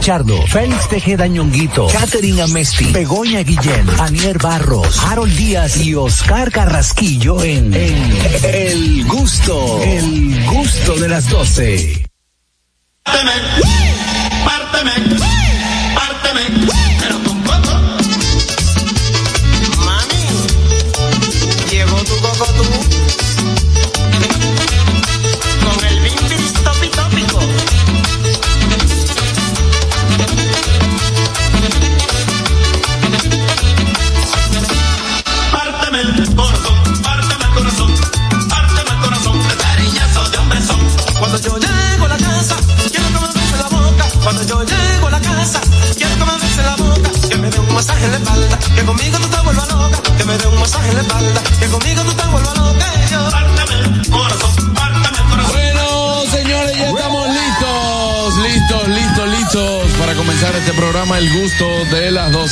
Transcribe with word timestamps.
Pichardo, 0.00 0.46
Félix 0.46 0.88
Tejeda 0.88 1.26
Ñonguito, 1.26 1.86
Catherine 1.88 2.40
Amesti, 2.40 2.86
Begoña 2.86 3.42
Guillén, 3.42 3.86
Anier 3.98 4.38
Barros, 4.38 4.98
Harold 5.04 5.36
Díaz 5.36 5.76
y 5.76 5.94
Oscar 5.94 6.50
Carrasquillo 6.50 7.42
en, 7.42 7.74
en 7.74 8.18
El 8.42 9.04
Gusto, 9.04 9.78
El 9.82 10.42
Gusto 10.46 10.96
de 10.96 11.06
las 11.06 11.28
12. 11.28 12.02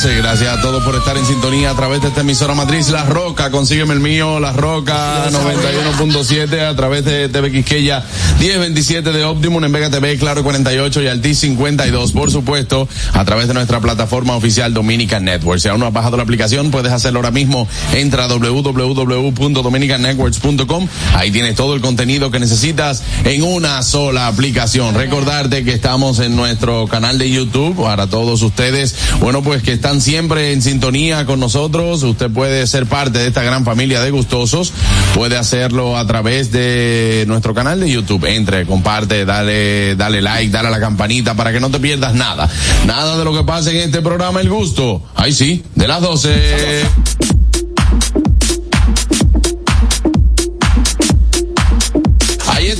12. 0.03 0.17
Gracias 0.19 0.57
a 0.57 0.61
todos 0.61 0.85
por 0.85 0.95
estar 0.95 1.17
en 1.17 1.27
sintonía 1.27 1.71
a 1.71 1.75
través 1.75 2.01
de 2.03 2.09
esta 2.09 2.21
emisora 2.21 2.53
matriz 2.55 2.91
La 2.91 3.05
Roca. 3.05 3.51
Consígueme 3.51 3.95
el 3.95 4.01
mío, 4.01 4.39
La 4.39 4.53
Roca 4.53 5.29
91.7 5.29 6.69
a 6.69 6.77
través 6.77 7.05
de 7.05 7.29
TV 7.29 7.51
Quisqueya 7.51 8.05
1027 8.39 9.11
de 9.11 9.25
Optimum 9.25 9.65
en 9.65 9.73
Vega 9.73 9.91
TV, 9.91 10.17
Claro 10.17 10.45
48 10.45 11.03
y 11.03 11.09
Altis 11.09 11.41
52. 11.41 12.13
Por 12.13 12.31
supuesto, 12.31 12.89
a 13.13 13.25
través 13.25 13.49
de 13.49 13.55
nuestra 13.55 13.81
plataforma 13.81 14.37
oficial 14.37 14.73
Dominican 14.73 15.25
Network. 15.25 15.61
Si 15.61 15.67
aún 15.69 15.81
no 15.81 15.87
has 15.87 15.93
bajado 15.93 16.17
la 16.17 16.23
aplicación, 16.23 16.71
puedes 16.71 16.93
hacerlo 16.93 17.19
ahora 17.19 17.33
mismo. 17.33 17.67
Entra 17.93 18.27
a 18.27 18.29
www.dominicannetworks.com. 18.29 20.87
Ahí 21.15 21.33
tienes 21.33 21.57
todo 21.57 21.75
el 21.75 21.81
contenido 21.81 22.31
que 22.31 22.39
necesitas 22.39 23.03
en 23.25 23.43
una 23.43 23.83
sola 23.83 24.29
aplicación. 24.29 24.95
Recordarte 24.95 25.65
que 25.65 25.73
estamos 25.73 26.21
en 26.21 26.37
nuestro 26.37 26.87
canal 26.87 27.19
de 27.19 27.29
YouTube 27.31 27.83
para 27.83 28.07
todos 28.07 28.43
ustedes. 28.43 28.95
Bueno, 29.19 29.43
pues 29.43 29.65
que 29.65 29.73
están 29.89 30.03
siempre 30.03 30.53
en 30.53 30.61
sintonía 30.61 31.25
con 31.25 31.41
nosotros. 31.41 32.03
Usted 32.03 32.31
puede 32.31 32.67
ser 32.67 32.85
parte 32.85 33.21
de 33.21 33.29
esta 33.29 33.43
gran 33.43 33.65
familia 33.65 34.03
de 34.03 34.11
gustosos. 34.11 34.71
Puede 35.15 35.39
hacerlo 35.39 35.97
a 35.97 36.07
través 36.07 36.53
de 36.53 37.25
nuestro 37.27 37.55
canal 37.55 37.81
de 37.81 37.91
YouTube. 37.91 38.27
Entre, 38.27 38.67
comparte, 38.67 39.25
dale, 39.25 39.97
dale 39.97 40.21
like, 40.21 40.53
dale 40.53 40.69
a 40.69 40.71
la 40.71 40.79
campanita 40.79 41.33
para 41.33 41.53
que 41.53 41.61
no 41.61 41.71
te 41.71 41.81
pierdas 41.81 42.15
nada. 42.15 42.51
Nada 42.85 43.17
de 43.17 43.25
lo 43.25 43.33
que 43.33 43.45
pase 43.45 43.71
en 43.71 43.89
este 43.89 44.03
programa 44.03 44.43
El 44.43 44.51
Gusto. 44.51 45.01
Ahí 45.15 45.33
sí, 45.33 45.65
de 45.75 45.89
las 45.89 46.03
12. 46.03 47.38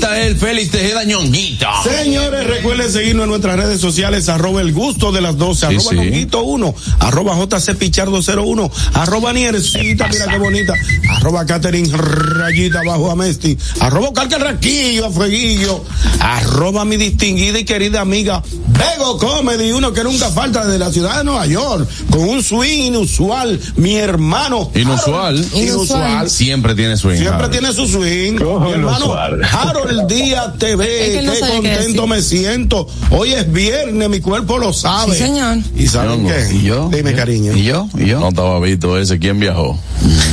Está 0.09 0.21
él, 0.21 0.35
Félix 0.37 0.71
Tejeda 0.71 1.03
Ñonguito. 1.03 1.67
Señores, 1.83 2.47
recuerden 2.47 2.91
seguirnos 2.91 3.25
en 3.25 3.29
nuestras 3.29 3.57
redes 3.57 3.79
sociales, 3.79 4.27
arroba 4.27 4.61
el 4.61 4.73
gusto 4.73 5.11
de 5.11 5.21
las 5.21 5.37
12, 5.37 5.59
Sí, 5.59 5.75
arroba 5.75 5.89
sí. 5.89 5.95
Ñonguito 5.97 6.43
1, 6.43 6.75
arroba 6.99 7.35
JC 7.37 7.75
Pichardo 7.75 8.19
01, 8.21 8.71
arroba 8.93 9.33
Niercita, 9.33 10.07
mira 10.07 10.25
qué 10.27 10.37
bonita, 10.37 10.73
arroba 11.09 11.45
Catherine 11.45 11.89
Rayita 11.95 12.81
bajo 12.83 13.11
Amesti, 13.11 13.55
arroba 13.81 14.11
Carcarraquillo, 14.13 15.05
a 15.05 15.11
Fueguillo, 15.11 15.83
arroba 16.19 16.85
mi 16.85 16.97
distinguida 16.97 17.59
y 17.59 17.65
querida 17.65 18.01
amiga 18.01 18.41
Bego 18.67 19.17
Comedy, 19.17 19.71
uno 19.73 19.93
que 19.93 20.03
nunca 20.03 20.29
falta 20.31 20.65
desde 20.65 20.79
la 20.79 20.91
ciudad 20.91 21.17
de 21.19 21.23
Nueva 21.23 21.45
York, 21.45 21.87
con 22.09 22.21
un 22.21 22.41
swing 22.43 22.83
inusual, 22.87 23.59
mi 23.75 23.95
hermano. 23.95 24.71
Inusual. 24.73 25.37
Harold- 25.37 25.55
Inusual. 25.55 26.29
Siempre 26.29 26.73
tiene 26.73 26.97
swing. 26.97 27.15
Siempre 27.17 27.35
Harold. 27.35 27.51
tiene 27.51 27.73
su 27.73 27.87
swing. 27.87 28.33
Mi 28.39 28.71
hermano 28.71 29.13
Harold 29.13 29.98
Díaz 30.07 30.57
TV, 30.57 30.83
Es 31.05 31.11
que 31.11 31.19
él 31.19 31.25
no 31.25 31.33
qué 31.33 31.39
contento 31.39 32.07
me 32.07 32.21
siento. 32.21 32.87
Hoy 33.11 33.33
es 33.33 33.51
viernes, 33.51 34.09
mi 34.09 34.19
cuerpo 34.19 34.57
lo 34.57 34.73
sabe. 34.73 35.13
Sí, 35.13 35.23
señor. 35.23 35.57
¿Y 35.75 35.87
saben 35.87 36.27
qué? 36.27 36.55
¿Y 36.55 36.63
yo? 36.63 36.89
Dime, 36.91 37.13
cariño. 37.13 37.53
¿Y 37.55 37.63
yo? 37.63 37.87
¿Y 37.97 38.05
yo? 38.07 38.19
No 38.19 38.29
estaba 38.29 38.59
visto 38.59 38.97
ese. 38.97 39.19
¿Quién 39.19 39.39
viajó? 39.39 39.79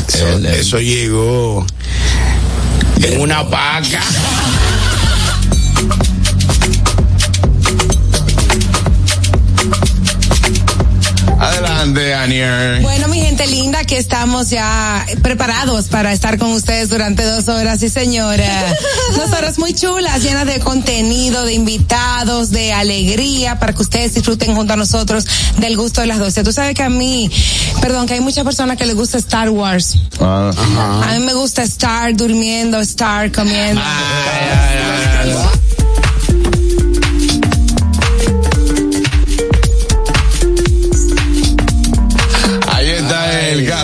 Eso, 0.08 0.38
eso 0.48 0.80
llegó 0.80 1.66
en 3.02 3.20
una 3.20 3.42
vaca. 3.42 4.02
Adelante, 11.86 12.14
Anier. 12.14 12.82
Bueno, 12.82 13.06
mi 13.08 13.20
gente 13.20 13.46
linda, 13.46 13.84
que 13.84 13.96
estamos 13.98 14.50
ya 14.50 15.06
preparados 15.22 15.86
para 15.86 16.12
estar 16.12 16.36
con 16.38 16.52
ustedes 16.52 16.88
durante 16.88 17.22
dos 17.22 17.48
horas, 17.48 17.78
sí 17.80 17.88
señora. 17.88 18.44
Dos 19.16 19.32
horas 19.32 19.58
muy 19.58 19.72
chulas, 19.72 20.22
llenas 20.22 20.46
de 20.46 20.58
contenido, 20.58 21.44
de 21.44 21.54
invitados, 21.54 22.50
de 22.50 22.72
alegría, 22.72 23.58
para 23.58 23.72
que 23.72 23.82
ustedes 23.82 24.14
disfruten 24.14 24.54
junto 24.54 24.72
a 24.72 24.76
nosotros 24.76 25.24
del 25.58 25.76
gusto 25.76 26.00
de 26.00 26.08
las 26.08 26.18
doce. 26.18 26.42
Tú 26.42 26.52
sabes 26.52 26.74
que 26.74 26.82
a 26.82 26.90
mí, 26.90 27.30
perdón, 27.80 28.06
que 28.06 28.14
hay 28.14 28.20
muchas 28.20 28.44
personas 28.44 28.76
que 28.76 28.84
les 28.84 28.96
gusta 28.96 29.18
Star 29.18 29.48
Wars. 29.50 29.96
Ah, 30.20 30.50
A 31.04 31.14
mí 31.18 31.24
me 31.24 31.34
gusta 31.34 31.62
estar 31.62 32.14
durmiendo, 32.16 32.80
estar 32.80 33.30
comiendo. 33.32 33.80
Ahí 33.80 35.34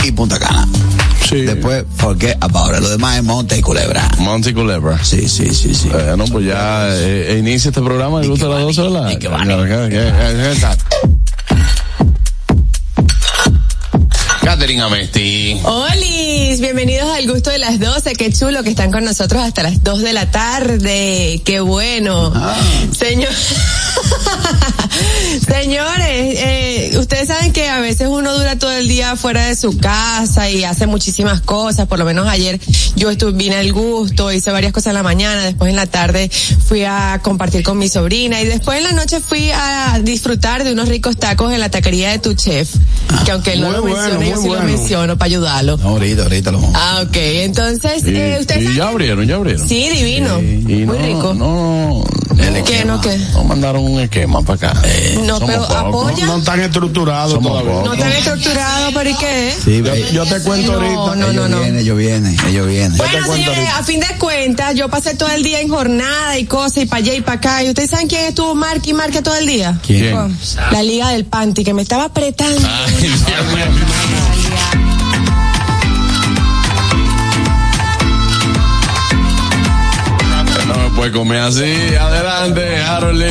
y 0.03 0.11
Punta 0.11 0.39
Cana. 0.39 0.67
Sí. 1.29 1.41
Después, 1.41 1.85
forget 1.97 2.38
about 2.41 2.73
it. 2.75 2.81
Lo 2.81 2.89
demás 2.89 3.17
es 3.17 3.23
Monte 3.23 3.57
y 3.57 3.61
Culebra. 3.61 4.07
Monty 4.19 4.53
Culebra. 4.53 5.03
Sí, 5.03 5.27
sí, 5.29 5.53
sí, 5.53 5.73
sí. 5.73 5.89
Bueno, 5.89 6.25
pues 6.31 6.45
ya 6.45 6.88
eh, 6.91 7.38
inicia 7.39 7.69
este 7.69 7.81
programa 7.81 8.19
de 8.19 8.27
gusto 8.27 8.47
a 8.51 8.55
las 8.55 8.63
12, 8.63 8.81
¿verdad? 8.81 9.09
Catherine 14.44 14.81
Amesti. 14.81 15.57
Olis, 15.63 16.60
bienvenidos 16.60 17.10
al 17.10 17.31
gusto 17.31 17.50
de 17.50 17.60
las 17.60 17.80
12, 17.80 18.12
qué 18.13 18.31
chulo 18.31 18.62
que 18.62 18.72
están 18.72 18.92
con 18.92 19.06
nosotros 19.06 19.42
hasta 19.42 19.63
las 19.63 19.81
2 19.81 20.01
de 20.01 20.12
la 20.12 20.31
tarde, 20.31 21.42
qué 21.45 21.62
bueno. 21.62 22.31
Ah. 22.36 22.54
Señor, 22.92 23.31
señores, 25.48 26.38
eh, 26.40 26.92
ustedes 27.00 27.30
saben 27.30 27.54
que 27.54 27.69
a 27.69 27.80
veces 27.80 28.10
uno 28.10 28.38
dura 28.38 28.60
todo 28.60 28.72
el 28.72 28.90
día 28.90 29.16
fuera 29.16 29.45
de 29.45 29.56
su 29.56 29.78
casa 29.78 30.50
y 30.50 30.66
hace 30.66 30.88
muchísimas 30.88 31.40
cosas, 31.40 31.88
por 31.88 31.98
lo 31.98 32.06
menos 32.06 32.28
ayer 32.28 32.60
yo 32.98 33.10
estuve, 33.10 33.31
vine 33.31 33.56
al 33.56 33.72
gusto, 33.72 34.31
hice 34.31 34.51
varias 34.51 34.74
cosas 34.74 34.88
en 34.88 34.95
la 34.95 35.04
mañana, 35.04 35.42
después 35.44 35.69
en 35.69 35.78
la 35.78 35.88
tarde 35.88 36.30
fui 36.30 36.84
a 36.84 37.19
compartir 37.24 37.63
con 37.63 37.78
mi 37.78 37.88
sobrina 37.88 38.42
y 38.42 38.45
después 38.45 38.78
en 38.78 38.84
la 38.84 38.92
noche 38.92 39.22
fui 39.22 39.51
a 39.51 40.00
disfrutar 40.04 40.66
de 40.66 40.74
unos 40.74 40.90
ricos 40.90 41.18
tacos 41.18 41.54
en 41.54 41.62
la 41.62 41.69
taquería 41.69 42.12
de 42.12 42.19
tu 42.19 42.34
chef, 42.34 42.69
que 43.25 43.31
aunque 43.31 43.54
él 43.54 43.62
no 43.62 43.68
Muy 43.68 43.75
lo 43.78 43.81
bueno, 43.84 44.34
muy 44.44 44.50
sí 44.50 44.56
lo 44.56 44.62
bueno. 44.62 44.78
menciono 44.78 45.18
para 45.18 45.25
ayudarlo. 45.28 45.78
No, 45.78 45.90
ahorita, 45.90 46.24
ahorita 46.24 46.51
lo 46.51 46.60
vamos. 46.62 46.75
Ah, 46.75 47.04
ok. 47.07 47.16
entonces, 47.16 48.04
Y, 48.07 48.16
eh, 48.16 48.38
ustedes 48.40 48.62
y 48.62 48.66
saben- 48.66 48.78
ya 48.78 48.88
abrieron, 48.90 49.25
ya 49.28 49.36
abrieron. 49.36 49.68
Sí, 49.68 49.90
divino. 49.90 50.40
Y 50.42 50.86
Muy 50.86 50.86
no, 50.86 50.94
rico. 51.06 51.34
No, 51.34 52.04
¿Qué, 52.35 52.83
no, 52.85 53.00
qué? 53.01 53.18
no 53.33 53.44
mandaron 53.44 53.83
un 53.83 54.00
esquema 54.00 54.41
para 54.41 54.69
acá. 54.71 54.81
No, 55.24 55.39
Somos 55.39 55.44
pero 55.50 55.65
apoya. 55.65 56.25
No 56.25 56.38
están 56.38 56.59
estructurados 56.62 57.39
todavía. 57.41 57.71
pocos. 57.71 57.85
No 57.85 57.94
están 57.94 58.12
estructurados, 58.12 58.94
pero 58.94 59.09
¿y 59.09 59.15
qué? 59.15 59.53
Sí, 59.63 59.83
Yo, 59.83 59.95
yo 59.95 60.25
te 60.25 60.39
cuento 60.41 60.74
No, 60.80 60.88
ahorita. 61.06 61.15
no, 61.15 61.31
ellos 61.31 61.50
no. 61.50 61.57
vienen, 61.59 61.80
ellos 61.80 61.97
vienen, 61.97 62.38
ellos 62.47 62.68
vienen. 62.68 62.97
Bueno, 62.97 63.33
señores, 63.33 63.69
a 63.77 63.83
fin 63.83 64.00
de 64.00 64.07
cuentas, 64.19 64.75
yo 64.75 64.89
pasé 64.89 65.15
todo 65.15 65.30
el 65.30 65.44
día 65.44 65.59
en 65.62 65.69
jornada 65.69 66.38
y 66.38 66.45
cosas, 66.45 66.83
y 66.83 66.85
para 66.85 67.00
allá 67.00 67.13
y 67.15 67.21
para 67.21 67.38
acá. 67.38 67.63
¿Y 67.63 67.69
ustedes 67.69 67.89
saben 67.89 68.07
quién 68.07 68.25
estuvo 68.25 68.56
marque 68.56 68.91
y 68.91 68.94
marque 68.94 69.21
todo 69.21 69.35
el 69.35 69.45
día? 69.47 69.77
¿Quién? 69.85 70.38
La 70.71 70.83
Liga 70.83 71.09
del 71.09 71.25
Panty, 71.25 71.63
que 71.63 71.74
me 71.74 71.81
estaba 71.81 72.06
apretando. 72.06 72.68
Ay, 72.68 73.13
puede 81.03 81.11
comer 81.11 81.39
así. 81.39 81.95
Adelante, 82.00 82.77
Harold. 82.77 83.21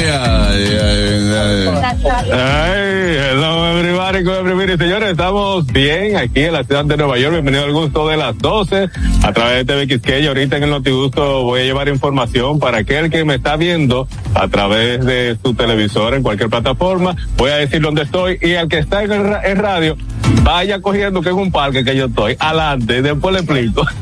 Ay, 2.30 3.16
hello 3.30 3.78
everybody, 3.78 4.22
estamos 5.12 5.66
bien 5.66 6.16
aquí 6.16 6.40
en 6.40 6.54
la 6.54 6.64
ciudad 6.64 6.86
de 6.86 6.96
Nueva 6.96 7.18
York. 7.18 7.34
Bienvenido 7.34 7.64
al 7.64 7.72
gusto 7.72 8.08
de 8.08 8.16
las 8.16 8.36
12 8.38 8.88
a 9.22 9.32
través 9.32 9.66
de 9.66 9.86
TVXK. 9.86 10.08
Y 10.22 10.26
ahorita 10.26 10.56
en 10.56 10.62
el 10.62 10.70
Notigusto 10.70 11.42
voy 11.42 11.60
a 11.60 11.64
llevar 11.64 11.88
información 11.88 12.58
para 12.58 12.78
aquel 12.78 13.10
que 13.10 13.22
me 13.24 13.34
está 13.34 13.56
viendo 13.56 14.08
a 14.34 14.48
través 14.48 15.04
de 15.04 15.36
su 15.42 15.52
televisor 15.52 16.14
en 16.14 16.22
cualquier 16.22 16.48
plataforma. 16.48 17.14
Voy 17.36 17.50
a 17.50 17.56
decir 17.56 17.82
dónde 17.82 18.02
estoy 18.02 18.38
y 18.40 18.54
al 18.54 18.68
que 18.68 18.78
está 18.78 19.02
en, 19.02 19.12
el 19.12 19.58
radio, 19.58 19.98
vaya 20.42 20.80
cogiendo 20.80 21.20
que 21.20 21.28
es 21.28 21.34
un 21.34 21.52
parque 21.52 21.84
que 21.84 21.94
yo 21.94 22.06
estoy. 22.06 22.34
Adelante, 22.38 23.02
después 23.02 23.34
le 23.34 23.40
explico. 23.40 23.86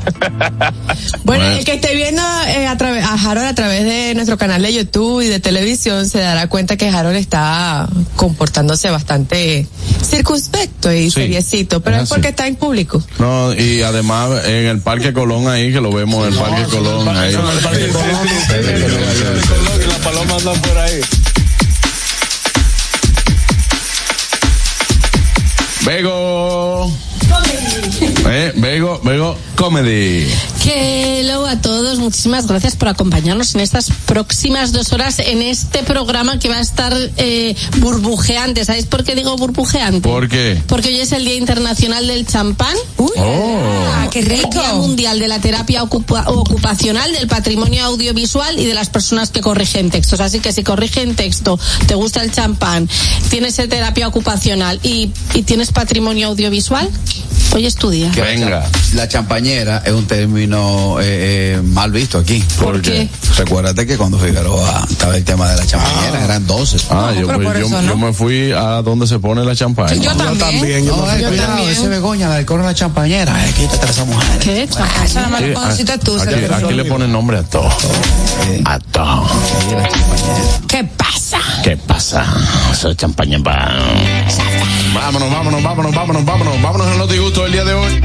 Bueno. 1.25 1.45
el 1.45 1.65
que 1.65 1.75
esté 1.75 1.95
viendo 1.95 2.23
eh, 2.49 2.67
a, 2.67 2.77
través 2.77 3.05
a 3.05 3.15
Harold 3.15 3.47
a 3.47 3.55
través 3.55 3.85
de 3.85 4.15
nuestro 4.15 4.37
canal 4.37 4.63
de 4.63 4.73
YouTube 4.73 5.23
y 5.23 5.29
de 5.29 5.39
televisión 5.39 6.07
se 6.07 6.19
dará 6.19 6.49
cuenta 6.49 6.77
que 6.77 6.89
Harold 6.89 7.17
está 7.17 7.89
comportándose 8.17 8.91
bastante 8.91 9.67
circunspecto 10.03 10.93
y 10.93 11.00
Sí, 11.05 11.11
seriecito, 11.11 11.81
pero 11.81 11.97
es 11.97 12.05
es 12.05 12.09
porque 12.09 12.29
está 12.29 12.47
en 12.47 12.57
público. 12.57 13.03
No, 13.19 13.53
y 13.55 13.83
además 13.83 14.47
en 14.47 14.67
el 14.67 14.81
Parque 14.81 15.13
Colón 15.13 15.49
ahí, 15.49 15.73
que 15.73 15.81
lo 15.81 15.93
vemos 15.93 16.27
en 16.27 16.35
el 16.35 16.39
Parque 16.39 16.65
Colón 16.65 17.09
ahí. 17.17 17.33
Las 17.33 17.43
palomas 20.03 20.39
andan 20.39 20.63
por 20.63 20.79
ahí. 20.79 21.01
Vego. 25.87 26.93
Eh, 28.29 28.53
Vego, 28.57 29.01
Vego, 29.03 29.37
comedy. 29.57 30.27
Que 30.63 31.21
hello 31.21 31.47
a 31.47 31.57
todos, 31.61 31.99
muchísimas 31.99 32.47
gracias 32.47 32.77
por 32.77 32.89
acompañarnos 32.89 33.55
en 33.55 33.61
estas 33.63 33.89
próximas 34.07 34.73
dos 34.73 34.93
horas 34.93 35.19
en 35.21 35.41
este 35.43 35.83
programa 35.83 36.39
que 36.39 36.49
va 36.49 36.57
a 36.57 36.61
estar 36.61 36.95
eh, 37.17 37.57
burbujeante. 37.79 38.65
¿Sabéis 38.65 38.87
por 38.87 39.05
qué 39.05 39.15
digo 39.15 39.37
burbujeante? 39.37 40.07
¿Por 40.07 40.29
qué? 40.29 40.61
Porque 40.67 40.89
hoy 40.91 41.01
es 41.01 41.13
el 41.13 41.25
Día 41.25 41.35
Internacional 41.35 42.07
del 42.07 42.27
Champán. 42.27 42.77
Uy, 42.99 43.11
Oh. 43.17 43.61
ah, 43.95 44.09
qué 44.11 44.21
El 44.21 44.29
Día 44.29 44.37
rico. 44.45 44.63
Mundial 44.77 45.19
de 45.19 45.27
la 45.29 45.41
Terapia 45.41 45.83
Ocupa- 45.83 46.25
Ocupacional, 46.29 47.13
del 47.13 47.27
Patrimonio 47.27 47.85
Audiovisual 47.87 48.59
y 48.61 48.67
de 48.67 48.75
las 48.75 48.91
personas 48.91 49.31
que 49.31 49.41
corrigen 49.41 49.91
textos. 49.91 50.21
Así 50.21 50.41
que 50.41 50.53
si 50.53 50.63
corrigen 50.63 51.17
texto, 51.17 51.59
te 51.87 51.95
gusta 51.95 52.23
el 52.23 52.31
champán, 52.33 52.89
tienes 53.31 53.57
terapia 53.57 54.07
ocupacional 54.09 54.79
y, 54.83 55.11
y 55.35 55.43
tienes 55.43 55.73
patrimonio 55.73 56.29
audiovisual, 56.29 56.89
hoy 57.55 57.67
es 57.67 57.75
tu 57.77 57.91
día. 57.91 58.10
Que 58.15 58.21
Venga. 58.23 58.65
La 58.95 59.07
champañera 59.09 59.83
es 59.85 59.93
un 59.93 60.07
término 60.07 60.99
eh, 61.01 61.57
eh, 61.57 61.63
mal 61.63 61.93
visto 61.93 62.19
aquí. 62.19 62.43
¿Por 62.61 62.81
qué? 62.83 63.09
Recuérdate 63.37 63.87
que 63.87 63.97
cuando 63.97 64.19
Figueroa 64.19 64.87
estaba 64.91 65.17
el 65.17 65.25
tema 65.25 65.49
de 65.51 65.57
la 65.57 65.67
champañera, 65.67 66.25
eran 66.25 66.47
12. 66.47 66.77
Ah, 66.91 67.13
No, 67.15 67.21
yo, 67.21 67.27
pues, 67.27 67.71
no. 67.85 67.97
me 67.97 68.13
fui 68.13 68.53
a 68.53 68.83
donde 68.83 69.07
se 69.07 69.19
pone 69.19 69.45
la 69.45 69.55
champaña. 69.55 69.95
Yo 69.95 70.03
Yo 70.03 70.17
también. 70.17 70.39
también. 70.39 70.85
yo 70.87 70.97
No, 70.97 71.07
me- 71.07 71.21
eh, 71.21 71.27
cuidado, 71.29 71.47
también. 71.49 71.71
ese 71.71 71.89
Begoña, 71.89 72.29
la 72.29 72.37
de 72.37 72.45
la 72.59 72.75
champañera, 72.75 73.47
eh, 73.49 73.53
quítate 73.57 73.87
a 73.87 73.91
esa 73.91 74.05
mujer. 74.05 74.39
¿Qué? 74.41 74.63
Esa 74.65 75.23
conociste 75.55 75.99
tú, 75.99 76.21
aquí, 76.21 76.35
aquí 76.53 76.73
le 76.75 76.85
ponen 76.85 77.13
nombre 77.13 77.39
a 77.39 77.43
todo. 77.43 77.69
A 78.65 78.79
todo. 78.79 79.27
¿Qué 80.69 80.85
pasa? 80.85 81.39
¿Qué 81.63 81.77
pasa? 81.77 82.25
Eso 82.73 82.91
es 82.91 82.97
champaña 82.97 83.39
pa. 83.43 83.71
Vámonos, 84.95 85.31
vámonos, 85.31 85.63
vámonos, 85.63 85.95
vámonos, 85.95 86.25
vámonos. 86.25 86.63
Vámonos 86.63 86.87
en 86.93 86.99
los 86.99 87.09
disgustos 87.11 87.45
del 87.45 87.53
día 87.53 87.65
de 87.65 87.75
hoy. 87.75 88.01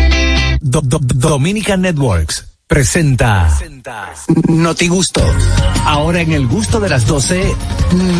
Do- 0.62 0.82
Do- 0.82 1.00
Dominican 1.02 1.82
Networks 1.82 2.46
presenta 2.68 3.50
Noti 4.48 4.88
Gusto. 4.88 5.22
Ahora 5.86 6.22
en 6.22 6.32
el 6.34 6.48
gusto 6.48 6.80
de 6.80 6.90
las 6.90 7.06
12, 7.06 7.54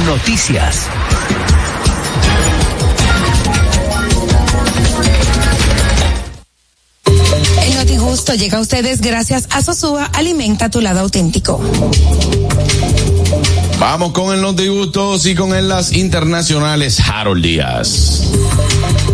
noticias. 0.06 0.88
El 7.62 7.76
Notigusto 7.76 8.34
llega 8.34 8.58
a 8.58 8.62
ustedes 8.62 9.02
gracias 9.02 9.48
a 9.52 9.62
Sosúa 9.62 10.06
Alimenta 10.14 10.70
tu 10.70 10.82
lado 10.82 11.00
auténtico. 11.02 11.60
Vamos 13.80 14.14
con 14.14 14.34
el 14.34 14.42
los 14.42 14.56
disgustos 14.56 15.26
y 15.26 15.36
con 15.36 15.54
el 15.54 15.68
las 15.68 15.94
internacionales 15.94 17.00
Harold 17.00 17.44
Díaz. 17.44 18.32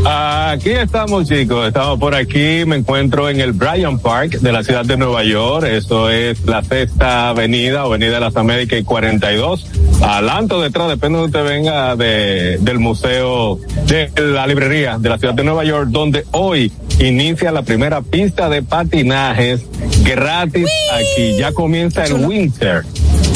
Aquí 0.05 0.69
estamos 0.69 1.27
chicos, 1.27 1.67
estamos 1.67 1.99
por 1.99 2.15
aquí, 2.15 2.63
me 2.65 2.75
encuentro 2.75 3.29
en 3.29 3.39
el 3.39 3.53
Bryant 3.53 4.01
Park 4.01 4.39
de 4.39 4.51
la 4.51 4.63
ciudad 4.63 4.85
de 4.85 4.97
Nueva 4.97 5.23
York, 5.23 5.65
eso 5.65 6.09
es 6.09 6.45
la 6.45 6.63
sexta 6.63 7.29
avenida, 7.29 7.81
avenida 7.81 8.15
de 8.15 8.19
las 8.19 8.35
Américas 8.35 8.79
y 8.79 8.83
42, 8.83 9.67
adelante 10.01 10.55
o 10.55 10.61
detrás, 10.61 10.89
depende 10.89 11.17
de 11.17 11.21
donde 11.23 11.39
usted 11.39 11.49
venga 11.49 11.95
de, 11.95 12.57
del 12.61 12.79
museo 12.79 13.59
de 13.85 14.11
la 14.17 14.47
librería 14.47 14.97
de 14.97 15.09
la 15.09 15.17
ciudad 15.17 15.33
de 15.33 15.43
Nueva 15.43 15.63
York, 15.65 15.89
donde 15.89 16.25
hoy 16.31 16.71
inicia 16.99 17.51
la 17.51 17.63
primera 17.63 18.01
pista 18.01 18.49
de 18.49 18.63
patinajes 18.63 19.61
gratis 20.03 20.67
aquí, 20.93 21.37
ya 21.37 21.51
comienza 21.51 22.03
el 22.05 22.25
winter. 22.25 22.83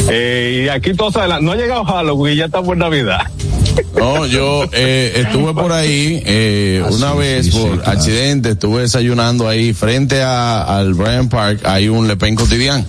Eh, 0.10 0.64
y 0.66 0.70
aquí 0.70 0.94
todos 0.94 1.16
adelante, 1.18 1.44
no 1.46 1.52
ha 1.52 1.56
llegado 1.56 1.84
Halloween, 1.86 2.38
ya 2.38 2.46
está 2.46 2.62
por 2.62 2.78
Navidad. 2.78 3.22
No, 3.98 4.26
yo 4.26 4.64
eh, 4.72 5.14
estuve 5.16 5.54
por 5.54 5.72
ahí 5.74 6.22
eh, 6.26 6.82
una 6.92 7.14
vez 7.14 7.50
por 7.50 7.82
accidente, 7.90 8.52
estuve 8.52 8.82
desayunando 8.84 9.48
ahí 9.50 9.74
frente 9.74 10.22
a, 10.22 10.62
al 10.64 10.94
Bryant 10.94 11.30
Park, 11.32 11.62
hay 11.66 11.90
un 11.90 12.08
Le 12.08 12.16
Pen 12.16 12.36
cotidiano. 12.36 12.86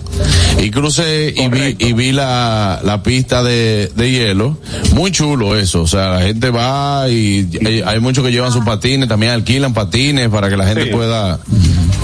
Y 0.61 0.69
crucé 0.69 1.33
y 1.35 1.47
vi, 1.49 1.75
y 1.79 1.93
vi 1.93 2.11
la, 2.13 2.79
la 2.83 3.03
pista 3.03 3.43
de, 3.43 3.91
de 3.95 4.11
hielo. 4.11 4.57
Muy 4.93 5.11
chulo 5.11 5.57
eso, 5.57 5.81
o 5.81 5.87
sea, 5.87 6.11
la 6.11 6.21
gente 6.21 6.49
va 6.51 7.07
y 7.09 7.47
hay, 7.65 7.81
hay 7.85 7.99
muchos 7.99 8.23
que 8.23 8.31
llevan 8.31 8.51
sus 8.51 8.63
patines, 8.63 9.09
también 9.09 9.31
alquilan 9.33 9.73
patines 9.73 10.29
para 10.29 10.49
que 10.49 10.55
la 10.57 10.67
gente 10.67 10.85
Sí. 10.85 10.89
pueda... 10.91 11.39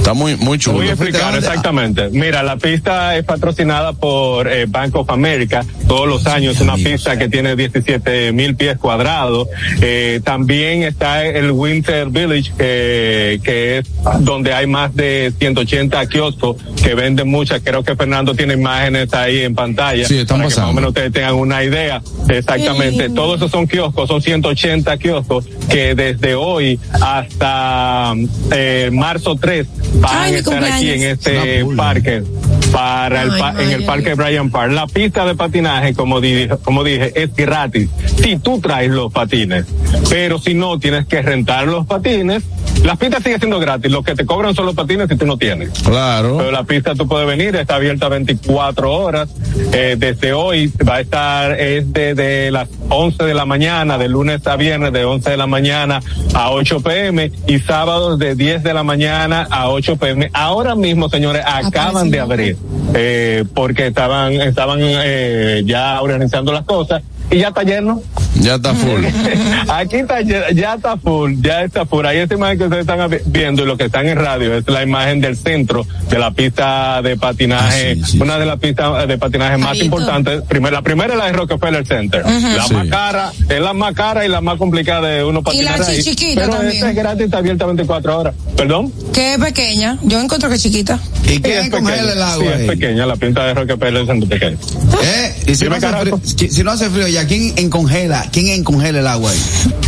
Está 0.04 0.14
muy, 0.14 0.36
muy 0.36 0.58
Te 0.58 0.70
voy 0.70 0.82
a 0.90 0.90
chulo. 0.98 1.06
explicar 1.06 1.34
exactamente. 1.38 2.10
Mira, 2.12 2.44
la 2.44 2.58
pista 2.58 3.16
es 3.16 3.24
patrocinada 3.24 3.94
por 3.94 4.50
eh, 4.52 4.66
Bank 4.68 4.94
of 4.98 5.10
America 5.10 5.64
todos 5.88 6.10
los 6.10 6.28
años. 6.28 6.56
Es 6.56 6.62
una 6.62 6.76
pista 6.76 7.18
que 7.18 7.30
tiene 7.30 7.56
17 7.56 8.34
mil 8.34 8.58
pies 8.58 8.78
cuadrados. 8.78 9.48
Eh, 9.80 10.20
también 10.26 10.84
está 10.84 11.26
el 11.26 11.52
Winter 11.52 12.10
Village, 12.10 12.52
que, 12.58 13.40
que 13.46 13.78
es 13.78 13.86
donde 14.20 14.54
hay 14.54 14.68
más 14.68 14.94
de 14.94 15.32
180 15.40 16.06
kioscos 16.08 16.58
que 16.84 16.96
venden 16.96 17.30
muchas. 17.30 17.62
Creo 17.64 17.86
que 17.86 17.96
Fernando 17.96 18.36
tiene 18.36 18.56
imágenes 18.56 19.14
ahí 19.14 19.40
en 19.44 19.56
pantalla. 19.56 20.06
Sí, 20.06 20.18
están 20.18 20.40
para 20.40 20.42
que 20.42 20.44
más 20.48 20.54
o 20.54 20.56
pasando. 20.58 20.74
menos 20.74 20.90
ustedes 20.90 21.14
tengan 21.14 21.36
una 21.36 21.64
idea. 21.64 22.02
Exactamente. 22.28 23.08
Todos 23.10 23.38
esos 23.38 23.52
son 23.52 23.68
kioscos, 23.68 24.10
son 24.10 24.22
180 24.22 24.98
kioscos 24.98 25.46
que 25.70 25.96
desde 25.96 26.36
hoy 26.36 26.78
hasta 26.92 28.14
eh, 28.52 28.90
marzo 28.92 29.38
3 29.38 29.66
van 29.96 30.12
Ay, 30.24 30.36
a 30.36 30.38
estar 30.40 30.64
aquí 30.64 30.90
en 30.92 31.04
este 31.04 31.66
parque 31.76 32.24
para 32.72 33.22
el 33.24 33.30
pa- 33.38 33.54
en 33.62 33.70
el 33.72 33.86
parque 33.86 34.10
ay. 34.12 34.16
Bryant 34.16 34.52
Park. 34.52 34.72
La 34.72 34.88
pista 34.88 35.26
de 35.26 35.36
patinaje, 35.36 35.94
como 35.94 36.20
dije, 36.22 36.50
como 36.64 36.84
dije, 36.84 37.12
es 37.22 37.34
gratis. 37.36 37.90
Si 38.22 38.38
tú 38.38 38.60
traes 38.60 38.90
los 38.90 39.12
patines, 39.14 39.66
pero 40.10 40.40
si 40.40 40.54
no, 40.56 40.80
tienes 40.80 41.06
que 41.06 41.22
rentar 41.22 41.68
los 41.68 41.86
patines. 41.86 42.44
Las 42.84 42.98
pistas 42.98 43.24
siguen 43.24 43.40
siendo 43.40 43.60
gratis. 43.60 43.92
Lo 43.92 44.04
que 44.04 44.16
te 44.16 44.26
cobran 44.26 44.56
son 44.56 44.66
los 44.66 44.76
patines 44.76 45.08
si 45.08 45.16
tú 45.16 45.26
no 45.26 45.38
tienes. 45.38 45.70
Claro. 45.84 46.38
Pero 46.38 46.52
la 46.52 46.64
pista 46.64 46.96
tú 46.96 47.08
puedes 47.08 47.28
venir, 47.28 47.56
está 47.56 47.76
abierta 47.76 48.10
24 48.10 48.92
horas. 48.92 49.30
Eh, 49.72 49.96
desde 49.98 50.34
hoy 50.34 50.72
va 50.88 50.96
a 50.96 51.02
estar 51.02 51.60
es 51.60 51.94
desde 51.94 52.50
las 52.52 52.68
11 52.90 53.24
de 53.24 53.34
la 53.36 53.46
mañana, 53.46 53.98
de 53.98 54.10
lunes 54.10 54.46
a 54.48 54.56
viernes, 54.56 54.92
de 54.92 55.06
11 55.06 55.30
de 55.30 55.38
la 55.38 55.48
mañana 55.48 56.00
a 56.34 56.50
8 56.52 56.82
pm 56.82 57.32
y 57.48 57.60
sábados 57.60 58.18
de 58.20 58.36
10 58.36 58.64
de 58.64 58.74
la 58.74 58.84
mañana 58.84 59.48
a 59.50 59.70
8 59.70 59.83
pm. 60.00 60.30
Ahora 60.34 60.76
mismo, 60.76 61.10
señores, 61.10 61.44
acaban 61.46 62.10
de 62.10 62.20
abrir 62.20 62.58
eh, 62.94 63.44
porque 63.54 63.88
estaban 63.88 64.34
estaban 64.34 64.80
eh, 64.82 65.64
ya 65.66 66.02
organizando 66.02 66.52
las 66.52 66.64
cosas 66.64 67.04
y 67.34 67.40
ya 67.40 67.48
está 67.50 67.64
lleno. 67.64 68.02
Ya 68.40 68.56
está 68.56 68.74
full. 68.74 69.04
Aquí 69.70 69.98
está, 69.98 70.22
ya, 70.22 70.50
ya 70.52 70.74
está 70.76 70.98
full, 70.98 71.34
ya 71.42 71.64
está 71.64 71.86
full. 71.86 72.06
Ahí 72.06 72.18
esta 72.18 72.34
imagen 72.36 72.58
que 72.58 72.64
ustedes 72.66 72.82
están 72.82 73.10
vi- 73.10 73.18
viendo 73.28 73.64
y 73.64 73.66
lo 73.68 73.78
que 73.78 73.86
están 73.86 74.08
en 74.08 74.18
radio 74.18 74.56
es 74.58 74.68
la 74.68 74.82
imagen 74.84 75.22
del 75.22 75.38
centro 75.38 75.86
de 76.10 76.18
la 76.20 76.32
pista 76.32 77.02
de 77.04 77.16
patinaje, 77.16 77.98
una 78.20 78.40
de 78.40 78.46
las 78.46 78.60
pistas 78.60 79.08
de 79.08 79.18
patinaje 79.18 79.58
más 79.58 79.78
importantes. 79.78 80.42
La 80.72 80.82
primera 80.82 81.14
es 81.14 81.20
la 81.20 81.26
de 81.28 81.34
Rockefeller 81.34 81.86
Center. 81.86 82.24
La 82.26 82.66
Sí. 82.68 82.74
más 82.74 82.88
cara, 82.88 83.32
es 83.50 83.60
la 83.62 83.74
más 83.74 83.94
cara 83.94 84.26
y 84.26 84.30
la 84.30 84.42
más 84.42 84.58
complicada 84.58 85.08
de 85.08 85.24
uno 85.24 85.44
patinar 85.44 85.80
la 85.80 85.86
ahí. 85.88 86.02
chiquita 86.04 86.42
Pero 86.42 86.54
también. 86.54 86.74
esta 86.74 86.90
es 86.90 86.96
gratis, 86.96 87.26
está 87.26 87.38
abierta 87.38 87.66
24 87.68 88.18
horas. 88.20 88.36
¿Perdón? 88.58 88.92
Que 89.14 89.34
es 89.36 89.40
pequeña. 89.40 89.98
Yo 90.04 90.20
encuentro 90.20 90.50
que 90.50 90.56
es 90.56 90.64
chiquita. 90.64 91.00
¿Y 91.26 91.40
quién 91.40 91.60
es 91.66 91.70
pequeña. 91.70 91.96
el 91.96 92.22
agua 92.22 92.54
Sí, 92.56 92.62
es 92.64 92.68
pequeña, 92.70 93.06
la 93.06 93.16
pinta 93.16 93.46
de 93.46 93.54
Rockefeller 93.54 94.06
Center 94.08 94.28
pequeña. 94.30 94.58
¿Eh? 95.04 95.36
Y 95.48 95.56
si 95.56 95.66
no, 95.66 95.76
hace 95.76 95.88
frío, 95.88 96.20
si 96.50 96.64
no 96.64 96.72
hace 96.72 96.90
frío 96.90 97.08
ya, 97.08 97.23
¿quién 97.28 97.54
encongela? 97.58 98.28
¿Quién 98.32 98.48
encongela 98.48 99.00
el 99.00 99.08
agua 99.08 99.32
ahí? 99.32 99.83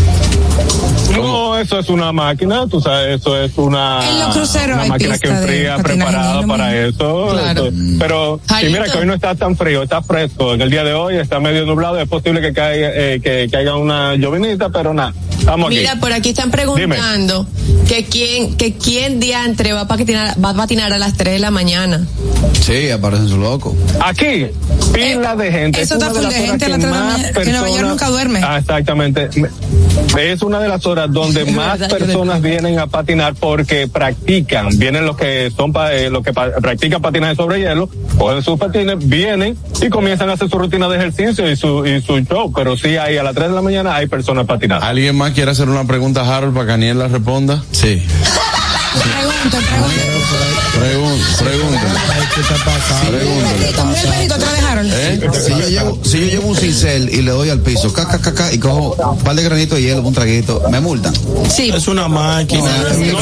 No, 1.16 1.58
eso 1.58 1.80
es 1.80 1.90
una 1.90 2.12
máquina, 2.12 2.68
tú 2.68 2.82
sabes, 2.82 3.20
eso 3.20 3.42
es 3.42 3.58
una, 3.58 4.00
una 4.00 4.86
máquina 4.86 5.18
que 5.18 5.28
enfría 5.28 5.78
preparada 5.78 6.42
¿no? 6.42 6.48
para 6.48 6.76
eso. 6.76 7.30
Claro. 7.32 7.68
eso. 7.68 7.76
Pero 8.00 8.40
mira 8.64 8.86
que 8.86 8.98
hoy 8.98 9.06
no 9.06 9.14
está 9.14 9.36
tan 9.36 9.56
frío, 9.56 9.84
está 9.84 10.02
fresco. 10.02 10.54
En 10.54 10.62
el 10.62 10.70
día 10.70 10.84
de 10.84 10.94
hoy 10.94 11.18
está 11.18 11.40
medio 11.40 11.66
nublado, 11.66 12.00
es 12.00 12.08
posible 12.08 12.42
que 12.42 12.54
caiga, 12.54 12.90
eh, 12.94 13.20
que, 13.22 13.48
que 13.50 13.58
haya 13.58 13.76
una 13.76 14.16
llovinita, 14.16 14.70
pero 14.70 14.94
nada, 14.94 15.14
estamos 15.38 15.68
aquí. 15.68 15.78
Mira, 15.78 15.96
por 16.00 16.12
aquí 16.14 16.30
están 16.30 16.52
preguntando 16.52 17.48
que 17.88 18.06
quién, 18.06 18.56
que 18.58 18.74
quién 18.74 19.20
diantre 19.20 19.74
va 19.74 19.82
a 19.82 19.88
patinar, 19.88 20.36
va 20.44 20.50
a 20.52 20.56
patinar 20.56 20.92
a 20.94 20.98
las 20.98 21.16
3 21.16 21.34
de 21.34 21.40
la 21.40 21.52
mañana. 21.52 22.06
Sí, 22.66 22.90
aparecen 22.90 23.28
su 23.28 23.38
loco. 23.38 23.76
Aquí, 24.00 24.48
pila 24.92 25.36
de 25.36 25.52
gente. 25.52 25.80
Eh, 25.80 25.84
eso 25.84 25.96
está 25.96 26.10
full 26.10 26.26
de 26.26 26.34
gente 26.34 26.66
a 26.66 26.68
que 26.68 26.72
las 26.72 26.80
tres 26.80 26.92
de 26.92 27.00
la 27.00 27.06
mañana, 27.06 27.32
que 27.32 27.52
Nueva 27.52 27.70
York 27.70 27.88
nunca 27.88 28.10
duerme. 28.10 28.42
Ah, 28.44 28.58
exactamente. 28.58 29.30
Es 30.18 30.42
una 30.42 30.60
de 30.60 30.68
las 30.68 30.86
horas 30.86 31.05
donde 31.08 31.46
más 31.52 31.78
personas 31.80 32.42
vienen 32.42 32.80
a 32.80 32.88
patinar 32.88 33.34
porque 33.36 33.88
practican. 33.88 34.70
Vienen 34.78 35.06
los 35.06 35.16
que 35.18 35.52
son 35.56 35.72
pa- 35.74 35.94
eh, 35.94 36.10
los 36.10 36.24
que 36.24 36.34
pa- 36.34 36.52
practican 36.62 37.02
patinaje 37.02 37.36
sobre 37.36 37.60
hielo, 37.60 37.90
cogen 38.18 38.42
sus 38.44 38.58
patines, 38.60 38.98
vienen 39.00 39.58
y 39.82 39.90
comienzan 39.90 40.30
a 40.30 40.34
hacer 40.34 40.50
su 40.50 40.58
rutina 40.58 40.88
de 40.90 40.98
ejercicio 40.98 41.50
y 41.50 41.56
su 41.56 41.86
y 41.86 42.02
su 42.02 42.20
show. 42.22 42.52
Pero 42.54 42.78
sí 42.78 42.98
hay 42.98 43.18
a 43.18 43.24
las 43.24 43.36
3 43.36 43.50
de 43.50 43.56
la 43.56 43.62
mañana 43.62 43.96
hay 43.96 44.08
personas 44.08 44.46
patinando. 44.46 44.86
¿Alguien 44.86 45.16
más 45.16 45.32
quiere 45.32 45.52
hacer 45.52 45.70
una 45.70 45.86
pregunta 45.86 46.22
a 46.22 46.38
Harold 46.38 46.54
para 46.54 46.68
que 46.68 46.72
Aniel 46.74 47.00
la 47.00 47.08
responda? 47.08 47.64
Sí. 47.72 48.02
Pregunta, 49.04 49.60
pregunta. 49.60 50.02
Pregun 50.80 51.20
pregúntale. 51.40 52.00
Perrito 54.12 54.34
atrás 54.36 54.54
de 54.54 54.60
Harold. 54.68 54.92
¿Eh? 54.94 55.30
Si 55.46 55.50
yo 55.52 55.68
llevo, 55.70 56.00
si 56.04 56.20
yo 56.20 56.25
llevo 56.25 56.48
un 56.50 56.56
cincel 56.56 57.10
y 57.10 57.22
le 57.22 57.32
doy 57.32 57.50
al 57.50 57.60
piso, 57.60 57.92
ca, 57.94 58.08
ca, 58.08 58.20
ca, 58.20 58.34
ca, 58.34 58.54
y 58.54 58.58
cojo 58.60 58.96
un 59.12 59.18
par 59.20 59.36
de 59.36 59.44
granitos 59.44 59.78
de 59.78 59.84
hielo, 59.84 60.02
un 60.02 60.14
traguito, 60.14 60.64
me 60.70 60.80
multan. 60.80 61.14
Sí, 61.50 61.70
Es 61.70 61.88
una 61.88 62.08
máquina. 62.08 62.62
No 63.14 63.20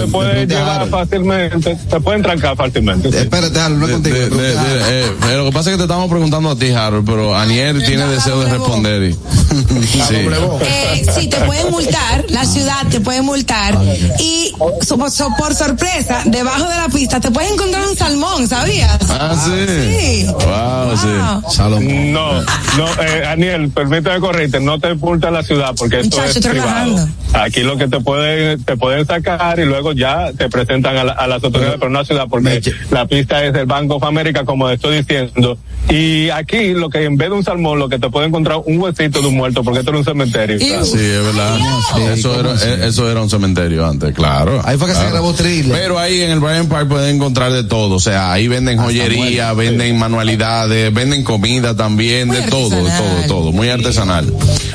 te 0.00 0.06
pueden 0.08 0.48
llevar 0.48 0.88
fácilmente, 0.88 1.76
te 1.90 2.00
pueden 2.00 2.22
trancar 2.22 2.56
fácilmente. 2.56 3.10
sí. 3.10 3.16
Espérate, 3.18 3.58
Harold, 3.60 3.78
no 3.80 3.86
es 3.86 3.92
contigo. 3.92 4.16
de- 4.16 4.28
de- 4.30 4.42
de- 4.54 4.54
eh, 4.54 5.12
eh, 5.30 5.36
lo 5.36 5.44
que 5.46 5.52
pasa 5.52 5.70
es 5.70 5.74
que 5.74 5.78
te 5.78 5.84
estamos 5.84 6.08
preguntando 6.10 6.50
a 6.50 6.56
ti, 6.56 6.70
Harold, 6.70 7.04
pero 7.06 7.36
Aniel 7.36 7.82
tiene 7.84 8.06
deseo 8.06 8.40
de 8.40 8.50
responder. 8.50 9.02
y- 9.10 9.12
sí. 9.14 10.14
Eh, 10.62 11.06
sí, 11.18 11.28
te 11.28 11.36
pueden 11.38 11.70
multar, 11.70 12.24
la 12.28 12.44
ciudad 12.44 12.86
te 12.90 13.00
puede 13.00 13.22
multar 13.22 13.76
y 14.18 14.52
so- 14.86 14.96
so- 15.10 15.28
por 15.38 15.54
sorpresa, 15.54 16.22
debajo 16.26 16.68
de 16.68 16.76
la 16.76 16.88
pista 16.88 17.20
te 17.20 17.30
puedes 17.30 17.50
encontrar 17.52 17.86
un 17.88 17.96
salmón, 17.96 18.48
¿sabías? 18.48 18.98
Ah, 19.10 19.34
sí. 19.44 19.66
Sí. 19.66 20.26
Wow, 20.26 20.96
sí. 20.96 21.54
Salomón. 21.56 22.12
No, 22.12 22.40
no, 22.42 23.02
eh, 23.02 23.24
Aniel, 23.26 23.70
permíteme 23.70 24.20
corregirte, 24.20 24.60
no 24.60 24.78
te 24.78 24.94
multa 24.94 25.30
la 25.30 25.42
ciudad 25.42 25.74
porque 25.76 26.00
esto 26.00 26.16
Muchacho, 26.16 26.30
es 26.30 26.36
estoy 26.36 26.50
privado. 26.52 27.08
Aquí 27.32 27.60
lo 27.60 27.76
que 27.76 27.88
te 27.88 28.00
pueden, 28.00 28.62
te 28.64 28.76
pueden 28.76 29.06
sacar 29.06 29.58
y 29.58 29.64
luego 29.64 29.92
ya 29.92 30.30
te 30.36 30.48
presentan 30.48 30.96
a, 30.96 31.04
la- 31.04 31.12
a 31.12 31.26
las 31.26 31.42
autoridades, 31.42 31.76
pero 31.78 31.90
no 31.90 31.98
a 31.98 32.02
la 32.02 32.06
ciudad 32.06 32.26
porque 32.30 32.44
Meche. 32.50 32.72
la 32.90 33.06
pista 33.06 33.44
es 33.44 33.52
del 33.52 33.66
Bank 33.66 33.90
of 33.90 34.02
America, 34.04 34.44
como 34.44 34.68
estoy 34.70 34.98
diciendo. 34.98 35.58
Y 35.90 36.30
aquí 36.30 36.72
lo 36.72 36.88
que 36.88 37.04
en 37.04 37.16
vez 37.16 37.28
de 37.28 37.34
un 37.34 37.44
salmón, 37.44 37.78
lo 37.78 37.88
que 37.88 37.98
te 37.98 38.08
puede 38.08 38.26
encontrar 38.28 38.58
un 38.64 38.78
huesito 38.80 39.20
de 39.20 39.26
un 39.28 39.36
muerto, 39.36 39.62
porque 39.62 39.80
esto 39.80 39.90
era 39.90 39.98
un 39.98 40.04
cementerio. 40.04 40.58
Sí, 40.58 40.98
es 40.98 41.22
verdad. 41.24 41.58
eso, 42.12 42.40
era, 42.40 42.54
eh, 42.54 42.86
eso 42.88 43.10
era 43.10 43.20
un 43.20 43.28
cementerio 43.28 43.86
antes, 43.86 44.14
claro. 44.14 44.60
Ahí 44.64 44.78
fue 44.78 44.88
que 44.88 44.93
se 44.94 45.00
Claro. 45.00 45.10
grabó 45.12 45.34
Thriller. 45.34 45.76
Pero 45.76 45.98
ahí 45.98 46.20
en 46.22 46.30
el 46.30 46.40
Bryant 46.40 46.68
Park 46.68 46.88
pueden 46.88 47.16
encontrar 47.16 47.52
de 47.52 47.64
todo. 47.64 47.94
O 47.96 48.00
sea, 48.00 48.32
ahí 48.32 48.48
venden 48.48 48.78
joyería, 48.78 49.52
venden 49.52 49.98
manualidades, 49.98 50.92
venden 50.92 51.22
comida 51.24 51.76
también, 51.76 52.28
Muy 52.28 52.36
de 52.38 52.42
todo, 52.44 52.70
de 52.70 52.90
todo, 52.90 53.22
todo. 53.28 53.52
Muy 53.52 53.68
artesanal. 53.68 54.32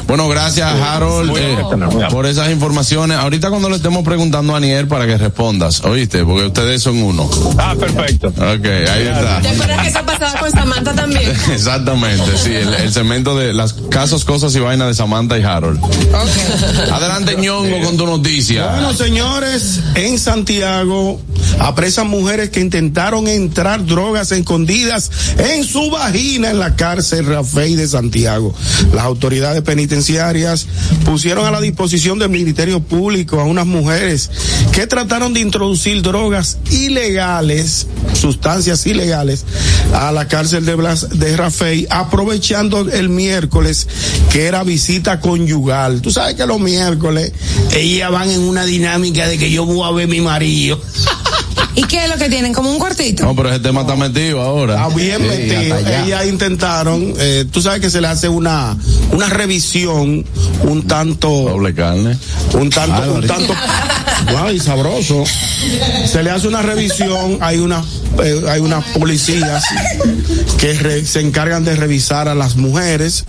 Bueno, 0.07 0.27
gracias, 0.27 0.67
Harold, 0.81 1.31
eh, 1.37 1.57
por 2.09 2.25
esas 2.25 2.49
informaciones. 2.51 3.17
Ahorita 3.17 3.49
cuando 3.49 3.69
le 3.69 3.75
estemos 3.75 4.03
preguntando 4.03 4.53
a 4.53 4.57
Aniel 4.57 4.87
para 4.87 5.05
que 5.05 5.17
respondas, 5.17 5.83
oíste, 5.83 6.23
porque 6.25 6.47
ustedes 6.47 6.81
son 6.81 7.01
uno. 7.01 7.29
Ah, 7.57 7.75
perfecto. 7.79 8.27
Ok, 8.29 8.65
ahí 8.65 9.07
está. 9.07 9.39
¿te 9.41 9.49
acuerdas 9.49 9.81
que 9.83 9.87
eso 9.89 9.99
pasaba 10.05 10.39
con 10.39 10.51
Samantha 10.51 10.93
también? 10.93 11.29
Exactamente, 11.53 12.37
sí, 12.37 12.53
el, 12.53 12.73
el 12.73 12.91
cemento 12.91 13.37
de 13.37 13.53
las 13.53 13.73
casos, 13.91 14.25
cosas 14.25 14.55
y 14.55 14.59
vainas 14.59 14.87
de 14.87 14.93
Samantha 14.95 15.37
y 15.37 15.43
Harold. 15.43 15.79
Adelante, 16.91 17.35
ñongo, 17.37 17.79
con 17.85 17.97
tu 17.97 18.05
noticia. 18.05 18.67
Bueno, 18.71 18.93
señores, 18.93 19.79
en 19.95 20.08
Santiago 20.17 21.19
apresan 21.59 22.09
mujeres 22.09 22.49
que 22.49 22.61
intentaron 22.61 23.27
entrar 23.27 23.85
drogas 23.85 24.31
escondidas 24.31 25.11
en 25.37 25.63
su 25.63 25.89
vagina 25.89 26.49
en 26.51 26.59
la 26.59 26.75
cárcel 26.75 27.25
Rafael 27.25 27.75
de 27.75 27.87
Santiago. 27.87 28.53
Las 28.93 29.03
autoridades 29.03 29.61
penitenciarias 29.61 30.67
pusieron 31.05 31.45
a 31.45 31.51
la 31.51 31.61
disposición 31.61 32.19
del 32.19 32.29
Ministerio 32.29 32.79
Público 32.79 33.39
a 33.39 33.43
unas 33.43 33.65
mujeres 33.65 34.29
que 34.71 34.87
trataron 34.87 35.33
de 35.33 35.41
introducir 35.41 36.01
drogas 36.01 36.57
ilegales, 36.71 37.87
sustancias 38.13 38.85
ilegales, 38.85 39.45
a 39.93 40.11
la 40.11 40.27
cárcel 40.27 40.65
de, 40.65 40.75
Blas, 40.75 41.19
de 41.19 41.35
Rafael, 41.35 41.87
aprovechando 41.89 42.89
el 42.89 43.09
miércoles 43.09 43.87
que 44.31 44.45
era 44.45 44.63
visita 44.63 45.19
conyugal. 45.19 46.01
Tú 46.01 46.11
sabes 46.11 46.35
que 46.35 46.45
los 46.45 46.59
miércoles 46.59 47.33
ellas 47.75 48.11
van 48.11 48.29
en 48.29 48.41
una 48.41 48.65
dinámica 48.65 49.27
de 49.27 49.37
que 49.37 49.51
yo 49.51 49.65
voy 49.65 49.87
a 49.87 49.91
mi 50.07 50.21
marido. 50.21 50.79
¿Y 51.75 51.83
qué 51.83 52.03
es 52.03 52.09
lo 52.09 52.17
que 52.17 52.29
tienen? 52.29 52.53
¿Como 52.53 52.71
un 52.71 52.79
cuartito? 52.79 53.23
No, 53.23 53.35
pero 53.35 53.49
ese 53.49 53.59
tema 53.59 53.81
está 53.81 53.95
metido 53.95 54.41
ahora. 54.41 54.73
Está 54.75 54.95
bien 54.95 55.17
Sí, 55.21 55.27
metido. 55.27 55.77
Ellas 55.77 56.25
intentaron, 56.27 57.13
eh, 57.17 57.45
tú 57.51 57.61
sabes 57.61 57.79
que 57.79 57.89
se 57.89 58.01
le 58.01 58.07
hace 58.07 58.27
una, 58.27 58.75
una 59.11 59.29
revisión 59.29 60.25
un 60.63 60.87
tanto, 60.87 61.29
Doble 61.29 61.73
carne. 61.73 62.17
un 62.53 62.69
tanto, 62.69 63.01
Ay, 63.01 63.09
un 63.09 63.13
María. 63.15 63.27
tanto, 63.35 63.53
ay, 64.43 64.59
sabroso. 64.59 65.23
Se 66.11 66.21
le 66.23 66.31
hace 66.31 66.47
una 66.47 66.61
revisión, 66.61 67.37
hay 67.41 67.59
una, 67.59 67.83
eh, 68.23 68.41
hay 68.49 68.59
unas 68.61 68.83
policías 68.97 69.63
que 70.57 70.73
re- 70.73 71.05
se 71.05 71.21
encargan 71.21 71.63
de 71.63 71.75
revisar 71.75 72.27
a 72.27 72.35
las 72.35 72.55
mujeres 72.55 73.25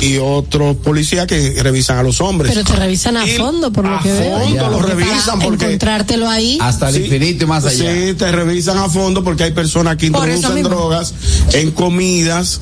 y 0.00 0.16
otros 0.18 0.76
policías 0.78 1.26
que 1.26 1.56
revisan 1.62 1.98
a 1.98 2.02
los 2.02 2.20
hombres. 2.20 2.52
Pero 2.52 2.64
te 2.66 2.74
revisan 2.76 3.16
a 3.16 3.26
Y 3.26 3.32
fondo, 3.36 3.70
por 3.72 3.84
lo 3.86 3.96
a 3.96 4.02
que 4.02 4.12
veo. 4.12 4.38
fondo 4.40 4.70
lo 4.70 4.78
Para 4.78 4.94
revisan 4.94 5.38
porque 5.40 5.64
encontrártelo 5.66 6.28
ahí. 6.28 6.58
Hasta 6.60 6.88
el 6.88 6.94
Sí, 6.96 7.00
infinito 7.04 7.44
y 7.44 7.46
más 7.46 7.64
allá. 7.66 7.92
Sí, 7.92 8.14
te 8.14 8.32
revisan 8.32 8.78
a 8.78 8.88
fondo 8.88 9.22
porque 9.24 9.44
hay 9.44 9.52
personas 9.52 9.96
que 9.96 10.10
Por 10.10 10.28
introducen 10.28 10.62
drogas 10.62 11.14
en 11.52 11.70
comidas, 11.72 12.60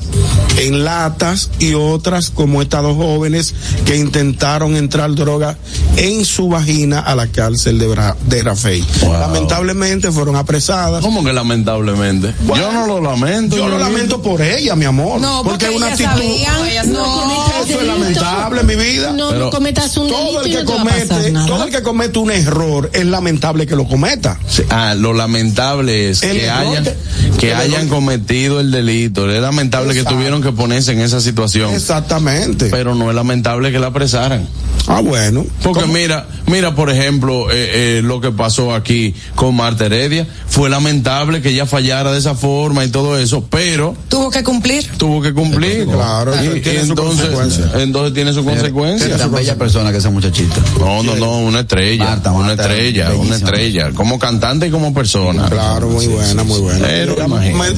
en 0.59 0.83
latas 0.83 1.49
y 1.59 1.73
otras 1.73 2.29
como 2.31 2.61
estas 2.61 2.81
dos 2.83 2.95
jóvenes 2.95 3.53
que 3.85 3.95
intentaron 3.97 4.75
entrar 4.75 5.13
droga 5.15 5.57
en 5.97 6.25
su 6.25 6.49
vagina 6.49 6.99
a 6.99 7.15
la 7.15 7.27
cárcel 7.27 7.77
de, 7.79 7.87
Bra- 7.89 8.15
de 8.27 8.43
Rafael. 8.43 8.83
Wow. 9.01 9.13
Lamentablemente 9.13 10.11
fueron 10.11 10.35
apresadas. 10.35 11.01
¿Cómo 11.01 11.23
que 11.23 11.33
lamentablemente? 11.33 12.33
yo 12.47 12.71
no 12.71 12.87
lo 12.87 13.01
lamento. 13.01 13.55
Yo 13.57 13.67
lo 13.67 13.77
lamento 13.77 14.21
por 14.21 14.41
ella, 14.41 14.75
mi 14.75 14.85
amor. 14.85 15.19
No, 15.21 15.43
porque, 15.43 15.65
es 15.67 15.75
una 15.75 15.87
actitud. 15.87 16.09
sabían. 16.11 16.91
No, 16.93 17.23
Eso 17.65 17.79
es 17.81 17.87
lamentable, 17.87 18.63
mi 18.63 18.75
vida. 18.75 19.11
No, 19.13 19.29
Pero- 19.29 19.45
no 19.45 19.49
cometas 19.51 19.97
un 19.97 20.07
todo 20.09 20.41
el 20.41 20.51
que 20.51 20.63
no 20.63 20.71
comete, 20.77 21.31
todo 21.47 21.63
el 21.65 21.71
que 21.71 21.81
comete 21.81 22.19
un 22.19 22.31
error 22.31 22.89
es 22.93 23.05
lamentable 23.05 23.65
que 23.67 23.75
lo 23.75 23.87
cometa. 23.87 24.37
Sí, 24.47 24.63
Ah, 24.69 24.94
lo 24.95 25.13
lamentable 25.13 26.09
es 26.09 26.23
El 26.23 26.37
que 26.37 26.45
error 26.45 26.67
hayan, 26.67 26.83
de- 26.83 26.95
que 27.39 27.53
hayan 27.53 27.81
error- 27.85 27.95
cometido 27.95 28.59
el 28.59 28.71
delito. 28.71 29.29
Es 29.29 29.41
lamentable 29.41 29.91
Exacto. 29.91 30.09
que 30.09 30.15
tuvieron 30.15 30.41
que 30.41 30.51
ponerse 30.51 30.91
en 30.93 31.01
esa 31.01 31.21
situación. 31.21 31.73
Exactamente. 31.73 32.67
Pero 32.71 32.95
no 32.95 33.09
es 33.09 33.15
lamentable 33.15 33.71
que 33.71 33.79
la 33.79 33.87
apresaran. 33.87 34.47
ah, 34.87 35.01
bueno. 35.01 35.45
Porque 35.63 35.81
¿Cómo? 35.81 35.93
mira, 35.93 36.27
mira 36.47 36.75
por 36.75 36.89
ejemplo 36.89 37.49
eh, 37.51 37.97
eh, 37.97 38.01
lo 38.03 38.21
que 38.21 38.31
pasó 38.31 38.73
aquí 38.75 39.13
con 39.35 39.55
Marta 39.55 39.85
Heredia. 39.87 40.27
fue 40.47 40.69
lamentable 40.69 41.41
que 41.41 41.49
ella 41.49 41.65
fallara 41.65 42.11
de 42.11 42.19
esa 42.19 42.35
forma 42.35 42.85
y 42.85 42.89
todo 42.89 43.17
eso, 43.19 43.45
pero 43.49 43.95
Tuvo 44.09 44.29
que 44.29 44.43
cumplir. 44.43 44.87
tuvo 44.97 45.21
que 45.21 45.33
cumplir. 45.33 45.85
Claro, 45.85 46.33
Y- 46.35 46.61
tiene 46.61 46.79
y 46.83 46.85
su 46.85 46.91
entonces, 46.91 47.25
consecuencia. 47.29 47.81
entonces 47.83 48.13
tiene 48.13 48.33
su 48.33 48.45
consecuencia. 48.45 49.17
Tan 49.17 49.31
bella 49.31 49.55
persona 49.55 49.91
que 49.91 49.97
esa 49.97 50.09
muchachita. 50.11 50.55
No, 50.79 51.01
no, 51.03 51.15
no, 51.15 51.39
una 51.39 51.61
estrella, 51.61 52.05
Marta, 52.05 52.31
una 52.31 52.53
estrella, 52.53 53.11
una 53.15 53.35
estrella, 53.35 53.91
como 53.91 54.19
cantante 54.19 54.67
y 54.67 54.71
como 54.71 54.84
persona. 54.93 55.47
Claro, 55.49 55.87
muy 55.89 56.07
buena, 56.07 56.43
muy 56.43 56.59
buena. 56.61 56.85
Pero, 56.87 57.15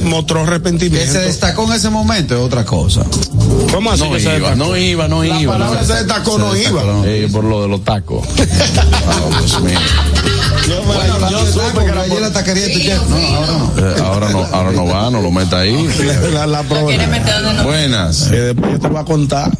mostró 0.04 0.40
Que 0.40 0.44
se 0.46 0.50
arrepentimiento. 0.50 1.18
destacó 1.20 1.64
en 1.64 1.72
ese 1.72 1.90
momento 1.90 2.34
es 2.36 2.40
otra 2.40 2.64
cosa. 2.64 3.02
¿Cómo 3.72 3.90
así 3.90 4.02
No 4.04 4.12
que 4.12 4.20
se 4.20 4.36
iba, 4.36 4.50
destacó? 4.50 4.56
no 4.56 4.76
iba, 4.76 5.08
no 5.08 5.22
La 5.24 5.40
iba. 5.40 5.52
palabra 5.52 5.80
no. 5.80 5.86
se 5.86 5.94
destacó, 5.94 6.38
no 6.38 6.56
iba. 6.56 6.82
Eh, 7.04 7.28
por 7.32 7.44
lo 7.44 7.62
de 7.62 7.68
los 7.68 7.84
tacos. 7.84 8.26
Ah, 9.06 9.40
Dios 9.40 9.60
mío. 9.62 9.78
Yo, 10.68 10.82
Bueno, 10.82 11.18
yo 11.20 11.30
yo 11.30 11.46
supe 11.46 11.66
supe 11.70 11.84
que 11.84 11.90
era 11.90 12.00
allí 12.02 12.14
la 12.20 12.32
taquería 12.32 12.64
de 12.66 12.72
tu 12.74 12.78
chef. 12.80 13.00
No, 13.08 13.16
ahora 13.16 13.48
no. 13.48 13.72
Eh, 13.88 13.94
ahora 14.04 14.28
no, 14.30 14.38
ahora 14.52 14.72
no 14.72 14.86
va, 14.86 15.10
no 15.10 15.22
lo 15.22 15.30
meta 15.30 15.60
ahí. 15.60 15.88
la, 16.32 16.46
la 16.46 16.62
prueba. 16.62 16.90
Buenas, 17.64 18.24
Que 18.30 18.36
después 18.36 18.72
yo 18.72 18.78
te 18.80 18.88
voy 18.88 18.98
a 19.00 19.04
contar. 19.04 19.50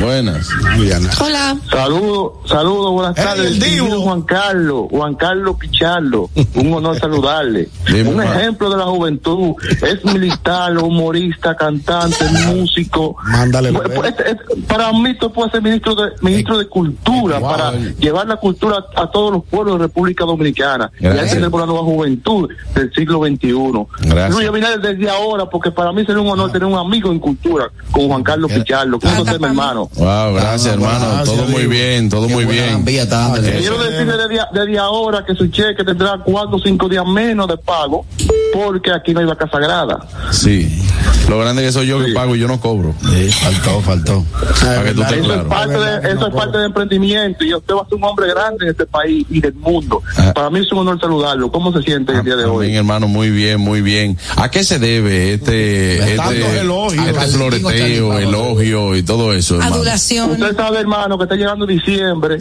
Buenas. 0.00 0.48
Diana. 0.78 1.10
Hola. 1.24 1.56
Saludos, 1.70 2.32
saludos, 2.46 2.92
buenas 2.92 3.14
Hey, 3.16 3.24
tardes. 3.24 3.46
el 3.52 3.58
Divo. 3.60 4.00
Juan 4.02 4.22
Carlos, 4.22 4.86
Juan 4.90 5.14
Carlos 5.14 5.56
Pichardo, 5.58 6.30
un 6.54 6.72
honor 6.72 6.96
saludarle. 7.00 7.68
Dime, 7.86 8.10
un 8.10 8.22
ejemplo 8.22 8.70
de 8.70 8.76
la 8.76 8.84
juventud, 8.84 9.54
es 9.82 10.04
militar, 10.04 10.76
humorista, 10.78 11.54
cantante, 11.56 12.24
músico. 12.46 13.16
Mándale, 13.24 13.72
Pues, 13.72 13.88
pues, 13.94 14.14
es- 14.18 14.26
es- 14.26 14.64
para 14.66 14.92
mí 14.92 15.16
tú 15.18 15.32
puedes 15.32 15.52
ser 15.52 15.62
ministro 15.62 15.94
de, 15.94 16.10
ministro 16.22 16.58
de 16.58 16.66
cultura, 16.68 17.38
Wow. 17.38 17.50
para 17.50 17.72
llevar 17.72 18.26
la 18.26 18.36
cultura 18.36 18.84
a, 18.96 19.02
a 19.02 19.10
todos 19.10 19.32
los 19.32 19.44
pueblos 19.44 19.74
de 19.78 19.84
República 19.86 20.24
Dominicana. 20.24 20.90
Y 20.98 21.04
Gracias. 21.04 21.30
atender 21.30 21.50
por 21.50 21.60
la 21.60 21.66
nueva 21.66 21.82
juventud 21.82 22.48
del 22.74 22.92
siglo 22.94 23.20
XXI. 23.26 24.08
Gracias. 24.08 24.30
Luis 24.30 24.48
Abinader 24.48 24.80
desde 24.80 25.10
ahora, 25.10 25.46
porque 25.46 25.70
para 25.70 25.92
mí 25.92 26.04
sería 26.04 26.20
un 26.22 26.28
honor 26.28 26.50
tener 26.52 26.66
un 26.66 26.78
amigo 26.78 27.10
en 27.10 27.18
cultura, 27.18 27.70
con 27.90 28.08
Juan 28.08 28.22
Carlos 28.22 28.50
Pichardo. 28.52 28.98
¿Cómo 29.00 29.22
usted, 29.22 29.38
mi 29.40 29.46
hermano? 29.46 29.87
Wow, 29.96 30.34
gracias, 30.34 30.66
Ah, 30.68 30.74
hermano. 30.74 30.98
gracias, 31.08 31.24
todo 31.36 31.46
muy 31.48 31.66
bien, 31.66 32.08
todo 32.08 32.28
muy 32.28 32.44
bien. 32.44 32.84
dándole. 33.08 33.58
Quiero 33.58 33.78
decirle 33.82 34.16
desde, 34.16 34.40
desde 34.52 34.78
ahora 34.78 35.24
que 35.24 35.34
su 35.34 35.48
cheque 35.48 35.82
tendrá 35.84 36.18
cuatro 36.24 36.56
o 36.56 36.60
cinco 36.60 36.88
días 36.88 37.04
menos 37.06 37.48
de 37.48 37.56
pago 37.58 38.04
porque 38.52 38.92
aquí 38.92 39.12
no 39.12 39.20
hay 39.20 39.26
vaca 39.26 39.48
sagrada. 39.50 39.98
Sí. 40.30 40.82
Lo 41.28 41.38
grande 41.38 41.62
que 41.62 41.72
soy 41.72 41.86
yo 41.86 42.02
que 42.04 42.12
pago 42.12 42.34
y 42.34 42.38
yo 42.38 42.48
no 42.48 42.58
cobro. 42.60 42.94
Sí, 43.02 43.30
faltó, 43.30 43.80
faltó. 43.82 44.24
Para 44.60 44.82
que 44.84 44.92
tú 44.94 45.02
estés 45.02 45.18
Eso, 45.18 45.26
claro. 45.26 45.42
es 45.42 45.48
parte 45.48 45.78
de, 45.78 46.12
eso 46.12 46.26
es 46.26 46.34
parte 46.34 46.58
de 46.58 46.64
emprendimiento 46.64 47.44
y 47.44 47.54
usted 47.54 47.74
va 47.74 47.82
a 47.82 47.84
ser 47.84 47.94
un 47.94 48.04
hombre 48.04 48.28
grande 48.28 48.64
en 48.64 48.70
este 48.70 48.86
país 48.86 49.26
y 49.28 49.40
del 49.40 49.54
mundo. 49.54 50.02
Ah. 50.16 50.32
Para 50.34 50.50
mí 50.50 50.60
es 50.60 50.72
un 50.72 50.78
honor 50.78 51.00
saludarlo. 51.00 51.52
¿Cómo 51.52 51.72
se 51.72 51.82
siente 51.82 52.12
el 52.12 52.24
día 52.24 52.36
de 52.36 52.44
Bien, 52.44 52.56
hoy? 52.56 52.76
hermano, 52.76 53.08
muy 53.08 53.30
bien, 53.30 53.60
muy 53.60 53.82
bien. 53.82 54.16
¿A 54.36 54.50
qué 54.50 54.64
se 54.64 54.78
debe 54.78 55.34
este, 55.34 56.14
este, 56.14 56.60
elogios. 56.60 57.06
este 57.06 57.26
floreteo, 57.26 58.18
elogio 58.18 58.96
y 58.96 59.02
todo 59.02 59.32
eso, 59.34 59.54
hermano? 59.56 59.74
Adulación. 59.76 60.30
Usted 60.30 60.56
sabe, 60.56 60.78
hermano, 60.78 61.18
que 61.18 61.24
está 61.24 61.36
llegando 61.36 61.66
diciembre 61.66 62.38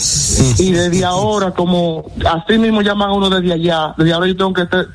y 0.58 0.72
desde 0.72 1.04
ahora, 1.04 1.52
como 1.52 2.06
así 2.26 2.58
mismo 2.58 2.82
llaman 2.82 3.10
a 3.10 3.14
uno 3.14 3.30
desde 3.30 3.54
allá, 3.54 3.94
desde 3.98 4.14
ahora 4.14 4.28
yo 4.28 4.38
tengo 4.38 4.54
que 4.54 4.62
estar, 4.62 4.88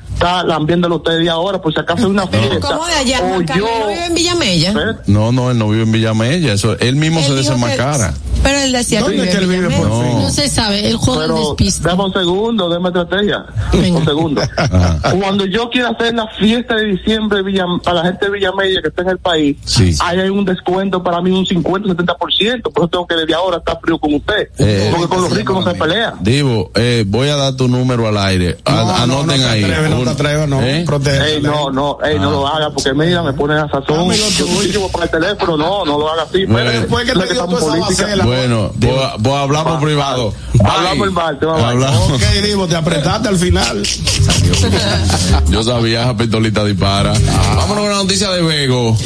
lambiéndolo 0.45 0.95
usted 0.97 1.17
desde 1.17 1.29
ahora, 1.29 1.61
por 1.61 1.73
si 1.73 1.79
acaso 1.79 2.05
hay 2.05 2.11
una 2.11 2.27
fiesta. 2.27 2.59
¿Cómo 2.59 2.85
de 2.87 2.93
allá? 2.93 3.21
o 3.23 3.41
yo, 3.41 3.82
¿No 3.83 3.89
vive 3.89 4.05
en 4.05 4.13
Villamella? 4.13 4.73
No, 5.07 5.31
no, 5.31 5.51
él 5.51 5.57
no 5.57 5.69
vive 5.69 5.83
en 5.83 5.91
Villamella, 5.91 6.53
eso, 6.53 6.77
él 6.79 6.95
mismo 6.95 7.21
se 7.21 7.29
Él 7.29 7.35
desenmascara. 7.37 8.13
Pero 8.41 8.59
él 8.59 8.71
decía 8.73 8.99
que 8.99 9.05
¿Dónde 9.05 9.23
es 9.23 9.29
que 9.29 9.37
él 9.43 9.47
vive, 9.49 9.69
por 9.69 9.87
fin? 10.03 10.21
No 10.21 10.29
se 10.29 10.49
sabe, 10.49 10.87
el 10.87 10.97
juego 10.97 11.21
del 11.21 11.31
Pero 11.31 11.47
despiste. 11.49 11.87
dame 11.87 12.03
un 12.03 12.13
segundo, 12.13 12.69
déme 12.69 12.89
estrategia. 12.89 13.45
Venga. 13.71 13.99
Un 13.99 14.05
segundo. 14.05 14.41
Ajá. 14.57 14.99
Cuando 15.19 15.45
yo 15.45 15.69
quiera 15.69 15.89
hacer 15.89 16.13
la 16.13 16.27
fiesta 16.39 16.75
de 16.75 16.85
diciembre 16.87 17.41
Villa- 17.41 17.65
para 17.83 17.97
la 18.01 18.03
gente 18.09 18.25
de 18.25 18.31
Villamella 18.31 18.81
que 18.81 18.89
está 18.89 19.01
en 19.03 19.09
el 19.09 19.17
país, 19.17 19.57
Sí. 19.65 19.95
ahí 20.01 20.19
hay 20.19 20.29
un 20.29 20.43
descuento 20.43 21.01
para 21.01 21.21
mí 21.21 21.31
un 21.31 21.45
50, 21.45 21.87
70%. 21.89 22.63
Por 22.63 22.83
eso 22.83 22.87
tengo 22.89 23.07
que 23.07 23.15
desde 23.15 23.33
ahora 23.33 23.57
estar 23.57 23.79
frío 23.81 23.97
con 23.97 24.13
usted. 24.13 24.49
Eh, 24.57 24.89
porque 24.91 25.07
con 25.07 25.21
los 25.21 25.31
ricos 25.31 25.63
no 25.63 25.71
se 25.71 25.77
pelea. 25.77 26.13
Divo, 26.19 26.71
eh, 26.75 27.05
voy 27.07 27.29
a 27.29 27.35
dar 27.37 27.55
tu 27.55 27.67
número 27.69 28.07
al 28.07 28.17
aire. 28.17 28.57
No, 28.67 28.73
no, 28.85 28.95
anoten 28.95 29.27
no 29.41 29.43
te 29.47 29.49
ahí. 29.49 29.63
atreves, 29.63 29.89
no 29.89 30.15
te 30.15 30.47
no. 30.47 30.61
¿Eh? 30.61 30.83
Protégete. 30.85 31.35
Ey, 31.35 31.41
no, 31.41 31.69
no, 31.71 31.97
ey, 32.03 32.19
no 32.19 32.31
lo 32.31 32.47
haga, 32.47 32.71
porque 32.71 32.93
mira, 32.93 33.23
me 33.23 33.33
pone 33.33 33.55
a 33.63 33.69
sazón. 33.69 33.99
Amigo 33.99 34.25
Yo 34.37 34.47
voy 34.47 34.89
para 34.91 35.05
el 35.05 35.11
teléfono, 35.11 35.57
no, 35.57 35.85
no 35.85 35.97
lo 35.97 36.11
haga 36.11 36.23
así. 36.23 36.45
Bueno, 36.45 36.69
espérate, 36.69 36.79
después 36.79 37.05
que 37.05 37.11
te 37.13 37.19
no 37.19 37.47
dio 37.47 37.57
toda 37.57 37.89
esa. 37.89 38.25
Bueno, 38.25 38.71
voy 38.75 38.99
a, 38.99 39.15
voy 39.17 39.33
a 39.33 39.41
hablar 39.41 39.63
por 39.63 39.79
privado. 39.81 40.33
Hablamos 40.63 41.07
el 41.07 41.13
martes. 41.13 41.49
Hablamos. 41.49 42.11
Ok, 42.11 42.21
Divo, 42.43 42.67
te 42.67 42.75
apretaste 42.75 43.29
al 43.29 43.37
final. 43.37 43.83
Yo 45.49 45.63
sabía, 45.63 46.03
esa 46.03 46.17
pistolita 46.17 46.63
dispara. 46.63 47.13
Vámonos 47.55 47.83
con 47.83 47.89
la 47.89 47.95
noticia 47.95 48.29
de 48.31 48.41
Bego. 48.41 48.97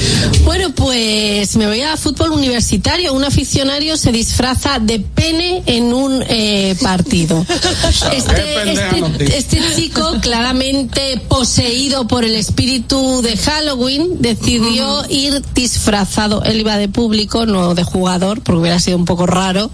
Bueno, 0.43 0.73
pues 0.75 1.55
me 1.55 1.67
voy 1.67 1.81
a 1.81 1.97
fútbol 1.97 2.31
universitario. 2.31 3.13
Un 3.13 3.23
aficionario 3.23 3.97
se 3.97 4.11
disfraza 4.11 4.79
de 4.79 4.99
pene 4.99 5.63
en 5.65 5.93
un 5.93 6.23
eh, 6.27 6.75
partido. 6.81 7.45
Este, 8.17 8.71
este, 8.71 9.37
este 9.37 9.59
chico, 9.75 10.17
claramente 10.21 11.21
poseído 11.27 12.07
por 12.07 12.23
el 12.23 12.35
espíritu 12.35 13.21
de 13.21 13.37
Halloween, 13.37 14.21
decidió 14.51 15.03
ir 15.09 15.43
disfrazado. 15.53 16.43
Él 16.43 16.59
iba 16.61 16.77
de 16.77 16.87
público, 16.87 17.45
no 17.45 17.75
de 17.75 17.83
jugador, 17.83 18.41
porque 18.41 18.61
hubiera 18.61 18.79
sido 18.79 18.97
un 18.97 19.05
poco 19.05 19.25
raro. 19.25 19.69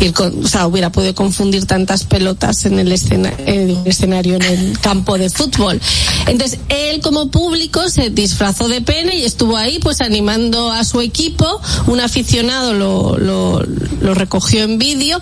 Ir 0.00 0.12
con- 0.12 0.44
o 0.44 0.48
sea, 0.48 0.66
hubiera 0.66 0.90
podido 0.90 1.14
confundir 1.14 1.64
tantas 1.66 2.04
pelotas 2.04 2.64
en 2.66 2.78
el 2.78 2.90
escena- 2.92 3.32
en 3.38 3.70
un 3.76 3.86
escenario 3.86 4.34
en 4.36 4.42
el 4.42 4.78
campo 4.80 5.16
de 5.16 5.30
fútbol. 5.30 5.80
Entonces, 6.26 6.58
él 6.68 7.00
como 7.00 7.30
público 7.30 7.88
se 7.88 8.10
disfrazó 8.10 8.68
de 8.68 8.80
pene 8.80 9.16
y 9.16 9.24
estuvo 9.24 9.56
ahí 9.56 9.78
pues 9.78 10.00
animando 10.00 10.70
a 10.70 10.84
su 10.84 11.00
equipo. 11.00 11.60
Un 11.86 12.00
aficionado 12.00 12.74
lo, 12.74 13.16
lo, 13.18 13.62
lo 14.00 14.14
recogió 14.14 14.62
en 14.64 14.78
vídeo 14.78 15.20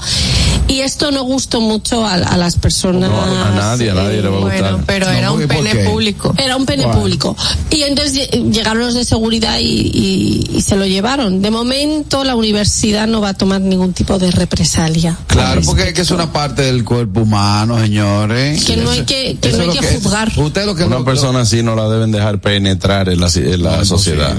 y 0.68 0.80
esto 0.80 1.10
no 1.10 1.22
gustó 1.24 1.60
mucho 1.60 2.06
a, 2.06 2.14
a 2.14 2.36
las 2.36 2.56
personas. 2.56 3.10
No, 3.10 3.22
a 3.22 3.50
nadie, 3.50 3.90
a 3.90 3.94
nadie 3.94 4.22
le 4.22 4.28
va 4.28 4.36
a 4.36 4.40
gustar. 4.40 4.60
Bueno, 4.62 4.84
pero 4.86 5.10
era 5.10 5.32
un 5.32 5.46
pene 5.46 5.74
público. 5.84 6.34
Era 6.38 6.56
un 6.56 6.66
pene 6.66 6.84
Bueno. 6.84 7.00
público. 7.00 7.36
Y 7.70 7.82
entonces 7.82 8.30
lle- 8.30 8.50
llegaron 8.52 8.80
los 8.80 8.94
de 8.94 9.04
seguridad 9.04 9.58
y, 9.58 9.64
y- 9.64 10.50
y 10.56 10.62
se 10.62 10.76
lo 10.76 10.86
llevaron. 10.86 11.42
De 11.42 11.50
momento 11.50 12.24
la 12.24 12.34
universidad 12.36 13.06
no 13.06 13.20
va 13.20 13.30
a 13.30 13.34
tomar 13.34 13.60
ningún 13.60 13.92
tipo 13.92 14.18
de 14.18 14.30
represalia. 14.30 15.16
Claro, 15.26 15.60
porque 15.64 15.88
es 15.88 15.92
que 15.94 16.00
es 16.02 16.10
una 16.10 16.32
parte 16.32 16.62
del 16.62 16.84
cuerpo 16.84 17.20
humano, 17.22 17.78
señores. 17.80 18.64
Que 18.64 18.76
no 18.76 18.90
hay 18.90 19.02
que- 19.04 19.36
que 19.40 19.52
no 19.52 19.60
hay 19.60 19.66
lo 19.66 19.72
que 19.74 19.86
juzgar. 19.98 20.32
Usted 20.36 20.64
lo 20.66 20.74
que 20.74 20.84
Una 20.84 20.98
lo- 20.98 21.04
persona 21.04 21.40
así 21.40 21.62
no 21.62 21.74
la 21.76 21.88
deben 21.88 22.10
dejar 22.12 22.40
penetrar 22.40 23.08
en 23.08 23.20
la, 23.20 23.28
en 23.34 23.62
la 23.62 23.84
sociedad. 23.84 24.34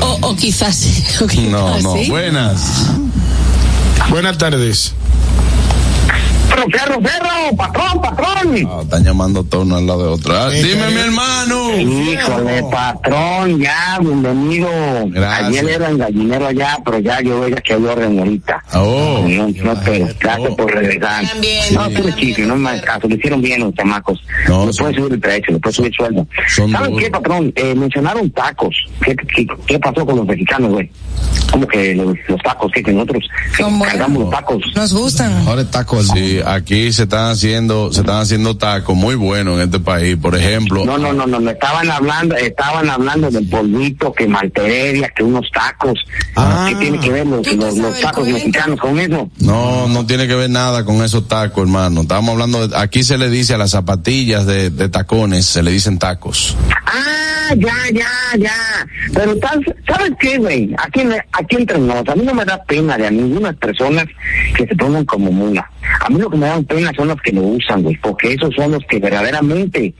O, 0.00 0.18
o 0.30 0.36
quizás 0.36 0.74
sí. 0.76 1.04
o 1.22 1.26
quizás 1.26 1.44
No, 1.50 1.80
no. 1.80 1.94
sí. 1.96 2.10
Buenas. 2.10 2.60
Buenas 4.10 4.38
tardes. 4.38 4.92
Pero 6.54 6.68
ferro, 6.70 7.00
ferro, 7.02 7.56
patrón, 7.56 8.00
patrón. 8.00 8.68
Ah, 8.70 8.80
están 8.82 9.02
llamando 9.04 9.42
todos 9.42 9.64
uno 9.64 9.76
al 9.76 9.86
lado 9.86 10.02
de 10.04 10.08
otro. 10.10 10.34
Ah, 10.36 10.48
Eh, 10.54 10.62
dime, 10.62 10.88
mi 10.90 11.00
hermano. 11.00 11.76
Híjole, 11.78 12.62
patrón, 12.70 13.58
ya, 13.60 13.98
bienvenido. 14.00 14.68
Gracias. 15.06 15.48
Ayer 15.48 15.68
era 15.70 15.90
en 15.90 15.98
gallinero 15.98 16.46
allá, 16.46 16.78
pero 16.84 16.98
ya 17.00 17.20
yo 17.22 17.40
veo 17.40 17.56
que 17.56 17.74
hay 17.74 17.84
orden 17.84 18.18
ahorita. 18.18 18.62
Oh. 18.74 19.24
No, 19.26 19.48
no, 19.48 19.80
pero 19.84 20.06
gracias 20.20 20.54
por 20.54 20.72
regresar. 20.72 21.26
También. 21.28 21.74
No, 21.74 21.90
puro 21.90 22.10
chiste, 22.16 22.42
no 22.42 22.56
me 22.56 22.80
caso, 22.82 23.08
lo 23.08 23.16
hicieron 23.16 23.42
bien 23.42 23.60
los 23.60 23.74
chamacos. 23.74 24.22
No, 24.48 24.66
le 24.66 24.72
son- 24.72 24.84
puede 24.86 24.94
subir 24.98 25.12
el 25.14 25.20
precio, 25.20 25.52
le 25.54 25.58
puede 25.58 25.74
subir 25.74 25.88
el 25.90 25.94
sueldo. 25.96 26.26
son 26.54 26.70
¿Saben 26.70 26.90
duros. 26.90 27.04
qué, 27.04 27.10
patrón? 27.10 27.52
Eh, 27.56 27.74
mencionaron 27.74 28.30
tacos. 28.30 28.76
¿Qué, 29.02 29.16
qué, 29.16 29.46
qué 29.66 29.78
pasó 29.80 30.06
con 30.06 30.16
los 30.16 30.26
mexicanos, 30.26 30.70
güey? 30.72 30.90
Como 31.50 31.66
que 31.66 31.94
los, 31.94 32.14
los 32.28 32.40
tacos, 32.42 32.70
que, 32.72 32.82
que 32.82 32.92
nosotros 32.92 33.24
Son 33.56 33.78
buenos. 33.78 33.86
cargamos 33.96 34.22
los 34.22 34.30
tacos. 34.30 34.62
Nos 34.74 34.92
gustan. 34.92 35.32
Ahora 35.48 35.62
está 35.62 35.84
con 35.84 36.04
Sí, 36.04 36.40
aquí 36.46 36.92
se 36.92 37.04
están 37.04 37.30
haciendo, 37.30 37.92
se 37.92 38.00
están 38.00 38.20
haciendo 38.20 38.56
tacos 38.56 38.96
muy 38.96 39.14
buenos 39.14 39.56
en 39.56 39.62
este 39.64 39.80
país. 39.80 40.16
Por 40.16 40.34
ejemplo, 40.36 40.84
No, 40.84 40.98
no, 40.98 41.12
no, 41.12 41.26
no, 41.26 41.40
no, 41.40 41.50
estaban 41.50 41.90
hablando, 41.90 42.34
estaban 42.36 42.88
hablando 42.90 43.30
del 43.30 43.48
polvito, 43.48 44.12
que 44.12 44.26
malteredia, 44.26 45.08
que 45.16 45.22
unos 45.22 45.50
tacos. 45.52 45.98
Ah. 46.36 46.66
¿Qué 46.68 46.76
tiene 46.76 46.98
que 47.00 47.10
ver 47.10 47.26
los, 47.26 47.42
¿Tú 47.42 47.50
te 47.50 47.56
los, 47.56 47.76
los 47.76 48.00
tacos 48.00 48.28
mexicanos 48.28 48.80
con 48.80 48.98
eso? 48.98 49.30
no, 49.40 49.88
no 49.88 50.06
tiene 50.06 50.26
que 50.26 50.34
ver 50.34 50.50
nada 50.50 50.84
con 50.84 51.02
esos 51.02 51.28
tacos, 51.28 51.62
hermano. 51.64 52.02
Estamos 52.02 52.32
hablando, 52.32 52.68
de- 52.68 52.76
aquí 52.76 53.02
se 53.04 53.18
le 53.18 53.30
dice 53.30 53.54
a 53.54 53.58
las 53.58 53.70
zapatillas 53.70 54.46
de, 54.46 54.70
de 54.70 54.88
tacones, 54.88 55.46
se 55.46 55.62
le 55.62 55.70
dicen 55.70 55.98
tacos. 55.98 56.56
Ah, 56.86 57.54
ya, 57.56 57.74
ya, 57.92 58.08
ya. 58.38 58.86
Pero 59.12 59.36
tal- 59.38 59.76
¿sabes 59.86 60.12
qué, 60.18 60.38
güey? 60.38 60.74
Aquí, 60.78 61.02
aquí 61.32 61.56
entre 61.56 61.78
nosotros, 61.78 62.16
a 62.16 62.18
mí 62.18 62.24
no 62.26 62.34
me 62.34 62.44
da 62.44 62.62
pena 62.64 62.96
de 62.96 63.06
a 63.06 63.10
ninguna 63.10 63.52
persona 63.52 64.04
que 64.56 64.66
se 64.66 64.74
pongan 64.76 65.04
como 65.04 65.30
mula. 65.30 65.70
A 66.00 66.08
mí 66.08 66.18
lo 66.18 66.30
que 66.30 66.33
que 66.34 66.40
me 66.40 66.46
dan 66.46 66.64
pena 66.64 66.90
son 66.96 67.08
los 67.08 67.20
que 67.22 67.32
lo 67.32 67.42
usan, 67.42 67.82
güey, 67.82 67.96
porque 67.96 68.32
esos 68.34 68.54
son 68.54 68.72
los 68.72 68.82
que 68.88 68.98
verdaderamente 68.98 69.94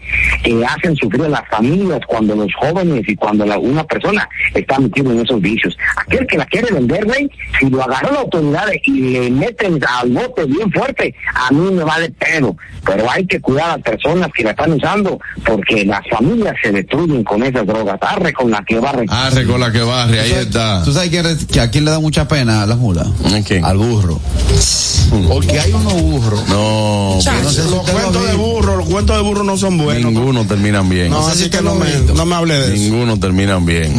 eh, 0.45 0.63
hacen 0.69 0.97
sufrir 0.97 1.23
a 1.25 1.29
las 1.29 1.49
familias 1.49 2.01
cuando 2.07 2.35
los 2.35 2.53
jóvenes 2.55 3.03
y 3.07 3.15
cuando 3.17 3.47
la- 3.47 3.59
una 3.59 3.85
persona 3.85 4.29
está 4.55 4.79
metido 4.79 5.13
en 5.13 5.21
esos 5.21 5.41
vicios. 5.41 5.77
Aquel 5.97 6.27
que 6.27 6.37
la 6.39 6.47
quiere 6.47 6.73
vender, 6.73 7.05
güey, 7.05 7.31
si 7.59 7.71
lo 7.71 7.83
agarró 7.83 8.13
la 8.13 8.21
autoridad 8.21 8.67
y 8.85 8.91
le 8.93 9.31
meten 9.31 9.81
al 10.01 10.11
bote 10.11 10.45
bien 10.45 10.71
fuerte, 10.73 11.15
a 11.35 11.53
mí 11.53 11.71
me 11.71 11.85
vale 11.85 12.11
pedo. 12.11 12.57
Pero 12.85 13.11
hay 13.11 13.27
que 13.27 13.41
cuidar 13.41 13.65
a 13.71 13.77
las 13.77 13.83
personas 13.83 14.29
que 14.37 14.45
la 14.45 14.51
están 14.51 14.73
usando, 14.73 15.19
porque 15.47 15.85
las 15.87 16.03
familias 16.11 16.55
se 16.63 16.71
destruyen 16.71 17.25
con 17.25 17.43
esas 17.43 17.67
drogas. 17.67 17.99
Arre 18.03 18.33
con 18.35 18.51
la 18.51 18.63
que 18.67 18.79
barre. 18.79 19.07
Arre 19.09 19.47
con 19.47 19.61
la 19.61 19.73
que 19.73 19.81
barre, 19.81 20.21
ahí 20.21 20.33
está. 20.33 20.83
¿Tú 20.85 20.93
sabes 20.93 21.11
que 21.47 21.61
a 21.61 21.71
quién 21.71 21.85
le 21.87 21.91
da 21.93 22.01
mucha 22.01 22.29
pena 22.29 22.63
a 22.63 22.67
las 22.67 22.77
mulas? 22.77 23.07
Al 23.65 23.79
burro. 23.79 24.21
Porque 25.29 25.59
hay 25.61 25.73
unos 25.73 25.93
burros. 26.03 26.24
No, 26.49 27.17
no 27.17 27.21
sé 27.23 27.51
si 27.51 27.61
los 27.63 27.71
lo 27.71 27.83
cuentos 27.83 28.27
de 28.27 28.35
burro, 28.35 28.77
los 28.77 28.89
cuentos 28.89 29.17
de 29.17 29.23
burro 29.23 29.45
no 29.45 29.57
son 29.57 29.79
buenos. 29.79 30.13
ninguno 30.13 30.45
terminan 30.47 30.89
bien. 30.89 31.11
No, 31.11 31.27
así 31.27 31.51
que 31.51 31.61
no 31.61 31.75
me, 31.75 31.89
no 32.15 32.27
me 32.27 32.35
hable 32.35 32.55
de 32.55 32.75
eso. 32.75 32.83
Ninguno 32.83 33.19
terminan 33.19 33.65
bien. 33.65 33.95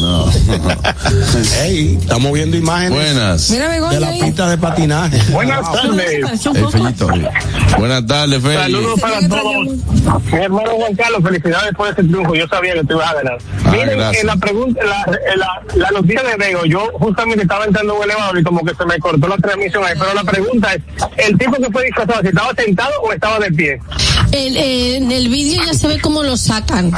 No. 0.00 0.30
Ey, 1.62 1.98
estamos 2.00 2.32
viendo 2.32 2.56
imágenes 2.56 2.90
Buenas. 2.92 3.50
Mira, 3.50 3.68
de 3.90 4.00
la 4.00 4.08
ahí. 4.08 4.20
pista 4.20 4.48
de 4.48 4.58
patinaje. 4.58 5.18
Buenas 5.32 5.72
tardes. 5.72 6.10
El 6.12 6.68
Fellito. 6.70 7.08
Buenas 7.78 8.06
tardes, 8.06 8.42
Feli. 8.42 8.56
Saludos 8.56 9.00
para 9.00 9.28
todos. 9.28 9.68
Mi 10.32 10.38
hermano 10.38 10.70
Juan 10.76 10.94
Carlos, 10.94 11.20
felicidades 11.22 11.74
por 11.74 11.88
ese 11.88 12.02
triunfo. 12.02 12.34
Yo 12.34 12.46
sabía 12.48 12.74
que 12.74 12.84
te 12.84 12.92
ibas 12.92 13.10
a 13.10 13.14
ganar. 13.14 13.38
Ah, 13.64 13.70
Miren, 13.70 13.96
gracias. 13.98 14.20
en 14.22 14.26
la 14.26 14.36
pregunta, 14.36 14.80
la, 14.84 15.18
en 15.32 15.38
la, 15.38 15.48
la 15.76 15.90
noticia 15.90 16.22
de 16.22 16.36
Vego, 16.36 16.64
yo 16.66 16.90
justamente 16.98 17.42
estaba 17.42 17.64
entrando 17.64 17.92
en 17.94 17.98
un 17.98 18.04
elevador 18.04 18.38
y 18.38 18.42
como 18.42 18.64
que 18.64 18.74
se 18.74 18.84
me 18.84 18.98
cortó 18.98 19.28
la 19.28 19.36
transmisión 19.36 19.84
ahí. 19.84 19.94
Pero 19.98 20.14
la 20.14 20.24
pregunta 20.24 20.74
es, 20.74 20.82
¿el 21.16 21.38
tipo 21.38 21.52
que 21.56 21.70
fue 21.70 21.84
disfrazado, 21.84 22.20
si 22.22 22.28
estaba 22.28 22.52
sentado 22.54 22.92
o 23.02 23.12
estaba 23.12 23.38
de 23.38 23.50
pie? 23.52 23.78
El- 24.32 24.56
eh, 24.56 24.96
en 24.96 25.12
el 25.12 25.28
vídeo 25.28 25.62
ya 25.64 25.74
se 25.74 25.86
ve 25.86 26.00
cómo 26.00 26.22
lo 26.22 26.36
sacan. 26.36 26.92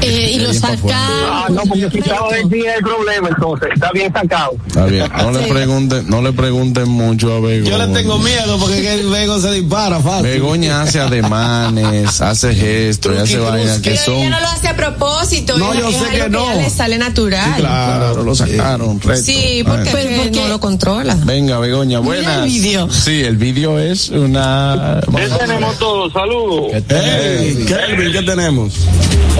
Eh, 0.00 0.32
y 0.34 0.40
lo 0.40 0.52
sacan. 0.52 0.78
Ah, 0.92 1.46
no, 1.50 1.62
porque 1.62 1.88
si 1.90 2.00
es 2.30 2.76
el 2.76 2.82
problema, 2.82 3.28
entonces. 3.28 3.68
Está 3.74 3.90
bien 3.92 4.12
sacado. 4.12 4.52
Está 4.66 4.84
bien. 4.86 5.10
No 5.18 5.30
le 5.32 5.38
pregunten, 5.52 6.08
no 6.08 6.22
le 6.22 6.32
pregunten 6.32 6.88
mucho 6.88 7.34
a 7.34 7.40
Begoña. 7.40 7.70
Yo 7.70 7.78
le 7.78 7.94
tengo 7.94 8.18
miedo 8.18 8.58
porque 8.58 8.82
que 8.82 8.94
el 8.94 9.08
Vego 9.08 9.38
se 9.40 9.52
dispara 9.52 10.00
fácil. 10.00 10.22
Begoña 10.26 10.82
hace 10.82 11.00
ademanes, 11.00 12.20
hace 12.20 12.54
gestos, 12.54 13.14
y 13.14 13.18
hace 13.18 13.38
vainas 13.38 13.78
que 13.80 13.90
Pero 13.90 14.02
son. 14.02 14.14
ella 14.16 14.30
no 14.30 14.40
lo 14.40 14.46
hace 14.46 14.68
a 14.68 14.76
propósito. 14.76 15.58
No, 15.58 15.74
yo 15.74 15.90
sé 15.90 16.08
que 16.10 16.28
no. 16.28 16.52
le 16.54 16.70
sale 16.70 16.98
natural. 16.98 17.54
Claro, 17.56 18.22
lo 18.22 18.34
sacaron. 18.34 19.00
Sí, 19.22 19.62
porque, 19.66 19.90
Bueno. 19.90 20.22
porque 20.22 20.30
no 20.40 20.48
lo 20.48 20.60
controla. 20.60 21.16
Venga, 21.24 21.58
Begoña, 21.58 22.00
buenas. 22.00 22.38
el 22.44 22.50
vídeo. 22.50 22.88
Sí, 22.90 23.22
el 23.22 23.36
vídeo 23.36 23.78
es 23.78 24.08
una. 24.10 25.00
tenemos 25.38 25.78
todos, 25.78 26.12
saludos. 26.12 26.72
Ey, 26.72 27.64
Kelvin, 27.66 28.12
¿qué 28.12 28.22
tenemos? 28.22 28.74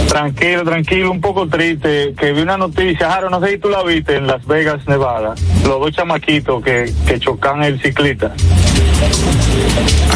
Tranquilo, 0.08 0.62
tranquilo, 0.64 1.10
un 1.10 1.20
poco 1.20 1.48
triste, 1.48 2.14
que 2.18 2.32
vi 2.32 2.42
una 2.42 2.56
noticia, 2.56 2.65
Jaro, 2.98 3.30
no 3.30 3.40
sé 3.40 3.52
si 3.52 3.58
tú 3.58 3.68
la 3.68 3.82
viste 3.82 4.16
en 4.16 4.26
Las 4.26 4.44
Vegas, 4.46 4.80
Nevada, 4.86 5.34
los 5.62 5.80
dos 5.80 5.92
chamaquitos 5.92 6.62
que, 6.62 6.92
que 7.06 7.18
chocan 7.20 7.62
el 7.62 7.80
ciclista. 7.80 8.32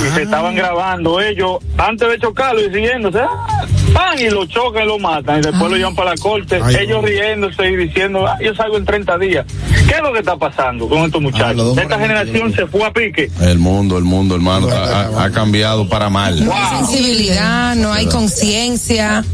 Y 0.07 0.15
se 0.15 0.23
estaban 0.23 0.55
grabando 0.55 1.21
ellos 1.21 1.59
antes 1.77 2.09
de 2.09 2.19
chocarlo 2.19 2.61
y 2.65 2.73
siguiéndose, 2.73 3.19
¡ah! 3.21 3.67
¡pam! 3.93 4.19
y 4.19 4.31
lo 4.31 4.47
chocan 4.47 4.85
y 4.85 4.87
lo 4.87 4.99
matan 4.99 5.39
y 5.41 5.43
después 5.43 5.71
lo 5.71 5.77
llevan 5.77 5.95
para 5.95 6.11
la 6.15 6.17
corte, 6.17 6.59
Ay, 6.63 6.77
ellos 6.81 7.05
riéndose 7.05 7.69
y 7.71 7.77
diciendo, 7.77 8.27
ah, 8.27 8.39
yo 8.43 8.55
salgo 8.55 8.79
en 8.79 8.85
30 8.87 9.19
días. 9.19 9.47
¿Qué 9.89 9.97
es 9.97 10.03
lo 10.03 10.13
que 10.13 10.21
está 10.21 10.37
pasando 10.37 10.89
con 10.89 11.01
estos 11.05 11.21
muchachos? 11.21 11.77
Esta 11.77 11.99
generación 11.99 12.53
se 12.55 12.67
fue 12.67 12.85
a 12.85 12.93
pique. 12.93 13.31
El 13.41 13.59
mundo, 13.59 13.99
el 13.99 14.05
mundo, 14.05 14.35
hermano, 14.37 14.69
ha, 14.71 15.01
ha- 15.07 15.25
ha 15.25 15.31
cambiado 15.31 15.89
para 15.89 16.09
mal. 16.09 16.43
No 16.45 16.53
hay 16.55 16.77
sensibilidad, 16.79 17.75
no 17.77 17.93
hay 17.93 18.07
conciencia. 18.07 19.25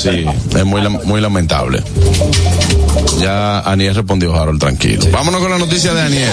Sí, 0.00 0.24
es 0.56 0.64
muy, 0.64 0.80
muy 1.04 1.20
lamentable. 1.20 1.82
Ya 3.20 3.60
Aniel 3.60 3.94
respondió, 3.94 4.34
Harold, 4.34 4.60
tranquilo. 4.60 5.06
Vámonos 5.12 5.40
con 5.40 5.50
la 5.50 5.58
noticia 5.58 5.94
de 5.94 6.02
Aniel. 6.02 6.30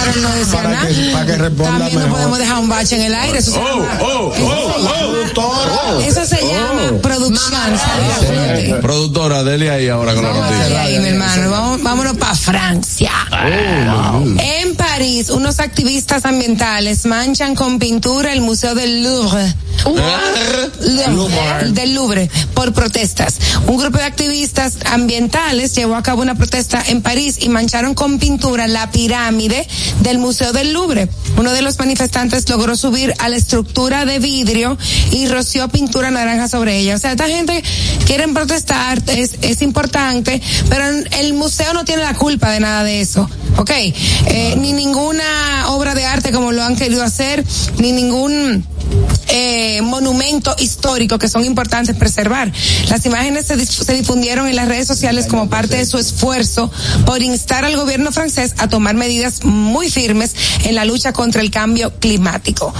Harold 0.00 0.22
no 0.22 0.30
decía 0.34 0.52
Para 0.62 0.70
nada. 0.70 0.86
que, 0.88 1.10
para 1.12 1.26
que 1.26 1.36
responda 1.36 1.70
También 1.72 1.94
no 1.94 2.00
mejor. 2.00 2.12
podemos 2.18 2.38
dejar 2.38 2.58
un 2.58 2.68
bache 2.68 2.96
en 2.96 3.02
el 3.02 3.14
aire. 3.14 3.38
Eso 3.38 3.50
se 3.52 3.58
Oh, 3.58 3.64
llama, 3.64 3.98
oh, 4.00 4.32
eso 4.34 4.46
oh, 5.36 6.00
eso 6.00 6.24
se 6.26 6.36
llama 6.46 6.98
producción. 7.02 7.50
Productora, 8.80 9.42
dele 9.42 9.70
ahí 9.70 9.88
ahora 9.88 10.14
con 10.14 10.22
la 10.24 10.32
noticia. 10.32 10.82
ahí, 10.82 10.98
mi 11.00 11.08
hermano. 11.08 11.50
Vamos- 11.50 11.82
vámonos 11.82 12.16
para 12.16 12.34
Francia. 12.34 13.12
En 14.38 14.74
París, 14.76 15.28
unos 15.30 15.60
activistas 15.60 16.24
ambientales 16.24 17.04
manchan 17.06 17.54
con 17.54 17.78
pintura 17.78 18.32
el 18.32 18.40
Museo 18.40 18.74
del 18.74 19.02
Louvre. 19.02 19.54
Louvre, 21.14 21.70
del 21.70 21.94
Louvre 21.94 22.30
por 22.54 22.72
protestas. 22.72 23.38
Un 23.66 23.78
grupo 23.78 23.98
de 23.98 24.04
activistas 24.04 24.78
ambientales 24.86 25.74
llevó 25.74 25.96
a 25.96 26.02
cabo 26.02 26.22
una 26.22 26.34
protesta 26.34 26.82
en 26.86 27.02
París 27.02 27.38
y 27.40 27.48
mancharon 27.48 27.94
con 27.94 28.18
pintura 28.18 28.66
la 28.66 28.90
pirámide 28.90 29.66
del 30.02 30.18
Museo 30.18 30.52
del 30.52 30.72
Louvre. 30.72 31.08
Uno 31.36 31.52
de 31.52 31.62
los 31.62 31.78
manifestantes 31.78 32.48
logró 32.48 32.76
subir 32.76 33.14
a 33.18 33.28
la 33.28 33.36
estructura 33.36 34.04
de 34.04 34.18
vidrio 34.18 34.76
y 35.12 35.28
roció 35.28 35.68
pintura 35.68 36.10
naranja 36.10 36.48
sobre 36.48 36.78
ella. 36.78 36.96
O 36.96 36.98
sea, 36.98 37.12
esta 37.12 37.28
gente 37.28 37.62
quieren 38.06 38.34
protestar, 38.34 39.02
es, 39.06 39.36
es 39.42 39.62
importante, 39.62 40.40
pero 40.68 40.84
el 41.18 41.34
museo 41.34 41.72
no 41.72 41.84
tiene 41.84 42.02
la 42.02 42.14
culpa 42.14 42.50
de 42.50 42.60
nada 42.60 42.84
de 42.84 43.00
eso. 43.00 43.28
¿Ok? 43.56 43.70
Eh, 43.70 44.54
ni 44.58 44.72
ninguna 44.72 45.68
obra 45.68 45.94
de 45.94 46.06
arte 46.06 46.32
como 46.32 46.52
lo 46.52 46.62
han 46.62 46.76
querido 46.76 47.02
hacer, 47.02 47.44
ni 47.78 47.92
ningún 47.92 48.64
eh, 49.28 49.80
monumento 49.82 50.54
histórico 50.58 51.18
que 51.18 51.28
son 51.28 51.44
importantes 51.44 51.96
preservar. 51.96 52.52
Las 52.88 53.04
imágenes 53.06 53.46
se, 53.46 53.56
dif- 53.56 53.84
se 53.84 53.92
difundieron 53.94 54.48
en 54.48 54.56
las 54.56 54.68
redes 54.68 54.86
sociales 54.86 55.26
como 55.26 55.48
parte 55.48 55.76
de 55.76 55.86
su 55.86 55.98
esfuerzo 55.98 56.70
por 57.06 57.22
instar 57.22 57.64
al 57.64 57.76
gobierno 57.76 58.12
francés 58.12 58.54
a 58.58 58.68
tomar 58.68 58.94
medidas 58.94 59.44
muy 59.44 59.90
firmes 59.90 60.34
en 60.64 60.74
la 60.74 60.84
lucha 60.84 61.12
contra 61.12 61.42
el 61.42 61.50
cambio 61.50 61.92
climático. 61.98 62.72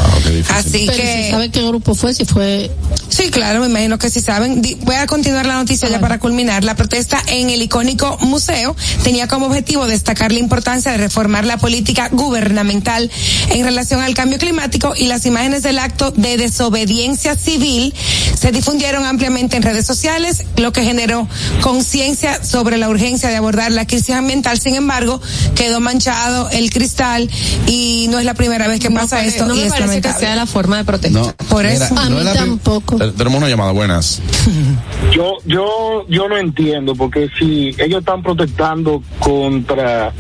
Así 0.51 0.85
Pero 0.87 0.93
que... 0.97 1.03
¿se 1.25 1.31
sabe 1.31 1.51
qué 1.51 1.63
grupo 1.67 1.95
fue? 1.95 2.15
Si 2.15 2.25
fue. 2.25 2.71
Sí, 3.09 3.31
claro, 3.31 3.61
me 3.61 3.67
imagino 3.67 3.99
que 3.99 4.09
sí 4.11 4.21
saben. 4.21 4.63
Di- 4.63 4.77
Voy 4.83 4.95
a 4.97 5.07
continuar 5.07 5.47
la 5.47 5.55
noticia 5.55 5.89
ya 5.89 6.01
para 6.01 6.19
culminar. 6.19 6.65
La 6.65 6.75
protesta 6.75 7.23
en 7.27 7.51
el 7.51 7.61
icónico 7.63 8.17
museo 8.23 8.75
tenía 9.05 9.29
como 9.29 9.47
objetivo 9.47 9.87
destacar 9.87 10.33
la 10.33 10.39
importancia 10.39 10.93
de 10.93 10.99
reformar 10.99 11.45
la 11.45 11.59
política 11.59 12.09
gubernamental 12.13 13.11
en 13.51 13.65
relación 13.65 14.01
al 14.01 14.15
cambio 14.15 14.39
climático 14.39 14.95
y 14.97 15.07
las 15.07 15.27
imágenes 15.27 15.63
del 15.63 15.79
acto 15.79 16.00
de 16.11 16.37
desobediencia 16.39 17.37
civil 17.37 17.95
se 18.35 18.53
difundieron 18.53 19.05
ampliamente 19.05 19.57
en 19.59 19.63
redes 19.63 19.87
sociales, 19.87 20.45
lo 20.57 20.73
que 20.73 20.83
generó 20.83 21.29
conciencia 21.61 22.43
sobre 22.43 22.79
la 22.79 22.89
urgencia 22.89 23.29
de 23.29 23.37
abordar 23.37 23.71
la 23.73 23.87
crisis 23.87 24.15
ambiental. 24.15 24.59
Sin 24.59 24.75
embargo, 24.75 25.21
quedó 25.55 25.81
manchado 25.81 26.49
el 26.51 26.71
cristal 26.71 27.29
y 27.67 28.07
no 28.11 28.19
es 28.19 28.25
la 28.25 28.33
primera 28.35 28.67
vez 28.67 28.81
que 28.81 28.91
pasa 28.91 29.23
esto 29.25 29.45
no 29.47 29.55
y 29.55 29.61
me 29.61 29.67
es 29.67 29.73
parece 29.73 30.01
que 30.01 30.13
sea 30.15 30.35
la 30.37 30.47
forma 30.47 30.79
de 30.79 30.85
protestar. 30.85 31.23
No, 31.23 31.47
Por 31.49 31.65
mira, 31.67 31.85
eso. 31.87 31.99
A 31.99 32.05
no 32.09 32.11
mí 32.13 32.19
es 32.19 32.25
la 32.25 32.33
prim- 32.33 32.45
tampoco. 32.59 32.97
Te- 32.97 33.11
Tenemos 33.13 33.39
una 33.39 33.49
llamada, 33.49 33.73
buenas. 33.73 34.21
Yo, 35.15 35.39
yo, 35.45 36.07
yo 36.09 36.29
no 36.29 36.37
entiendo 36.37 36.95
porque 36.95 37.29
si 37.39 37.75
ellos 37.79 38.01
están 38.01 38.23
protestando 38.23 39.03
contra 39.19 40.13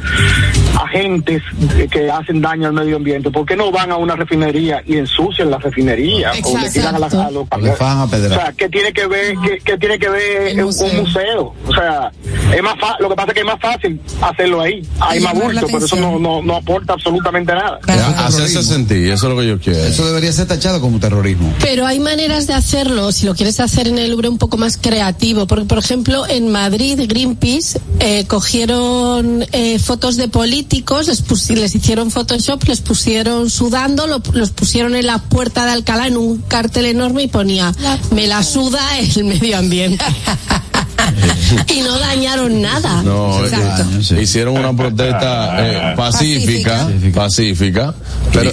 agentes 0.78 1.42
que 1.90 2.10
hacen 2.10 2.40
daño 2.40 2.68
al 2.68 2.72
medio 2.72 2.96
ambiente, 2.96 3.30
¿por 3.30 3.44
qué 3.46 3.56
no 3.56 3.70
van 3.70 3.90
a 3.92 3.96
una 3.96 4.16
refinería 4.16 4.82
y 4.86 4.96
ensucian 4.96 5.50
la 5.50 5.58
refinería 5.58 6.32
o 6.44 6.58
le 6.58 6.70
tiran 6.70 6.94
a, 6.94 6.98
la, 6.98 7.06
a 7.06 7.30
los 7.30 7.46
O 7.50 7.58
le 7.58 7.72
fajan 7.74 7.98
a 7.98 8.04
O 8.04 8.08
pedra. 8.10 8.34
sea, 8.36 8.52
¿qué 8.52 8.68
tiene 8.68 8.92
que 8.92 9.06
ver, 9.06 9.34
qué, 9.44 9.58
qué 9.64 9.78
tiene 9.78 9.98
que 9.98 10.08
ver 10.08 10.64
un 10.64 10.96
museo? 10.96 11.54
O 11.66 11.74
sea, 11.74 12.10
es 12.54 12.62
más 12.62 12.78
fa- 12.78 12.96
lo 13.00 13.08
que 13.08 13.14
pasa 13.16 13.28
es 13.28 13.34
que 13.34 13.40
es 13.40 13.46
más 13.46 13.60
fácil 13.60 14.00
hacerlo 14.20 14.60
ahí. 14.60 14.82
Hay 15.00 15.18
Y 15.18 15.22
más 15.22 15.34
bulto, 15.34 15.66
pero 15.66 15.84
eso 15.84 15.96
no, 15.96 16.18
no, 16.18 16.42
no 16.42 16.56
aporta 16.56 16.94
absolutamente 16.94 17.52
nada. 17.54 17.78
Ya, 17.86 18.26
Hacerse 18.26 18.62
sentir, 18.62 19.10
eso 19.10 19.28
es 19.28 19.34
lo 19.34 19.40
que 19.40 19.48
yo 19.48 19.58
quiero. 19.60 19.78
Eso 19.84 20.06
debería 20.06 20.32
ser 20.32 20.46
tachado 20.46 20.80
como 20.80 20.98
terrorismo. 21.00 21.52
Pero 21.60 21.86
hay 21.86 22.00
maneras 22.00 22.46
de 22.46 22.54
hacerlo, 22.54 23.12
si 23.12 23.26
lo 23.26 23.34
quieres 23.34 23.60
hacer 23.60 23.88
en 23.88 23.98
el 23.98 24.10
Louvre 24.10 24.28
un 24.28 24.38
poco 24.38 24.56
más 24.56 24.76
creativo, 24.76 25.46
porque 25.46 25.64
por 25.66 25.78
ejemplo 25.78 26.26
en 26.28 26.50
Madrid 26.50 27.00
Greenpeace 27.08 27.80
eh, 27.98 28.24
cogieron 28.26 29.44
eh, 29.52 29.78
fotos 29.78 30.16
de 30.16 30.28
políticos, 30.64 31.06
les, 31.08 31.24
pusi- 31.26 31.54
les 31.56 31.74
hicieron 31.74 32.10
Photoshop, 32.10 32.62
les 32.68 32.80
pusieron 32.80 33.48
sudando, 33.48 34.06
lo- 34.06 34.22
los 34.34 34.50
pusieron 34.50 34.94
en 34.94 35.06
la 35.06 35.18
puerta 35.18 35.64
de 35.64 35.72
Alcalá 35.72 36.06
en 36.06 36.16
un 36.18 36.38
cartel 36.38 36.84
enorme 36.84 37.22
y 37.22 37.28
ponía 37.28 37.72
me 38.10 38.26
la 38.26 38.42
suda 38.42 38.80
el 38.98 39.24
medio 39.24 39.56
ambiente. 39.58 40.04
y 41.74 41.80
no 41.80 41.98
dañaron 41.98 42.60
nada. 42.60 43.02
No, 43.02 43.42
Exacto. 43.44 44.14
eh, 44.16 44.22
hicieron 44.22 44.56
una 44.58 44.74
protesta 44.76 45.92
eh, 45.92 45.96
pacífica, 45.96 46.88
pacífica, 47.14 47.94
pero 48.32 48.52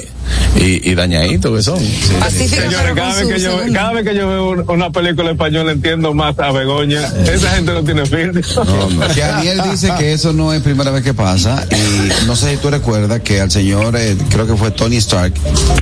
y, 0.55 0.89
y 0.91 0.95
dañaditos 0.95 1.55
que 1.55 1.63
son. 1.63 1.79
Pacífico, 2.19 2.61
Señores, 2.61 2.93
cada 2.95 3.15
vez, 3.15 3.27
que 3.27 3.39
yo, 3.39 3.51
cada 3.73 3.91
vez 3.93 4.03
que 4.07 4.15
yo 4.15 4.27
veo 4.27 4.49
un- 4.49 4.69
una 4.69 4.91
película 4.91 5.31
española 5.31 5.71
entiendo 5.71 6.13
más 6.13 6.37
a 6.39 6.51
Begoña. 6.51 7.01
Esa 7.31 7.49
gente 7.51 7.73
no 7.73 7.83
tiene 7.83 8.05
filtro. 8.05 8.63
Que 9.13 9.21
Daniel 9.21 9.61
dice 9.71 9.91
que 9.97 10.13
eso 10.13 10.33
no 10.33 10.53
es 10.53 10.61
primera 10.61 10.91
vez 10.91 11.03
que 11.03 11.13
pasa 11.13 11.65
y 11.71 12.25
no 12.27 12.35
sé 12.35 12.51
si 12.51 12.57
tú 12.57 12.69
recuerdas 12.69 13.21
que 13.21 13.41
al 13.41 13.49
señor, 13.51 13.95
eh, 13.97 14.15
creo 14.29 14.45
que 14.47 14.55
fue 14.55 14.71
Tony 14.71 14.97
Stark 14.97 15.33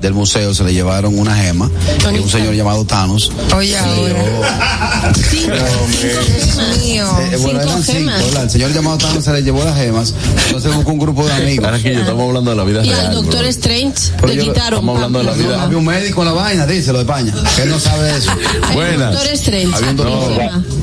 del 0.02 0.14
museo, 0.14 0.54
se 0.54 0.64
le 0.64 0.74
llevaron 0.74 1.18
una 1.18 1.36
gema, 1.36 1.70
que 2.00 2.20
un 2.20 2.30
señor 2.30 2.54
llamado 2.54 2.86
Thanos. 2.86 3.32
Oye, 3.56 3.78
ahora. 3.78 5.14
Dios 5.52 6.78
mío. 6.84 7.06
Eh, 7.32 7.38
bueno, 7.42 7.62
eran 7.62 7.84
cinco, 7.84 8.12
¿verdad? 8.26 8.44
El 8.44 8.50
señor 8.50 8.74
llamado 8.74 8.98
Thanos 8.98 9.24
se 9.24 9.34
le 9.34 9.44
llevó 9.44 9.64
las 9.64 9.78
gemas, 9.78 10.14
entonces 10.48 10.74
buscó 10.76 10.92
un 10.92 11.00
grupo 11.00 11.26
de 11.26 11.34
amigos. 11.44 11.66
Ahora 11.66 11.80
que 11.80 11.94
yo 11.94 12.00
estamos 12.02 12.28
hablando 12.28 12.52
de 12.52 12.58
la 12.58 12.64
vida 12.64 12.86
Y 12.86 12.90
al 12.90 12.96
real. 12.98 13.14
Doctor 13.14 13.40
bro. 13.42 13.50
Strange 13.50 14.12
Pero 14.22 14.34
le 14.36 14.46
yo- 14.46 14.54
quitaron. 14.54 14.80
estamos 14.80 14.96
hablando 14.96 15.20
de 15.20 15.26
la 15.26 15.32
vida. 15.34 15.64
Había 15.64 15.78
un 15.78 15.86
médico 15.86 16.22
en 16.22 16.28
la 16.28 16.34
vaina, 16.34 16.66
díselo 16.66 17.00
de 17.00 17.04
España, 17.04 17.34
que 17.56 17.62
él 17.64 17.70
no 17.70 17.80
sabe 17.80 18.12
de 18.12 18.18
eso. 18.18 18.32
Buenas. 18.74 19.16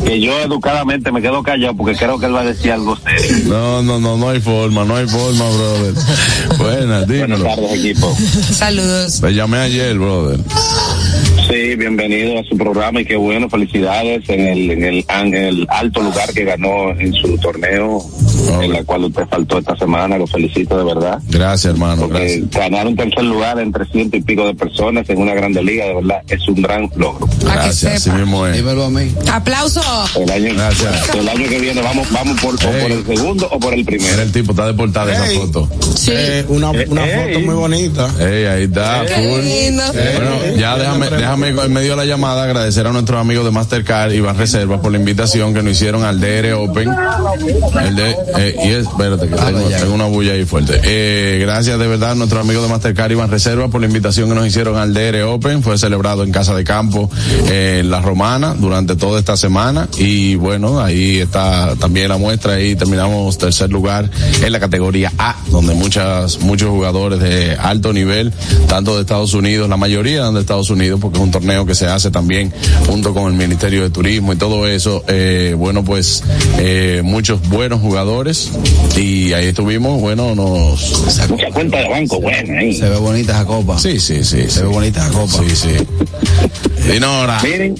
Que 0.05 0.21
yo 0.21 0.38
educadamente 0.41 1.12
me 1.12 1.23
quedo 1.23 1.43
callado 1.43 1.77
porque 1.77 1.97
creo 1.97 2.19
que 2.19 2.27
él 2.27 2.35
va 2.35 2.41
a 2.41 2.45
decir 2.45 2.73
algo 2.73 2.97
serio. 2.97 3.37
No, 3.47 3.83
no, 3.83 3.99
no, 4.01 4.17
no 4.17 4.29
hay 4.31 4.41
forma, 4.41 4.85
no 4.85 4.97
hay 4.97 5.07
forma, 5.07 5.45
brother. 5.49 5.95
Buenas, 6.59 6.59
Buenas 6.59 7.09
dímelo. 7.09 7.45
tardes, 7.45 7.73
equipo. 7.73 8.17
Saludos. 8.53 9.21
Te 9.21 9.33
llamé 9.35 9.59
ayer, 9.59 9.99
brother. 9.99 10.41
Sí, 11.49 11.75
bienvenido 11.77 12.39
a 12.39 12.45
su 12.45 12.57
programa 12.57 13.01
y 13.01 13.05
qué 13.05 13.17
bueno, 13.17 13.49
felicidades 13.51 14.27
en 14.29 14.41
el, 14.41 14.71
en 14.71 14.85
el, 14.85 15.05
en 15.09 15.35
el 15.35 15.67
alto 15.69 16.01
lugar 16.01 16.33
que 16.33 16.45
ganó 16.45 16.91
en 16.99 17.13
su 17.13 17.37
torneo, 17.39 18.03
en 18.63 18.73
la 18.73 18.83
cual 18.85 19.05
usted 19.05 19.25
faltó 19.29 19.59
esta 19.59 19.77
semana, 19.77 20.17
lo 20.17 20.27
felicito 20.27 20.79
de 20.79 20.85
verdad. 20.95 21.19
Gracias, 21.29 21.75
hermano, 21.75 22.03
Porque 22.03 22.21
gracias. 22.39 22.51
ganar 22.51 22.87
un 22.87 22.97
tercer 22.97 23.25
lugar 23.25 23.59
entre 23.59 23.85
ciento 23.87 24.17
y 24.17 24.23
pico 24.23 24.47
de 24.47 24.55
personas 24.55 25.09
en 25.11 25.19
una 25.19 25.35
grande 25.35 25.63
liga, 25.63 25.85
de 25.87 25.95
verdad, 25.95 26.23
es 26.29 26.47
un 26.49 26.63
gran 26.63 26.89
logro. 26.97 27.29
Gracias, 27.41 27.97
así 27.97 28.11
mismo 28.11 28.47
es. 28.47 28.57
Dímelo 28.57 28.85
a 28.85 28.91
mí. 28.91 29.13
Aplauso. 29.31 29.83
El 30.17 30.31
año, 30.31 30.55
Gracias. 30.55 31.15
el 31.15 31.29
año 31.29 31.49
que 31.49 31.59
viene 31.59 31.83
vamos, 31.83 32.11
vamos 32.13 32.41
por, 32.41 32.55
o 32.55 32.59
por 32.59 32.91
el 32.93 33.05
segundo 33.05 33.49
o 33.51 33.59
por 33.59 33.75
el 33.75 33.85
primero. 33.85 34.11
Mira 34.13 34.23
el 34.23 34.33
tipo, 34.33 34.53
está 34.53 34.67
deportado 34.69 35.11
esa 35.11 35.27
foto. 35.41 35.69
Sí. 35.97 36.13
Eh, 36.15 36.45
una 36.49 36.71
una 36.71 37.03
foto 37.05 37.41
muy 37.41 37.55
bonita. 37.55 38.09
Ey, 38.21 38.45
ahí 38.47 38.63
está, 38.65 39.05
Qué 39.07 39.43
lindo. 39.43 39.83
Bueno, 39.93 40.57
ya 40.57 40.77
déjame, 40.79 41.11
déjame 41.11 41.32
en 41.35 41.73
medio 41.73 41.90
de 41.92 41.97
la 41.97 42.05
llamada 42.05 42.45
agradecer 42.45 42.87
a 42.87 42.92
nuestros 42.92 43.18
amigos 43.18 43.45
de 43.47 43.51
Mastercard 43.51 44.12
y 44.12 44.21
Van 44.21 44.37
Reservas 44.37 44.81
por 44.81 44.92
la 44.92 44.99
invitación 44.99 45.55
que 45.55 45.62
nos 45.62 45.73
hicieron 45.73 46.05
al 46.05 46.21
DR 46.21 46.53
Open. 46.53 46.90
El 47.83 47.97
de, 47.97 48.16
eh, 48.37 48.57
y 48.64 48.68
es, 48.68 48.87
espérate, 48.87 49.29
que 49.29 49.35
tengo, 49.35 49.61
tengo 49.68 49.95
una 49.95 50.05
bulla 50.05 50.33
ahí 50.33 50.45
fuerte. 50.45 50.79
Eh, 50.85 51.38
gracias 51.40 51.79
de 51.79 51.87
verdad 51.87 52.11
a 52.11 52.14
nuestros 52.16 52.42
amigos 52.42 52.62
de 52.64 52.68
Mastercard 52.68 53.12
y 53.12 53.14
Van 53.14 53.31
Reservas 53.31 53.71
por 53.71 53.81
la 53.81 53.87
invitación 53.87 54.29
que 54.29 54.35
nos 54.35 54.47
hicieron 54.47 54.77
al 54.77 54.92
DR 54.92 55.23
Open. 55.23 55.62
Fue 55.62 55.79
celebrado 55.79 56.23
en 56.23 56.33
Casa 56.33 56.55
de 56.55 56.64
Campo, 56.64 57.11
eh, 57.49 57.79
en 57.81 57.90
La 57.90 58.03
Romana, 58.03 58.55
durante 58.55 58.95
toda 58.95 59.18
esta 59.18 59.38
semana. 59.38 59.88
Y 59.97 60.35
bueno, 60.35 60.81
ahí 60.81 61.18
está 61.18 61.77
también 61.77 62.11
la 62.11 62.18
muestra 62.18 62.61
y 62.61 62.77
terminamos 62.77 63.38
tercer 63.38 63.71
lugar 63.71 64.11
en 64.42 64.53
la 64.53 64.61
categoría 64.61 65.12
A, 65.16 65.37
donde 65.51 65.75
muchas, 65.75 66.40
muchos 66.40 66.68
jugadores 66.68 67.21
de 67.21 67.57
alto 67.57 67.95
nivel, 67.95 68.33
tanto 68.68 68.97
de 68.97 69.01
Estados 69.01 69.33
Unidos, 69.33 69.68
la 69.71 69.79
mayoría 69.79 70.31
de 70.31 70.40
Estados 70.40 70.68
Unidos, 70.68 71.01
porque 71.01 71.22
un 71.23 71.31
torneo 71.31 71.65
que 71.67 71.75
se 71.75 71.87
hace 71.87 72.11
también 72.11 72.53
junto 72.87 73.15
con 73.15 73.33
el 73.33 73.39
Ministerio 73.39 73.83
de 73.83 73.91
Turismo 73.91 74.33
y 74.33 74.37
todo 74.37 74.67
eso. 74.67 75.05
Eh, 75.09 75.55
bueno, 75.57 75.85
pues 75.85 76.23
eh, 76.59 77.01
muchos 77.05 77.49
buenos 77.49 77.81
jugadores 77.81 78.51
y 78.97 79.33
ahí 79.33 79.47
estuvimos, 79.47 80.01
bueno, 80.01 80.35
nos... 80.35 81.03
Mucha 81.29 81.51
cuenta 81.51 81.79
de 81.79 81.89
banco 81.89 82.21
buena 82.21 82.59
ahí. 82.59 82.75
Se 82.75 82.89
ve 82.89 82.97
bonita 82.97 83.33
esa 83.33 83.45
copa. 83.45 83.79
Sí, 83.79 84.01
sí, 84.01 84.25
sí. 84.25 84.45
Se 84.49 84.63
ve 84.63 84.69
bonita 84.69 85.07
esa 85.07 85.13
copa. 85.13 85.33
Sí, 85.33 85.57
sí. 85.57 85.69
Dinora, 86.93 87.41
Miren, 87.43 87.77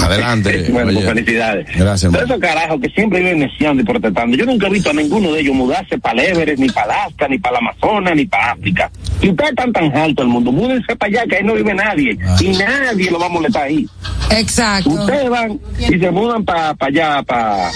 adelante. 0.00 0.66
bueno, 0.70 0.92
pues 0.92 0.96
Oye, 0.96 1.06
felicidades. 1.06 1.66
Gracias, 1.76 2.12
Pero 2.12 2.24
esos 2.24 2.40
carajos 2.40 2.80
que 2.80 2.88
siempre 2.90 3.20
viven 3.20 3.40
neciando 3.40 3.82
y 3.82 3.86
protestando. 3.86 4.36
Yo 4.36 4.46
nunca 4.46 4.66
he 4.66 4.70
visto 4.70 4.90
a 4.90 4.92
ninguno 4.92 5.32
de 5.32 5.40
ellos 5.40 5.54
mudarse 5.54 5.98
para 5.98 6.22
el 6.22 6.30
Everest, 6.30 6.60
ni 6.60 6.68
para 6.68 7.02
Alaska, 7.02 7.28
ni 7.28 7.38
para 7.38 7.58
el 7.58 7.66
Amazonas, 7.66 8.16
ni 8.16 8.26
para 8.26 8.52
África. 8.52 8.90
Si 9.20 9.28
ustedes 9.28 9.50
están 9.50 9.72
tan 9.72 9.96
alto 9.96 10.22
el 10.22 10.28
mundo, 10.28 10.52
múdense 10.52 10.96
para 10.96 11.10
allá, 11.10 11.26
que 11.28 11.36
ahí 11.36 11.44
no 11.44 11.54
vive 11.54 11.74
nadie. 11.74 12.18
Y 12.40 12.48
nadie 12.48 13.10
lo 13.10 13.18
va 13.18 13.26
a 13.26 13.30
molestar 13.30 13.64
ahí. 13.64 13.86
Exacto. 14.30 14.90
Ustedes 14.90 15.28
van 15.28 15.60
y 15.78 15.98
se 15.98 16.10
mudan 16.10 16.44
para 16.44 16.74
allá, 16.78 17.22
para 17.22 17.70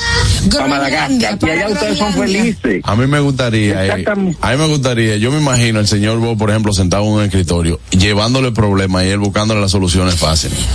Groenlandia, 0.46 1.08
Madagascar. 1.08 1.48
Y 1.48 1.52
allá 1.52 1.68
ustedes 1.68 1.98
son 1.98 2.12
felices. 2.14 2.80
A 2.84 2.96
mí 2.96 3.06
me 3.06 3.20
gustaría, 3.20 3.86
eh, 3.98 4.04
a 4.40 4.50
mí 4.50 4.56
me 4.56 4.66
gustaría, 4.66 5.16
yo 5.16 5.30
me 5.30 5.38
imagino 5.38 5.80
el 5.80 5.86
señor 5.88 6.18
Bo, 6.18 6.36
por 6.36 6.50
ejemplo, 6.50 6.72
sentado 6.72 7.04
en 7.04 7.10
un 7.10 7.22
escritorio, 7.22 7.80
llevándole 7.90 8.52
problemas 8.52 9.04
y 9.04 9.08
él 9.08 9.18
buscándole 9.18 9.60
las 9.60 9.70
soluciones 9.70 10.16
fáciles. 10.16 10.58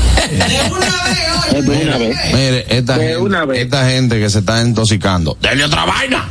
Es 1.50 1.66
de 1.66 1.72
una 1.84 1.98
vez. 1.98 2.16
Mire, 2.32 2.66
esta 2.78 2.98
De 2.98 3.04
gente, 3.08 3.18
una 3.18 3.44
vez. 3.46 3.60
esta 3.64 3.90
gente 3.90 4.20
que 4.20 4.30
se 4.30 4.40
está 4.40 4.62
intoxicando, 4.62 5.36
dale 5.42 5.64
otra 5.66 5.84
vaina. 5.86 6.28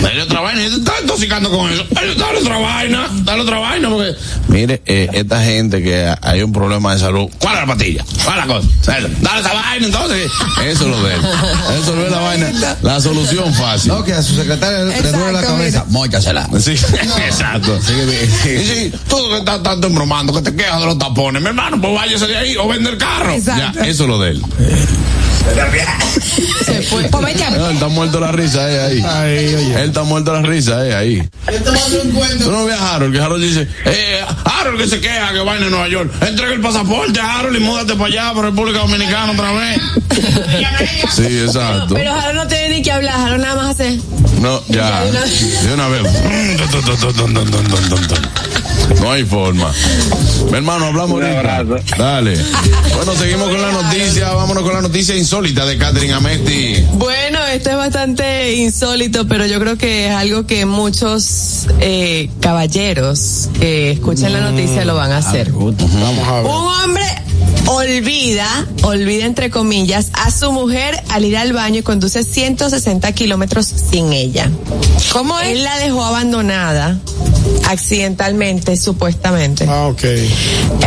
Dale 0.00 0.22
otra 0.22 0.40
vaina, 0.40 0.64
y 0.64 0.70
se 0.70 0.76
está 0.76 0.92
intoxicando 1.00 1.50
con 1.50 1.70
eso. 1.70 1.84
Dale, 1.90 2.12
otra 2.12 2.58
vaina, 2.58 3.08
dale 3.24 3.42
otra 3.42 3.58
vaina, 3.58 3.88
porque. 3.88 4.14
Mire, 4.48 4.82
eh, 4.86 5.08
esta 5.12 5.42
gente 5.42 5.82
que 5.82 6.12
hay 6.20 6.42
un 6.42 6.52
problema 6.52 6.94
de 6.94 7.00
salud, 7.00 7.28
¿cuál 7.38 7.54
es 7.54 7.60
la 7.60 7.66
pastilla? 7.66 8.04
¿Cuál 8.24 8.38
es 8.38 8.46
la 8.46 8.54
cosa? 8.54 8.68
Dale, 8.86 9.08
esa 9.40 9.52
vaina, 9.52 9.86
entonces. 9.86 10.30
Eso 10.64 10.84
es 10.84 10.90
lo 10.90 11.02
de 11.02 11.14
él. 11.14 11.20
Eso 11.80 11.94
no 11.94 12.02
es 12.02 12.10
la 12.10 12.18
vaina. 12.20 12.76
La 12.82 13.00
solución 13.00 13.54
fácil. 13.54 13.92
No, 13.92 14.04
que 14.04 14.12
a 14.14 14.22
su 14.22 14.34
secretaria 14.34 14.84
le 14.84 15.12
duele 15.12 15.32
la 15.32 15.42
cabeza. 15.42 15.84
Móchasela. 15.88 16.48
Sí, 16.58 16.72
exacto. 17.26 17.78
Y 17.78 18.64
si 18.64 18.92
tú 19.08 19.16
que 19.28 19.38
estás 19.38 19.62
tanto 19.62 19.86
embromando 19.86 20.32
que 20.32 20.42
te 20.42 20.56
quejas 20.56 20.80
de 20.80 20.86
los 20.86 20.98
tapones, 20.98 21.42
mi 21.42 21.48
hermano, 21.48 21.80
pues 21.80 21.94
váyase 21.94 22.26
de 22.26 22.36
ahí 22.36 22.56
o 22.56 22.66
vende 22.68 22.90
el 22.90 22.98
carro. 22.98 23.32
Exacto. 23.32 23.80
Ya, 23.80 23.86
eso 23.86 24.04
es 24.04 24.08
lo 24.08 24.18
de 24.18 24.30
él. 24.30 24.42
Se 26.64 26.82
fue. 26.82 27.08
No, 27.10 27.68
él 27.68 27.74
está 27.74 27.88
muerto 27.88 28.20
la 28.20 28.32
risa, 28.32 28.70
eh, 28.70 28.80
ahí. 28.80 29.04
Ay, 29.06 29.54
oye. 29.54 29.74
Él 29.74 29.88
está 29.88 30.02
muerto 30.02 30.32
la 30.32 30.42
risa, 30.42 30.86
eh, 30.86 30.94
ahí. 30.94 31.28
Tú 32.38 32.50
no 32.50 32.64
ves 32.64 32.78
a 32.78 32.94
Harold, 32.94 33.12
que 33.12 33.20
Harold 33.20 33.42
dice, 33.42 33.68
eh, 33.84 34.20
Harold 34.44 34.78
que 34.78 34.88
se 34.88 35.00
queja 35.00 35.32
que 35.32 35.40
va 35.40 35.56
en 35.56 35.70
Nueva 35.70 35.88
York. 35.88 36.12
Entrega 36.22 36.52
el 36.52 36.60
pasaporte 36.60 37.20
a 37.20 37.38
Harold 37.38 37.56
y 37.56 37.60
múdate 37.60 37.94
para 37.94 38.06
allá, 38.06 38.32
para 38.34 38.48
República 38.48 38.78
Dominicana 38.80 39.32
otra 39.32 39.52
vez. 39.52 39.80
Sí, 41.14 41.40
exacto. 41.40 41.94
Pero 41.94 42.14
Jaro 42.14 42.34
no 42.34 42.46
tiene 42.46 42.76
ni 42.76 42.82
que 42.82 42.92
hablar, 42.92 43.14
Jaro 43.16 43.38
nada 43.38 43.54
más 43.56 43.70
hace. 43.74 43.98
No, 44.40 44.62
ya. 44.68 45.02
De 45.04 45.74
una 45.74 45.88
vez. 45.88 46.02
No 49.02 49.10
hay 49.10 49.24
forma. 49.24 49.72
Mi 50.50 50.56
hermano, 50.58 50.86
hablamos 50.86 51.16
Un 51.16 51.24
ahorita. 51.24 51.56
abrazo. 51.56 51.84
Dale. 51.98 52.36
Bueno, 52.94 53.14
seguimos 53.16 53.48
con 53.48 53.60
la 53.60 53.72
noticia. 53.72 54.30
Vámonos 54.32 54.62
con 54.62 54.74
la 54.74 54.80
noticia 54.80 55.16
insólita 55.16 55.66
de 55.66 55.76
Catherine 55.76 56.12
Amesti. 56.12 56.84
Bueno, 56.92 57.44
esto 57.46 57.70
es 57.70 57.76
bastante 57.76 58.54
insólito, 58.54 59.26
pero 59.26 59.44
yo 59.46 59.58
creo 59.58 59.76
que 59.76 60.06
es 60.06 60.14
algo 60.14 60.46
que 60.46 60.66
muchos 60.66 61.66
eh, 61.80 62.30
caballeros 62.40 63.48
que 63.58 63.90
escuchan 63.90 64.32
la 64.32 64.40
noticia 64.52 64.84
lo 64.84 64.94
van 64.94 65.10
a 65.10 65.18
hacer. 65.18 65.50
Vamos 65.50 66.28
a 66.28 66.34
ver. 66.34 66.44
Un 66.46 66.52
hombre 66.84 67.04
olvida, 67.66 68.66
olvida 68.82 69.24
entre 69.24 69.50
comillas, 69.50 70.10
a 70.12 70.30
su 70.30 70.52
mujer 70.52 71.02
al 71.08 71.24
ir 71.24 71.36
al 71.36 71.52
baño 71.52 71.80
y 71.80 71.82
conduce 71.82 72.22
160 72.22 73.10
kilómetros 73.12 73.66
sin 73.66 74.12
ella. 74.12 74.48
¿Cómo 75.12 75.38
es? 75.40 75.48
Él 75.48 75.64
la 75.64 75.76
dejó 75.78 76.04
abandonada 76.04 76.98
accidentalmente, 77.68 78.76
supuestamente. 78.76 79.66
Ah, 79.68 79.86
ok. 79.88 80.02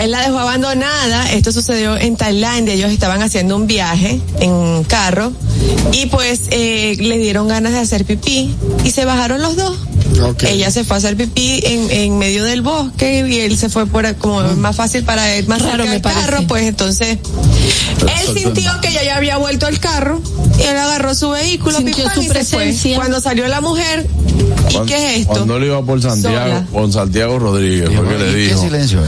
Él 0.02 0.12
la 0.12 0.22
dejó 0.22 0.40
abandonada. 0.40 1.32
Esto 1.32 1.52
sucedió 1.52 1.98
en 1.98 2.16
Tailandia. 2.16 2.74
Ellos 2.74 2.92
estaban 2.92 3.22
haciendo 3.22 3.56
un 3.56 3.68
viaje 3.68 4.20
en 4.40 4.84
carro 4.86 5.32
y 5.92 6.06
pues 6.08 6.42
eh, 6.52 6.96
le 7.00 7.18
dieron 7.18 7.48
ganas 7.48 7.74
de 7.74 7.80
hacer 7.80 8.06
pipí 8.06 8.54
y 8.84 8.92
se 8.92 9.06
bajaron 9.06 9.42
los 9.42 9.56
dos. 9.56 9.78
Ok. 10.24 10.44
Ella 10.44 10.72
se 10.72 10.84
fue 10.84 10.96
a 10.96 11.00
hacer 11.00 11.18
pipí 11.18 11.60
en, 11.64 11.92
en 11.92 12.18
medio 12.18 12.44
del 12.44 12.62
bosque 12.62 13.26
y 13.28 13.40
él 13.40 13.58
se 13.58 13.70
fue 13.70 13.86
por 13.88 14.06
como 14.16 14.42
más 14.56 14.76
fácil 14.76 15.04
para 15.04 15.34
él, 15.36 15.48
más 15.48 15.62
Raro 15.62 15.86
me 15.86 16.00
carro. 16.02 16.46
Pues 16.48 16.64
entonces 16.64 17.18
él 18.02 18.38
sintió 18.38 18.72
que 18.82 18.90
ella 18.90 19.04
ya 19.04 19.18
había 19.18 19.38
vuelto 19.38 19.66
al 19.66 19.80
carro 19.80 20.22
y 20.60 20.64
él 20.64 20.78
agarró 20.78 21.16
su 21.16 21.32
vehículo 21.32 21.78
Sintió 21.78 21.96
pipán, 22.06 22.16
su 22.16 22.22
y 22.22 22.24
se 22.28 22.30
fue. 22.34 22.60
presencia. 22.60 22.96
Cuando 22.98 23.20
salió 23.20 23.48
la 23.48 23.62
mujer, 23.62 24.08
¿y 24.70 24.86
qué 24.86 25.16
es 25.16 25.22
esto? 25.22 25.34
Cuando 25.34 25.58
él 25.58 25.64
iba 25.66 25.82
por 25.84 26.02
Santiago, 26.02 26.45
Sola. 26.48 26.66
por 26.72 26.92
Santiago 26.94 27.40
Rodríguez, 27.40 27.90
fue 27.96 28.08
que 28.08 28.18
le 28.18 28.30
¿Y 28.32 28.34
¿Qué 28.34 28.38
dijo. 28.50 28.62
silencio? 28.62 29.00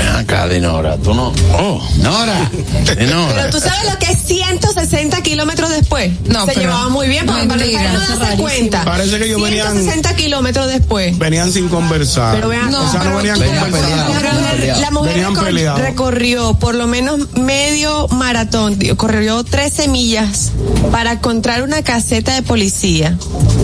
Ven 0.00 0.08
acá. 0.16 0.48
Dinora. 0.48 0.96
Tú 0.96 1.14
no. 1.14 1.32
Oh, 1.52 1.80
Nora. 1.98 2.50
Dinora. 2.98 3.34
Pero 3.34 3.50
tú 3.50 3.60
sabes 3.60 3.92
lo 3.92 3.98
que 3.98 4.06
es 4.12 4.22
160 4.26 5.22
kilómetros 5.22 5.70
después. 5.70 6.10
No, 6.26 6.40
se 6.46 6.52
pero- 6.52 6.60
llevaba 6.62 6.88
muy 6.88 7.06
bien 7.08 7.26
porque 7.26 7.46
para 7.46 7.92
no 7.92 8.00
darse 8.18 8.36
cuenta. 8.36 8.84
Parece 8.84 9.18
que 9.18 9.26
ellos 9.26 9.42
venían- 9.42 9.66
160 9.72 10.16
kilómetros 10.16 10.68
después. 10.68 11.18
Venían 11.18 11.52
sin 11.52 11.68
conversar. 11.68 12.34
Pero 12.36 12.48
vean, 12.48 12.74
o 12.74 12.90
sea, 12.90 13.04
no 13.04 13.16
venían 13.16 13.38
Venían 13.38 13.60
conversando. 13.64 13.96
la, 13.96 14.78
la 14.78 14.90
mujer 14.90 15.16
recor- 15.26 15.76
recorrió 15.76 16.54
por 16.58 16.74
lo 16.74 16.86
menos 16.86 17.32
medio 17.34 18.08
maratón, 18.08 18.78
corrió 18.96 19.44
13 19.44 19.88
millas 19.88 20.52
para 20.90 21.12
encontrar 21.12 21.62
una 21.62 21.82
caseta 21.82 22.34
de 22.34 22.42
policía 22.42 23.16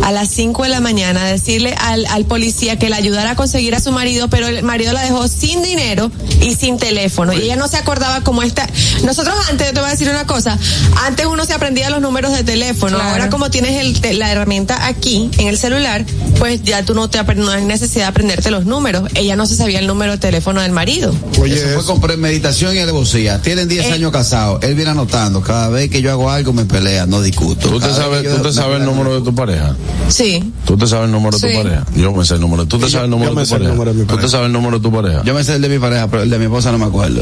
a 0.03 0.13
las 0.13 0.29
5 0.29 0.65
de 0.65 0.69
la 0.69 0.81
mañana, 0.81 1.25
decirle 1.25 1.75
al, 1.81 2.05
al 2.07 2.25
policía 2.27 2.79
que 2.79 2.89
le 2.91 2.97
ayudara 2.97 3.33
a 3.33 3.37
conseguir 3.37 3.75
a 3.75 3.81
su 3.81 3.93
marido, 3.93 4.29
pero 4.29 4.47
el 4.47 4.63
marido 4.63 4.93
la 4.93 5.03
dejó 5.03 5.27
sin 5.29 5.63
dinero 5.63 6.11
y 6.43 6.55
sin 6.55 6.79
teléfono. 6.79 7.33
Y 7.33 7.43
ella 7.43 7.57
no 7.57 7.69
se 7.69 7.77
acordaba 7.77 8.23
cómo 8.23 8.43
está. 8.43 8.67
Nosotros 9.05 9.35
antes, 9.51 9.69
yo 9.69 9.73
te 9.75 9.81
voy 9.81 9.89
a 9.89 9.93
decir 9.93 10.09
una 10.09 10.27
cosa, 10.27 10.59
antes 11.07 11.27
uno 11.27 11.45
se 11.45 11.53
aprendía 11.55 11.91
los 11.91 12.01
números 12.01 12.33
de 12.33 12.45
teléfono, 12.45 12.97
Claro. 12.97 13.11
ahora 13.13 13.31
como 13.31 13.51
tienes 13.51 13.81
el 13.85 14.01
te- 14.01 14.15
la 14.15 14.31
herramienta 14.31 14.87
aquí 14.87 15.31
en 15.39 15.49
el 15.49 15.59
celular, 15.59 16.05
pues 16.39 16.63
ya 16.63 16.85
tú 16.85 16.95
no 16.95 17.09
te 17.11 17.17
no 17.37 17.51
hay 17.51 17.65
necesidad 17.65 18.05
de 18.05 18.09
aprenderte 18.09 18.51
los 18.51 18.67
números. 18.67 19.11
Ella 19.15 19.37
no 19.37 19.47
se 19.47 19.57
sabía 19.57 19.79
el 19.81 19.87
número 19.87 20.13
de 20.13 20.19
teléfono 20.19 20.61
del 20.61 20.71
marido. 20.73 21.13
Oye, 21.41 21.55
Eso 21.57 21.69
fue 21.75 21.85
con 21.85 22.01
premeditación 22.01 22.77
y 22.77 22.79
alevosía. 22.79 23.41
Tienen 23.43 23.69
10 23.69 23.87
Eh. 23.87 23.93
años 23.93 24.13
casados. 24.13 24.63
Él 24.63 24.75
viene 24.75 24.91
anotando. 24.93 25.41
Cada 25.43 25.69
vez 25.69 25.91
que 25.91 26.03
yo 26.03 26.11
hago 26.11 26.31
algo 26.31 26.53
me 26.53 26.65
pelea, 26.65 27.07
no 27.07 27.21
discuto. 27.23 27.69
¿Tú 27.69 27.81
te 27.81 27.93
sabes, 27.93 28.23
yo 28.23 28.37
tú 28.37 28.43
te 28.43 28.49
me 28.49 28.53
sabes 28.55 28.79
el 28.81 28.85
número 28.85 29.15
de 29.19 29.23
tu 29.23 29.35
pareja? 29.35 29.75
Sí. 30.09 30.53
¿Tú 30.65 30.77
te 30.77 30.87
sabes 30.87 31.07
el 31.07 31.13
número 31.13 31.39
de 31.39 31.49
Sí. 31.49 31.55
tu 31.57 31.63
pareja? 31.63 31.85
Yo 31.97 32.13
me 32.13 32.25
sé 32.25 32.35
el 32.35 32.41
número. 32.41 32.67
¿Tú 32.67 32.79
te 32.79 32.89
sabes 32.91 32.95
el 32.95 33.01
yo- 33.03 33.07
número 33.09 33.31
yo 33.33 33.35
de 33.35 33.37
me 33.37 33.43
tu 33.43 33.49
sé 33.49 33.55
el 33.55 33.61
pareja? 33.61 33.73
número 33.75 33.93
de 33.93 33.97
mi 33.99 34.03
¿Tú 34.05 34.07
te 34.07 34.15
pareja. 34.17 34.31
sabes 34.31 34.47
el 34.47 34.53
número 34.53 34.79
de 34.79 34.83
tu 34.83 34.93
pareja? 34.93 35.23
Yo 35.25 35.35
me 35.35 35.45
sé 35.45 35.55
el 35.55 35.63
de 35.63 35.69
mi 35.69 35.79
pareja, 35.79 36.07
pero 36.17 36.25
el 36.25 36.31
de 36.31 36.39
mi 36.39 36.45
esposa 36.47 36.73
no 36.73 36.79
me 36.79 36.87
acuerdo. 36.87 37.21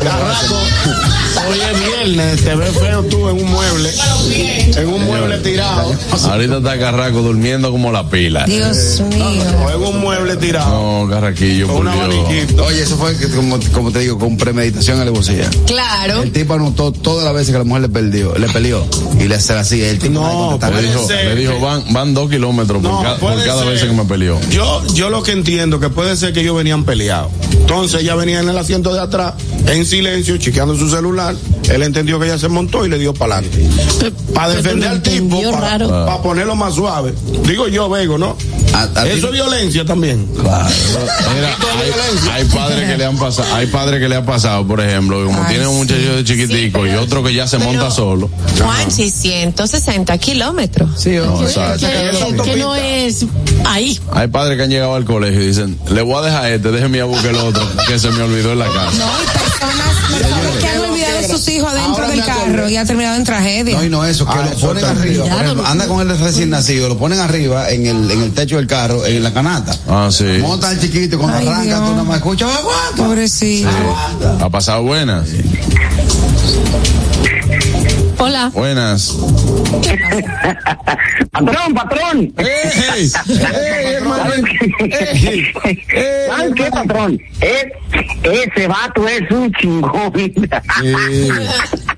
Carraco, 0.00 0.60
hoy 1.48 1.60
es 1.60 1.80
viernes, 2.04 2.42
te 2.44 2.54
ves 2.54 2.70
feo 2.78 3.02
tú 3.04 3.28
en 3.28 3.36
un 3.44 3.50
mueble, 3.50 3.90
en 4.76 4.88
un 4.88 5.04
mueble 5.04 5.38
tirado, 5.38 5.92
Ahorita 6.24 6.58
está 6.58 6.78
Carraco 6.78 7.20
durmiendo 7.22 7.70
como 7.70 7.90
la 7.92 8.08
pila. 8.08 8.44
Dios 8.44 9.00
mío. 9.00 9.42
o 9.64 9.70
en 9.70 9.82
un 9.94 10.00
mueble 10.00 10.36
tirado, 10.36 10.70
No, 11.04 11.10
Carraquillo, 11.10 11.66
con 11.66 11.76
por 11.76 11.86
un 11.86 11.92
Dios. 11.92 12.04
abaniquito. 12.26 12.64
Oye, 12.64 12.82
eso 12.82 12.96
fue, 12.96 13.14
como, 13.30 13.58
como 13.72 13.90
te 13.92 14.00
digo, 14.00 14.18
con 14.18 14.36
premeditación 14.36 15.00
alevosía. 15.00 15.48
Claro. 15.66 16.22
El 16.22 16.32
tipo 16.32 16.54
anotó 16.54 16.92
todas 16.92 17.24
las 17.24 17.34
veces 17.34 17.52
que 17.52 17.58
la 17.58 17.64
mujer 17.64 17.82
le 17.82 17.88
perdió, 17.88 18.36
le 18.36 18.48
peleó. 18.48 18.86
Y 19.20 19.24
le 19.24 19.34
hace 19.34 19.54
así, 19.54 19.82
el 19.82 19.98
tipo 19.98 20.14
No. 20.20 20.52
Le 20.60 20.68
puede 20.68 20.82
dijo, 20.88 21.06
ser 21.06 21.26
le 21.26 21.34
dijo 21.36 21.60
van, 21.60 21.82
van 21.92 22.14
dos 22.14 22.30
kilómetros 22.30 22.82
por, 22.82 22.90
No, 22.92 23.02
ca- 23.02 23.16
por 23.16 23.32
puede 23.34 23.46
cada 23.46 23.62
ser. 23.62 23.72
vez 23.72 23.82
que 23.84 23.92
me 23.92 24.04
peleó. 24.04 24.38
Yo, 24.50 24.82
yo 24.94 25.10
lo 25.10 25.22
que 25.22 25.32
entiendo 25.32 25.80
que 25.80 25.88
puede 25.88 26.16
ser 26.16 26.32
que 26.32 26.40
ellos 26.40 26.56
venían 26.56 26.84
peleados. 26.84 27.30
Entonces 27.52 28.02
ella 28.02 28.14
venía 28.14 28.40
en 28.40 28.48
el 28.48 28.56
asiento 28.58 28.92
de 28.94 29.00
atrás, 29.00 29.34
en 29.66 29.84
silencio, 29.84 30.36
chequeando 30.38 30.76
su 30.76 30.88
celular. 30.88 31.34
Él 31.70 31.82
entendió 31.98 32.18
que 32.20 32.26
ella 32.26 32.38
se 32.38 32.48
montó 32.48 32.84
y 32.84 32.88
le 32.88 32.98
dio 32.98 33.12
para 33.14 33.38
adelante. 33.38 33.68
Para 34.34 34.54
defender 34.54 34.88
al 34.88 35.02
tipo, 35.02 35.40
para 35.52 36.18
ponerlo 36.22 36.54
más 36.54 36.74
suave. 36.74 37.12
Digo 37.44 37.66
yo, 37.68 37.88
Vego, 37.88 38.18
¿no? 38.18 38.36
A- 38.72 38.82
a 38.82 39.04
ti- 39.04 39.10
Eso 39.10 39.26
es 39.28 39.32
violencia 39.32 39.84
también. 39.84 40.26
Claro. 40.40 40.68
Mira, 41.34 41.56
hay, 42.30 42.30
hay 42.42 42.44
padres 42.44 42.88
que 42.90 42.96
le 42.98 43.04
han 43.04 43.16
pasado, 43.18 43.54
hay 43.54 43.66
padres 43.66 44.00
que 44.00 44.08
le 44.08 44.16
ha 44.16 44.24
pasado, 44.24 44.66
por 44.66 44.80
ejemplo, 44.80 45.24
como 45.24 45.38
Ay, 45.42 45.48
tiene 45.54 45.66
un 45.66 45.76
muchacho 45.78 46.16
de 46.16 46.24
chiquitico 46.24 46.86
y 46.86 46.90
otro 46.90 47.22
que 47.24 47.34
ya 47.34 47.46
se 47.46 47.58
Pero- 47.58 47.70
monta 47.72 47.90
solo. 47.90 48.30
Juanchi, 48.62 49.10
160 49.10 50.16
kilómetros. 50.18 50.90
Sí, 51.00 51.10
No, 51.16 51.34
oye, 51.34 51.46
exacto. 51.46 51.86
Que, 51.86 52.50
que 52.50 52.56
no 52.56 52.74
es 52.76 53.24
ahí. 53.64 53.98
Hay 54.12 54.28
padres 54.28 54.56
que 54.56 54.62
han 54.64 54.70
llegado 54.70 54.94
al 54.94 55.04
colegio 55.04 55.42
y 55.42 55.46
dicen, 55.48 55.78
le 55.90 56.02
voy 56.02 56.16
a 56.16 56.26
dejar 56.26 56.52
este, 56.52 56.70
déjeme 56.70 57.00
a 57.00 57.04
buscar 57.04 57.30
el 57.30 57.36
otro, 57.36 57.62
que 57.86 57.98
se 57.98 58.10
me 58.10 58.22
olvidó 58.22 58.52
en 58.52 58.58
la 58.60 58.66
casa. 58.66 58.92
No, 58.98 59.06
hay 59.06 59.26
personas, 59.26 59.94
personas 60.20 60.56
que 60.60 60.77
a 61.34 61.36
sus 61.36 61.48
hijos 61.48 61.72
dentro 61.72 61.94
Ahora 61.94 62.08
del 62.08 62.24
carro 62.24 62.68
y 62.68 62.76
ha 62.76 62.84
terminado 62.84 63.16
en 63.16 63.24
tragedia. 63.24 63.76
No, 63.78 63.84
y 63.84 63.90
no 63.90 64.04
eso, 64.04 64.24
que 64.26 64.32
Ah, 64.32 64.42
lo 64.44 64.50
eso 64.56 64.66
ponen 64.68 64.84
está 64.84 64.90
arriba. 65.00 65.24
por 65.24 65.42
ejemplo, 65.42 65.66
anda 65.66 65.86
con 65.86 66.10
el 66.10 66.18
recién 66.18 66.50
nacido, 66.50 66.88
lo 66.88 66.98
ponen 66.98 67.18
arriba 67.20 67.70
en 67.70 67.86
el, 67.86 68.10
en 68.10 68.22
el 68.22 68.32
techo 68.32 68.56
del 68.56 68.66
carro, 68.66 69.04
en 69.06 69.22
la 69.22 69.32
canasta. 69.32 69.76
Ah, 69.88 70.08
sí. 70.10 70.24
Monta 70.40 70.68
al 70.68 70.80
chiquito 70.80 71.18
cuando 71.18 71.38
Ay, 71.38 71.46
arranca 71.48 71.64
Dios. 71.64 71.78
tú 71.80 71.90
nada 71.92 72.04
más 72.04 72.16
escuchas, 72.16 72.50
aguanta. 72.52 72.96
Pobrecito. 73.04 73.68
Ha 74.40 74.50
pasado 74.50 74.82
buenas. 74.82 75.28
Hola. 78.18 78.50
Buenas. 78.52 79.16
Patrón, 81.30 81.74
patrón. 81.74 82.34
¡Ey! 82.36 82.46
¡Ey, 82.90 83.08
¿Sabes 86.26 86.54
qué, 86.56 86.70
patrón? 86.70 87.20
Es, 87.40 87.66
ese 88.24 88.66
vato 88.66 89.06
es 89.06 89.30
un 89.30 89.52
chingón. 89.52 90.12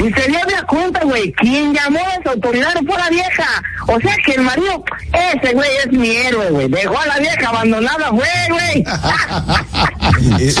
Y 0.00 0.12
se 0.14 0.28
dio 0.28 0.38
de 0.46 0.66
cuenta, 0.66 1.00
güey, 1.04 1.30
quien 1.32 1.74
llamó 1.74 1.98
a 1.98 2.16
las 2.18 2.26
autoridades 2.34 2.82
fue 2.86 2.96
la 2.96 3.10
vieja. 3.10 3.62
O 3.86 4.00
sea 4.00 4.16
que 4.24 4.32
el 4.32 4.42
marido, 4.42 4.82
ese 5.12 5.52
güey 5.52 5.68
es 5.84 5.92
mi 5.92 6.08
héroe, 6.10 6.50
güey. 6.50 6.68
Dejó 6.68 6.98
a 6.98 7.06
la 7.06 7.18
vieja 7.18 7.48
abandonada, 7.48 8.08
güey, 8.08 8.28
güey. 8.48 8.84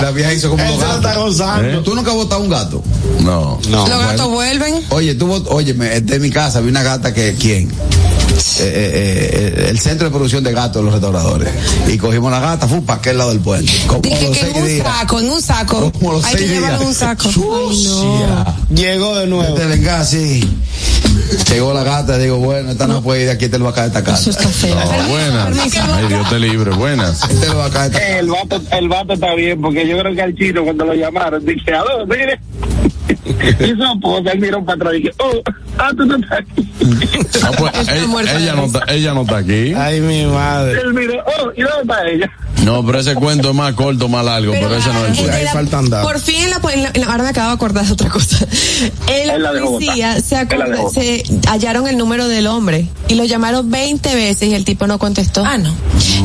La 0.00 0.10
vieja 0.10 0.32
hizo 0.32 0.50
como 0.50 0.62
está 0.62 0.98
gatos. 1.00 1.16
gozando. 1.16 1.82
¿Tú 1.82 1.94
nunca 1.94 2.10
has 2.10 2.16
botado 2.16 2.40
un 2.42 2.50
gato? 2.50 2.82
No. 3.20 3.60
No. 3.68 3.88
Los 3.88 3.98
gatos 3.98 4.28
vuelven. 4.28 4.74
Oye, 4.90 5.14
tú, 5.14 5.32
óyeme, 5.48 5.96
es 5.96 6.20
mi 6.20 6.30
casa, 6.30 6.60
vi 6.60 6.68
una 6.70 6.82
gata 6.82 7.12
que, 7.12 7.34
¿quién? 7.38 7.70
Eh, 8.60 8.64
eh, 8.64 9.54
eh, 9.64 9.66
el 9.70 9.78
centro 9.78 10.06
de 10.06 10.10
producción 10.10 10.42
de 10.44 10.52
gatos 10.52 10.76
de 10.76 10.82
los 10.84 10.92
restauradores. 10.92 11.48
Y 11.88 11.96
cogimos 11.98 12.30
la 12.30 12.40
gata, 12.40 12.66
fue 12.66 12.80
para 12.82 12.98
aquel 12.98 13.18
lado 13.18 13.30
del 13.30 13.40
puente. 13.40 13.72
Como 13.86 14.00
Dije 14.00 14.26
los 14.28 14.36
que 14.36 14.40
en 14.40 14.52
seis 14.52 14.56
un 14.62 14.66
días. 14.68 14.86
saco, 14.86 15.20
en 15.20 15.30
un 15.30 15.42
saco. 15.42 15.92
Como 15.92 16.12
los 16.12 16.24
Hay 16.24 16.32
que 16.32 16.38
seis 16.38 16.50
llevarlo 16.50 16.74
en 16.76 16.80
días. 16.80 16.88
un 16.88 16.94
saco. 16.94 17.32
Sucia. 17.32 18.54
Llegó 18.74 19.18
de 19.18 19.26
nuevo. 19.26 19.54
Te 19.54 19.66
venga 19.66 20.00
así. 20.00 20.48
Llegó 21.50 21.72
la 21.74 21.82
gata, 21.84 22.18
digo, 22.18 22.38
bueno, 22.38 22.70
esta 22.70 22.86
no 22.86 23.02
puede 23.02 23.24
ir, 23.24 23.30
aquí 23.30 23.48
te 23.48 23.58
lo 23.58 23.64
va 23.64 23.70
a 23.70 23.74
caer 23.74 23.86
esta 23.88 24.04
casa. 24.04 24.20
Eso 24.20 24.30
está 24.30 24.48
feo. 24.48 24.74
No, 24.74 25.08
buenas. 25.08 25.58
Ay, 25.76 26.06
Dios 26.08 26.28
te 26.28 26.38
libre, 26.38 26.70
buenas. 26.72 27.22
Este 27.30 27.46
lo 27.48 27.58
va 27.58 27.66
a 27.66 27.70
caer 27.70 27.86
esta 27.92 28.00
casa. 28.00 28.18
El 28.18 28.28
vato, 28.28 28.62
el 28.72 28.88
vato 28.88 29.12
está 29.14 29.34
bien, 29.34 29.60
porque 29.60 29.86
yo 29.88 29.98
creo 29.98 30.14
que 30.14 30.22
al 30.22 30.34
chino 30.34 30.64
cuando 30.64 30.84
lo 30.84 30.94
llamaron, 30.94 31.44
dije, 31.44 31.72
aló, 31.72 32.06
mire. 32.06 32.40
Y 33.60 33.76
su 33.76 33.84
esposa, 33.84 34.30
él 34.32 34.40
miró 34.40 34.64
para 34.64 34.76
atrás 34.76 34.94
y 34.94 34.96
dije, 34.98 35.12
oh, 35.18 35.42
ah, 35.78 35.90
tú 35.96 36.06
no 36.06 36.16
estás 36.16 36.40
aquí. 36.40 36.70
Ah, 37.42 37.50
pues, 37.58 37.74
Está 37.74 37.96
ella, 37.96 38.38
ella 38.38 38.54
no 38.54 38.64
está, 38.64 38.84
ella 38.88 39.14
no 39.14 39.22
está 39.22 39.36
aquí. 39.38 39.72
Ay, 39.74 40.00
mi 40.00 40.26
madre. 40.26 40.80
Él 40.80 40.94
miró, 40.94 41.22
oh, 41.24 41.50
¿y 41.56 41.62
dónde 41.62 41.80
está 41.82 42.08
ella? 42.08 42.30
No, 42.64 42.84
pero 42.84 43.00
ese 43.00 43.14
cuento 43.14 43.50
es 43.50 43.54
más 43.54 43.72
corto, 43.74 44.08
más 44.08 44.24
largo, 44.24 44.52
pero, 44.52 44.76
ese 44.76 44.88
no 44.92 45.06
es 45.06 45.18
el 45.18 45.30
Ahí 45.30 45.36
cuento. 45.44 45.52
faltan 45.52 45.90
datos. 45.90 46.12
por 46.12 46.20
fin 46.20 46.36
en 46.44 46.50
la, 46.50 46.60
en 46.72 46.82
la- 46.82 46.90
en 46.94 47.00
la- 47.00 47.06
ahora 47.08 47.22
me 47.24 47.28
acabo 47.30 47.48
de 47.48 47.54
acordar 47.54 47.86
de 47.86 47.92
otra 47.92 48.08
cosa. 48.10 48.46
En 49.08 49.30
Él 49.30 49.42
la 49.42 49.52
policía 49.52 50.20
se, 50.20 50.36
dejó. 50.44 50.90
se 50.90 51.22
hallaron 51.48 51.88
el 51.88 51.96
número 51.96 52.28
del 52.28 52.46
hombre 52.46 52.86
y 53.08 53.14
lo 53.14 53.24
llamaron 53.24 53.70
20 53.70 54.14
veces 54.14 54.48
y 54.48 54.54
el 54.54 54.64
tipo 54.64 54.86
no 54.86 54.98
contestó. 54.98 55.42
Ah, 55.44 55.56
no. 55.58 55.74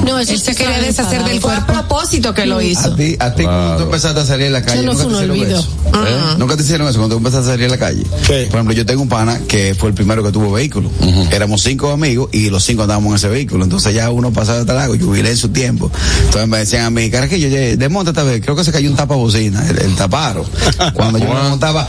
No, 0.06 0.20
eso 0.20 0.34
Él 0.34 0.40
se 0.40 0.56
quería 0.56 0.80
deshacer 0.80 1.24
del. 1.24 1.40
Fue 1.40 1.54
a 1.56 1.66
propósito 1.66 2.34
que 2.34 2.46
lo 2.46 2.62
hizo. 2.62 2.94
A 2.94 2.96
ti, 2.96 3.16
a 3.20 3.34
ti 3.34 3.44
cuando 3.44 3.78
tú 3.78 3.84
empezaste 3.84 4.20
a 4.20 4.26
salir 4.26 4.48
en 4.48 4.54
la 4.54 4.62
calle. 4.62 4.80
Eso 4.82 4.86
no 4.86 4.94
¿nunca 4.94 5.04
te 5.04 5.08
un 5.08 5.14
hicieron 5.16 5.40
olvido. 5.40 5.60
eso? 5.60 5.70
¿Eh? 6.08 6.36
Nunca 6.38 6.58
te 6.58 6.64
hicieron 6.64 6.88
eso 6.88 6.98
cuando 7.00 7.16
tú 7.16 7.20
empezaste 7.20 7.48
a 7.50 7.52
salir 7.54 7.66
en 7.66 7.72
la 7.72 7.78
calle. 7.78 8.04
¿Qué? 8.28 8.46
Por 8.50 8.56
ejemplo, 8.58 8.74
yo 8.74 8.86
tengo 8.86 9.02
un 9.02 9.10
pana 9.10 9.40
que 9.48 9.76
fue 9.78 9.90
el 9.90 9.96
primero 9.96 10.22
que 10.24 10.32
tuvo 10.32 10.52
vehículo. 10.52 10.90
Éramos 11.32 11.62
cinco 11.64 11.92
amigos 11.92 12.30
y 12.34 12.50
los 12.50 12.64
cinco 12.64 12.84
andábamos 12.84 13.10
en 13.12 13.16
ese 13.16 13.30
vehículo. 13.30 13.64
Entonces 13.64 13.94
ya 13.94 14.10
uno 14.12 14.32
pasaba 14.32 14.60
de 14.60 14.66
trago, 14.66 14.96
yo 14.96 15.06
jubilé 15.06 15.30
en 15.32 15.38
su 15.38 15.50
tiempo. 15.50 15.92
Entonces 16.26 16.48
me 16.50 16.58
decían 16.60 16.86
a 16.86 16.90
mí, 16.90 17.10
Carajillo, 17.10 17.48
ye- 17.48 17.78
desmonta 17.78 18.12
esta 18.12 18.24
vez. 18.24 18.42
Creo 18.42 18.56
que 18.56 18.64
se 18.64 18.72
cayó 18.72 18.90
un 18.90 18.96
tapa 18.98 19.16
bocina, 19.16 19.66
el, 19.70 19.78
el 19.80 19.96
taparo. 19.96 20.46
Cuando 20.94 21.18
yo 21.18 21.26
me 21.34 21.50
montaba, 21.50 21.88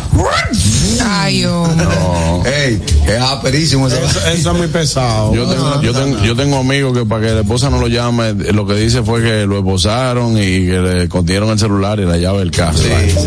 Ay, 1.05 1.45
hombre. 1.45 1.85
No. 1.85 2.43
ey, 2.47 2.81
es 3.07 3.21
aperísimo 3.21 3.89
ese 3.89 4.03
Eso, 4.05 4.21
eso 4.29 4.53
es 4.53 4.57
muy 4.59 4.69
pesado. 4.69 5.35
Yo 5.35 5.47
tengo, 5.47 5.83
yo 5.83 5.93
tengo, 5.93 6.23
yo 6.25 6.37
tengo 6.37 6.57
amigos 6.59 6.97
que 6.97 7.05
para 7.05 7.27
que 7.27 7.33
la 7.35 7.41
esposa 7.41 7.71
no 7.71 7.81
lo 7.81 7.89
llame, 7.89 8.33
lo 8.35 8.67
que 8.67 8.75
dice 8.75 9.03
fue 9.03 9.23
que 9.23 9.47
lo 9.47 9.59
esposaron 9.59 10.33
y 10.39 10.67
que 10.67 10.81
le 10.81 11.03
escondieron 11.05 11.51
el 11.51 11.59
celular 11.59 11.99
y 11.99 12.05
la 12.05 12.17
llave 12.17 12.39
del 12.41 12.51
carro. 12.51 12.79
Sí, 12.79 12.85
sí. 13.11 13.27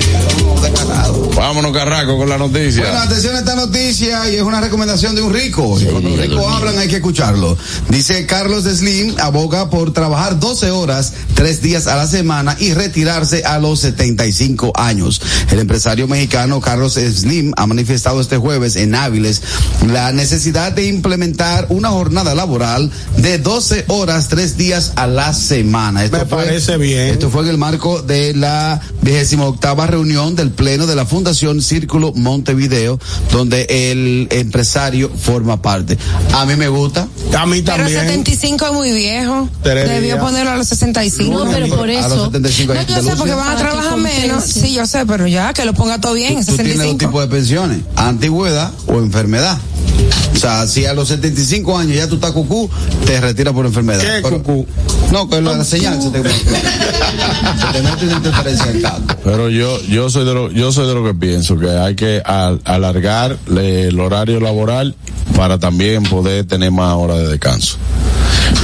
Vámonos, 1.40 1.72
Carraco, 1.72 2.18
con 2.18 2.28
la 2.28 2.38
noticia. 2.38 2.84
Bueno, 2.84 3.00
atención 3.00 3.34
a 3.34 3.40
esta 3.40 3.56
noticia 3.56 4.30
y 4.30 4.36
es 4.36 4.42
una 4.42 4.60
recomendación 4.60 5.16
de 5.16 5.22
un 5.22 5.34
rico. 5.34 5.80
Y 5.80 5.86
cuando 5.86 6.10
los 6.10 6.20
ricos 6.20 6.46
hablan 6.46 6.78
hay 6.78 6.90
que 6.90 6.98
escucharlo. 6.98 7.58
Dice 7.88 8.26
Carlos 8.26 8.66
Slim 8.66 9.16
aboga 9.22 9.70
por 9.70 9.94
trabajar 9.94 10.38
12 10.38 10.70
horas, 10.72 11.14
tres 11.36 11.62
días 11.62 11.88
a 11.88 11.96
la 11.96 12.08
semana 12.08 12.58
y 12.60 12.74
retirarse 12.74 13.46
a 13.46 13.58
los 13.58 13.80
75 13.80 14.74
años. 14.76 15.22
El 15.50 15.60
empresario 15.60 16.10
mexicano 16.10 16.60
Carlos 16.60 16.96
Slim 16.96 17.54
ha 17.56 17.66
manifestado 17.68 18.20
este 18.20 18.36
jueves 18.36 18.76
en 18.76 18.94
Áviles 18.94 19.42
la 19.88 20.12
necesidad 20.12 20.74
de 20.74 20.88
implementar 20.88 21.68
una 21.70 21.88
jornada 21.88 22.36
laboral 22.36 22.92
de 23.16 23.38
12 23.38 23.86
horas, 23.88 24.28
tres 24.28 24.58
días 24.58 24.92
a 24.98 25.08
la 25.08 25.34
semana. 25.34 26.02
Me 26.02 26.26
parece 26.26 26.76
bien. 26.76 27.08
Esto 27.08 27.30
fue 27.30 27.44
en 27.44 27.48
el 27.48 27.58
marco 27.58 28.02
de 28.02 28.34
la 28.34 28.82
vigésima 29.02 29.46
octava 29.46 29.88
reunión 29.88 30.36
del 30.36 30.52
Pleno 30.52 30.86
de 30.86 30.98
la 30.98 31.06
Fundación 31.06 31.29
Fundación 31.30 31.62
Círculo 31.62 32.12
Montevideo, 32.16 33.00
donde 33.32 33.68
el 33.70 34.28
empresario 34.32 35.12
forma 35.16 35.62
parte. 35.62 35.96
A 36.34 36.44
mí 36.48 36.56
me 36.56 36.70
gusta. 36.70 37.08
A 37.38 37.46
mí 37.46 37.62
Pero 37.62 37.78
también. 37.78 38.00
75 38.02 38.66
es 38.66 38.74
muy 38.74 38.92
viejo. 38.94 39.48
Tres 39.62 39.88
Debió 39.88 40.16
días. 40.16 40.18
ponerlo 40.20 40.52
a 40.52 40.58
los 40.58 40.68
65. 40.70 41.46
No, 41.46 41.52
pero 41.52 41.68
por 41.68 41.88
A 41.88 41.94
los 41.94 42.06
eso. 42.08 42.26
75 42.26 42.74
No, 42.74 42.82
yo 42.82 43.04
sé 43.04 43.16
porque 43.16 43.34
van 43.34 43.50
a 43.50 43.56
trabajar 43.58 43.98
menos. 43.98 44.44
Sí, 44.44 44.74
yo 44.74 44.88
sé, 44.88 45.06
pero 45.06 45.28
ya 45.28 45.54
que 45.54 45.66
lo 45.66 45.74
ponga 45.76 46.02
todo 46.02 46.14
bien, 46.14 46.44
Tú 46.44 46.56
tienes 46.56 46.78
dos 46.78 46.86
65. 46.86 46.98
tipos 46.98 47.22
de 47.22 47.28
pensiones, 47.28 47.80
antigüedad 47.96 48.72
o 48.88 48.94
enfermedad. 48.98 49.60
O 50.34 50.38
sea, 50.40 50.66
si 50.68 50.86
a 50.86 50.94
los 50.94 51.10
75 51.10 51.78
años 51.78 51.96
ya 51.98 52.08
tú 52.08 52.16
estás 52.16 52.32
cucú, 52.32 52.70
te 53.06 53.20
retiras 53.22 53.54
por 53.54 53.66
enfermedad. 53.68 54.00
¿Qué 54.02 54.22
Pero- 54.24 54.42
cucú? 54.42 54.66
No, 55.12 55.28
que 55.30 55.42
la 55.42 55.64
señal 55.64 56.02
se 56.02 56.10
te, 56.12 56.24
se 56.24 56.30
te 57.74 57.82
mete 57.84 58.06
una 58.06 58.14
interferencia 58.18 58.66
en 58.70 58.76
el 58.78 58.82
cable. 58.82 59.06
Pero 59.24 59.50
yo, 59.50 59.82
yo 59.84 60.10
soy 60.10 60.24
de 60.26 60.34
lo, 60.34 60.52
yo 60.52 60.72
soy 60.72 60.88
de 60.88 60.94
lo 60.94 61.04
que 61.04 61.14
pienso 61.20 61.58
que 61.58 61.70
hay 61.70 61.96
que 61.96 62.22
al- 62.26 62.62
alargar 62.66 63.38
le- 63.48 63.88
el 63.88 64.00
horario 64.00 64.40
laboral 64.40 64.96
para 65.36 65.58
también 65.60 66.04
poder 66.04 66.46
tener 66.46 66.72
más 66.72 66.94
horas 66.96 67.18
de 67.18 67.28
descanso. 67.28 67.78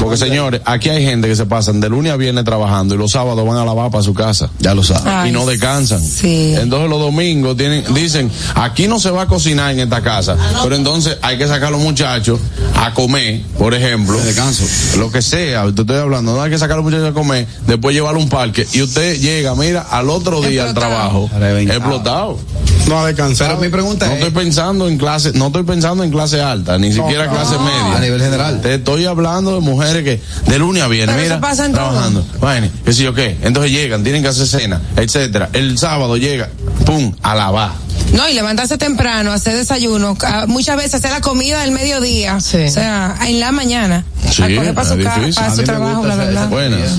Porque 0.05 0.17
señores, 0.17 0.61
aquí 0.65 0.89
hay 0.89 1.03
gente 1.03 1.27
que 1.27 1.35
se 1.35 1.45
pasan 1.45 1.79
de 1.79 1.89
lunes 1.89 2.11
a 2.13 2.17
viernes 2.17 2.43
trabajando 2.45 2.95
y 2.95 2.97
los 2.97 3.11
sábados 3.11 3.45
van 3.47 3.57
a 3.57 3.65
lavar 3.65 3.91
para 3.91 4.03
su 4.03 4.13
casa. 4.13 4.49
Ya 4.59 4.73
lo 4.73 4.83
sabes. 4.83 5.03
Ay, 5.05 5.29
y 5.29 5.33
no 5.33 5.45
descansan. 5.45 6.01
sí. 6.01 6.53
Entonces 6.55 6.89
los 6.89 6.99
domingos 6.99 7.57
tienen, 7.57 7.83
dicen, 7.93 8.31
aquí 8.55 8.87
no 8.87 8.99
se 8.99 9.09
va 9.11 9.23
a 9.23 9.27
cocinar 9.27 9.71
en 9.71 9.79
esta 9.79 10.01
casa, 10.01 10.37
pero 10.63 10.75
entonces 10.75 11.17
hay 11.21 11.37
que 11.37 11.47
sacar 11.47 11.69
a 11.69 11.71
los 11.71 11.81
muchachos 11.81 12.39
a 12.75 12.93
comer, 12.93 13.41
por 13.57 13.73
ejemplo. 13.73 14.17
De 14.17 14.25
descanso. 14.25 14.63
Lo 14.97 15.11
que 15.11 15.21
sea, 15.21 15.63
te 15.73 15.81
estoy 15.81 15.97
hablando, 15.97 16.35
no 16.35 16.41
hay 16.41 16.49
que 16.51 16.57
sacar 16.57 16.73
a 16.73 16.77
los 16.77 16.85
muchachos 16.85 17.09
a 17.09 17.13
comer, 17.13 17.47
después 17.67 17.95
llevarlo 17.95 18.19
a 18.19 18.23
un 18.23 18.29
parque 18.29 18.67
y 18.73 18.81
usted 18.81 19.19
llega, 19.19 19.55
mira, 19.55 19.81
al 19.81 20.09
otro 20.09 20.41
día 20.41 20.65
al 20.65 20.73
trabajo, 20.73 21.29
Reventado. 21.37 21.79
explotado. 21.79 22.39
No 22.87 22.99
ha 22.99 23.07
descansado. 23.07 23.49
Pero 23.49 23.61
mi 23.61 23.69
pregunta 23.69 24.05
No 24.05 24.11
es, 24.13 24.19
estoy 24.19 24.31
pensando 24.43 24.87
en 24.87 24.97
clase, 24.99 25.31
no 25.33 25.47
estoy 25.47 25.63
pensando 25.63 26.03
en 26.03 26.11
clase 26.11 26.39
alta, 26.41 26.77
ni 26.77 26.93
siquiera 26.93 27.29
clase 27.29 27.57
media. 27.57 27.97
a 27.97 27.99
nivel 27.99 28.21
general. 28.21 28.61
Te 28.61 28.75
estoy 28.75 29.05
hablando 29.05 29.55
de 29.55 29.61
mujeres 29.61 29.94
que 30.03 30.21
de 30.47 30.59
lunes 30.59 30.83
a 30.83 30.87
viernes, 30.87 31.15
Pero 31.15 31.37
mira, 31.39 31.55
todo. 31.55 31.71
trabajando. 31.71 32.25
Bueno, 32.39 32.67
qué 32.83 32.93
sé 32.93 33.03
yo 33.03 33.13
qué. 33.13 33.37
Entonces 33.41 33.71
llegan, 33.71 34.03
tienen 34.03 34.21
que 34.23 34.29
hacer 34.29 34.47
cena, 34.47 34.81
etcétera. 34.97 35.49
El 35.53 35.77
sábado 35.77 36.17
llega, 36.17 36.49
pum, 36.85 37.13
a 37.21 37.35
lavar. 37.35 37.71
No, 38.13 38.29
y 38.29 38.33
levantarse 38.33 38.77
temprano, 38.77 39.31
hacer 39.31 39.55
desayuno, 39.55 40.15
muchas 40.47 40.77
veces 40.77 40.95
hacer 40.95 41.11
la 41.11 41.21
comida 41.21 41.61
del 41.61 41.71
mediodía, 41.71 42.39
Sí. 42.39 42.57
o 42.65 42.69
sea, 42.69 43.17
en 43.27 43.39
la 43.39 43.51
mañana, 43.51 44.05
Sí, 44.31 44.43
a 44.43 44.55
coger 44.55 44.73
para 44.73 44.87
su, 44.87 44.93
es 44.99 45.05
ca- 45.05 45.15
difícil. 45.19 45.43
para 45.43 45.55
su 45.55 45.63
trabajo, 45.63 46.01
bla. 46.03 46.29
esa- 46.31 46.45
Buenas. 46.47 46.91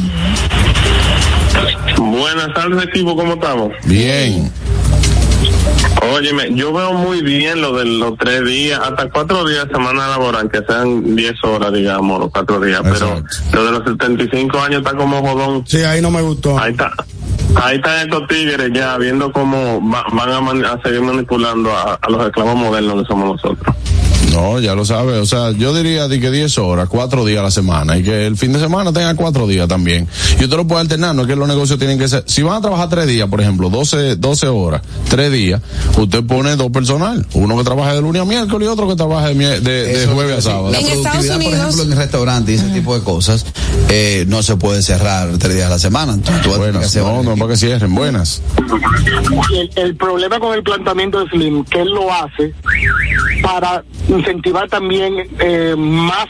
Buenas 1.98 2.54
tardes, 2.54 2.84
equipo, 2.88 3.16
¿cómo 3.16 3.34
estamos? 3.34 3.70
Bien. 3.84 4.50
Óyeme, 6.12 6.54
yo 6.54 6.72
veo 6.72 6.92
muy 6.92 7.20
bien 7.22 7.60
lo 7.60 7.76
de 7.76 7.84
los 7.84 8.16
tres 8.16 8.44
días, 8.44 8.80
hasta 8.80 9.08
cuatro 9.10 9.44
días 9.46 9.66
de 9.66 9.74
semana 9.74 10.06
laboral, 10.08 10.48
que 10.50 10.62
sean 10.66 11.16
diez 11.16 11.34
horas, 11.42 11.72
digamos, 11.72 12.20
los 12.20 12.30
cuatro 12.30 12.60
días, 12.60 12.80
pero 12.82 12.94
Exacto. 13.18 13.36
lo 13.52 13.64
de 13.64 13.70
los 13.72 13.84
75 13.84 14.58
años 14.60 14.78
está 14.84 14.96
como 14.96 15.20
jodón. 15.20 15.64
Sí, 15.66 15.82
ahí 15.82 16.00
no 16.00 16.10
me 16.10 16.22
gustó. 16.22 16.58
Ahí 16.58 16.72
está. 16.72 16.92
Ahí 17.56 17.76
están 17.76 18.00
estos 18.08 18.26
tigres 18.28 18.70
ya 18.74 18.96
viendo 18.98 19.32
cómo 19.32 19.80
va- 19.90 20.04
van 20.12 20.30
a, 20.30 20.40
man- 20.40 20.64
a 20.64 20.80
seguir 20.82 21.00
manipulando 21.00 21.70
a, 21.74 21.94
a 21.94 22.10
los 22.10 22.24
esclavos 22.26 22.54
modernos 22.56 23.02
que 23.02 23.06
somos 23.08 23.32
nosotros. 23.42 23.74
No, 24.36 24.60
ya 24.60 24.74
lo 24.74 24.84
sabe. 24.84 25.14
O 25.18 25.24
sea, 25.26 25.52
yo 25.52 25.72
diría 25.74 26.08
de 26.08 26.20
que 26.20 26.30
10 26.30 26.58
horas, 26.58 26.88
cuatro 26.90 27.24
días 27.24 27.40
a 27.40 27.44
la 27.44 27.50
semana 27.50 27.96
y 27.96 28.02
que 28.02 28.26
el 28.26 28.36
fin 28.36 28.52
de 28.52 28.60
semana 28.60 28.92
tenga 28.92 29.14
cuatro 29.14 29.46
días 29.46 29.66
también. 29.66 30.06
Y 30.38 30.44
usted 30.44 30.56
lo 30.56 30.66
puede 30.66 30.82
alternar, 30.82 31.14
no 31.14 31.22
es 31.22 31.28
que 31.28 31.36
los 31.36 31.48
negocios 31.48 31.78
tienen 31.78 31.98
que 31.98 32.06
ser. 32.06 32.22
Si 32.26 32.42
van 32.42 32.56
a 32.56 32.60
trabajar 32.60 32.88
tres 32.90 33.06
días, 33.06 33.28
por 33.30 33.40
ejemplo, 33.40 33.70
12, 33.70 34.16
12 34.16 34.46
horas, 34.48 34.82
tres 35.08 35.32
días, 35.32 35.62
usted 35.96 36.22
pone 36.24 36.54
dos 36.56 36.70
personal. 36.70 37.26
Uno 37.32 37.56
que 37.56 37.64
trabaje 37.64 37.94
de 37.94 38.02
lunes 38.02 38.20
a 38.20 38.24
miércoles 38.26 38.66
y 38.68 38.70
otro 38.70 38.86
que 38.88 38.94
trabaje 38.96 39.34
de, 39.34 39.60
de, 39.60 39.98
de 40.00 40.06
jueves 40.06 40.38
a 40.38 40.42
sábado. 40.42 40.70
La 40.70 40.80
En 40.80 40.86
Estados 40.86 41.02
productividad, 41.26 41.34
por 41.36 41.44
Unidos- 41.46 41.60
ejemplo, 41.64 41.82
en 41.84 41.92
el 41.92 41.98
restaurante 41.98 42.52
y 42.52 42.54
ese 42.56 42.68
tipo 42.68 42.94
de 42.98 43.04
cosas, 43.04 43.46
eh, 43.88 44.24
no 44.28 44.42
se 44.42 44.56
puede 44.56 44.82
cerrar 44.82 45.28
tres 45.38 45.54
días 45.54 45.66
a 45.68 45.70
la 45.70 45.78
semana. 45.78 46.12
Entonces, 46.12 46.42
tú 46.42 46.50
que 46.50 46.56
Buenas, 46.58 46.84
hacer 46.84 47.02
no, 47.02 47.22
no, 47.22 47.36
para 47.36 47.52
que 47.52 47.56
cierren, 47.56 47.94
buenas. 47.94 48.42
el, 49.54 49.70
el 49.76 49.96
problema 49.96 50.38
con 50.38 50.54
el 50.54 50.62
planteamiento 50.62 51.20
de 51.20 51.30
Slim, 51.30 51.64
que 51.64 51.80
él 51.80 51.88
lo 51.88 52.12
hace 52.12 52.52
para 53.42 53.82
incentivar 54.26 54.68
también 54.68 55.28
eh, 55.38 55.74
más 55.76 56.26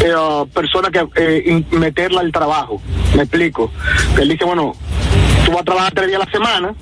eh, 0.00 0.14
personas 0.52 0.90
que 0.90 1.06
eh, 1.16 1.64
meterla 1.70 2.20
al 2.20 2.32
trabajo. 2.32 2.80
Me 3.14 3.22
explico. 3.22 3.70
Él 4.20 4.28
dice, 4.28 4.44
bueno, 4.44 4.74
tú 5.44 5.52
vas 5.52 5.60
a 5.60 5.64
trabajar 5.64 5.92
tres 5.94 6.08
días 6.08 6.20
a 6.20 6.24
la 6.24 6.30
semana, 6.30 6.74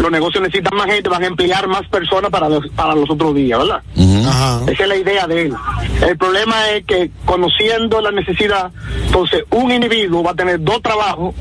los 0.00 0.10
negocios 0.10 0.42
necesitan 0.42 0.76
más 0.76 0.86
gente, 0.86 1.08
van 1.08 1.22
a 1.22 1.26
emplear 1.26 1.66
más 1.66 1.88
personas 1.88 2.30
para 2.30 2.48
los, 2.48 2.68
para 2.70 2.94
los 2.94 3.08
otros 3.10 3.34
días, 3.34 3.58
¿verdad? 3.58 3.82
Ajá. 4.28 4.60
Esa 4.70 4.82
es 4.82 4.88
la 4.88 4.96
idea 4.96 5.26
de 5.26 5.42
él. 5.42 5.54
El 6.06 6.18
problema 6.18 6.70
es 6.70 6.84
que 6.84 7.10
conociendo 7.24 8.00
la 8.02 8.10
necesidad, 8.10 8.70
entonces 9.06 9.44
un 9.50 9.72
individuo 9.72 10.22
va 10.22 10.32
a 10.32 10.34
tener 10.34 10.62
dos 10.62 10.82
trabajos 10.82 11.34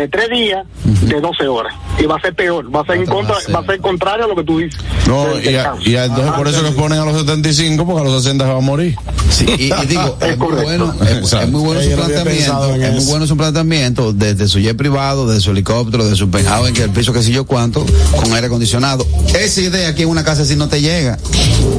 de 0.00 0.08
tres 0.08 0.30
días 0.30 0.66
de 0.84 1.20
12 1.20 1.46
horas 1.48 1.74
y 1.98 2.04
va 2.06 2.16
a 2.16 2.20
ser 2.20 2.34
peor, 2.34 2.74
va 2.74 2.80
a 2.80 2.86
ser 2.86 2.96
en 2.96 3.06
contra, 3.06 3.36
va 3.54 3.60
a 3.60 3.66
ser 3.66 3.80
contrario 3.80 4.24
a 4.24 4.28
lo 4.28 4.36
que 4.36 4.44
tú 4.44 4.58
dices. 4.58 4.80
No, 5.06 5.26
y, 5.38 5.48
a- 5.48 5.50
descanso. 5.52 5.90
y 5.90 5.96
a- 5.96 6.04
entonces 6.06 6.32
por 6.32 6.48
eso 6.48 6.62
que 6.62 6.70
ponen 6.72 6.98
a 6.98 7.04
los 7.04 7.18
75, 7.20 7.84
porque 7.86 8.00
a 8.00 8.04
los 8.04 8.22
60 8.22 8.44
se 8.44 8.50
va 8.52 8.58
a 8.58 8.60
morir. 8.62 8.96
Sí, 9.30 9.46
y, 9.46 9.64
y 9.72 9.86
digo, 9.86 10.16
es, 10.20 10.38
muy 10.38 10.52
bueno, 10.62 10.94
es, 11.02 11.48
muy 11.48 11.60
bueno 11.62 11.82
su 11.82 11.90
planteamiento, 11.96 12.74
es 12.74 12.94
muy 12.94 13.04
bueno 13.04 13.26
su 13.26 13.36
planteamiento 13.36 14.12
desde 14.12 14.48
su 14.48 14.58
jet 14.58 14.76
privado, 14.76 15.26
desde 15.28 15.40
su 15.42 15.50
helicóptero, 15.50 16.06
de 16.06 16.16
su 16.16 16.30
penthouse 16.30 16.68
en 16.68 16.74
que 16.74 16.82
el 16.84 16.90
piso 16.90 17.12
que 17.12 17.22
sé 17.22 17.30
yo 17.32 17.44
cuánto, 17.44 17.84
con 18.16 18.32
aire 18.32 18.46
acondicionado. 18.46 19.06
Esa 19.38 19.60
idea 19.60 19.88
aquí 19.90 20.02
en 20.02 20.08
una 20.08 20.24
casa 20.24 20.44
si 20.44 20.56
no 20.56 20.68
te 20.68 20.80
llega. 20.80 21.18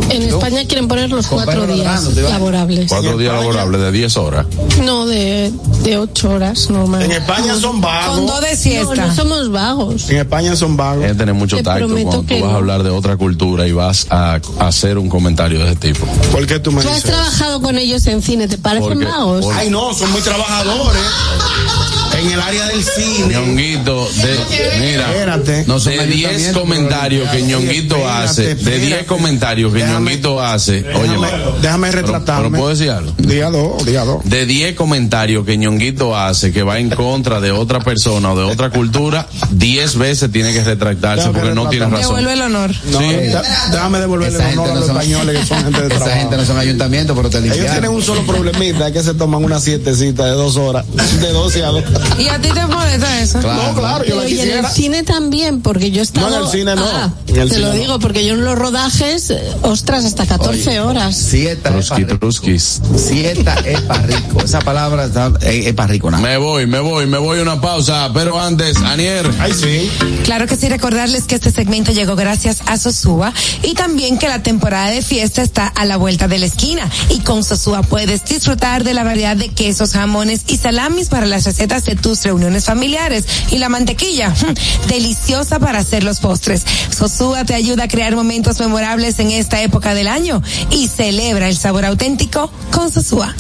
En 0.10 0.24
España 0.24 0.66
quieren 0.68 0.88
poner 0.88 1.10
los 1.10 1.28
cuatro 1.28 1.66
días 1.68 2.04
laborables. 2.16 2.88
Cuatro 2.90 3.18
días 3.18 3.34
laborables 3.34 3.82
de 3.82 3.92
10 3.92 4.18
horas. 4.18 4.46
No, 4.84 5.06
de, 5.06 5.52
de 5.84 5.98
ocho 5.98 6.32
horas, 6.32 6.70
normal. 6.70 7.02
En 7.04 7.12
España 7.12 7.56
son 7.56 7.80
Con 8.16 8.26
dos 8.28 8.42
de 8.42 8.52
No, 8.52 8.56
siesta. 8.58 8.96
no 9.08 9.16
somos 9.16 9.52
vagos. 9.52 10.10
En 10.10 10.18
España 10.18 10.56
son 10.56 10.78
vagos. 10.78 11.04
Hay 11.04 11.12
que 11.12 11.18
tener 11.18 11.34
mucho 11.36 11.58
Te 11.58 11.64
tacto 11.64 11.88
cuando 11.90 12.22
tú 12.24 12.34
vas 12.36 12.44
a 12.44 12.48
no. 12.52 12.56
hablar 12.58 12.84
de 12.84 12.90
otra 12.90 13.18
cultura 13.18 13.68
y 13.68 13.72
vas 13.72 14.08
a, 14.10 14.40
a 14.60 14.68
hacer 14.68 14.98
un 14.98 15.10
comentario 15.10 15.60
de 15.60 15.66
ese 15.68 15.76
tipo. 15.78 16.06
¿Por 16.32 16.46
qué 16.48 16.60
tú 16.60 16.72
me 16.72 16.82
Tú 16.82 16.90
has 16.90 16.96
dices? 16.96 17.12
trabajado 17.12 17.62
con 17.62 17.78
ellos 17.78 18.06
en 18.08 18.22
cine, 18.22 18.48
¿te 18.48 18.58
parecen 18.58 18.90
Porque- 18.90 19.06
vagos? 19.06 19.46
porque- 19.46 19.60
Ay, 19.60 19.70
no, 19.70 19.94
son 19.94 20.12
muy 20.12 20.22
trabajadores. 20.22 21.02
En 22.22 22.32
el 22.32 22.40
área 22.42 22.68
del 22.68 22.84
cine. 22.84 23.34
Ñonguito, 23.34 24.08
de, 24.22 24.80
mira, 24.80 25.08
Espérate. 25.12 25.64
No 25.68 25.80
de 25.80 25.92
10 25.92 26.02
ayuntamientos, 26.30 26.62
comentarios 26.62 27.30
que 27.30 27.38
pero- 27.38 27.48
Ñonguito 27.48 27.96
Espérate, 27.96 28.24
hace, 28.30 28.42
de 28.44 28.52
espérate. 28.52 28.86
10 28.86 29.04
comentarios 29.06 29.74
que 29.74 29.80
Déjame- 29.80 29.94
Ñonguito 30.12 30.42
hace, 30.42 30.82
Déjame, 30.84 31.18
oye, 31.18 31.28
déjame 31.62 31.92
retratarme. 31.92 32.50
pero 32.50 32.58
puedo 32.62 32.70
decir 32.70 32.92
algo. 32.92 33.14
Día 33.18 33.50
dos, 33.50 33.86
día 33.86 34.04
dos. 34.06 34.24
De 34.26 34.46
10 34.46 34.76
comentarios 34.76 35.46
que 35.46 35.58
Ñonguito 35.58 36.16
hace 36.16 36.52
que 36.52 36.64
va 36.64 36.80
en 36.80 36.90
contra 36.90 37.40
de 37.42 37.52
otra 37.52 37.80
persona 37.80 38.32
o 38.34 38.38
de 38.38 38.44
otra 38.44 38.70
cultura, 38.70 39.28
10 39.52 39.98
veces 39.98 40.32
tiene 40.32 40.54
que 40.54 40.64
retractarse 40.64 41.28
Déjame 41.28 41.40
porque 41.40 41.56
no 41.56 41.70
tiene 41.70 41.86
razón. 41.88 42.02
Devuelve 42.18 42.34
el 42.34 42.42
honor. 42.42 42.72
No, 42.92 43.00
Sí. 43.00 43.16
da- 43.32 43.44
déjame 43.72 44.00
devolverle 44.00 44.38
Esa 44.38 44.52
el 44.52 44.60
honor 44.60 44.72
a 44.72 44.76
los 44.76 44.88
son- 44.88 44.98
españoles 44.98 45.40
que 45.40 45.46
son 45.48 45.64
gente 45.64 45.82
de 45.82 45.88
Esa 45.92 45.96
trabajo. 45.98 46.20
gente 46.20 46.38
no 46.38 46.46
son 46.46 46.58
ayuntamientos, 46.60 47.18
pero 47.18 47.30
te 47.30 47.38
Ellos 47.38 47.48
limpiaron. 47.56 47.74
tienen 47.82 47.92
un 47.98 48.04
solo 48.04 48.22
problemita, 48.26 48.88
es 48.88 48.94
que 48.94 49.04
se 49.04 49.14
toman 49.16 49.44
una 49.44 49.60
sietecita 49.60 50.26
de 50.26 50.32
dos 50.32 50.56
horas, 50.58 50.86
de 51.20 51.30
12 51.32 51.64
a 51.64 51.68
2. 51.70 51.84
¿Y 52.20 52.28
a 52.28 52.40
ti 52.40 52.50
te 52.54 52.66
molesta 52.68 53.22
eso? 53.22 53.42
No, 53.42 53.74
claro, 53.74 54.04
yo 54.06 54.16
la 54.22 54.30
y 54.30 54.40
en 54.40 54.52
el 54.60 54.66
cine 54.68 55.04
también, 55.04 55.62
porque 55.62 55.92
yo 55.92 56.02
he 56.02 56.04
estado... 56.04 56.30
No, 56.30 56.38
en 56.38 56.44
el 56.44 56.50
cine 56.50 56.76
no. 56.76 56.86
Ah, 56.86 57.10
En 57.28 57.36
el 57.38 57.50
te 57.50 57.56
cine 57.56 57.68
lo 57.68 57.74
no. 57.74 57.80
digo, 57.80 58.00
porque 58.00 58.26
yo 58.26 58.34
en 58.36 58.44
los 58.46 58.58
rodajes, 58.58 59.30
eh, 59.32 59.42
ostras, 59.64 60.06
hasta 60.06 60.26
14 60.26 60.80
horas. 60.82 61.16
Sieta 61.16 61.70
es 61.70 61.76
Truski, 61.88 62.06
para 62.06 62.20
truskis. 62.20 62.82
Sieta 62.96 63.56
es 63.66 63.82
para 63.82 64.04
rico. 64.04 64.42
Esa 64.44 64.60
palabra 64.60 65.06
está- 65.06 65.32
es, 65.42 65.66
es 65.68 65.74
para 65.74 65.88
rico, 65.88 66.12
nada. 66.12 66.22
Me 66.24 66.38
voy, 66.38 66.68
me 66.68 66.80
voy, 66.80 67.06
me 67.08 67.18
voy 67.18 67.40
a 67.40 67.42
una 67.42 67.60
pausa, 67.60 68.10
pero 68.14 68.40
antes, 68.40 68.78
Anier. 68.78 69.30
Ay, 69.40 69.54
sí. 69.54 69.90
Claro 70.24 70.46
que 70.48 70.56
sí, 70.58 70.70
recordarles 70.70 71.24
que 71.24 71.36
este 71.36 71.52
segmento 71.52 71.92
llegó 71.92 72.16
gracias 72.16 72.60
a 72.68 72.78
Sosúa 72.78 73.34
y 73.64 73.74
también 73.74 74.18
que 74.20 74.28
la 74.28 74.44
temporada 74.44 74.90
de 74.92 75.02
fiesta 75.02 75.42
está 75.42 75.68
a 75.68 75.86
la 75.86 75.98
vuelta 75.98 76.28
de 76.28 76.38
la 76.40 76.46
esquina. 76.46 76.90
Y 77.10 77.20
con 77.20 77.44
Sosúa 77.44 77.82
puedes 77.82 78.26
disfrutar 78.26 78.84
de 78.84 78.94
la 78.94 79.04
variedad 79.04 79.36
de 79.36 79.50
quesos, 79.50 79.94
jamones 79.94 80.42
y 80.48 80.58
salamis 80.58 81.10
para 81.10 81.26
las 81.26 81.46
recetas 81.46 81.86
de 81.86 81.96
tus 82.02 82.24
reuniones 82.24 82.66
familiares. 82.66 83.26
Y 83.52 83.58
la 83.58 83.70
mantequilla, 83.70 84.30
mm, 84.30 84.88
deliciosa 84.88 85.60
para 85.60 85.80
hacer 85.80 86.04
los 86.04 86.20
postres. 86.20 86.66
Sosúa 86.96 87.46
te 87.46 87.54
ayuda 87.54 87.84
a 87.84 87.88
crear 87.88 88.16
momentos 88.16 88.60
memorables 88.60 89.20
en 89.20 89.32
esta 89.32 89.62
época 89.62 89.94
del 89.94 90.08
año 90.08 90.42
y 90.70 90.88
celebra 90.88 91.48
el 91.48 91.58
sabor 91.58 91.86
auténtico 91.86 92.52
con 92.72 92.92
Sosúa. 92.92 93.36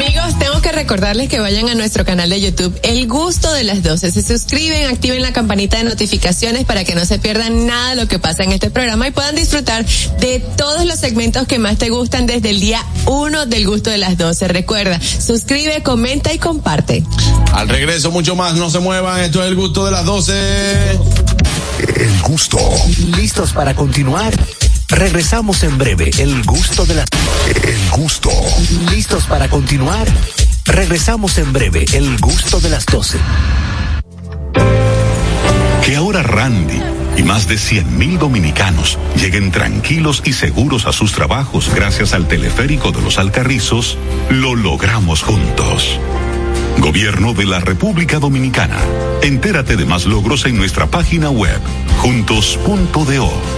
Amigos, 0.00 0.38
tengo 0.38 0.62
que 0.62 0.70
recordarles 0.70 1.28
que 1.28 1.40
vayan 1.40 1.68
a 1.68 1.74
nuestro 1.74 2.04
canal 2.04 2.30
de 2.30 2.40
YouTube 2.40 2.78
El 2.84 3.08
Gusto 3.08 3.52
de 3.52 3.64
las 3.64 3.82
12. 3.82 4.12
Se 4.12 4.22
suscriben, 4.22 4.86
activen 4.86 5.22
la 5.22 5.32
campanita 5.32 5.78
de 5.78 5.82
notificaciones 5.82 6.64
para 6.64 6.84
que 6.84 6.94
no 6.94 7.04
se 7.04 7.18
pierdan 7.18 7.66
nada 7.66 7.90
de 7.90 7.96
lo 7.96 8.06
que 8.06 8.20
pasa 8.20 8.44
en 8.44 8.52
este 8.52 8.70
programa 8.70 9.08
y 9.08 9.10
puedan 9.10 9.34
disfrutar 9.34 9.84
de 10.20 10.38
todos 10.56 10.86
los 10.86 11.00
segmentos 11.00 11.48
que 11.48 11.58
más 11.58 11.78
te 11.78 11.88
gustan 11.88 12.28
desde 12.28 12.50
el 12.50 12.60
día 12.60 12.80
1 13.06 13.46
del 13.46 13.66
Gusto 13.66 13.90
de 13.90 13.98
las 13.98 14.16
12. 14.16 14.46
Recuerda, 14.46 15.00
suscribe, 15.00 15.82
comenta 15.82 16.32
y 16.32 16.38
comparte. 16.38 17.02
Al 17.52 17.68
regreso, 17.68 18.12
mucho 18.12 18.36
más, 18.36 18.54
no 18.54 18.70
se 18.70 18.78
muevan, 18.78 19.18
esto 19.18 19.42
es 19.42 19.48
el 19.48 19.56
gusto 19.56 19.84
de 19.84 19.90
las 19.90 20.04
12. 20.04 20.32
El 21.96 22.20
gusto. 22.22 22.58
¿Listos 23.16 23.52
para 23.52 23.74
continuar? 23.74 24.32
Regresamos 24.88 25.62
en 25.62 25.76
breve. 25.76 26.10
El 26.18 26.42
gusto 26.44 26.86
de 26.86 26.94
las... 26.94 27.06
El 27.62 27.90
gusto. 27.90 28.30
¿Listos 28.90 29.24
para 29.24 29.48
continuar? 29.48 30.06
Regresamos 30.64 31.38
en 31.38 31.52
breve. 31.52 31.84
El 31.92 32.18
gusto 32.18 32.58
de 32.60 32.70
las 32.70 32.86
12. 32.86 33.18
Que 35.84 35.96
ahora 35.96 36.22
Randy 36.22 36.80
y 37.16 37.22
más 37.22 37.48
de 37.48 37.56
100.000 37.56 38.18
dominicanos 38.18 38.98
lleguen 39.16 39.50
tranquilos 39.50 40.22
y 40.24 40.32
seguros 40.32 40.86
a 40.86 40.92
sus 40.92 41.12
trabajos 41.12 41.72
gracias 41.74 42.14
al 42.14 42.26
teleférico 42.26 42.90
de 42.90 43.02
los 43.02 43.18
Alcarrizos, 43.18 43.98
lo 44.30 44.54
logramos 44.54 45.22
juntos. 45.22 45.98
Gobierno 46.78 47.34
de 47.34 47.44
la 47.44 47.60
República 47.60 48.18
Dominicana. 48.20 48.78
Entérate 49.22 49.76
de 49.76 49.84
más 49.84 50.06
logros 50.06 50.46
en 50.46 50.56
nuestra 50.56 50.86
página 50.86 51.28
web, 51.28 51.60
juntos.do. 51.98 53.57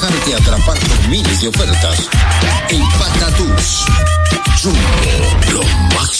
Dejarte 0.00 0.34
atrapar 0.34 0.78
por 0.78 1.08
miles 1.08 1.40
de 1.42 1.48
ofertas. 1.48 2.08
El 2.70 2.82
Patatús. 2.98 3.84
Jumbo, 4.62 4.78
lo 5.52 5.62
máximo. 5.94 6.19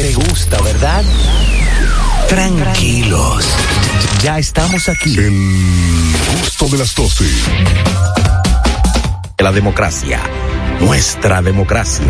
Te 0.00 0.14
gusta, 0.14 0.58
¿verdad? 0.62 1.04
Tranquilos. 2.28 3.44
Ya 4.22 4.38
estamos 4.38 4.88
aquí. 4.88 5.14
El 5.18 6.14
gusto 6.40 6.68
de 6.68 6.78
las 6.78 6.94
12. 6.94 7.24
La 9.38 9.52
democracia. 9.52 10.20
Nuestra 10.80 11.42
democracia. 11.42 12.06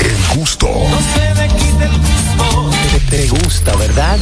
El 0.00 0.38
gusto. 0.38 0.68
Te, 3.08 3.16
te 3.16 3.28
gusta, 3.28 3.74
¿verdad? 3.76 4.18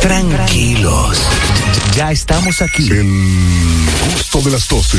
Tranquilos. 0.00 1.18
Ya 1.96 2.12
estamos 2.12 2.62
aquí. 2.62 2.88
El 2.90 3.88
gusto 4.14 4.40
de 4.42 4.50
las 4.52 4.68
12. 4.68 4.98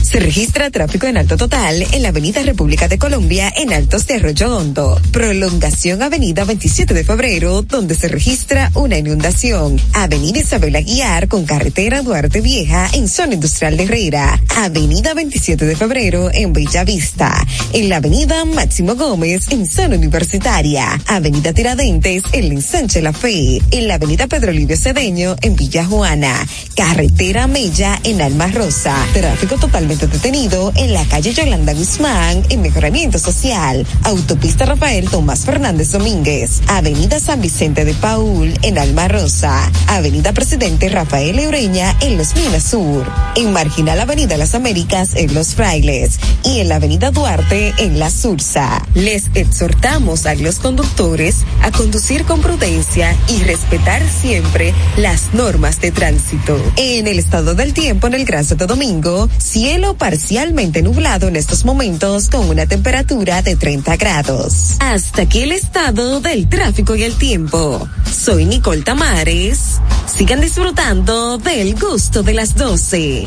Se 0.00 0.20
registra 0.20 0.70
tráfico 0.70 1.06
en 1.06 1.16
alto 1.16 1.36
total 1.36 1.86
en 1.90 2.02
la 2.02 2.08
Avenida 2.08 2.42
República 2.42 2.88
de 2.88 2.98
Colombia 2.98 3.52
en 3.56 3.72
Altos 3.72 4.06
de 4.06 4.14
Arroyo 4.14 4.56
Hondo. 4.56 5.00
Prolongación 5.10 6.02
Avenida 6.02 6.44
27 6.44 6.92
de 6.92 7.04
Febrero, 7.04 7.62
donde 7.62 7.94
se 7.94 8.08
registra 8.08 8.70
una 8.74 8.98
inundación. 8.98 9.80
Avenida 9.94 10.40
Isabel 10.40 10.76
Aguiar 10.76 11.28
con 11.28 11.44
carretera 11.44 12.02
Duarte 12.02 12.40
Vieja 12.40 12.88
en 12.92 13.08
zona 13.08 13.34
industrial 13.34 13.76
de 13.76 13.84
Herrera. 13.84 14.42
Avenida 14.56 15.14
27 15.14 15.64
de 15.64 15.76
Febrero 15.76 16.30
en 16.32 16.52
Bella 16.52 16.84
Vista. 16.84 17.34
En 17.72 17.88
la 17.88 17.96
Avenida 17.96 18.44
Máximo 18.44 18.94
Gómez 18.94 19.46
en 19.50 19.66
zona 19.66 19.96
universitaria. 19.96 21.00
Avenida 21.06 21.52
Tiradentes 21.52 22.22
en 22.32 22.52
ensanche 22.52 23.00
La 23.00 23.12
Fe. 23.12 23.62
En 23.70 23.88
la 23.88 23.94
Avenida 23.94 24.26
Pedro 24.26 24.52
Livio 24.52 24.76
Cedeño 24.76 25.36
en 25.40 25.56
Villa 25.56 25.84
Juana. 25.84 26.46
Carretera 26.76 27.46
Mella 27.46 27.98
en 28.04 28.20
Alma 28.20 28.48
Rosa. 28.48 28.96
Tráfico 29.12 29.56
detenido 29.88 30.72
en 30.76 30.92
la 30.92 31.04
calle 31.06 31.32
Yolanda 31.32 31.72
Guzmán 31.74 32.42
en 32.50 32.62
Mejoramiento 32.62 33.18
Social. 33.18 33.84
Autopista 34.04 34.64
Rafael 34.64 35.10
Tomás 35.10 35.44
Fernández 35.44 35.90
Domínguez. 35.90 36.62
Avenida 36.68 37.18
San 37.18 37.40
Vicente 37.40 37.84
de 37.84 37.94
Paul 37.94 38.54
en 38.62 38.78
Alma 38.78 39.08
Rosa. 39.08 39.70
Avenida 39.88 40.32
Presidente 40.32 40.88
Rafael 40.88 41.38
Eureña 41.38 41.96
en 42.00 42.16
Los 42.16 42.34
Minas 42.36 42.62
Sur. 42.62 43.10
En 43.34 43.52
Marginal 43.52 44.00
Avenida 44.00 44.36
Las 44.36 44.54
Américas 44.54 45.10
en 45.14 45.34
Los 45.34 45.54
Frailes. 45.54 46.18
Y 46.44 46.60
en 46.60 46.68
la 46.68 46.76
Avenida 46.76 47.10
Duarte 47.10 47.74
en 47.78 47.98
La 47.98 48.10
Sursa. 48.10 48.86
Les 48.94 49.24
exhortamos 49.34 50.26
a 50.26 50.34
los 50.36 50.60
conductores 50.60 51.36
a 51.62 51.72
conducir 51.72 52.24
con 52.24 52.40
prudencia 52.40 53.16
y 53.28 53.42
respetar 53.42 54.02
siempre 54.08 54.74
las 54.96 55.34
normas 55.34 55.80
de 55.80 55.90
tránsito. 55.90 56.56
En 56.76 57.06
el 57.06 57.18
estado 57.18 57.54
del 57.54 57.72
tiempo 57.74 58.06
en 58.06 58.14
el 58.14 58.24
Gran 58.24 58.44
Santo 58.44 58.66
Domingo, 58.66 59.28
cielo 59.38 59.71
Cielo 59.72 59.94
parcialmente 59.94 60.82
nublado 60.82 61.28
en 61.28 61.36
estos 61.36 61.64
momentos 61.64 62.28
con 62.28 62.46
una 62.46 62.66
temperatura 62.66 63.40
de 63.40 63.56
30 63.56 63.96
grados. 63.96 64.76
Hasta 64.80 65.22
aquí 65.22 65.44
el 65.44 65.52
estado 65.52 66.20
del 66.20 66.46
tráfico 66.46 66.94
y 66.94 67.04
el 67.04 67.14
tiempo. 67.14 67.88
Soy 68.04 68.44
Nicole 68.44 68.82
Tamares. 68.82 69.80
Sigan 70.14 70.42
disfrutando 70.42 71.38
del 71.38 71.74
gusto 71.74 72.22
de 72.22 72.34
las 72.34 72.54
12. 72.54 73.20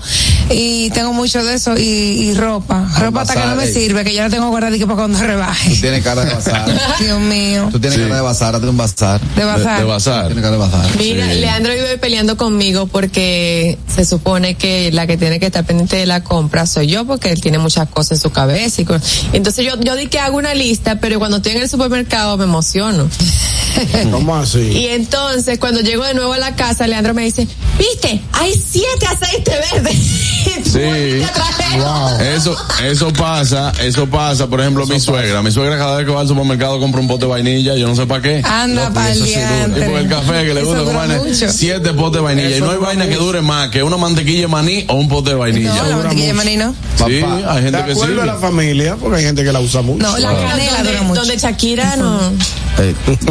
y 0.49 0.89
tengo 0.89 1.13
mucho 1.13 1.43
de 1.43 1.53
eso 1.55 1.77
y, 1.77 1.81
y 1.83 2.33
ropa. 2.33 2.89
Ropa 2.99 3.21
hasta 3.21 3.33
que 3.35 3.47
no 3.47 3.55
me 3.55 3.67
sirve, 3.67 4.03
que 4.03 4.13
yo 4.13 4.21
la 4.23 4.29
tengo 4.29 4.49
guardadica 4.49 4.85
para 4.85 4.97
cuando 4.97 5.19
rebaje. 5.19 5.69
Tú 5.75 5.81
tienes 5.81 6.03
cara 6.03 6.25
de 6.25 6.33
bazar. 6.33 6.65
Dios 6.99 7.19
mío. 7.21 7.69
Tú 7.71 7.79
tienes 7.79 7.99
cara 7.99 8.15
de 8.15 8.21
bazar, 8.21 8.55
hazte 8.55 8.67
un 8.67 8.77
bazar. 8.77 9.21
De 9.35 9.43
bazar. 9.45 9.75
De- 9.77 9.81
de 9.81 9.87
bazar. 9.89 10.25
Tienes 10.27 10.43
cara 10.43 10.51
de 10.51 10.61
bazar. 10.61 10.97
Mira, 10.97 11.27
Leandro 11.45 11.73
vive 11.73 11.97
peleando 11.99 12.37
conmigo 12.37 12.87
porque 12.87 13.77
se 13.93 14.03
supone 14.03 14.55
que 14.55 14.91
la 14.91 15.05
que 15.05 15.15
tiene 15.15 15.39
que 15.39 15.45
estar 15.45 15.63
pendiente 15.63 15.95
de 15.95 16.05
la 16.07 16.23
compra 16.23 16.65
soy 16.65 16.87
yo 16.87 17.05
porque 17.05 17.29
él 17.29 17.39
tiene 17.39 17.59
muchas 17.59 17.87
cosas 17.89 18.13
en 18.13 18.17
su 18.23 18.31
cabeza 18.31 18.81
y 18.81 18.85
co- 18.85 18.97
entonces 19.31 19.63
yo 19.65 19.79
yo 19.79 19.95
di 19.95 20.07
que 20.07 20.19
hago 20.19 20.37
una 20.37 20.55
lista, 20.55 20.99
pero 20.99 21.19
cuando 21.19 21.37
estoy 21.37 21.53
en 21.53 21.61
el 21.61 21.69
supermercado 21.69 22.35
me 22.37 22.45
emociono. 22.45 23.07
¿Cómo 24.11 24.35
así? 24.35 24.59
Y 24.59 24.87
entonces 24.87 25.59
cuando 25.59 25.81
llego 25.81 26.03
de 26.05 26.13
nuevo 26.13 26.33
a 26.33 26.37
la 26.39 26.55
casa, 26.55 26.87
Leandro 26.87 27.13
me 27.13 27.23
dice, 27.25 27.47
"¿Viste? 27.77 28.21
Hay 28.33 28.53
siete 28.53 29.05
aceites 29.05 29.55
verdes." 29.71 29.95
Sí. 30.65 31.21
Eso, 32.35 32.55
eso 32.83 33.11
pasa, 33.13 33.71
eso 33.81 34.07
pasa, 34.07 34.47
por 34.47 34.61
ejemplo, 34.61 34.85
mi 34.85 34.99
suegra. 34.99 35.41
Mi 35.41 35.51
suegra 35.51 35.77
cada 35.77 35.97
vez 35.97 36.05
que 36.05 36.11
va 36.11 36.21
al 36.21 36.27
supermercado 36.27 36.79
compra 36.79 37.01
un 37.01 37.07
pote 37.07 37.25
de 37.25 37.31
vainilla, 37.31 37.75
yo 37.75 37.87
no 37.87 37.95
sé 37.95 38.05
para 38.05 38.21
qué. 38.21 38.41
Anda 38.43 38.91
pa'l 38.91 39.17
Y 39.17 39.21
diantre. 39.23 39.85
por 39.89 39.99
el 39.99 40.07
café 40.09 40.45
que 40.45 40.53
le 40.53 40.63
gusta 40.63 40.83
comer 40.83 41.21
mucho. 41.35 41.51
siete 41.53 41.93
potes 41.93 42.13
de 42.13 42.19
vainilla. 42.21 42.47
Eso 42.49 42.57
y 42.57 42.61
no 42.61 42.71
hay 42.71 42.77
vaina 42.77 43.07
que 43.07 43.15
dure 43.15 43.41
más 43.41 43.69
que 43.69 43.83
una 43.83 43.97
mantequilla 43.97 44.41
de 44.41 44.47
maní 44.47 44.85
o 44.87 44.95
un 44.95 45.07
pote 45.09 45.31
de 45.31 45.35
vainilla. 45.35 45.73
No, 45.73 45.89
la 45.89 45.97
mantequilla 45.97 46.27
de 46.27 46.33
maní 46.33 46.57
no. 46.57 46.75
Sí, 46.97 47.21
hay 47.47 47.63
gente 47.63 47.85
que 47.85 47.95
sí. 47.95 48.01
a 48.21 48.25
la 48.25 48.35
familia, 48.35 48.95
porque 48.95 49.17
hay 49.17 49.23
gente 49.25 49.43
que 49.43 49.51
la 49.51 49.59
usa 49.59 49.81
mucho. 49.81 50.01
No, 50.05 50.17
la 50.17 50.33
canela 50.35 50.77
donde, 50.77 50.91
dura 50.91 51.01
mucho. 51.03 51.19
donde 51.21 51.37
Shakira 51.37 51.95
no 51.97 52.19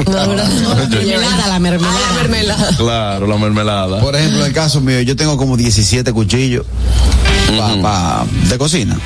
No, 0.07 0.27
mermelada, 0.89 1.49
la 1.49 1.59
mermelada. 1.59 2.01
la 2.01 2.17
mermelada. 2.23 2.77
Claro, 2.77 3.27
la 3.27 3.37
mermelada. 3.39 4.01
Por 4.01 4.15
ejemplo, 4.17 4.41
en 4.41 4.47
el 4.47 4.53
caso 4.53 4.81
mío, 4.81 5.01
yo 5.03 5.17
tengo 5.17 5.37
como 5.37 5.57
17 5.57 6.13
cuchillos 6.13 6.65
pa- 7.59 7.81
pa- 7.83 8.27
de 8.49 8.59
cocina. 8.59 8.97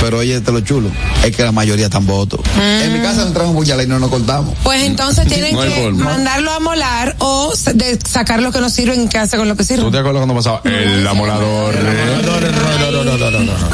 Pero 0.00 0.18
oye, 0.18 0.40
te 0.40 0.52
lo 0.52 0.60
chulo, 0.60 0.90
es 1.24 1.34
que 1.34 1.42
la 1.42 1.50
mayoría 1.50 1.86
están 1.86 2.06
votos. 2.06 2.38
En 2.56 2.92
mi 2.92 3.00
casa 3.00 3.24
no 3.24 3.32
trajo 3.32 3.50
un 3.50 3.56
puñal 3.56 3.82
y 3.82 3.86
no 3.88 3.98
nos 3.98 4.10
cortamos. 4.10 4.54
Pues 4.62 4.82
entonces 4.84 5.26
tienen 5.26 5.54
No 5.54 5.62
que 5.62 5.70
forma. 5.70 6.04
mandarlo 6.04 6.52
a 6.52 6.60
molar 6.60 7.16
o 7.18 7.52
de 7.74 7.98
sacar 8.08 8.40
lo 8.40 8.52
que 8.52 8.60
no 8.60 8.70
sirve 8.70 8.94
en 8.94 9.08
casa 9.08 9.36
con 9.36 9.48
lo 9.48 9.56
que 9.56 9.64
¿Tú 9.64 9.74
sirve. 9.74 9.90
te 9.90 9.98
acuerdas 9.98 10.20
cuando 10.24 10.34
pasaba? 10.36 10.60
El 10.64 11.04
amolador. 11.06 11.74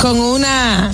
Con 0.01 0.19
una 0.19 0.93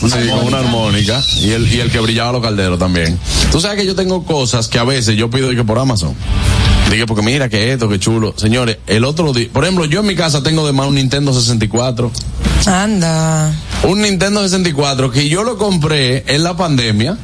Sí, 0.00 0.28
con 0.28 0.44
una 0.46 0.58
armónica. 0.58 1.22
Y 1.40 1.50
el, 1.50 1.72
y 1.72 1.80
el 1.80 1.90
que 1.90 2.00
brillaba 2.00 2.32
los 2.32 2.42
calderos 2.42 2.78
también. 2.78 3.18
Tú 3.52 3.60
sabes 3.60 3.78
que 3.78 3.86
yo 3.86 3.94
tengo 3.94 4.24
cosas 4.24 4.66
que 4.68 4.78
a 4.78 4.84
veces 4.84 5.16
yo 5.16 5.30
pido 5.30 5.52
y 5.52 5.56
que 5.56 5.64
por 5.64 5.78
Amazon. 5.78 6.14
Dije, 6.90 7.06
porque 7.06 7.22
mira 7.22 7.48
que 7.48 7.72
esto, 7.72 7.88
que 7.88 7.98
chulo. 7.98 8.34
Señores, 8.36 8.78
el 8.86 9.04
otro 9.04 9.32
día, 9.32 9.48
por 9.52 9.64
ejemplo, 9.64 9.84
yo 9.86 10.00
en 10.00 10.06
mi 10.06 10.14
casa 10.16 10.42
tengo 10.42 10.66
de 10.66 10.72
más 10.72 10.86
un 10.86 10.96
Nintendo 10.96 11.32
64. 11.32 12.10
Anda. 12.66 13.52
Un 13.84 14.02
Nintendo 14.02 14.42
64 14.42 15.10
que 15.10 15.28
yo 15.28 15.42
lo 15.42 15.58
compré 15.58 16.24
en 16.26 16.42
la 16.42 16.56
pandemia. 16.56 17.18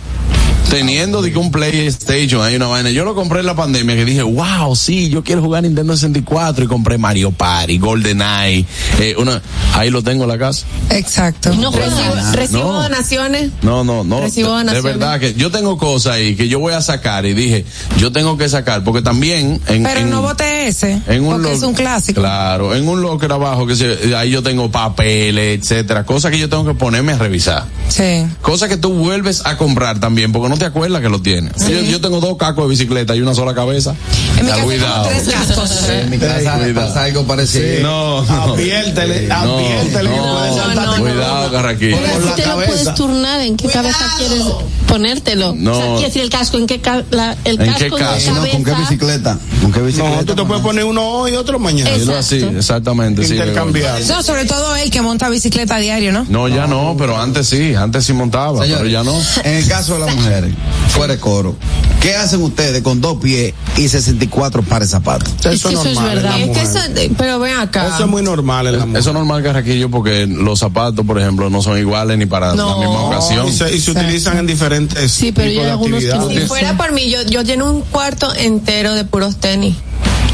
Teniendo 0.71 1.21
de 1.21 1.33
que 1.33 1.39
un 1.39 1.51
PlayStation 1.51 2.43
hay 2.43 2.55
una 2.55 2.69
vaina. 2.69 2.91
Yo 2.91 3.05
lo 3.05 3.15
compré 3.17 3.41
en 3.41 3.47
la 3.47 3.57
pandemia 3.57 3.97
que 3.97 4.05
dije, 4.05 4.23
wow, 4.23 4.77
sí, 4.77 5.09
yo 5.11 5.25
quiero 5.25 5.43
jugar 5.43 5.65
Nintendo 5.65 5.95
64 5.97 6.65
y 6.65 6.69
compré 6.69 6.97
Mario 6.97 7.33
Party, 7.33 7.79
GoldenEye, 7.79 8.65
eh, 9.01 9.15
una, 9.19 9.43
ahí 9.75 9.91
lo 9.91 10.03
tengo 10.03 10.23
en 10.25 10.29
la 10.29 10.39
casa. 10.39 10.65
Exacto. 10.91 11.53
No 11.55 11.73
recibo, 11.73 12.15
recibo 12.35 12.73
No. 12.73 12.83
donaciones. 12.83 13.51
No, 13.63 13.83
no, 13.83 14.05
no. 14.05 14.21
Recibo 14.21 14.51
de, 14.51 14.59
de 14.59 14.65
donaciones. 14.67 14.83
verdad 14.85 15.19
que 15.21 15.35
yo 15.35 15.51
tengo 15.51 15.77
cosas 15.77 16.15
ahí 16.15 16.37
que 16.37 16.47
yo 16.49 16.61
voy 16.61 16.73
a 16.73 16.81
sacar 16.83 17.27
y 17.27 17.35
dije, 17.35 17.65
yo 17.99 18.13
tengo 18.13 18.39
que 18.39 18.49
sacar 18.49 18.85
porque 18.85 19.03
también 19.03 19.61
en, 19.67 19.83
Pero 19.83 20.01
en- 20.01 20.11
no 20.11 20.23
voté 20.23 20.69
ese. 20.69 21.01
en 21.09 21.25
un 21.25 21.33
porque 21.35 21.53
es 21.53 21.63
un 21.63 21.75
clásico. 21.75 22.21
Claro, 22.21 22.75
en 22.77 22.87
un 22.89 23.03
locker 23.03 23.33
abajo 23.33 23.67
que 23.67 23.75
se, 23.75 24.15
ahí 24.17 24.31
yo 24.31 24.43
tengo 24.43 24.71
papeles, 24.71 25.59
etcétera, 25.61 26.05
cosas 26.07 26.31
que 26.31 26.39
yo 26.39 26.49
tengo 26.49 26.65
que 26.65 26.75
ponerme 26.75 27.13
a 27.13 27.19
revisar. 27.19 27.65
Sí. 27.89 28.25
Cosas 28.41 28.69
que 28.69 28.77
tú 28.77 28.93
vuelves 28.93 29.43
a 29.45 29.57
comprar 29.57 29.99
también 29.99 30.31
porque 30.31 30.49
no 30.49 30.60
te 30.61 30.67
acuerdas 30.67 31.01
que 31.03 31.09
lo 31.09 31.21
tienes. 31.21 31.53
Yo, 31.67 31.81
yo 31.81 32.01
tengo 32.01 32.21
dos 32.21 32.37
cacos 32.37 32.65
de 32.65 32.71
bicicleta 32.71 33.17
y 33.17 33.21
una 33.23 33.35
sola 33.35 33.55
cabeza. 33.55 33.95
En 34.39 34.45
mi 34.47 34.51
casa 34.53 34.63
cuidado. 34.63 35.09
tengo 35.09 35.23
tres 35.25 35.35
cascos. 35.35 35.89
En 35.89 36.11
mi 36.11 36.19
casa 36.19 36.53
Cuidado. 36.59 36.75
pasa 36.75 37.03
algo 37.05 37.25
parecido. 37.27 37.83
No, 37.83 38.23
no. 38.25 38.43
Adviértele, 38.55 39.27
No, 39.27 39.35
adviértele 39.35 40.11
que 40.11 40.17
no, 40.17 40.87
con- 40.87 41.01
Cuidado, 41.01 41.51
Carraquillo. 41.53 41.97
con 41.97 42.05
Pero 42.05 42.21
la 42.27 42.37
si 42.37 42.43
te 42.43 42.47
lo 42.49 42.55
puedes 42.57 42.95
turnar, 42.95 43.41
¿en 43.41 43.57
qué 43.57 43.69
cabeza 43.69 44.15
quieres 44.19 44.45
ponértelo? 44.87 45.55
No. 45.57 45.73
O 45.73 45.75
sea, 45.77 45.87
quiere 45.93 46.07
decir 46.07 46.23
el 46.23 46.31
casco, 46.31 46.59
¿en 46.59 46.67
qué, 46.67 46.81
ca- 46.81 47.03
la- 47.11 47.37
el 47.45 47.61
¿En 47.61 47.67
casco 47.67 47.79
qué 47.79 47.87
en 47.87 47.91
caso? 47.97 48.35
No, 48.35 48.49
¿Con 48.51 48.65
qué 48.65 48.75
bicicleta? 48.75 49.39
¿Con 49.63 49.73
qué 49.73 49.81
bicicleta? 49.81 50.17
No, 50.17 50.25
tú 50.25 50.35
te 50.35 50.45
puedes 50.45 50.63
poner 50.63 50.85
uno 50.85 51.03
hoy 51.03 51.33
y 51.33 51.37
otro 51.37 51.59
mañana. 51.59 51.91
Dilo 51.91 52.17
así, 52.17 52.37
exactamente. 52.57 53.25
sí, 53.27 53.33
Intercambiar. 53.35 54.01
No, 54.09 54.23
sobre 54.23 54.45
todo 54.45 54.77
él 54.77 54.91
que 54.91 55.01
monta 55.01 55.29
bicicleta 55.29 55.77
a 55.77 55.79
diario, 55.79 56.13
¿no? 56.13 56.27
No, 56.29 56.49
ya 56.49 56.67
no, 56.67 56.95
pero 56.99 57.19
antes 57.21 57.47
sí, 57.49 57.75
antes 57.75 58.05
sí 58.05 58.13
montaba, 58.13 58.61
pero 58.61 58.87
ya 58.87 59.03
no. 59.03 59.19
En 59.45 59.55
el 59.55 59.69
caso 59.69 59.95
de 59.95 60.01
las 60.01 60.15
mujeres, 60.15 60.50
fuera 60.89 61.15
de 61.15 61.21
coro, 61.21 61.57
¿qué 62.01 62.15
hacen 62.17 62.43
ustedes 62.43 62.83
con 62.83 63.01
dos 63.01 63.19
pies 63.21 63.55
y 63.77 63.89
64 63.89 64.63
pares 64.63 64.89
de 64.89 64.93
zapatos? 64.93 65.29
Eso 65.41 65.51
es 65.51 65.63
que 65.63 65.73
eso 65.73 65.85
es 65.89 65.95
normal. 65.95 66.19
en 66.19 66.25
la 66.25 66.31
verdad. 66.37 66.41
Es 66.41 66.59
que 66.59 66.63
eso, 67.05 67.15
pero 67.17 67.39
ven 67.39 67.57
acá. 67.59 67.89
Eso 67.89 68.05
es 68.05 68.11
muy 68.11 68.23
normal 68.23 68.67
en 68.69 68.79
la 68.79 68.87
mujer. 68.87 69.01
Eso 69.01 69.11
es 69.11 69.15
normal, 69.15 69.43
Carraquillo, 69.43 69.91
porque 69.91 70.27
los 70.27 70.59
zapatos, 70.59 71.05
por 71.07 71.19
ejemplo, 71.21 71.51
no 71.51 71.63
son 71.63 71.79
iguales 71.79 72.19
ni 72.19 72.27
para 72.27 72.55
No. 72.55 72.71
la 72.71 72.77
misma 72.87 73.03
ocasión. 73.07 73.47
Y 73.49 73.53
se, 73.53 73.75
y 73.75 73.81
se 73.81 73.91
utilizan 73.93 74.39
en 74.39 74.47
diferentes 74.47 75.11
Sí, 75.13 75.33
pero 75.33 75.49
tipos 75.51 75.65
de 75.65 75.71
actividades. 75.73 76.43
Si 76.43 76.49
fuera 76.49 76.77
por 76.77 76.93
mí, 76.93 77.11
yo, 77.11 77.23
yo 77.23 77.43
lleno 77.43 77.71
un 77.71 77.83
cuarto 77.83 78.33
entero 78.35 78.95
de 78.95 79.05
puros 79.05 79.37
tenis. 79.37 79.77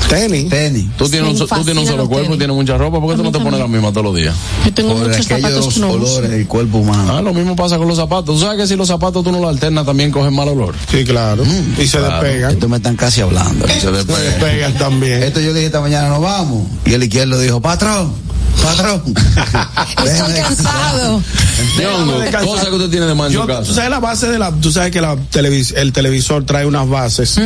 Tenis. 0.08 0.48
Tenis. 0.48 0.86
Tú 0.96 1.08
tienes, 1.08 1.40
un, 1.40 1.48
tú 1.48 1.64
tienes 1.64 1.84
un 1.84 1.86
solo 1.86 2.08
cuerpo 2.08 2.34
y 2.34 2.38
tienes 2.38 2.54
mucha 2.56 2.76
ropa, 2.78 3.00
¿por 3.00 3.10
qué 3.10 3.16
tú 3.16 3.22
no 3.24 3.32
te 3.32 3.38
pones 3.40 3.58
la 3.58 3.66
misma 3.66 3.90
todos 3.90 4.04
los 4.04 4.14
días? 4.14 4.34
Yo 4.64 4.72
tengo 4.72 4.94
Por 4.94 5.08
muchos 5.08 5.26
zapatos 5.26 5.44
aquellos 5.50 5.74
que 5.74 5.80
no 5.80 5.88
uso. 5.88 5.96
olores 6.16 6.30
del 6.30 6.46
cuerpo 6.46 6.78
humano. 6.78 7.16
Ah, 7.16 7.22
lo 7.22 7.34
mismo 7.34 7.56
pasa 7.56 7.76
con 7.78 7.88
los 7.88 7.96
zapatos. 7.96 8.26
¿Tú 8.34 8.38
sabes 8.40 8.58
que 8.60 8.66
si 8.66 8.76
los 8.76 8.88
zapatos 8.88 9.24
tú 9.24 9.32
no 9.32 9.40
los 9.40 9.50
alternas 9.50 9.84
también 9.84 10.10
cogen 10.10 10.34
mal 10.34 10.48
olor? 10.48 10.74
Sí, 10.90 11.04
claro. 11.04 11.42
y 11.78 11.86
se 11.86 11.98
claro. 11.98 12.22
despegan. 12.22 12.50
Estos 12.52 12.70
me 12.70 12.76
están 12.76 12.96
casi 12.96 13.20
hablando. 13.20 13.66
Se 13.66 13.80
Se 13.80 13.90
despegan. 13.90 14.22
despegan 14.24 14.74
también. 14.74 15.22
Esto 15.22 15.40
yo 15.40 15.52
dije 15.52 15.66
esta 15.66 15.80
mañana, 15.80 16.08
nos 16.10 16.20
vamos. 16.22 16.62
Y 16.84 16.92
el 16.94 17.02
izquierdo 17.02 17.38
dijo, 17.40 17.60
patrón, 17.60 18.12
patrón. 18.62 19.02
Estoy 20.04 20.34
cansado. 20.34 21.22
Cosa 22.44 22.66
que 22.66 22.74
usted 22.74 22.90
tiene 22.90 23.06
de 23.06 23.14
más 23.14 23.28
en 23.28 23.32
su 23.34 23.40
tú 23.40 23.46
casa. 23.46 23.72
sabes 23.74 23.90
la 23.90 24.00
base 24.00 24.28
de 24.28 24.38
la, 24.38 24.52
tú 24.52 24.70
sabes 24.72 24.90
que 24.92 25.00
la 25.00 25.16
televis- 25.16 25.74
el 25.76 25.92
televisor 25.92 26.44
trae 26.44 26.66
unas 26.66 26.88
bases 26.88 27.38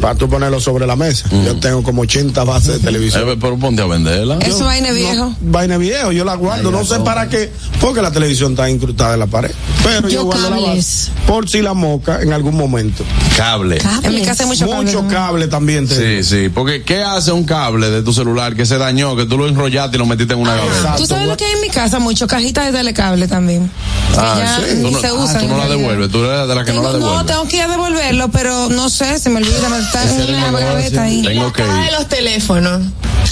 para 0.00 0.14
tú 0.14 0.28
ponerlo 0.28 0.60
sobre 0.60 0.86
la 0.86 0.96
mesa. 0.96 1.28
Yo 1.44 1.56
tengo 1.56 1.82
como 1.82 2.02
80 2.02 2.44
bases 2.44 2.74
de 2.74 2.78
televisor. 2.80 3.28
Eh, 3.28 3.36
pero 3.40 3.58
ponte 3.58 3.82
a 3.82 3.86
venderla. 3.86 4.38
Eso 4.38 4.64
vaina 4.64 4.90
viejo. 4.92 5.34
Vaina 5.40 5.76
viejo, 5.78 6.12
yo 6.12 6.24
la 6.24 6.34
guardo, 6.34 6.70
no 6.70 6.84
sé 6.84 7.00
para 7.00 7.28
qué, 7.28 7.52
porque 7.80 8.02
la 8.02 8.10
televisión 8.10 8.52
está 8.52 8.68
incrustada 8.70 9.14
en 9.14 9.20
la 9.20 9.26
pared. 9.26 9.50
Pero 9.82 10.08
yo, 10.08 10.22
Yo 10.22 10.24
guardo 10.24 10.50
la 10.50 10.56
cables. 10.56 11.10
base 11.10 11.26
por 11.26 11.48
si 11.48 11.62
la 11.62 11.74
moca 11.74 12.20
en 12.22 12.32
algún 12.32 12.56
momento. 12.56 13.04
Cable. 13.36 13.78
En 14.02 14.14
mi 14.14 14.22
casa 14.22 14.42
hay 14.44 14.48
mucho 14.48 14.66
cable 14.68 14.84
Mucho 14.84 14.98
también. 14.98 15.20
cable 15.20 15.48
también. 15.48 15.88
te 15.88 16.22
Sí, 16.22 16.28
sí, 16.28 16.48
porque 16.48 16.82
¿qué 16.82 17.02
hace 17.02 17.32
un 17.32 17.44
cable 17.44 17.90
de 17.90 18.02
tu 18.02 18.12
celular 18.12 18.54
que 18.54 18.66
se 18.66 18.78
dañó, 18.78 19.16
que 19.16 19.24
tú 19.26 19.38
lo 19.38 19.48
enrollaste 19.48 19.96
y 19.96 19.98
lo 19.98 20.06
metiste 20.06 20.34
en 20.34 20.40
una? 20.40 20.51
Exacto. 20.56 20.98
¿Tú 21.02 21.06
sabes 21.06 21.26
lo 21.28 21.36
que 21.36 21.44
hay 21.44 21.52
en 21.52 21.60
mi 21.60 21.68
casa? 21.70 21.98
Mucho 21.98 22.26
cajitas 22.26 22.66
de 22.66 22.72
telecable 22.78 23.28
también. 23.28 23.70
Que 24.12 24.18
Ah, 24.18 24.34
ya 24.38 24.56
sí. 24.66 24.74
ni 24.76 24.82
Tú 24.84 24.90
no, 24.90 25.00
se 25.00 25.06
ah, 25.08 25.14
usan. 25.14 25.40
tú 25.40 25.48
no 25.48 25.58
la 25.58 25.68
devuelves, 25.68 26.10
tú 26.10 26.24
eres 26.24 26.46
de 26.48 26.54
la 26.54 26.64
que 26.64 26.72
no 26.72 26.82
la 26.82 26.88
Tengo- 26.92 26.98
devuelves. 27.06 27.26
tengo 27.26 27.48
que 27.48 27.56
ir 27.56 27.62
a 27.62 27.68
devolverlo, 27.68 28.30
pero 28.30 28.68
no 28.68 28.88
sé, 28.90 29.18
se 29.18 29.30
me 29.30 29.38
olvida, 29.38 29.68
me 29.68 29.78
está 29.78 30.02
en 30.04 30.34
una 30.34 30.50
gaveta 30.50 31.02
ahí. 31.04 31.22
Tengo 31.22 31.52
que 31.52 31.62
Caja 31.62 31.78
de 31.80 31.86
ir. 31.86 31.92
los 31.92 32.08
teléfonos. 32.08 32.82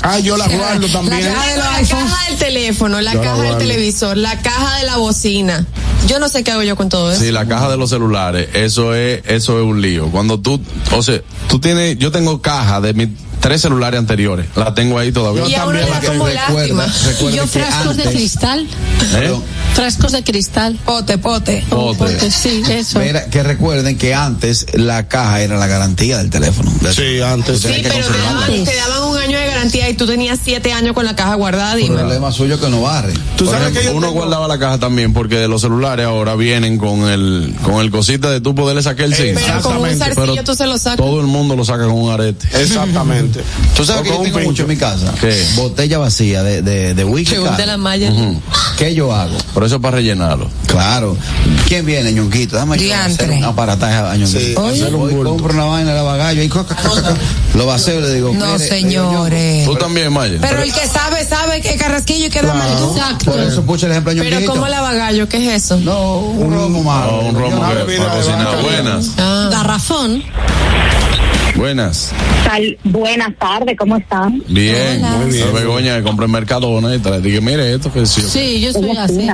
Ah, 0.02 0.18
yo 0.20 0.36
la 0.36 0.48
guardo 0.48 0.86
también. 0.88 1.22
La 1.24 1.34
caja 1.34 1.46
de 1.48 1.56
los 1.56 1.64
La 1.66 1.74
iPhone. 1.76 1.98
caja 2.08 2.28
del 2.30 2.38
teléfono, 2.38 3.00
la 3.00 3.12
Yo 3.12 3.22
la 3.22 3.30
caja 3.30 3.42
del 3.42 3.58
televisor, 3.58 4.16
la 4.16 4.40
caja 4.40 4.76
de 4.78 4.84
la 4.86 4.96
bocina. 4.96 5.66
Yo 6.09 6.18
no 6.18 6.28
sé 6.28 6.42
qué 6.42 6.51
hago 6.53 6.62
yo 6.62 6.76
con 6.76 6.88
todo 6.88 7.12
eso. 7.12 7.22
Sí, 7.22 7.30
la 7.30 7.46
caja 7.46 7.68
de 7.70 7.76
los 7.76 7.90
celulares, 7.90 8.48
eso 8.55 8.94
es, 8.94 9.22
eso 9.26 9.59
es 9.61 9.64
un 9.64 9.80
lío. 9.80 10.11
Cuando 10.11 10.40
tú, 10.40 10.61
o 10.92 11.03
sea, 11.03 11.20
tú 11.48 11.61
tienes, 11.61 11.98
yo 11.98 12.11
tengo 12.11 12.40
caja 12.42 12.80
de 12.80 12.94
mis 12.94 13.09
tres 13.40 13.62
celulares 13.62 13.98
anteriores, 13.98 14.46
la 14.57 14.74
tengo 14.74 14.98
ahí 14.98 15.12
todavía. 15.12 15.46
y 15.48 15.55
a 15.55 15.64
uno 15.66 15.78
le 15.78 15.86
da 15.88 16.01
como 16.01 16.28
lástima. 16.28 16.86
Y 17.30 17.32
yo 17.36 17.46
frascos 17.46 17.96
de 17.96 18.05
cristal. 18.05 18.66
¿Eh? 19.14 19.34
Frascos 19.74 20.12
de 20.12 20.22
cristal. 20.24 20.78
Pote, 20.84 21.16
pote. 21.16 21.64
Pote. 21.70 21.96
Porque 21.98 22.30
sí, 22.30 22.62
eso. 22.68 22.98
Mira, 22.98 23.26
que 23.30 23.42
recuerden 23.42 23.96
que 23.96 24.14
antes 24.14 24.66
la 24.74 25.09
caja 25.09 25.40
era 25.40 25.57
la 25.59 25.66
garantía 25.68 26.18
del 26.18 26.28
teléfono. 26.28 26.70
Sí, 26.94 27.20
antes. 27.22 27.61
Sí, 27.62 27.68
pero 27.82 27.94
te 28.09 28.18
daban, 28.18 28.64
te 28.64 28.76
daban 28.76 29.03
un 29.09 29.16
año 29.16 29.38
de 29.38 29.46
garantía 29.46 29.88
y 29.88 29.94
tú 29.94 30.07
tenías 30.07 30.38
siete 30.44 30.72
años 30.74 30.92
con 30.94 31.07
la 31.07 31.16
caja 31.16 31.34
guardada. 31.36 31.78
El 31.78 31.86
problema 31.92 32.32
suyo 32.32 32.57
es 32.57 32.61
que 32.61 32.68
no 32.68 32.82
barre. 32.82 33.14
Tú 33.38 33.46
Por 33.46 33.55
sabes 33.55 33.61
ejemplo, 33.70 33.80
que 33.80 33.86
yo 33.86 33.92
uno 33.94 34.09
tengo- 34.09 34.20
guardaba 34.20 34.48
la 34.48 34.59
caja 34.59 34.78
también 34.78 35.14
porque 35.14 35.48
los 35.48 35.62
celulares 35.62 35.89
ahora 35.99 36.36
vienen 36.36 36.78
con 36.78 37.09
el 37.09 37.55
con 37.62 37.80
el 37.80 37.91
cosita 37.91 38.30
de 38.30 38.41
tú 38.41 38.55
poderle 38.55 38.82
sacar 38.82 39.07
el 39.07 39.14
SIM. 39.14 39.34
Pero 39.34 39.61
con 39.62 39.76
un 39.78 40.45
tú 40.45 40.55
se 40.55 40.66
lo 40.66 40.78
sacas. 40.78 40.99
Todo 40.99 41.20
el 41.20 41.26
mundo 41.26 41.57
lo 41.57 41.64
saca 41.64 41.84
con 41.84 41.93
un 41.95 42.12
arete. 42.12 42.47
Exactamente. 42.61 43.41
Tú 43.76 43.84
sabes 43.84 44.01
O 44.01 44.05
que 44.05 44.11
yo 44.11 44.18
un 44.18 44.24
tengo 44.24 44.41
mucho 44.41 44.62
en 44.64 44.68
mi 44.68 44.76
casa. 44.76 45.12
¿Qué? 45.20 45.34
Botella 45.57 45.99
vacía 45.99 46.43
de, 46.43 46.61
de, 46.62 46.95
de 46.95 47.05
whisky. 47.05 47.36
Que 47.57 47.66
la 47.66 47.76
malla. 47.76 48.12
¿Qué 48.78 48.95
yo 48.95 49.14
hago? 49.14 49.36
Por 49.55 49.64
eso 49.64 49.76
es 49.76 49.82
para 49.82 49.97
rellenarlo. 49.97 50.49
Claro. 50.66 51.16
¿Quién 51.66 51.84
viene, 51.86 52.12
ñonquito? 52.12 52.57
Dame 52.57 52.76
yo 52.78 52.84
Diantre. 52.84 53.26
hacer 53.26 53.38
un 53.38 53.45
aparataje 53.45 53.95
a 53.95 54.16
ñonquito. 54.16 54.41
Sí, 54.41 54.55
Oye, 54.57 54.84
un 54.86 55.01
voy, 55.01 55.14
bulto. 55.14 55.30
compro 55.30 55.53
una 55.55 55.64
vaina 55.64 55.91
de 55.91 55.97
la 55.97 56.03
bagallo 56.03 56.43
y 56.43 56.49
coca, 56.49 56.76
lo 57.55 57.66
vacío 57.66 58.01
le 58.01 58.14
digo. 58.14 58.32
No, 58.34 58.59
señores. 58.59 59.64
Tú 59.64 59.76
también, 59.76 60.12
Maya. 60.12 60.38
Pero 60.41 60.62
el 60.62 60.72
que 60.72 60.86
sabe, 60.86 61.26
sabe 61.26 61.61
que 61.61 61.76
carrasquillo 61.76 62.26
y 62.26 62.30
queda 62.30 62.53
mal. 62.55 62.70
Exacto. 62.70 63.30
Por 63.32 63.41
eso 63.41 63.62
puse 63.62 63.86
el 63.86 63.93
ejemplo 63.93 64.12
a 64.12 64.14
Pero. 64.16 64.47
¿cómo 64.47 64.68
la 64.68 64.80
bagallo? 64.80 65.28
¿Qué 65.28 65.36
es 65.55 65.64
eso? 65.64 65.80
No, 65.85 66.18
un 66.18 66.53
romo 66.53 66.83
malo. 66.83 67.22
No, 67.22 67.28
un 67.28 67.35
romo 67.35 67.62
que 67.87 67.99
vaca. 67.99 68.61
Buenas, 68.62 69.14
Ah. 69.18 69.49
Garrafón. 69.53 70.22
buenas. 71.57 72.12
Tal- 72.45 72.78
buenas 72.85 73.37
tardes, 73.39 73.76
¿cómo 73.78 73.97
están? 73.97 74.43
Bien. 74.49 75.03
Muy 75.03 75.33
bien. 75.33 75.53
Begoña 75.53 75.97
que 75.99 76.03
compré 76.03 76.26
en 76.26 76.33
Mercadona 76.33 76.95
y 76.95 76.99
te 76.99 77.20
dije, 77.20 77.41
mire 77.41 77.74
esto 77.74 77.93
que 77.93 78.07
sí. 78.07 78.22
Sí, 78.22 78.61
yo 78.61 78.72
soy 78.72 78.91
así. 78.97 79.28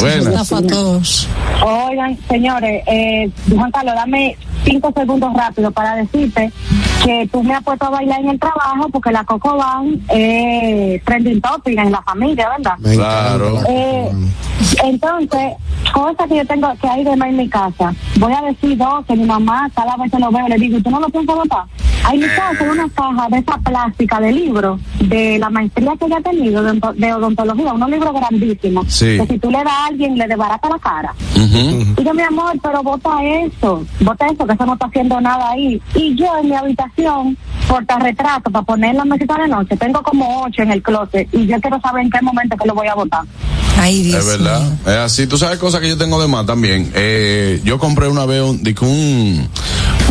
Buenas. 0.00 0.52
A 0.52 0.62
todos. 0.62 1.26
Oigan, 1.64 2.16
señores, 2.28 2.82
eh, 2.86 3.30
Juan 3.54 3.70
Carlos, 3.72 3.94
dame 3.94 4.36
cinco 4.64 4.92
segundos 4.96 5.32
rápido 5.34 5.70
para 5.70 5.96
decirte 5.96 6.52
que 7.04 7.28
tú 7.30 7.42
me 7.42 7.54
has 7.54 7.62
puesto 7.62 7.86
a 7.86 7.90
bailar 7.90 8.20
en 8.20 8.30
el 8.30 8.38
trabajo 8.40 8.88
porque 8.90 9.12
la 9.12 9.24
Coco 9.24 9.56
Van 9.56 10.00
es 10.08 11.02
trending 11.04 11.40
topic 11.40 11.78
en 11.78 11.92
la 11.92 12.02
familia, 12.02 12.48
¿verdad? 12.56 12.76
Claro. 12.82 13.50
la 13.52 13.66
Eh, 13.68 14.10
entonces, 14.82 15.52
cosas 15.92 16.28
que 16.28 16.36
yo 16.36 16.46
tengo 16.46 16.68
que 16.80 16.88
hay 16.88 17.04
de 17.04 17.16
más 17.16 17.28
en 17.28 17.36
mi 17.36 17.48
casa. 17.48 17.94
Voy 18.18 18.32
a 18.32 18.42
decir 18.42 18.76
dos 18.76 19.04
que 19.06 19.14
mi 19.14 19.24
mamá 19.24 19.70
cada 19.74 19.96
vez 19.96 20.10
que 20.10 20.18
lo 20.18 20.30
veo 20.30 20.48
le 20.48 20.56
digo, 20.56 20.78
¿tú 20.82 20.90
no 20.90 21.00
lo 21.00 21.08
piensas 21.08 21.36
votar? 21.36 21.64
Hay 22.04 22.16
en 22.16 22.20
mi 22.22 22.26
casa 22.34 22.64
una 22.70 22.88
caja 22.90 23.28
de 23.30 23.38
esa 23.38 23.58
plástica 23.58 24.20
de 24.20 24.32
libros 24.32 24.80
de 25.00 25.38
la 25.38 25.50
maestría 25.50 25.92
que 25.98 26.06
ella 26.06 26.18
ha 26.18 26.22
tenido 26.22 26.62
de, 26.62 26.70
onto- 26.70 26.92
de 26.92 27.12
odontología, 27.12 27.72
unos 27.72 27.90
libros 27.90 28.14
grandísimos. 28.14 28.86
Sí. 28.92 29.18
Que 29.18 29.26
si 29.28 29.38
tú 29.38 29.50
le 29.50 29.58
das 29.58 29.66
a 29.72 29.86
alguien 29.86 30.16
le 30.16 30.26
desbarata 30.28 30.68
la 30.68 30.78
cara. 30.78 31.14
Ujú. 31.34 31.94
Y 32.00 32.04
yo, 32.04 32.14
mi 32.14 32.22
amor, 32.22 32.52
pero 32.62 32.82
bota 32.82 33.10
eso, 33.24 33.84
bota 34.00 34.26
eso, 34.26 34.46
que 34.46 34.52
eso 34.52 34.66
no 34.66 34.74
está 34.74 34.86
haciendo 34.86 35.20
nada 35.20 35.50
ahí. 35.50 35.80
Y 35.94 36.14
yo 36.14 36.26
en 36.40 36.48
mi 36.48 36.54
habitación, 36.54 37.36
portarretrato, 37.68 38.50
para 38.50 38.64
poner 38.64 38.90
en 38.90 38.96
la 38.98 39.04
mesita 39.04 39.36
de 39.38 39.48
noche, 39.48 39.76
tengo 39.76 40.02
como 40.02 40.42
ocho 40.44 40.62
en 40.62 40.70
el 40.70 40.82
closet 40.82 41.28
y 41.32 41.46
yo 41.46 41.60
quiero 41.60 41.80
saber 41.80 42.04
en 42.04 42.10
qué 42.10 42.22
momento 42.22 42.56
que 42.56 42.66
lo 42.68 42.74
voy 42.74 42.86
a 42.86 42.94
botar. 42.94 43.22
Ay, 43.78 44.04
Dios. 44.04 44.20
Es 44.20 44.26
verdad. 44.38 44.60
mío. 44.62 44.72
Es 44.86 44.96
así. 44.96 45.26
Tú 45.26 45.36
sabes 45.36 45.58
cosas 45.58 45.80
que 45.80 45.88
yo 45.88 45.98
tengo 45.98 46.20
de 46.20 46.28
más 46.28 46.46
también. 46.46 46.90
Eh, 46.94 47.60
yo 47.64 47.78
compré 47.78 48.08
una 48.08 48.24
vez 48.24 48.42
un 48.42 48.62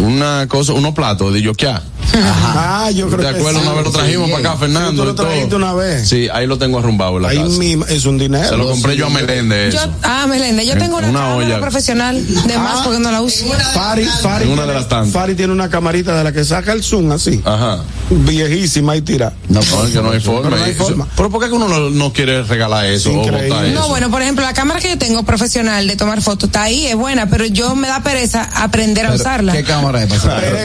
una 0.04 0.46
cosa, 0.48 0.74
unos 0.74 0.94
platos 0.94 1.34
de 1.34 1.42
yokia. 1.42 1.75
Yeah. 1.76 1.95
Ah, 2.14 2.90
yo 2.94 3.08
creo 3.08 3.18
¿Te 3.20 3.34
que 3.34 3.40
acuerdas? 3.40 3.62
sí. 3.62 3.68
Una 3.68 3.76
vez 3.76 3.86
lo 3.86 3.92
trajimos 3.92 4.26
Sí, 4.28 4.32
para 4.34 4.40
acá, 4.50 4.54
sí, 4.54 4.60
Fernando. 4.60 5.02
tú 5.02 5.08
lo 5.10 5.16
trajiste 5.16 5.56
una 5.56 5.74
vez. 5.74 6.08
Sí, 6.08 6.28
ahí 6.32 6.48
lo 6.48 6.58
tengo 6.58 6.80
arrumbado 6.80 7.18
en 7.18 7.24
la 7.24 7.30
Ahí 7.30 7.38
casa. 7.38 7.50
mismo 7.58 7.86
es 7.88 8.06
un 8.06 8.18
dinero. 8.18 8.48
Se 8.50 8.58
lo 8.58 8.70
compré 8.70 8.96
yo 8.96 9.08
a 9.08 9.10
Meléndez. 9.10 9.74
Yo, 9.74 9.80
ah, 10.04 10.26
Melende, 10.28 10.66
yo 10.66 10.74
En 10.74 10.80
tengo 10.80 10.98
una, 10.98 11.08
una 11.10 11.20
cámara 11.20 11.36
olla. 11.36 11.60
profesional 11.62 12.26
de 12.48 12.58
más 12.58 12.80
Ah. 12.80 12.82
porque 12.84 13.00
no 13.00 13.12
la 13.12 13.22
uso. 13.22 13.46
Fari, 13.74 14.04
una 14.04 14.32
de 14.32 14.46
tiene- 14.46 14.66
las 14.74 14.88
tantas. 14.90 15.14
Fari 15.14 15.36
tiene 15.36 15.54
una 15.54 15.70
camarita 15.70 16.16
de 16.18 16.24
la 16.24 16.32
que 16.32 16.44
saca 16.46 16.72
el 16.74 16.84
zoom 16.84 17.12
así, 17.12 17.42
Ajá. 17.44 17.80
viejísima 18.10 18.96
y 18.96 19.02
tira. 19.02 19.34
No, 19.50 19.60
es 19.60 19.68
que 19.92 20.02
no 20.02 20.12
hay 20.12 20.20
forma. 20.20 20.42
Pero 20.50 20.58
no 20.58 20.64
hay 20.64 20.72
Eso- 20.72 20.84
forma. 20.86 21.08
Pero 21.16 21.30
¿por 21.30 21.42
qué 21.42 21.48
que 21.50 21.54
uno 21.56 21.68
no, 21.68 21.90
no 21.90 22.14
quiere 22.14 22.44
regalar 22.44 22.86
eso 22.86 23.12
o 23.12 23.16
botar 23.18 23.44
eso? 23.44 23.80
No, 23.80 23.88
bueno, 23.90 24.10
por 24.10 24.22
ejemplo, 24.22 24.44
la 24.46 24.54
cámara 24.54 24.80
que 24.80 24.90
yo 24.90 24.98
tengo 24.98 25.24
profesional 25.24 25.88
de 25.88 25.96
tomar 25.96 26.22
fotos 26.22 26.48
está 26.50 26.64
ahí, 26.64 26.88
es 26.88 26.96
buena, 26.96 27.28
pero 27.30 27.46
yo 27.46 27.76
me 27.76 27.88
da 27.88 28.02
pereza 28.04 28.44
aprender 28.56 29.06
a 29.06 29.10
Pero, 29.10 29.22
usarla. 29.22 29.54
¿Qué 29.54 29.64
cámara 29.64 30.04
es? 30.04 30.12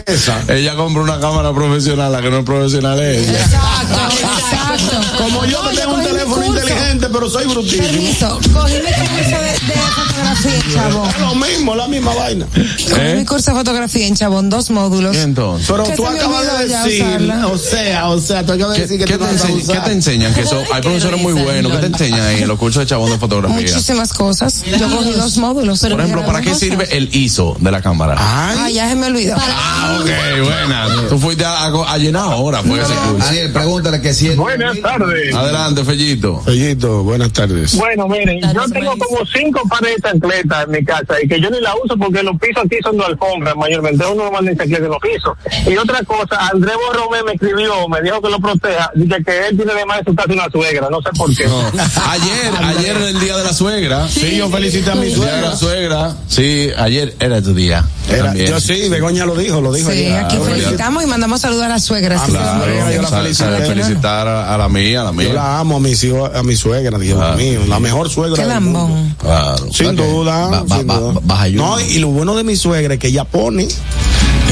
Esa. 0.07 0.43
Ella 0.49 0.75
compra 0.77 1.03
una 1.03 1.15
cámara 1.21 1.30
profesional, 1.55 2.13
la 2.13 2.21
que 2.23 2.31
no 2.31 2.39
es 2.39 2.45
profesional 2.45 3.01
es 3.01 3.29
ella. 3.29 3.41
Exacto, 3.41 4.17
exacto. 4.27 5.19
Como 5.19 5.45
yo 5.45 5.63
No, 5.63 5.71
que 5.71 5.77
tengo 5.77 5.95
un 5.95 6.03
teléfono 6.03 6.45
inteligente, 6.47 7.07
pero 7.13 7.31
soy 7.31 7.47
brutísimo. 7.47 7.87
Permiso, 7.89 8.41
cogí 8.53 8.75
mi 8.75 8.93
curso 9.09 9.41
de, 9.41 9.53
de 9.53 9.81
fotografía 9.95 10.55
en 10.55 10.75
Chabón. 10.75 11.09
Es 11.11 11.21
lo 11.21 11.35
mismo, 11.35 11.75
la 11.75 11.89
misma 11.89 12.15
vaina. 12.15 12.47
Cogí 12.53 13.15
mi 13.17 13.25
curso 13.25 13.51
de 13.51 13.57
fotografía 13.59 14.07
en 14.07 14.17
Chabón, 14.17 14.51
dos 14.51 14.71
módulos. 14.71 15.17
¿Y 15.17 15.21
entonces? 15.21 15.67
Pero 15.71 15.85
tú 15.97 16.07
acabas 16.07 16.59
de 16.59 16.69
decir, 16.69 17.33
o 17.45 17.59
sea, 17.59 18.09
o 18.09 18.21
sea, 18.21 18.45
tú 18.45 18.53
acabas 18.53 18.77
de 18.77 18.83
¿Qué, 18.83 18.83
decir 18.89 18.99
que 18.99 19.05
qué 19.05 19.19
tú 19.19 19.25
te 19.25 19.27
no 19.27 19.33
vas 19.33 19.45
a 19.45 19.49
enseñan, 19.49 19.63
usar. 19.71 19.77
qué 19.83 19.89
te 19.89 19.93
enseñan? 19.93 20.35
Que 20.35 20.47
son, 20.47 20.65
hay 20.73 20.83
profesores 20.83 21.21
muy 21.21 21.33
buenos. 21.33 21.73
¿Qué 21.73 21.79
te 21.79 21.87
enseñan 21.87 22.21
ahí 22.23 22.43
en 22.43 22.49
los 22.49 22.59
cursos 22.59 22.81
de 22.81 22.87
chabón 22.87 23.11
de 23.11 23.19
fotografía? 23.19 23.57
Muchísimas 23.61 24.13
cosas. 24.13 24.63
Yo 24.79 24.89
cogí 24.91 25.11
dos 25.13 25.37
módulos. 25.39 25.81
Por 25.81 25.93
ejemplo, 26.01 26.25
¿para 26.27 26.41
qué 26.41 26.55
sirve 26.55 26.89
el 26.97 27.15
ISO 27.15 27.57
de 27.61 27.71
la 27.71 27.81
cámara? 27.83 28.17
Ah, 28.19 28.69
ya 28.71 28.89
se 28.89 28.95
me 28.97 29.07
olvidó. 29.09 29.37
Ah, 29.39 29.99
ok, 30.01 30.45
buena. 30.45 30.89
Fuiste 31.21 31.45
a, 31.45 31.65
a- 31.67 31.93
a 31.93 31.99
llenar 31.99 32.23
ahora, 32.25 32.63
fue 32.63 32.81
ese 32.81 32.93
curso. 32.95 33.19
Daniel, 33.19 33.53
pregúntale 33.53 34.01
que 34.01 34.13
si. 34.15 34.31
Buenas 34.31 34.81
tardes. 34.81 35.35
Adelante, 35.35 35.85
Fellito. 35.85 36.41
Fellito, 36.41 37.03
buenas 37.03 37.33
tardes. 37.33 37.77
Bueno, 37.77 38.09
miren, 38.09 38.41
yo 38.55 38.63
tengo 38.73 38.93
como 38.99 39.25
cinco 39.27 39.63
pares 39.69 39.97
de 39.97 40.03
chancletas 40.03 40.65
en 40.65 40.71
mi 40.71 40.85
casa 40.85 41.15
y 41.23 41.29
que 41.29 41.41
yo 41.41 41.51
ni 41.51 41.61
la 41.61 41.75
uso 41.85 41.97
porque 41.97 42.23
los 42.23 42.39
pisos 42.41 42.65
aquí 42.65 42.77
son 42.83 42.97
de 42.97 43.05
alfombra 43.05 43.55
mayormente. 43.55 44.05
Uno 44.07 44.25
no 44.25 44.31
manda 44.33 44.51
chancletas 44.57 44.85
en 44.87 44.91
los 44.91 45.01
pisos. 45.01 45.37
Y 45.71 45.77
otra 45.77 46.03
cosa, 46.05 46.49
Andrés 46.53 46.75
Borromé 46.87 47.23
me 47.25 47.33
escribió, 47.33 47.89
me 47.89 48.01
dijo 48.03 48.21
que 48.23 48.31
lo 48.31 48.39
proteja, 48.41 48.91
dice 48.95 49.17
que 49.25 49.49
él 49.49 49.57
tiene 49.57 49.75
de 49.75 49.85
más 49.87 49.99
en 49.99 50.05
su 50.07 50.15
casa 50.15 50.33
una 50.33 50.49
suegra, 50.51 50.89
no 50.91 51.01
sé 51.03 51.11
por 51.17 51.35
qué. 51.35 51.45
Ayer, 51.45 52.53
ayer 52.65 52.97
era 52.97 53.09
el 53.09 53.21
día 53.21 53.37
de 53.37 53.45
la 53.45 53.53
suegra. 53.53 54.09
Sí, 54.09 54.37
yo 54.37 54.49
felicité 54.51 54.91
a 54.91 54.95
mi 54.95 55.07
El 55.07 55.15
día 55.15 55.25
de 55.25 55.31
suegra. 55.31 55.49
la 55.51 55.57
suegra. 55.57 56.17
Sí, 56.29 56.71
ayer 56.77 57.15
era 57.21 57.43
tu 57.43 57.55
día. 57.55 57.85
Era, 58.09 58.35
yo 58.35 58.59
sí, 58.61 58.89
Begoña 58.89 59.25
lo 59.27 59.37
dijo, 59.37 59.61
lo 59.61 59.73
dijo 59.73 59.91
Sí, 59.91 59.99
ayer. 60.07 60.25
aquí 60.25 60.37
Yo 60.37 60.45
felicitamos 60.45 61.05
y 61.05 61.07
mandamos 61.11 61.41
saludos 61.41 61.65
a 61.65 61.69
las 61.69 61.85
suegras. 61.85 62.21
Ah, 62.23 62.27
Sí, 62.27 62.33
claro. 62.33 62.65
sí, 62.65 62.71
sí. 62.89 62.95
yo 62.95 63.03
la 63.03 63.35
sabe 63.35 63.67
felicitar 63.67 64.29
a, 64.29 64.55
a 64.55 64.59
la 64.59 64.69
mía, 64.69 65.01
a 65.03 65.05
la 65.05 65.11
Yo 65.11 65.17
mía. 65.17 65.33
la 65.35 65.59
amo 65.59 65.77
a 65.77 65.81
mis 65.81 66.03
hijos, 66.05 66.31
a 66.35 66.43
mi 66.43 66.57
suegra, 66.57 66.99
Dios 66.99 67.19
Ah. 67.23 67.35
mío, 67.37 67.61
la 67.69 67.79
mejor 67.81 68.09
suegra 68.09 68.43
Qué 68.43 68.49
del 68.49 68.61
mundo. 68.61 68.79
lambón. 68.89 69.15
Claro. 69.19 69.73
Sin 69.73 69.97
duda, 69.97 70.47
Ba- 70.49 70.63
ba- 70.63 70.77
sin 70.79 70.87
ba- 70.87 70.99
duda. 70.99 71.21
baja 71.23 71.43
ayuno. 71.43 71.67
No, 71.77 71.81
y 71.81 71.99
lo 71.99 72.09
bueno 72.09 72.35
de 72.37 72.45
mi 72.45 72.57
suegra 72.57 72.95
es 72.95 73.01
que 73.01 73.09
ella 73.09 73.25
pone 73.25 73.69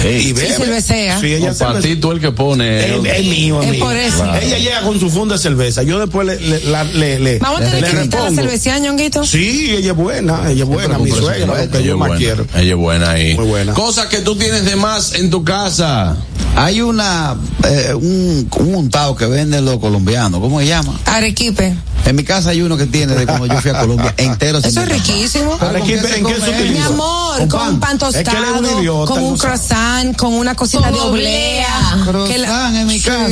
y 0.05 0.33
bebe. 0.33 0.55
cervecea. 0.55 1.21
Sí, 1.21 1.27
ella 1.35 1.55
para 1.55 1.73
cervecea. 1.73 1.95
ti 1.95 1.97
tú 2.01 2.13
el 2.13 2.21
que 2.21 2.33
pone. 2.33 2.79
Es, 2.79 3.05
es 3.05 3.25
mío, 3.27 3.63
es, 3.63 3.71
mío. 3.71 3.85
por 3.85 3.97
eso. 3.97 4.17
Claro. 4.23 4.39
Ella 4.47 4.59
llega 4.59 4.81
con 4.83 4.99
su 5.01 5.11
funda 5.11 5.35
de 5.37 5.41
cerveza. 5.43 5.83
Yo 5.83 5.99
después 5.99 6.27
le, 6.27 6.41
le, 6.41 6.61
la- 6.65 6.85
le, 6.85 7.19
le, 7.19 7.39
Vamos 7.39 7.61
a 7.61 7.65
tener 7.65 7.85
que 7.85 7.91
invitar 7.97 8.21
a 8.21 8.25
repongo. 8.25 8.43
cervecía, 8.43 8.79
ñonguito. 8.79 9.25
Sí, 9.25 9.71
ella 9.77 9.91
es 9.93 9.97
buena, 9.97 10.51
ella 10.51 10.63
es 10.65 10.69
buena, 10.69 10.99
mi 10.99 11.11
suegra, 11.11 11.47
lo 11.47 11.55
que 11.71 11.79
Ella 11.79 11.81
yo 11.81 11.99
más 11.99 12.09
buena, 12.09 12.19
quiero. 12.19 12.47
Ella 12.55 12.71
es 12.73 12.77
buena 12.79 13.11
ahí. 13.11 13.35
Muy 13.35 13.47
buena. 13.47 13.73
Cosas 13.75 14.07
que 14.07 14.19
tú 14.19 14.37
tienes 14.37 14.65
de 14.65 14.77
más 14.77 15.15
en 15.15 15.31
tu 15.31 15.45
casa. 15.45 16.17
Hay 16.57 16.81
una, 16.81 17.37
eh, 17.65 17.95
un, 17.95 18.49
un 18.57 18.75
untado 18.75 19.15
que 19.15 19.27
venden 19.27 19.65
los 19.65 19.79
colombianos, 19.79 20.41
¿cómo 20.41 20.59
se 20.61 20.67
llama? 20.67 20.99
Arequipe. 21.05 21.77
En 22.05 22.17
mi 22.17 22.25
casa 22.25 22.51
hay 22.51 22.63
uno 22.63 22.77
que 22.77 22.87
tiene 22.87 23.15
de 23.15 23.27
cuando 23.27 23.47
yo 23.47 23.61
fui 23.61 23.71
a 23.71 23.81
Colombia, 23.81 24.15
entero. 24.17 24.59
Eso 24.59 24.81
es 24.83 24.89
riquísimo. 24.89 25.57
¿Pero 25.59 25.73
con 25.73 25.83
Arequipe, 25.83 26.19
¿en 26.19 26.25
qué 26.25 26.35
se? 26.41 26.71
Mi 26.71 26.79
amor, 26.79 27.39
Con 27.49 27.79
pan. 27.81 27.99
pan 27.99 28.09
Es 28.15 28.15
que 28.29 28.37
él 28.37 28.45
es 28.45 28.51
un 28.51 28.63
tostado, 28.63 28.81
idiota, 28.81 29.13
con 29.15 29.23
un 29.25 29.39
sabe. 29.39 29.59
Croissant, 29.89 30.15
con 30.17 30.35
una 30.35 30.55
cosita 30.55 30.91
Con 30.91 30.93
de 30.93 31.01
oblea. 31.01 31.67
la- 32.39 32.81
en 32.81 32.87
mi 32.87 33.01
casa. 33.01 33.29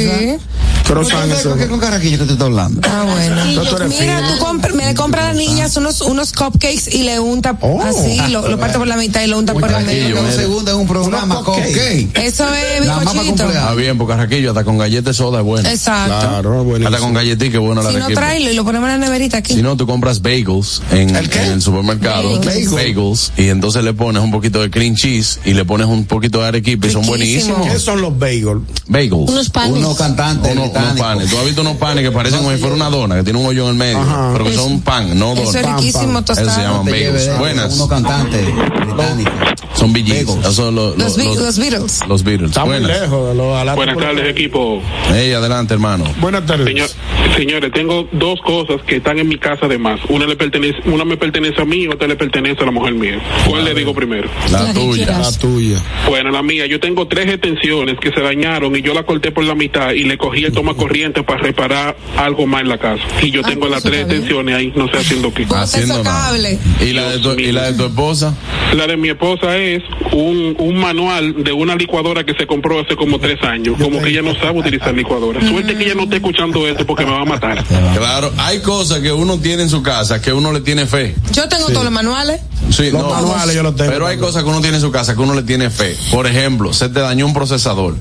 Sí. 0.87 0.93
Croissant, 0.93 1.23
¿Con 1.29 1.33
eso. 1.33 1.57
qué 1.57 1.67
con 1.67 1.81
carajillo 1.81 2.19
que 2.19 2.25
te 2.27 2.33
estoy 2.35 2.47
hablando? 2.47 2.81
Ah, 2.89 3.05
bueno. 3.11 3.45
No, 3.45 3.63
tú 3.65 3.77
eres 3.77 3.89
Mira, 4.01 4.23
tú 4.29 4.45
compra- 4.45 4.73
me 4.73 4.87
le 4.87 4.95
compras 4.95 5.25
a 5.25 5.29
las 5.29 5.37
niñas 5.37 5.77
unos, 5.77 6.01
unos 6.01 6.33
cupcakes 6.33 6.95
y 6.95 7.03
le 7.03 7.19
unta 7.19 7.57
Oh. 7.61 7.83
así, 7.83 8.21
lo, 8.31 8.47
lo 8.49 8.59
parte 8.59 8.79
por 8.79 8.87
la 8.87 8.97
mitad 8.97 9.23
y 9.23 9.27
lo 9.27 9.39
unta 9.39 9.53
por 9.53 9.65
el 9.65 9.71
Carraquillo, 9.71 10.15
medio. 10.15 10.21
Un 10.23 10.33
segundo 10.33 10.71
en 10.71 10.77
un 10.77 10.87
programa 10.87 11.25
Unos 11.41 11.45
con 11.45 11.55
cupcakes. 11.57 12.09
cake. 12.13 12.27
Eso 12.27 12.45
es 12.55 12.81
bizcochito. 12.83 13.25
cumpleaños. 13.25 13.57
Ah, 13.67 13.75
bien, 13.75 13.99
porque 13.99 14.15
Carraquillo 14.15 14.51
hasta 14.51 14.65
con 14.65 14.79
galletas 14.79 15.05
de 15.07 15.15
soda 15.15 15.41
es 15.41 15.45
bueno. 15.45 15.69
Exacto. 15.69 16.15
Claro, 16.29 16.65
buenísimo. 16.65 16.89
Hasta 16.95 17.01
con 17.07 17.15
galletica 17.15 17.57
es 17.59 17.63
bueno 17.65 17.83
la 17.83 17.91
Si 17.91 17.97
no, 17.97 18.09
tráelo 18.09 18.51
y 18.51 18.55
lo 18.55 18.65
ponemos 18.65 18.89
en 18.91 19.01
la 19.01 19.07
neverita 19.07 19.39
aquí. 19.39 19.55
Si 19.55 19.63
no, 19.63 19.77
tú 19.77 19.87
compras 19.87 20.23
bagels 20.23 20.83
en, 20.93 21.15
¿El 21.17 21.29
qué? 21.29 21.43
en 21.47 21.53
el 21.53 21.63
supermercado. 21.63 22.39
Bagels. 22.41 22.71
Bagels. 22.71 23.33
Y 23.37 23.49
entonces 23.49 23.83
le 23.83 23.93
pones 23.93 24.23
un 24.23 24.31
poquito 24.31 24.61
de 24.61 24.71
cream 24.71 24.95
cheese 24.95 25.41
y 25.45 25.55
le 25.55 25.65
pones 25.65 25.87
un 25.89 26.05
poquito 26.07 26.41
de 26.41 26.47
arequipe 26.49 26.87
y 26.87 26.91
son 26.91 27.05
buenísimos. 27.07 27.67
¿Qué 27.67 27.79
son 27.81 28.01
los 28.01 28.17
bagels? 28.17 28.63
Bagels. 28.87 29.31
Unos 29.31 29.51
panes. 29.51 29.73
Unos 29.79 29.97
cantantes 29.97 30.53
Uno- 30.53 30.73
unos 30.79 30.99
panes. 31.01 31.31
Tú 31.31 31.39
has 31.39 31.45
visto 31.45 31.61
unos 31.63 31.77
panes 31.77 32.05
que 32.05 32.11
parecen 32.11 32.39
como 32.41 32.53
si 32.53 32.59
fuera 32.59 32.75
una 32.75 32.91
dona, 32.91 33.17
que 33.17 33.23
tiene 33.25 33.39
un 33.39 33.47
hoyo 33.47 33.65
en 33.65 33.69
el 33.71 33.75
medio, 33.75 33.99
Ajá. 33.99 34.31
pero 34.33 34.45
que 34.45 34.53
son 34.55 34.81
pan, 34.81 35.19
no 35.19 35.33
Eso 35.35 35.43
es 35.45 35.63
dona. 35.63 35.77
riquísimo, 35.77 36.19
Eso 36.21 36.35
se 36.35 36.43
tostado. 36.45 36.63
llaman 36.63 36.85
bagels. 36.87 37.27
de- 37.27 37.35
Buenas. 37.39 37.75
Unos 37.75 37.89
cantantes 37.89 38.47
británicos. 38.87 39.33
Son 39.75 39.93
BGs. 39.93 40.25
Los, 40.27 40.59
Los, 40.59 40.97
los, 40.97 41.17
Be- 41.17 41.25
los, 41.25 41.37
los 41.37 41.59
Beatles. 41.59 42.01
los 42.09 42.23
Beatles. 42.25 42.51
Está 42.51 42.65
muy 42.65 42.79
Buenas. 42.79 43.01
lejos 43.01 43.29
de 43.29 43.35
los. 43.35 43.75
Buenas 43.77 43.99
tardes, 43.99 44.29
equipo. 44.31 44.81
Ey, 45.15 45.33
adelante, 45.35 45.75
hermano. 45.75 46.05
Buenas 46.19 46.47
tardes. 46.47 46.67
Señor, 46.67 46.89
señores, 47.37 47.73
tengo 47.73 48.09
dos 48.13 48.41
cosas 48.41 48.81
que 48.87 48.97
están 48.97 49.19
en 49.19 49.29
mi 49.29 49.37
casa 49.39 49.67
además. 49.67 50.01
Una 50.09 50.27
le 50.27 50.35
pertenece, 50.37 50.79
una 50.87 51.05
me 51.05 51.17
pertenece 51.19 51.61
a 51.61 51.65
mí 51.67 51.83
y 51.83 51.89
otra 51.89 52.09
le 52.09 52.17
pertenece 52.17 52.63
a 52.63 52.67
la 52.67 52.71
mujer 52.73 52.95
mía. 52.95 53.21
¿Cuál 53.47 53.65
le 53.67 53.75
digo 53.75 53.95
primero? 53.95 54.29
La, 54.51 54.63
La 54.63 54.73
tuya. 54.75 55.19
La 55.19 55.33
tuya. 55.33 55.79
Bueno, 56.09 56.31
la 56.31 56.43
mía, 56.43 56.67
yo 56.67 56.81
tengo 56.81 57.07
tres 57.07 57.29
extensiones 57.29 57.99
que 58.01 58.11
se 58.13 58.21
dañaron 58.21 58.75
y 58.77 58.81
yo 58.83 58.95
la 58.95 59.03
corté 59.05 59.31
por 59.31 59.45
la 59.45 59.55
mitad 59.55 59.91
y 59.91 60.05
le 60.05 60.17
cogí 60.17 60.45
el 60.45 60.53
toma 60.67 60.77
corriente 60.77 61.23
para 61.23 61.41
reparar 61.43 61.97
algo 62.17 62.47
más 62.47 62.63
en 62.63 62.69
la 62.69 62.79
casa. 62.79 63.03
Y 63.23 63.31
yo 63.31 63.43
Ah, 63.45 63.49
tengo 63.49 63.69
las 63.69 63.83
tres 63.83 64.01
extensiones 64.01 64.57
ahí, 64.57 64.73
no 64.75 64.89
sé 64.89 64.97
haciendo 64.99 65.33
qué. 65.33 65.47
Haciendo 65.55 66.03
cables. 66.03 66.59
¿Y 66.81 66.93
la, 66.93 67.09
de 67.11 67.19
tu, 67.21 67.33
¿Y 67.33 67.53
la 67.53 67.71
de 67.71 67.75
tu 67.75 67.85
esposa? 67.85 68.35
La 68.75 68.87
de 68.89 68.97
mi 68.97 69.09
esposa 69.11 69.57
es 69.57 69.83
un, 70.13 70.57
un 70.59 70.77
manual 70.77 71.45
de 71.45 71.53
una 71.53 71.77
licuadora 71.77 72.25
que 72.25 72.35
se 72.35 72.47
compró 72.47 72.81
hace 72.81 72.97
como 72.97 73.21
tres 73.21 73.41
años. 73.45 73.77
Como 73.81 74.01
que 74.03 74.09
ella 74.09 74.23
no 74.23 74.35
sabe 74.35 74.59
utilizar 74.59 74.93
licuadora. 74.95 75.41
Suerte 75.47 75.77
que 75.77 75.85
ella 75.85 75.95
no 75.95 76.03
esté 76.05 76.17
escuchando 76.17 76.67
esto 76.67 76.85
porque 76.85 77.05
me 77.05 77.13
va 77.13 77.21
a 77.21 77.25
matar. 77.25 77.63
Claro, 77.97 78.33
hay 78.39 78.61
cosas 78.61 79.01
que 79.01 79.13
uno 79.13 79.39
tiene 79.39 79.63
en 79.63 79.69
su 79.71 79.83
casa 79.83 80.21
que 80.21 80.33
uno 80.33 80.53
le 80.53 80.61
tiene 80.61 80.87
fe. 80.87 81.15
Yo 81.33 81.49
tengo 81.49 81.67
todos 81.69 81.85
los 81.85 81.93
manuales. 81.93 82.41
Sí, 82.71 82.91
Los 82.91 83.03
no, 83.05 83.11
manuales 83.11 83.55
yo 83.55 83.63
los 83.63 83.77
tengo. 83.77 83.93
Pero 83.93 84.07
hay 84.09 84.17
cosas 84.19 84.43
que 84.43 84.49
uno 84.49 84.61
tiene 84.61 84.77
en 84.79 84.83
su 84.83 84.91
casa 84.91 85.15
que 85.15 85.21
uno 85.21 85.35
le 85.35 85.43
tiene 85.43 85.71
fe. 85.71 85.97
Por 86.11 86.27
ejemplo, 86.27 86.73
se 86.73 86.89
te 86.89 86.99
dañó 87.01 87.25
un 87.27 87.33
procesador. 87.35 87.95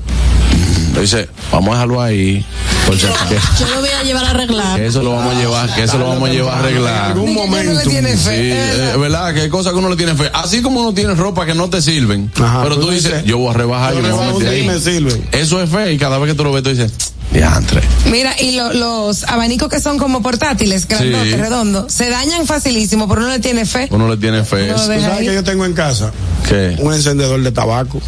Dice, 1.00 1.28
vamos 1.52 1.70
a 1.70 1.72
dejarlo 1.74 2.00
ahí. 2.02 2.44
Por 2.86 2.94
si 2.96 3.06
que, 3.06 3.36
Yo 3.60 3.68
lo 3.74 3.80
voy 3.80 3.88
a 3.90 4.02
llevar 4.02 4.24
a 4.24 4.30
arreglar. 4.30 4.76
que 4.76 4.86
eso 4.86 5.02
lo 5.02 5.10
vamos 5.12 5.34
a 5.34 5.38
llevar, 5.38 5.74
que 5.74 5.82
eso 5.82 5.98
lo 5.98 6.08
vamos 6.08 6.28
a 6.28 6.32
llevar 6.32 6.54
a 6.54 6.58
En 6.60 6.64
arreglar. 6.66 7.04
algún 7.12 7.30
uno 7.30 7.40
le 7.42 7.46
momento. 7.64 7.80
Sí, 7.90 8.30
eh, 8.32 8.94
verdad 8.98 9.34
que 9.34 9.40
hay 9.42 9.48
cosas 9.48 9.72
que 9.72 9.78
uno 9.78 9.88
le 9.90 9.96
tiene 9.96 10.14
fe. 10.14 10.30
Así 10.32 10.62
como 10.62 10.80
uno 10.80 10.94
tiene 10.94 11.14
ropa 11.14 11.44
que 11.46 11.54
no 11.54 11.68
te 11.68 11.82
sirven, 11.82 12.30
Ajá, 12.40 12.62
pero 12.62 12.78
tú 12.78 12.90
dices, 12.90 13.24
yo 13.24 13.38
voy 13.38 13.50
a 13.50 13.52
rebajar, 13.54 13.94
yo 13.94 14.02
me 14.02 14.10
voy 14.10 14.24
a 14.28 14.32
meter 14.32 14.48
ahí 14.48 14.60
ahí. 14.62 14.66
me 14.68 14.78
sirven. 14.80 15.28
Eso 15.32 15.62
es 15.62 15.68
fe 15.70 15.92
y 15.92 15.98
cada 15.98 16.18
vez 16.18 16.30
que 16.30 16.34
tú 16.36 16.44
lo 16.44 16.52
ves 16.52 16.62
tú 16.62 16.70
dices, 16.70 16.92
diantre. 17.32 17.82
Mira, 18.10 18.34
y 18.40 18.52
lo- 18.52 18.72
los 18.72 19.24
abanicos 19.24 19.68
que 19.68 19.80
son 19.80 19.98
como 19.98 20.22
portátiles, 20.22 20.86
grandotes, 20.88 21.34
Sí. 21.34 21.36
redondos, 21.40 21.92
se 21.92 22.08
dañan 22.08 22.46
facilísimo, 22.46 23.08
pero 23.08 23.22
uno 23.22 23.30
le 23.32 23.40
tiene 23.40 23.66
fe. 23.66 23.88
Uno 23.90 24.08
le 24.08 24.16
tiene 24.16 24.44
fe. 24.44 24.72
¿Tú 24.72 24.78
sabes 24.78 25.18
que 25.18 25.34
yo 25.34 25.44
tengo 25.44 25.64
en 25.66 25.74
casa? 25.74 26.12
¿Qué? 26.48 26.76
Un 26.78 26.94
encendedor 26.94 27.42
de 27.42 27.50
tabaco. 27.52 28.00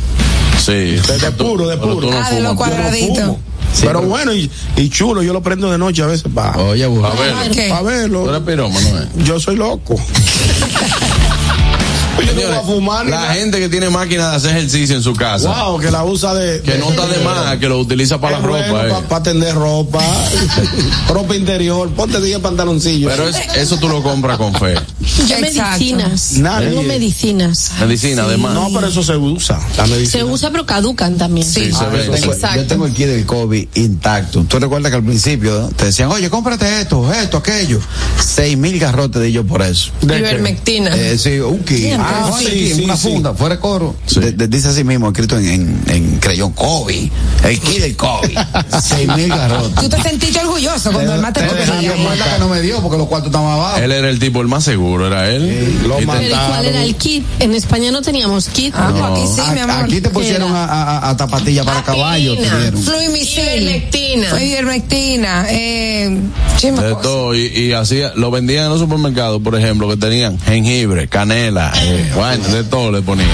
Sí. 0.58 0.72
De, 0.72 1.18
de 1.18 1.30
puro, 1.32 1.66
de 1.68 1.76
Pero 1.76 1.94
puro. 1.94 2.10
no 2.10 2.18
Ah, 2.18 2.30
de 2.30 2.40
los 2.40 2.54
cuadraditos. 2.54 3.18
Fumo. 3.18 3.40
Pero 3.80 4.02
bueno, 4.02 4.32
y, 4.34 4.50
y 4.76 4.88
chulo, 4.88 5.22
yo 5.22 5.32
lo 5.32 5.42
prendo 5.42 5.70
de 5.70 5.78
noche 5.78 6.02
a 6.02 6.06
veces 6.06 6.24
para 6.34 6.56
Oye, 6.58 6.84
A 6.84 6.88
burro. 6.88 7.12
ver, 7.16 7.50
¿Qué? 7.50 7.68
pa 7.68 7.80
tú 7.80 7.88
eres 7.90 8.00
verlo. 8.10 8.44
pirómano, 8.44 8.88
¿eh? 8.98 9.08
Yo 9.24 9.38
soy 9.38 9.56
loco. 9.56 9.94
Yo 12.18 12.26
no 12.26 12.32
voy 12.34 12.42
a 12.42 12.46
Señores, 12.48 12.66
fumar 12.66 13.04
ni 13.04 13.10
la 13.12 13.20
nada. 13.20 13.34
gente 13.34 13.58
que 13.60 13.68
tiene 13.68 13.90
máquina 13.90 14.30
de 14.30 14.36
hacer 14.36 14.56
ejercicio 14.56 14.96
en 14.96 15.02
su 15.02 15.12
casa, 15.14 15.48
Wow, 15.64 15.78
que 15.80 15.90
la 15.90 16.04
usa 16.04 16.34
de. 16.34 16.60
que 16.62 16.76
no 16.78 16.90
está 16.90 17.06
de 17.06 17.18
más, 17.24 17.56
que 17.58 17.68
lo 17.68 17.78
utiliza 17.78 18.20
para 18.20 18.38
la 18.40 18.46
ropa. 18.46 18.86
eh. 18.88 18.92
Para 19.08 19.22
tender 19.22 19.54
ropa. 19.54 20.02
ropa 21.08 21.36
interior. 21.36 21.88
Ponte 21.90 22.20
10 22.20 22.38
pantaloncillos. 22.40 23.10
Pero 23.12 23.28
es- 23.28 23.36
eso 23.56 23.76
tú 23.78 23.88
lo 23.88 24.02
compras 24.02 24.36
con 24.38 24.54
fe. 24.54 24.74
Yo 25.26 25.36
Exacto. 25.36 25.62
medicinas. 25.62 26.32
Nadie. 26.34 26.68
Tengo 26.68 26.82
medicinas. 26.82 27.72
Medicina, 27.80 28.24
además. 28.24 28.54
No, 28.54 28.68
pero 28.74 28.86
eso 28.88 29.02
se 29.02 29.16
usa. 29.16 29.58
La 29.76 29.86
medicina. 29.86 30.10
Se 30.10 30.24
usa 30.24 30.50
pero 30.50 30.66
caducan 30.66 31.16
también. 31.16 31.46
Sí, 31.46 31.66
se 31.66 31.70
Yo 31.70 31.90
ve. 31.90 31.98
tengo, 32.08 32.32
Exacto. 32.32 32.56
yo 32.60 32.66
tengo 32.66 32.86
el 32.86 32.92
kit 32.94 33.06
del 33.06 33.26
COVID 33.26 33.68
intacto. 33.74 34.44
Tú 34.44 34.58
recuerdas 34.58 34.90
que 34.90 34.96
al 34.96 35.04
principio 35.04 35.60
¿no? 35.62 35.68
te 35.68 35.86
decían, 35.86 36.10
oye, 36.10 36.28
cómprate 36.30 36.80
esto, 36.80 37.12
esto, 37.12 37.38
aquello. 37.38 37.80
Seis 38.24 38.56
mil 38.56 38.78
garrotes 38.78 39.20
de 39.20 39.28
ellos 39.28 39.44
por 39.46 39.62
eso. 39.62 39.90
Ivermectina. 40.02 40.94
Eh, 40.96 41.18
sí, 41.18 41.38
un 41.40 41.60
kit. 41.64 41.92
Ah, 42.10 42.30
sí, 42.38 42.46
sí, 42.46 42.74
sí, 42.74 42.84
una 42.84 42.96
sí. 42.96 43.08
funda, 43.08 43.34
fuera 43.34 43.54
de 43.56 43.60
coro. 43.60 43.94
Sí. 44.06 44.20
De- 44.20 44.32
de- 44.32 44.48
dice 44.48 44.68
así 44.68 44.84
mismo, 44.84 45.08
escrito 45.08 45.38
en, 45.38 45.46
en, 45.48 45.82
en 45.88 46.18
creyón, 46.18 46.52
COVID. 46.52 47.10
El 47.44 47.60
kit 47.60 47.80
del 47.80 47.96
COVID. 47.96 48.38
Seis 48.82 49.08
mil 49.16 49.28
garrotes. 49.28 49.74
Tú 49.74 49.88
te 49.88 50.02
sentiste 50.02 50.40
orgulloso 50.40 50.90
cuando 50.92 51.14
el 51.14 51.20
mate 51.20 51.40
cuenta 51.46 51.78
que 51.78 52.38
no 52.38 52.48
me 52.48 52.60
dio 52.62 52.80
porque 52.82 52.98
los 52.98 53.06
cuartos 53.08 53.28
estaban 53.28 53.52
abajo. 53.52 53.78
Él 53.78 53.92
era 53.92 54.08
el 54.08 54.18
tipo 54.18 54.40
el 54.40 54.48
más 54.48 54.64
seguro, 54.64 55.06
era 55.06 55.28
él. 55.30 55.80
lo 55.86 55.96
Y 55.96 56.00
te- 56.00 56.06
mataron. 56.06 56.28
Pero 56.30 56.42
¿y 56.44 56.48
cuál 56.48 56.64
era 56.66 56.82
el 56.84 56.94
kit? 56.96 57.24
En 57.38 57.54
España 57.54 57.90
no 57.92 58.02
teníamos 58.02 58.48
kit. 58.48 58.74
Ah, 58.76 58.88
pues 58.90 59.02
aquí 59.04 59.34
sí, 59.34 59.40
A- 59.50 59.52
mi 59.54 59.60
amor. 59.60 59.84
Aquí 59.84 60.00
te 60.00 60.10
pusieron 60.10 60.52
a, 60.54 60.64
a, 60.64 61.10
a 61.10 61.16
tapatilla 61.16 61.64
para 61.64 61.82
caballo. 61.82 62.34
Fluimisil. 62.84 63.82
Ivermectina. 64.40 65.46
Eh, 65.50 66.18
de 66.62 66.72
todo 67.02 67.34
y, 67.34 67.46
y 67.46 67.72
hacía 67.72 68.12
lo 68.16 68.30
vendían 68.30 68.64
en 68.64 68.70
los 68.70 68.80
supermercados 68.80 69.40
por 69.42 69.54
ejemplo 69.56 69.88
que 69.88 69.96
tenían 69.96 70.38
jengibre 70.40 71.06
canela 71.08 71.72
eh, 71.80 71.97
bueno, 72.14 72.44
de 72.48 72.64
todo 72.64 72.90
le 72.92 73.02
ponían 73.02 73.28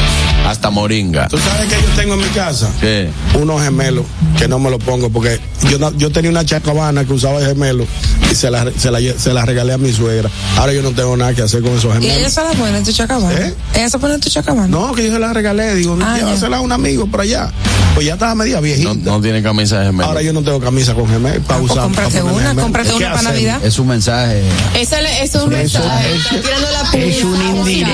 hasta 0.46 0.68
moringa 0.70 1.26
¿Tú 1.28 1.38
sabes 1.38 1.68
que 1.72 1.74
yo 1.80 1.88
tengo 1.96 2.14
en 2.14 2.20
mi 2.20 2.28
casa? 2.28 2.68
¿Qué? 2.80 3.08
Unos 3.40 3.62
gemelos 3.62 4.04
que 4.38 4.46
no 4.48 4.58
me 4.58 4.70
los 4.70 4.82
pongo 4.82 5.08
porque 5.10 5.40
yo 5.70 5.78
no- 5.78 5.92
yo 5.96 6.10
tenía 6.10 6.30
una 6.30 6.44
chacabana 6.44 7.04
que 7.04 7.12
usaba 7.14 7.40
de 7.40 7.46
gemelo 7.46 7.86
y 8.30 8.34
se 8.34 8.50
la, 8.50 8.66
se, 8.76 8.90
la, 8.90 8.98
se 9.16 9.32
la 9.32 9.44
regalé 9.46 9.72
a 9.72 9.78
mi 9.78 9.92
suegra. 9.92 10.28
Ahora 10.58 10.72
yo 10.72 10.82
no 10.82 10.90
tengo 10.92 11.16
nada 11.16 11.32
que 11.34 11.42
hacer 11.42 11.62
con 11.62 11.72
esos 11.72 11.84
¿Y 11.94 11.98
ella 12.04 12.10
gemelos. 12.12 12.32
se 12.32 12.42
la 12.42 12.50
pone 12.52 12.76
en 12.78 12.84
tu 12.84 12.92
chacabana? 12.92 13.38
¿Eh? 13.38 13.54
¿Ella 13.74 13.88
se 13.90 13.98
pone 13.98 14.14
en 14.14 14.20
tu 14.20 14.28
chacabana? 14.28 14.68
No, 14.68 14.92
que 14.92 15.06
yo 15.06 15.12
se 15.12 15.18
la 15.18 15.32
regalé, 15.32 15.74
digo, 15.74 15.96
Ah, 16.02 16.16
ya. 16.18 16.26
llévasela 16.26 16.58
a 16.58 16.60
un 16.60 16.72
amigo 16.72 17.06
por 17.06 17.20
allá. 17.22 17.50
Pues 17.94 18.06
ya 18.06 18.14
estaba 18.14 18.34
media 18.34 18.60
viejita. 18.60 18.88
no, 18.92 18.94
no 19.12 19.20
tiene 19.20 19.40
camisa 19.40 19.78
de 19.78 19.86
gemelo 19.86 20.08
Ahora 20.08 20.20
yo 20.20 20.32
no 20.32 20.42
tengo 20.42 20.58
camisa 20.60 20.94
con 20.94 21.08
gemelo 21.08 21.40
para 21.42 21.54
Ah, 21.56 21.60
pues 21.60 21.70
usar. 21.72 21.84
cómprate 21.84 22.20
para 22.20 22.24
una, 22.32 22.54
cómprate 22.56 22.88
¿Qué 22.90 22.94
una 22.96 23.10
para? 23.14 23.22
Navidad. 23.22 23.64
Es 23.64 23.78
un 23.78 23.86
mensaje. 23.86 24.42
Eso 24.78 24.96
es 24.96 25.34
un 25.36 25.48
mensaje. 25.50 26.14
eso- 26.16 26.34
Está 26.34 26.40
tirando 26.42 26.68
la 26.72 26.98
es 26.98 27.22
un 27.24 27.32
publicidad. 27.32 27.88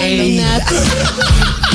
Indirecto. 0.50 1.60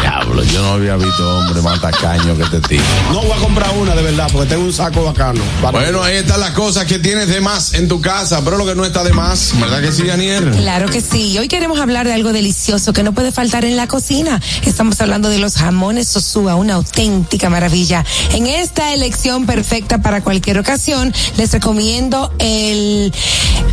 diablo 0.00 0.42
yo 0.44 0.62
no 0.62 0.72
había 0.74 0.96
visto 0.96 1.38
hombre 1.38 1.62
más 1.62 1.80
tacaño 1.80 2.36
que 2.36 2.42
este 2.42 2.60
tipo 2.60 2.82
No 3.12 3.22
voy 3.22 3.32
a 3.32 3.36
comprar 3.36 3.70
una 3.78 3.94
de 3.94 4.02
verdad 4.02 4.28
porque 4.32 4.48
tengo 4.48 4.64
un 4.64 4.72
saco 4.72 5.04
bacano. 5.04 5.40
Bueno 5.72 6.02
ahí 6.02 6.16
están 6.16 6.40
las 6.40 6.50
cosas 6.50 6.84
que 6.86 6.98
tienes 6.98 7.28
de 7.28 7.40
más 7.40 7.74
en 7.74 7.88
tu 7.88 8.00
casa 8.00 8.42
pero 8.44 8.56
lo 8.56 8.66
que 8.66 8.74
no 8.74 8.84
está 8.84 9.02
de 9.04 9.12
más 9.12 9.52
¿verdad 9.60 9.80
que 9.80 9.92
sí 9.92 10.04
Daniel? 10.04 10.50
Claro 10.50 10.88
que 10.88 11.00
sí. 11.00 11.36
Hoy 11.38 11.48
queremos 11.48 11.78
hablar 11.80 12.06
de 12.06 12.12
algo 12.12 12.32
delicioso 12.32 12.92
que 12.92 13.02
no 13.02 13.12
puede 13.12 13.32
faltar 13.32 13.64
en 13.64 13.76
la 13.76 13.86
cocina. 13.86 14.40
Estamos 14.64 15.00
hablando 15.00 15.28
de 15.28 15.38
los 15.38 15.54
jamones 15.56 16.08
Sosúa, 16.08 16.54
una 16.54 16.74
auténtica 16.74 17.50
maravilla. 17.50 18.04
En 18.32 18.46
esta 18.46 18.92
elección 18.92 19.46
perfecta 19.46 19.98
para 20.02 20.22
cualquier 20.22 20.58
ocasión, 20.58 21.12
les 21.36 21.52
recomiendo 21.52 22.32
el, 22.38 23.12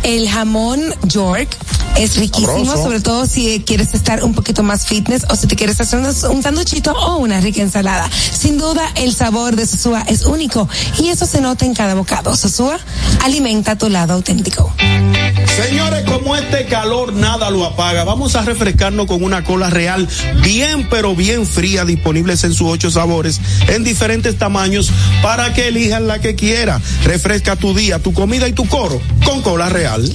el 0.02 0.28
jamón 0.28 0.80
York 1.04 1.56
Es 1.96 2.16
riquísimo, 2.16 2.64
Sabroso. 2.64 2.82
sobre 2.82 3.00
todo 3.00 3.26
si 3.26 3.62
quieres 3.66 3.94
estar 3.94 4.24
un 4.24 4.34
poquito 4.34 4.62
más 4.62 4.86
fitness 4.86 5.24
o 5.28 5.36
si 5.36 5.46
te 5.46 5.56
quieres 5.56 5.80
hacer 5.80 5.91
un, 5.92 6.42
sanduchito 6.42 6.92
o 6.92 7.16
una 7.16 7.40
rica 7.40 7.62
ensalada. 7.62 8.08
Sin 8.10 8.58
duda, 8.58 8.90
el 8.96 9.14
sabor 9.14 9.56
de 9.56 9.66
Sosúa 9.66 10.04
es 10.08 10.24
único 10.24 10.68
y 10.98 11.08
eso 11.08 11.26
se 11.26 11.40
nota 11.40 11.64
en 11.64 11.74
cada 11.74 11.94
bocado. 11.94 12.36
Sosúa 12.36 12.78
alimenta 13.24 13.76
tu 13.76 13.88
lado 13.88 14.14
auténtico. 14.14 14.72
Señores, 15.56 16.04
como 16.04 16.34
este 16.34 16.66
calor 16.66 17.12
nada 17.12 17.50
lo 17.50 17.64
apaga, 17.64 18.04
vamos 18.04 18.36
a 18.36 18.42
refrescarnos 18.42 19.06
con 19.06 19.22
una 19.22 19.44
cola 19.44 19.68
real 19.68 20.08
bien 20.42 20.88
pero 20.88 21.14
bien 21.14 21.46
fría, 21.46 21.84
disponibles 21.84 22.44
en 22.44 22.54
sus 22.54 22.68
ocho 22.68 22.90
sabores, 22.90 23.40
en 23.68 23.84
diferentes 23.84 24.38
tamaños, 24.38 24.90
para 25.22 25.52
que 25.52 25.68
elijan 25.68 26.06
la 26.06 26.20
que 26.20 26.34
quiera. 26.34 26.80
Refresca 27.04 27.56
tu 27.56 27.74
día, 27.74 27.98
tu 27.98 28.12
comida 28.12 28.48
y 28.48 28.52
tu 28.52 28.66
coro 28.66 29.00
con 29.24 29.42
cola 29.42 29.68
real. 29.68 30.10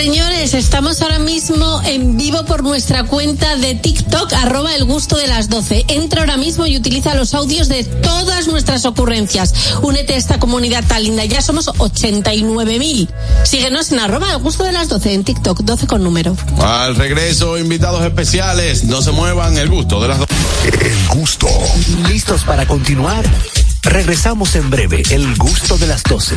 Señores, 0.00 0.54
estamos 0.54 1.02
ahora 1.02 1.18
mismo 1.18 1.82
en 1.84 2.16
vivo 2.16 2.44
por 2.44 2.62
nuestra 2.62 3.02
cuenta 3.02 3.56
de 3.56 3.74
TikTok, 3.74 4.32
arroba 4.32 4.72
el 4.76 4.84
gusto 4.84 5.16
de 5.16 5.26
las 5.26 5.48
12. 5.48 5.86
Entra 5.88 6.20
ahora 6.20 6.36
mismo 6.36 6.66
y 6.66 6.76
utiliza 6.76 7.16
los 7.16 7.34
audios 7.34 7.66
de 7.66 7.82
todas 7.82 8.46
nuestras 8.46 8.84
ocurrencias. 8.84 9.52
Únete 9.82 10.14
a 10.14 10.16
esta 10.16 10.38
comunidad 10.38 10.84
tan 10.86 11.02
linda. 11.02 11.24
Ya 11.24 11.42
somos 11.42 11.72
89 11.78 12.78
mil. 12.78 13.08
Síguenos 13.42 13.90
en 13.90 13.98
arroba 13.98 14.30
el 14.30 14.38
gusto 14.38 14.62
de 14.62 14.70
las 14.70 14.88
12 14.88 15.14
en 15.14 15.24
TikTok, 15.24 15.62
12 15.62 15.88
con 15.88 16.04
número. 16.04 16.36
Al 16.62 16.94
regreso, 16.94 17.58
invitados 17.58 18.04
especiales. 18.04 18.84
No 18.84 19.02
se 19.02 19.10
muevan, 19.10 19.58
el 19.58 19.68
gusto 19.68 20.00
de 20.00 20.06
las 20.06 20.18
dos. 20.20 20.28
El 20.64 21.18
gusto. 21.18 21.48
¿Listos 22.08 22.44
para 22.44 22.66
continuar? 22.66 23.24
Regresamos 23.82 24.54
en 24.54 24.70
breve. 24.70 25.02
El 25.10 25.34
gusto 25.34 25.76
de 25.76 25.88
las 25.88 26.04
12. 26.04 26.36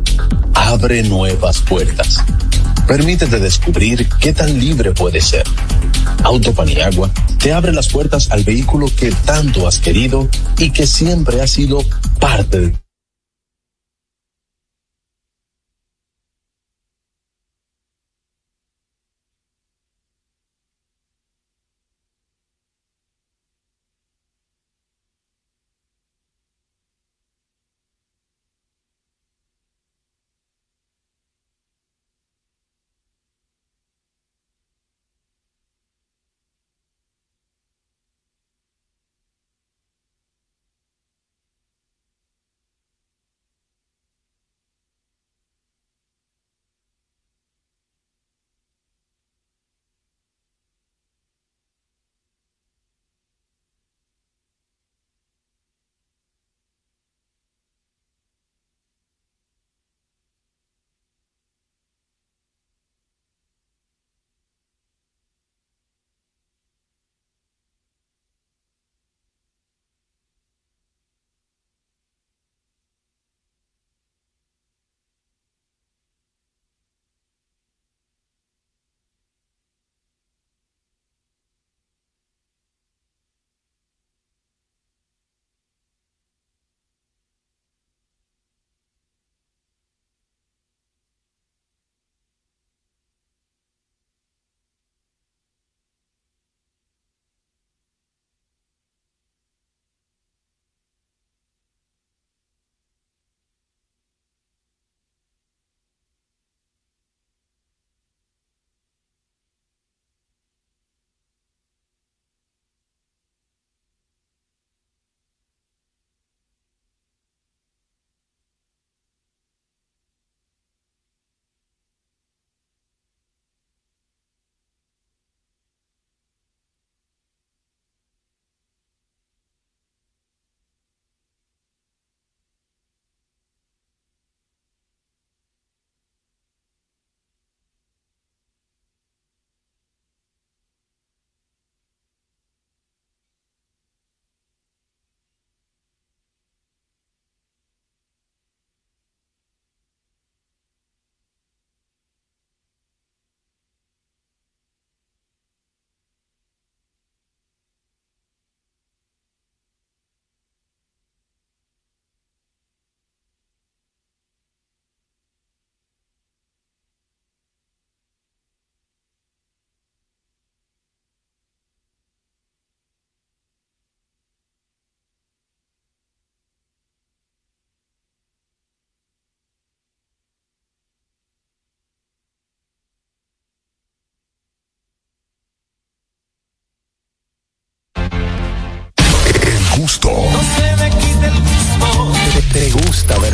Abre 0.53 1.03
nuevas 1.03 1.59
puertas. 1.61 2.23
Permítete 2.87 3.39
descubrir 3.39 4.07
qué 4.19 4.33
tan 4.33 4.59
libre 4.59 4.91
puedes 4.91 5.25
ser. 5.25 5.43
Autopaniagua 6.23 7.09
te 7.39 7.53
abre 7.53 7.71
las 7.71 7.87
puertas 7.87 8.29
al 8.31 8.43
vehículo 8.43 8.87
que 8.95 9.11
tanto 9.11 9.67
has 9.67 9.79
querido 9.79 10.27
y 10.57 10.71
que 10.71 10.85
siempre 10.85 11.41
ha 11.41 11.47
sido 11.47 11.83
parte 12.19 12.59
de 12.59 12.80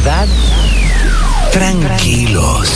verdad, 0.07 0.27
tranquilos. 1.51 2.69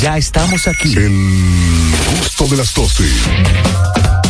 Ya 0.00 0.16
estamos 0.16 0.68
aquí. 0.68 0.94
El 0.96 1.92
gusto 2.20 2.46
de 2.46 2.56
las 2.56 2.72
12. 2.72 4.21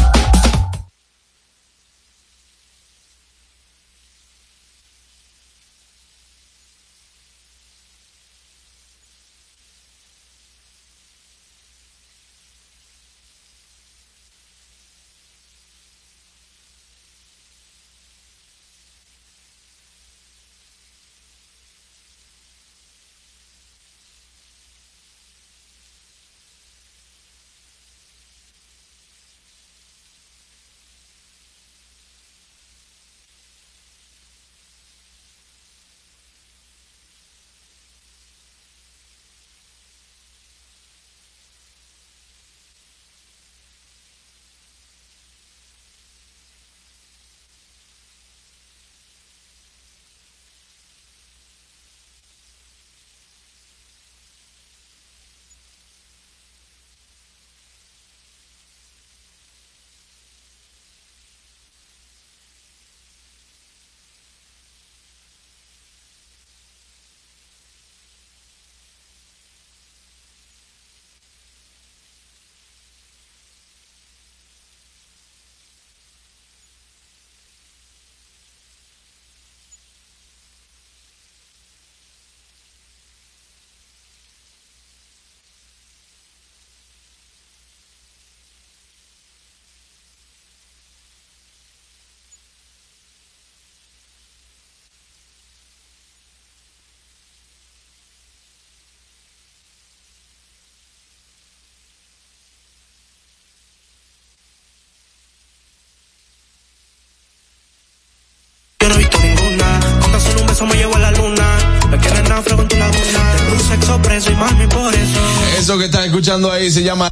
Preso 114.22 114.30
y 114.30 114.34
mami 114.34 114.66
por 114.66 114.94
eso. 114.94 115.20
Eso 115.58 115.78
que 115.78 115.86
están 115.86 116.04
escuchando 116.04 116.50
ahí 116.50 116.70
se 116.70 116.82
llama 116.82 117.10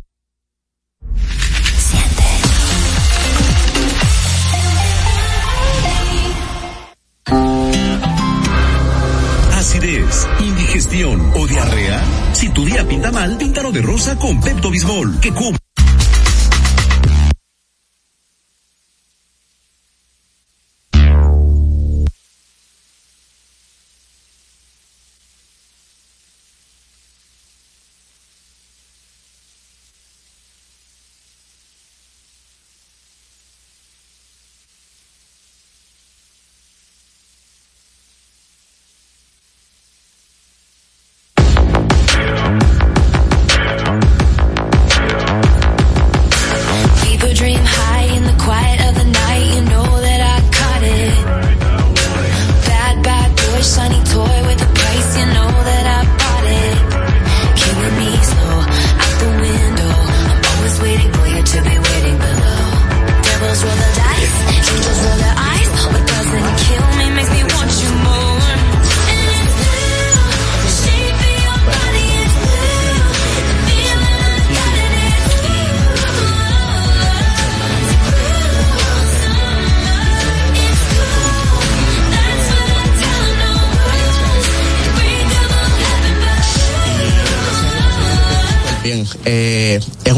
Acidez, 9.56 10.26
indigestión 10.40 11.32
o 11.36 11.46
diarrea. 11.46 12.02
Si 12.32 12.48
tu 12.50 12.64
día 12.64 12.86
pinta 12.86 13.10
mal, 13.10 13.36
píntalo 13.36 13.72
de 13.72 13.82
rosa 13.82 14.16
con 14.16 14.40
Pepto 14.40 14.70
Bismol, 14.70 15.20
que 15.20 15.32
cubre. 15.32 15.69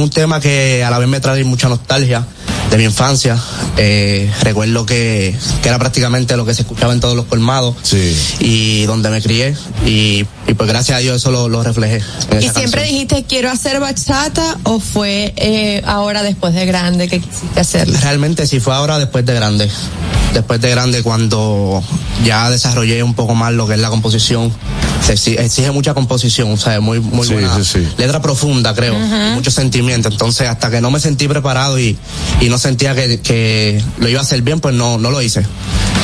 Un 0.03 0.11
tema 0.11 0.41
que 0.41 0.85
a 0.85 0.91
la 0.91 0.99
vez 0.99 1.09
me 1.09 1.21
trae 1.21 1.45
mucha 1.45 1.69
nostalgia 1.69 2.27
de 2.71 2.79
mi 2.79 2.85
infancia. 2.85 3.39
Eh, 3.77 4.31
recuerdo 4.43 4.87
que, 4.87 5.37
que 5.63 5.69
era 5.69 5.79
prácticamente 5.79 6.37
lo 6.37 6.45
que 6.45 6.55
se 6.55 6.63
escuchaba 6.63 6.93
en 6.93 7.01
todos 7.01 7.15
los 7.15 7.27
colmados 7.27 7.77
y 8.41 8.85
donde 8.85 9.11
me 9.11 9.23
crié 9.23 9.55
y, 9.87 10.27
y 10.47 10.55
pues 10.55 10.69
gracias 10.69 10.99
a 10.99 11.01
Dios 11.01 11.17
eso 11.17 11.31
lo, 11.31 11.49
lo 11.49 11.63
reflejé. 11.63 11.99
¿Y 11.99 12.49
siempre 12.49 12.63
canción. 12.63 12.85
dijiste 12.85 13.25
quiero 13.29 13.51
hacer 13.51 13.81
bachata 13.81 14.59
o 14.65 14.81
fue 14.81 15.33
eh, 15.37 15.83
ahora 15.87 16.23
después 16.23 16.55
de 16.55 16.67
grande 16.67 17.09
que 17.09 17.21
quisiste 17.21 17.61
hacerlo? 17.61 17.99
Realmente 18.01 18.47
sí 18.47 18.61
fue 18.61 18.75
ahora 18.75 18.99
después 18.99 19.25
de 19.25 19.35
grande. 19.35 19.71
Después 20.35 20.61
de 20.63 20.71
grande 20.71 21.03
cuando 21.03 21.83
ya 22.25 22.49
desarrollé 22.49 23.03
un 23.03 23.15
poco 23.15 23.35
más 23.35 23.53
lo 23.53 23.67
que 23.67 23.75
es 23.75 23.81
la 23.81 23.91
composición. 23.91 24.51
Se 25.05 25.15
exi- 25.15 25.39
exige 25.39 25.71
mucha 25.73 25.95
composición, 25.95 26.53
o 26.53 26.57
sea, 26.57 26.81
muy, 26.81 27.01
muy 27.01 27.27
Sí, 27.27 27.33
buena. 27.35 27.57
sí, 27.57 27.65
sí. 27.65 27.89
Letra 27.99 28.23
profunda, 28.23 28.73
creo. 28.75 28.95
Y 28.95 29.35
Mucho 29.35 29.51
sentimiento. 29.51 30.09
Entonces, 30.09 30.49
hasta 30.49 30.71
que 30.71 30.81
no 30.81 30.91
me 30.91 31.01
sentí 31.01 31.27
preparado 31.27 31.79
y, 31.79 31.97
y 32.41 32.49
no 32.49 32.57
sentía 32.59 32.95
que, 32.95 33.21
que 33.21 33.83
lo 33.99 34.09
iba 34.09 34.21
a 34.21 34.23
hacer 34.23 34.43
bien, 34.43 34.61
pues 34.61 34.75
no, 34.75 34.99
no 34.99 35.11
lo 35.11 35.21
hice. 35.21 35.45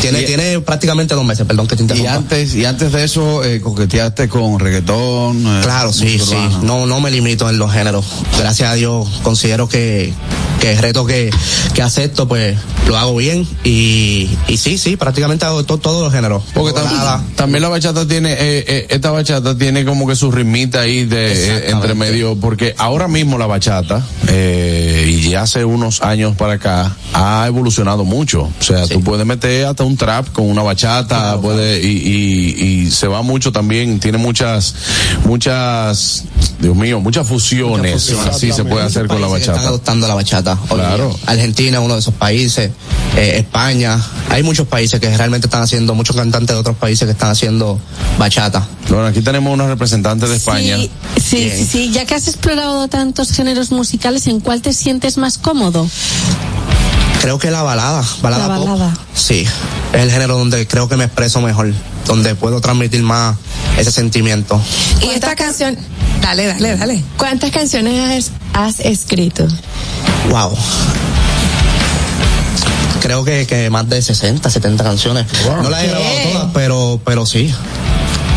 Tiene, 0.01 0.23
Y- 0.23 0.27
tiene 0.27 0.61
prácticamente 0.61 1.15
dos 1.15 1.25
meses, 1.25 1.47
perdón 1.47 1.67
que 1.69 1.77
te 1.77 1.83
Y 1.83 1.85
interrumpa. 1.85 2.15
antes, 2.15 2.55
y 2.55 2.65
antes 2.65 2.91
de 2.93 3.05
eso, 3.05 3.45
eh, 3.45 3.61
coqueteaste 3.61 4.29
con 4.29 4.59
reggaetón. 4.59 5.47
eh, 5.47 5.61
Claro, 5.63 5.93
sí, 5.93 6.19
sí. 6.19 6.35
No, 6.63 6.87
no 6.87 7.01
me 7.01 7.11
limito 7.11 7.49
en 7.49 7.59
los 7.59 7.73
géneros. 7.73 8.05
Gracias 8.39 8.71
a 8.71 8.75
Dios 8.75 9.09
considero 9.23 9.69
que, 9.69 10.13
que 10.61 10.73
el 10.73 10.79
reto 10.79 11.07
que, 11.07 11.31
que 11.75 11.83
acepto, 11.83 12.27
pues 12.29 12.57
lo 12.89 12.97
hago 12.97 13.15
bien. 13.17 13.47
Y, 13.65 14.29
y 14.49 14.57
sí, 14.57 14.79
sí, 14.79 14.97
prácticamente 14.97 15.45
hago 15.45 15.65
to- 15.65 15.79
todos 15.79 16.03
los 16.03 16.13
géneros. 16.13 16.43
Porque 16.55 16.79
tam- 16.79 16.85
Nada. 16.85 17.23
también 17.37 17.63
la 17.63 17.69
bachata 17.69 18.07
tiene, 18.07 18.33
eh, 18.33 18.65
eh, 18.67 18.87
esta 18.89 19.11
bachata 19.11 19.57
tiene 19.57 19.85
como 19.85 20.07
que 20.07 20.17
su 20.17 20.31
ritmita 20.31 20.81
ahí 20.81 21.05
de 21.05 21.33
eh, 21.33 21.71
entre 21.71 21.95
medio, 21.95 22.37
porque 22.37 22.75
ahora 22.79 23.09
mismo 23.09 23.39
la 23.39 23.47
bachata, 23.47 24.05
eh, 24.29 25.05
y 25.09 25.31
ya 25.31 25.43
hace 25.43 25.65
unos 25.65 26.03
años 26.03 26.37
para 26.37 26.55
acá, 26.55 26.97
ha 27.13 27.45
evolucionado 27.47 28.05
mucho. 28.05 28.43
O 28.61 28.63
sea, 28.63 28.87
tú 28.87 29.03
puedes 29.03 29.27
meter 29.27 29.67
hasta 29.67 29.85
un 29.85 29.97
trap 29.97 30.29
con 30.33 30.49
una 30.49 30.63
bachata, 30.63 31.41
puede, 31.41 31.81
y, 31.83 31.87
y, 31.89 32.65
y 32.87 32.91
se 32.91 33.07
va 33.09 33.23
mucho 33.23 33.53
también, 33.53 34.01
tiene 34.01 34.19
muchas, 34.19 34.75
muchas, 35.25 36.25
Dios 36.59 36.75
mío, 36.77 37.01
muchas 37.01 37.27
fusiones, 37.27 38.11
así 38.31 38.53
se 38.53 38.65
puede 38.65 38.85
hacer 38.85 39.07
con 39.07 39.21
la 39.21 39.27
Están 39.29 39.41
bachata. 39.55 39.69
adoptando 39.69 40.09
la 40.09 40.15
bachata. 40.15 40.55
bachata. 40.55 40.75
Claro. 40.75 41.15
Argentina, 41.27 41.81
uno 41.81 41.95
de 41.95 42.01
esos 42.01 42.15
países, 42.15 42.71
eh, 43.17 43.35
España. 43.39 44.01
Hay 44.31 44.43
muchos 44.43 44.67
países 44.67 45.01
que 45.01 45.15
realmente 45.17 45.47
están 45.47 45.63
haciendo, 45.63 45.95
muchos 45.95 46.17
cantantes 46.17 46.55
de 46.55 46.61
otros 46.61 46.77
países 46.77 47.07
que 47.07 47.13
están 47.13 47.31
haciendo 47.31 47.79
bachata. 48.19 48.67
Bueno, 48.89 49.07
aquí 49.07 49.21
tenemos 49.21 49.53
unos 49.53 49.69
representantes 49.69 50.29
de 50.31 50.37
España. 50.37 50.77
Sí, 50.77 50.91
sí, 51.21 51.51
sí, 51.51 51.65
sí, 51.65 51.91
ya 51.93 52.07
que 52.07 52.15
has 52.15 52.27
explorado 52.29 52.89
tantos 52.89 53.33
géneros 53.33 53.71
musicales, 53.71 54.27
¿en 54.27 54.41
cuál 54.41 54.63
te 54.63 54.73
sientes 54.73 55.19
más 55.19 55.37
cómodo? 55.39 55.87
Creo 57.21 57.39
que 57.39 57.51
la 57.51 57.63
balada, 57.63 58.03
balada, 58.23 58.49
La 58.49 58.55
pop. 58.57 58.69
balada. 58.69 58.97
Sí, 59.15 59.45
es 59.93 60.01
el 60.03 60.11
género 60.11 60.39
donde 60.39 60.67
creo 60.67 60.89
que 60.89 60.97
me 60.97 61.05
expreso 61.05 61.41
mejor, 61.41 61.73
donde 62.07 62.35
puedo 62.35 62.61
transmitir 62.61 63.03
más 63.03 63.37
ese 63.77 63.91
sentimiento. 63.91 64.61
Y 65.03 65.09
esta 65.09 65.35
canción. 65.37 65.77
Dale, 66.23 66.47
dale, 66.47 66.77
dale. 66.77 67.05
¿Cuántas 67.17 67.51
canciones 67.51 68.31
has, 68.55 68.75
has 68.79 68.81
escrito? 68.81 69.47
Wow. 70.31 70.57
Creo 73.01 73.25
que, 73.25 73.47
que 73.47 73.69
más 73.71 73.89
de 73.89 74.01
60, 74.03 74.49
70 74.51 74.83
canciones. 74.85 75.27
No 75.63 75.71
las 75.71 75.85
he 75.85 75.89
grabado 75.89 76.11
todas, 76.33 76.49
pero, 76.55 77.01
pero 77.05 77.27
sí. 77.27 77.53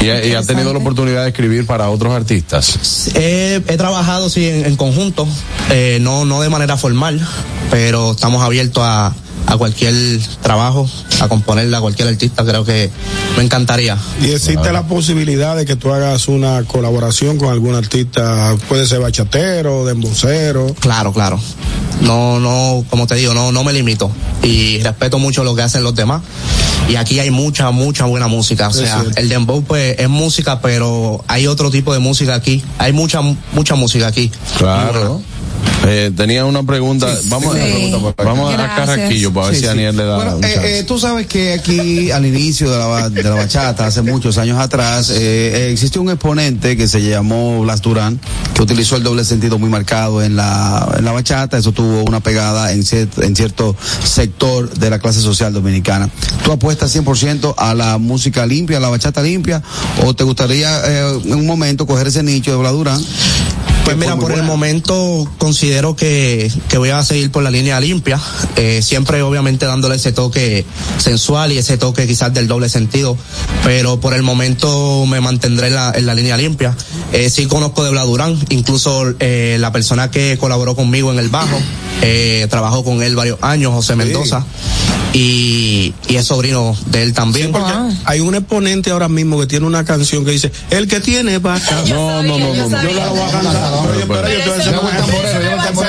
Y, 0.02 0.10
ha- 0.10 0.26
y 0.26 0.34
ha 0.34 0.42
tenido 0.44 0.74
la 0.74 0.80
oportunidad 0.80 1.24
de 1.24 1.30
escribir 1.30 1.66
para 1.66 1.90
otros 1.90 2.14
artistas. 2.14 3.12
He, 3.16 3.62
he 3.68 3.78
trabajado 3.78 4.30
sí 4.30 4.48
en, 4.48 4.66
en 4.66 4.76
conjunto, 4.76 5.28
eh, 5.70 6.00
no, 6.02 6.26
no 6.26 6.42
de 6.42 6.50
manera 6.50 6.76
formal, 6.78 7.20
pero 7.70 8.12
estamos 8.12 8.42
abiertos 8.44 8.84
a, 8.86 9.14
a 9.48 9.58
cualquier 9.58 9.94
trabajo, 10.42 10.90
a 11.20 11.28
componerla 11.28 11.80
a 11.80 11.82
cualquier 11.82 12.08
artista, 12.08 12.44
creo 12.46 12.64
que 12.64 12.90
me 13.38 13.44
encantaría. 13.44 13.98
Y 14.22 14.32
existe 14.32 14.72
la 14.72 14.88
posibilidad 14.88 15.56
de 15.56 15.66
que 15.66 15.76
tú 15.76 15.92
hagas 15.92 16.28
una 16.28 16.64
colaboración 16.64 17.38
con 17.38 17.50
algún 17.50 17.76
artista, 17.76 18.56
puede 18.70 18.86
ser 18.86 19.00
bachatero, 19.00 19.86
dembocero. 19.86 20.74
Claro, 20.80 21.14
claro. 21.14 21.40
No, 22.02 22.40
no, 22.40 22.84
como 22.90 23.08
te 23.08 23.16
digo, 23.16 23.34
no, 23.34 23.52
no 23.52 23.64
me 23.64 23.74
limito. 23.74 24.12
Y 24.44 24.80
respeto 24.82 25.20
mucho 25.20 25.44
lo 25.44 25.56
que 25.56 25.62
hacen 25.62 25.84
los 25.84 25.96
demás. 25.96 26.22
Y 26.90 26.96
aquí 26.96 27.20
hay 27.20 27.32
mucha, 27.32 27.72
mucha 27.72 28.06
buena 28.06 28.28
música. 28.28 28.70
O 28.70 28.74
sea, 28.74 29.04
el 29.16 29.30
dembow 29.30 29.64
pues 29.64 29.98
es 30.00 30.10
música, 30.10 30.62
pero 30.62 31.24
hay 31.28 31.48
otro 31.48 31.70
tipo 31.70 31.94
de 31.94 32.00
música 32.00 32.36
aquí. 32.36 32.64
Hay 32.80 32.92
mucha, 32.92 33.22
mucha 33.54 33.76
música 33.76 34.08
aquí. 34.08 34.32
Claro. 34.58 35.22
Eh, 35.88 36.12
tenía 36.16 36.46
una 36.46 36.62
pregunta. 36.64 37.08
Vamos, 37.26 37.56
Sí. 37.56 37.92
vamos 37.92 38.54
a 38.54 38.58
Gracias. 38.58 38.76
Carrasquillo 38.88 39.34
para 39.34 39.48
ver 39.48 39.56
Sí, 39.56 39.62
si 39.62 39.66
sí. 39.66 39.72
Aniel 39.72 39.98
le 39.98 40.04
da 40.06 40.16
Bueno, 40.16 40.36
un 40.38 40.44
eh, 40.44 40.80
eh, 40.80 40.84
tú 40.88 41.00
sabes 41.00 41.26
que 41.28 41.54
aquí 41.54 42.12
al 42.12 42.26
inicio 42.26 42.70
de 42.72 42.78
la, 42.78 43.10
de 43.10 43.24
la 43.24 43.32
bachata, 43.32 43.88
hace 43.88 44.02
muchos 44.04 44.38
años 44.38 44.60
atrás, 44.60 45.10
eh, 45.10 45.16
eh, 45.20 45.70
existió 45.72 46.02
un 46.02 46.10
exponente 46.12 46.78
que 46.78 46.88
se 46.88 47.02
llamó 47.02 47.62
Blas 47.64 47.82
Durán, 47.82 48.20
que 48.54 48.62
utilizó 48.62 48.96
el 48.96 49.04
doble 49.04 49.24
sentido 49.26 49.58
muy 49.58 49.70
marcado 49.70 50.22
en 50.22 50.36
la, 50.36 50.88
en 50.98 51.04
la 51.06 51.12
bachata. 51.14 51.58
Eso 51.58 51.72
tuvo 51.72 52.04
una 52.04 52.20
pegada 52.20 52.72
en, 52.74 52.84
cier- 52.84 53.10
en 53.24 53.36
cierto 53.36 53.76
sector 54.04 54.70
de 54.72 54.90
la 54.90 55.00
clase 55.00 55.20
social 55.22 55.52
dominicana. 55.52 56.10
¿Tú 56.44 56.52
apuestas 56.52 56.96
100% 56.96 57.56
a 57.58 57.74
la 57.74 57.98
música 57.98 58.46
limpia, 58.46 58.78
a 58.78 58.82
la 58.82 58.90
bachata 58.90 59.22
limpia? 59.24 59.64
¿O 60.06 60.14
te 60.14 60.24
gustaría 60.24 60.80
eh, 60.86 61.20
en 61.26 61.34
un 61.36 61.46
momento 61.48 61.88
coger 61.88 62.08
ese 62.08 62.22
nicho 62.22 62.52
de 62.52 62.58
Blas 62.58 62.74
Durán? 62.74 63.04
Pues 63.84 63.98
mira, 63.98 64.16
por 64.16 64.32
el 64.32 64.44
momento 64.44 65.28
considero 65.52 65.98
que, 65.98 66.50
que 66.70 66.78
voy 66.78 66.92
a 66.92 67.04
seguir 67.04 67.30
por 67.30 67.44
la 67.44 67.52
línea 67.52 67.78
limpia, 67.82 68.18
eh, 68.56 68.82
siempre 68.82 69.22
obviamente 69.22 69.66
dándole 69.66 69.98
ese 69.98 70.14
toque 70.14 70.66
sensual 70.98 71.52
y 71.52 71.58
ese 71.58 71.78
toque 71.78 72.08
quizás 72.08 72.34
del 72.34 72.48
doble 72.48 72.70
sentido, 72.70 73.18
pero 73.66 74.00
por 74.00 74.14
el 74.14 74.24
momento 74.24 75.06
me 75.08 75.20
mantendré 75.20 75.68
en 75.68 75.76
la, 75.76 75.92
en 75.94 76.06
la 76.06 76.16
línea 76.16 76.38
limpia. 76.38 76.74
Eh, 77.12 77.30
sí 77.30 77.48
conozco 77.48 77.84
de 77.84 77.92
Bladurán, 77.92 78.40
incluso 78.48 79.14
eh, 79.20 79.58
la 79.60 79.74
persona 79.74 80.10
que 80.10 80.38
colaboró 80.40 80.74
conmigo 80.74 81.12
en 81.12 81.20
el 81.20 81.28
bajo, 81.28 81.60
eh, 82.02 82.48
trabajó 82.50 82.86
con 82.86 83.04
él 83.04 83.18
varios 83.18 83.38
años, 83.42 83.74
José 83.74 83.98
Mendoza, 83.98 84.46
y, 85.12 85.94
y 86.08 86.16
es 86.16 86.26
sobrino 86.26 86.74
de 86.86 87.04
él 87.04 87.12
también. 87.14 87.52
Porque 87.52 87.74
hay 88.06 88.22
un 88.22 88.36
exponente 88.36 88.92
ahora 88.92 89.10
mismo 89.10 89.38
que 89.38 89.48
tiene 89.48 89.66
una 89.66 89.84
canción 89.84 90.24
que 90.24 90.32
dice, 90.32 90.50
el 90.70 90.88
que 90.88 91.02
tiene 91.02 91.40
bachata. 91.40 91.84
No, 91.90 92.24
no, 92.24 92.40
no, 92.40 92.54
no. 92.56 92.70
no. 92.70 92.84
Yo 92.84 92.94
la 92.94 93.10
voy 93.10 93.20
a 93.20 93.32
cantar. 93.32 93.72
Pero 95.42 95.58
yo-. 95.58 95.82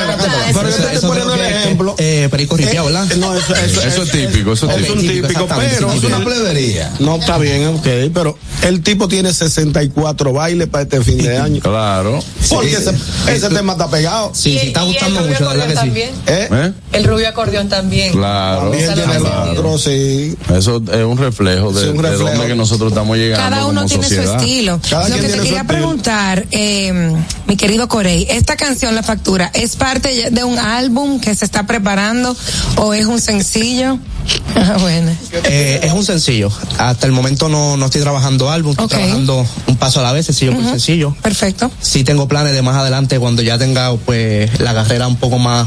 Pero 0.55 0.69
te 0.69 0.95
estoy 0.95 1.09
poniendo 1.09 1.35
el 1.35 1.41
ejemplo. 1.41 1.95
Eh, 1.99 2.29
Perico 2.31 2.57
Ripiao, 2.57 2.87
¿verdad? 2.87 3.11
Eh, 3.11 3.17
No, 3.17 3.35
eso, 3.37 3.55
eso, 3.55 3.83
Eso 3.83 4.03
es 4.03 4.11
típico, 4.11 4.53
eso 4.53 4.71
es 4.71 4.91
un 4.91 5.01
típico. 5.01 5.47
pero 5.47 5.93
es 5.93 6.05
una 6.05 6.21
plebería. 6.25 6.93
No, 6.99 7.17
está 7.17 7.39
bien, 7.39 7.67
ok, 7.69 7.87
pero 8.15 8.37
el 8.63 8.83
tipo 8.83 9.09
tiene 9.09 9.33
64 9.33 10.33
bailes 10.33 10.69
para 10.69 10.83
este 10.85 11.03
fin 11.03 11.19
de 11.19 11.37
año. 11.39 11.61
Claro. 11.61 12.23
Porque 12.49 12.73
ese, 12.73 13.49
tema 13.49 13.73
está 13.73 13.89
pegado. 13.91 14.31
Sí, 14.35 14.59
sí, 14.61 14.69
está 14.69 14.83
gustando 14.83 15.23
mucho, 15.23 15.49
¿verdad 15.49 15.67
que 15.69 15.77
sí? 15.77 16.03
¿Eh? 16.27 16.73
El 16.93 17.05
rubio 17.05 17.29
acordeón 17.29 17.69
también. 17.69 18.13
Claro. 18.13 18.63
También 18.71 18.95
tiene 18.95 19.17
el 19.17 19.27
otro, 19.27 19.79
sí. 19.79 20.37
Eso 20.55 20.83
es 20.93 21.05
un 21.05 21.19
reflejo 21.19 21.73
de, 21.73 21.83
Sí, 21.83 21.89
un 21.89 22.03
de 22.03 22.11
dónde 22.17 22.47
que 22.47 22.55
nosotros 22.55 22.91
estamos 22.93 23.17
llegando 23.17 23.49
Cada 23.51 23.67
uno 23.67 23.83
como 23.83 23.89
tiene 23.89 24.05
sociedad. 24.05 24.39
su 24.39 24.45
estilo. 24.45 24.81
Cada 24.89 25.09
Lo 25.09 25.15
que 25.17 25.21
te 25.23 25.27
quería 25.29 25.43
estilo. 25.43 25.67
preguntar, 25.67 26.47
eh, 26.51 27.17
mi 27.53 27.57
querido 27.59 27.87
Corey, 27.87 28.27
¿esta 28.31 28.57
canción, 28.57 28.95
La 28.95 29.03
Factura, 29.03 29.51
es 29.53 29.77
parte 29.77 30.31
de 30.31 30.43
un 30.43 30.59
álbum 30.59 31.21
que 31.21 31.37
se 31.37 31.45
está 31.45 31.67
preparando 31.67 32.35
o 32.77 32.95
es 32.95 33.05
un 33.05 33.21
sencillo? 33.21 33.99
Ah, 34.55 34.77
bueno. 34.79 35.11
Eh, 35.45 35.81
es 35.83 35.93
un 35.93 36.05
sencillo. 36.05 36.51
Hasta 36.79 37.07
el 37.07 37.13
momento 37.13 37.49
no, 37.49 37.77
no 37.77 37.87
estoy 37.87 38.01
trabajando 38.03 38.51
álbum, 38.51 38.73
estoy 38.73 38.87
trabajando 38.89 39.47
un 39.67 39.77
paso 39.77 40.01
a 40.01 40.03
la 40.03 40.13
vez, 40.13 40.27
sencillo 40.27 40.53
por 40.53 40.61
Ujú. 40.61 40.71
sencillo. 40.71 41.17
Perfecto. 41.23 41.71
Sí 41.81 42.05
tengo 42.05 42.29
planes 42.29 42.53
de 42.53 42.63
más 42.63 42.77
adelante, 42.77 43.19
cuando 43.19 43.43
ya 43.43 43.59
tenga 43.59 43.95
pues 43.97 44.61
la 44.61 44.75
carrera 44.75 45.09
un 45.09 45.17
poco 45.17 45.39
más, 45.39 45.67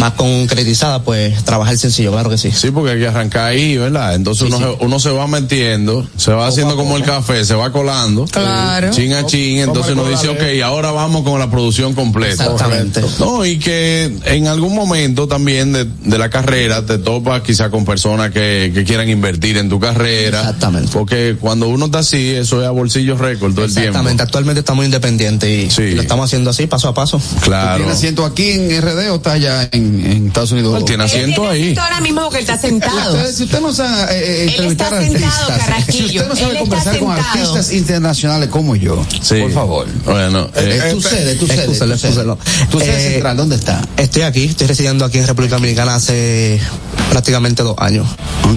más 0.00 0.12
concretizada, 0.12 1.02
pues 1.02 1.42
trabajar 1.44 1.74
el 1.74 1.78
sencillo, 1.78 2.12
claro 2.12 2.28
que 2.28 2.36
sí. 2.38 2.50
Sí, 2.52 2.70
porque 2.70 2.92
hay 2.92 2.98
que 2.98 3.06
arrancar 3.08 3.44
ahí, 3.44 3.76
¿verdad? 3.78 4.14
Entonces 4.14 4.48
uno, 4.48 4.58
Se, 4.58 4.84
uno 4.84 5.00
se 5.00 5.10
va 5.10 5.26
metiendo, 5.26 6.06
se 6.16 6.32
va 6.32 6.46
haciendo 6.46 6.76
como 6.76 6.96
el 6.96 7.04
café, 7.04 7.44
se 7.44 7.54
va 7.54 7.72
colando. 7.72 8.24
Claro. 8.26 8.90
Chin 8.90 9.14
a 9.14 9.24
chin, 9.24 9.58
entonces 9.60 9.92
uno 9.92 10.06
dice, 10.08 10.28
ok, 10.28 10.42
ahora 10.64 10.90
vamos 10.90 11.22
con 11.22 11.38
la 11.38 11.50
producción 11.50 11.94
completa. 11.94 12.44
Exactamente. 12.44 13.02
No, 13.18 13.44
y 13.46 13.58
que 13.58 14.12
en 14.24 14.48
algún 14.48 14.74
momento 14.74 15.26
también 15.28 15.72
de, 15.72 15.84
de 15.84 16.18
la 16.18 16.28
carrera 16.28 16.84
te 16.84 16.98
topas 16.98 17.40
quizá 17.42 17.70
con 17.70 17.84
personas 17.86 18.30
que, 18.32 18.70
que 18.74 18.84
quieran 18.84 19.08
invertir 19.08 19.56
en 19.56 19.68
tu 19.68 19.80
carrera. 19.80 20.40
Exactamente. 20.40 20.90
Porque 20.92 21.36
cuando 21.40 21.68
uno 21.68 21.86
está 21.86 22.00
así, 22.00 22.30
eso 22.34 22.60
es 22.60 22.66
a 22.66 22.70
bolsillo 22.70 23.16
récord 23.16 23.54
todo 23.54 23.64
el 23.64 23.70
tiempo. 23.72 23.88
Exactamente, 23.90 24.22
actualmente 24.22 24.60
estamos 24.60 24.84
independientes 24.84 25.48
y, 25.48 25.70
Sí. 25.70 25.82
y 25.82 25.94
lo 25.94 26.02
estamos 26.02 26.24
haciendo 26.26 26.50
así, 26.50 26.66
paso 26.66 26.88
a 26.88 26.94
paso. 26.94 27.20
Claro. 27.40 27.78
¿Tiene 27.78 27.92
asiento 27.92 28.24
aquí 28.24 28.50
en 28.50 28.82
RD 28.82 29.10
o 29.10 29.16
está 29.16 29.32
allá 29.32 29.68
en, 29.72 30.04
en 30.04 30.26
Estados 30.28 30.52
Unidos? 30.52 30.78
Él 30.78 30.84
tiene 30.84 31.04
asiento 31.04 31.48
ahí. 31.48 31.74
Ahora 31.78 32.00
mismo 32.00 32.22
porque 32.24 32.40
está 32.40 32.58
sentado. 32.58 33.14
Usted, 33.14 33.32
si 33.34 33.44
usted 33.44 33.60
no 33.60 33.72
sabe 33.72 34.12
eh, 34.16 34.18
eh, 34.18 34.42
Él 34.44 34.48
entrevistar 34.50 34.92
está 34.92 35.00
sentado, 35.02 35.26
artistas, 35.26 35.56
si 35.56 35.70
Carrasquillo. 35.70 36.06
usted 36.22 36.28
no 36.28 36.36
sabe 36.36 36.52
Él 36.52 36.58
conversar 36.58 36.98
con 36.98 37.10
artistas 37.12 37.72
internacionales 37.72 38.48
como 38.50 38.76
yo, 38.76 39.06
Sí. 39.22 39.40
por 39.40 39.52
favor. 39.52 39.86
Bueno, 40.04 40.50
eh, 40.56 40.80
Eh, 40.86 40.90
tu 40.92 41.00
sede, 41.00 41.34
tu 41.36 41.46
tu 41.46 42.80
Eh, 42.80 43.10
central, 43.12 43.36
¿dónde 43.36 43.56
está? 43.56 43.80
Estoy 43.96 44.22
aquí, 44.22 44.44
estoy 44.44 44.66
residiendo 44.66 45.04
aquí 45.04 45.18
en 45.18 45.26
República 45.26 45.56
Dominicana 45.56 45.94
hace 45.94 46.60
prácticamente 47.10 47.62
dos 47.62 47.75
años. 47.78 48.06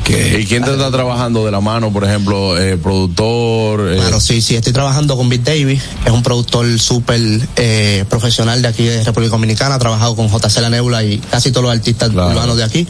Okay. 0.01 0.41
¿Y 0.41 0.45
quién 0.45 0.63
te 0.63 0.71
está 0.71 0.91
trabajando 0.91 1.45
de 1.45 1.51
la 1.51 1.61
mano, 1.61 1.91
por 1.91 2.03
ejemplo, 2.03 2.57
eh, 2.57 2.77
productor? 2.77 3.89
eh, 3.91 3.97
Claro, 3.97 4.19
sí, 4.19 4.41
sí, 4.41 4.55
estoy 4.55 4.71
trabajando 4.73 5.17
con 5.17 5.29
Big 5.29 5.43
Davis, 5.43 5.81
es 6.05 6.11
un 6.11 6.21
productor 6.23 6.79
súper 6.79 7.19
eh, 7.55 8.05
profesional 8.09 8.61
de 8.61 8.67
aquí 8.67 8.83
de 8.83 9.03
República 9.03 9.31
Dominicana, 9.31 9.75
ha 9.75 9.79
trabajado 9.79 10.15
con 10.15 10.27
JC 10.29 10.61
La 10.61 10.69
Nebula 10.69 11.03
y 11.03 11.17
casi 11.17 11.51
todos 11.51 11.63
los 11.65 11.73
artistas 11.73 12.09
Claro. 12.09 12.31
urbanos 12.31 12.57
de 12.57 12.63
aquí. 12.63 12.87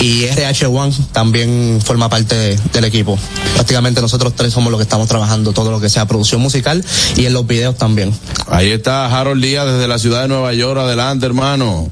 Y 0.00 0.24
RH1 0.24 0.92
también 1.12 1.80
forma 1.84 2.08
parte 2.08 2.34
de- 2.34 2.58
del 2.72 2.84
equipo. 2.84 3.18
Prácticamente 3.54 4.00
nosotros 4.00 4.34
tres 4.34 4.52
somos 4.52 4.70
los 4.72 4.78
que 4.78 4.84
estamos 4.84 5.06
trabajando 5.08 5.52
todo 5.52 5.70
lo 5.70 5.80
que 5.80 5.88
sea 5.88 6.06
producción 6.06 6.40
musical 6.40 6.84
y 7.16 7.26
en 7.26 7.32
los 7.32 7.46
videos 7.46 7.76
también. 7.76 8.12
Ahí 8.48 8.70
está 8.72 9.06
Harold 9.06 9.42
Díaz 9.42 9.66
desde 9.66 9.86
la 9.88 9.98
ciudad 9.98 10.22
de 10.22 10.28
Nueva 10.28 10.52
York. 10.54 10.78
Adelante, 10.80 11.26
hermano. 11.26 11.88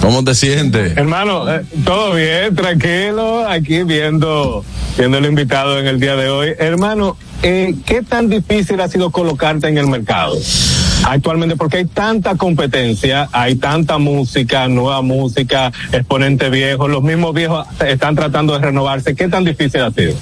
¿Cómo 0.00 0.22
te 0.22 0.34
sientes? 0.34 0.96
Hermano, 0.98 1.50
eh, 1.50 1.64
todo 1.84 2.12
bien, 2.14 2.54
tranquilo, 2.54 3.13
aquí 3.48 3.82
viendo, 3.82 4.64
viendo 4.98 5.18
el 5.18 5.26
invitado 5.26 5.78
en 5.78 5.86
el 5.86 6.00
día 6.00 6.16
de 6.16 6.28
hoy. 6.28 6.50
Hermano, 6.58 7.16
eh, 7.42 7.74
¿qué 7.86 8.02
tan 8.02 8.28
difícil 8.28 8.80
ha 8.80 8.88
sido 8.88 9.10
colocarte 9.10 9.68
en 9.68 9.78
el 9.78 9.86
mercado? 9.86 10.36
Actualmente, 11.04 11.56
porque 11.56 11.78
hay 11.78 11.84
tanta 11.84 12.34
competencia, 12.36 13.28
hay 13.32 13.56
tanta 13.56 13.98
música, 13.98 14.68
nueva 14.68 15.02
música, 15.02 15.70
exponentes 15.92 16.50
viejos, 16.50 16.90
los 16.90 17.02
mismos 17.02 17.34
viejos 17.34 17.66
están 17.86 18.16
tratando 18.16 18.54
de 18.54 18.60
renovarse. 18.60 19.14
¿Qué 19.14 19.28
tan 19.28 19.44
difícil 19.44 19.82
ha 19.82 19.90
sido? 19.90 20.14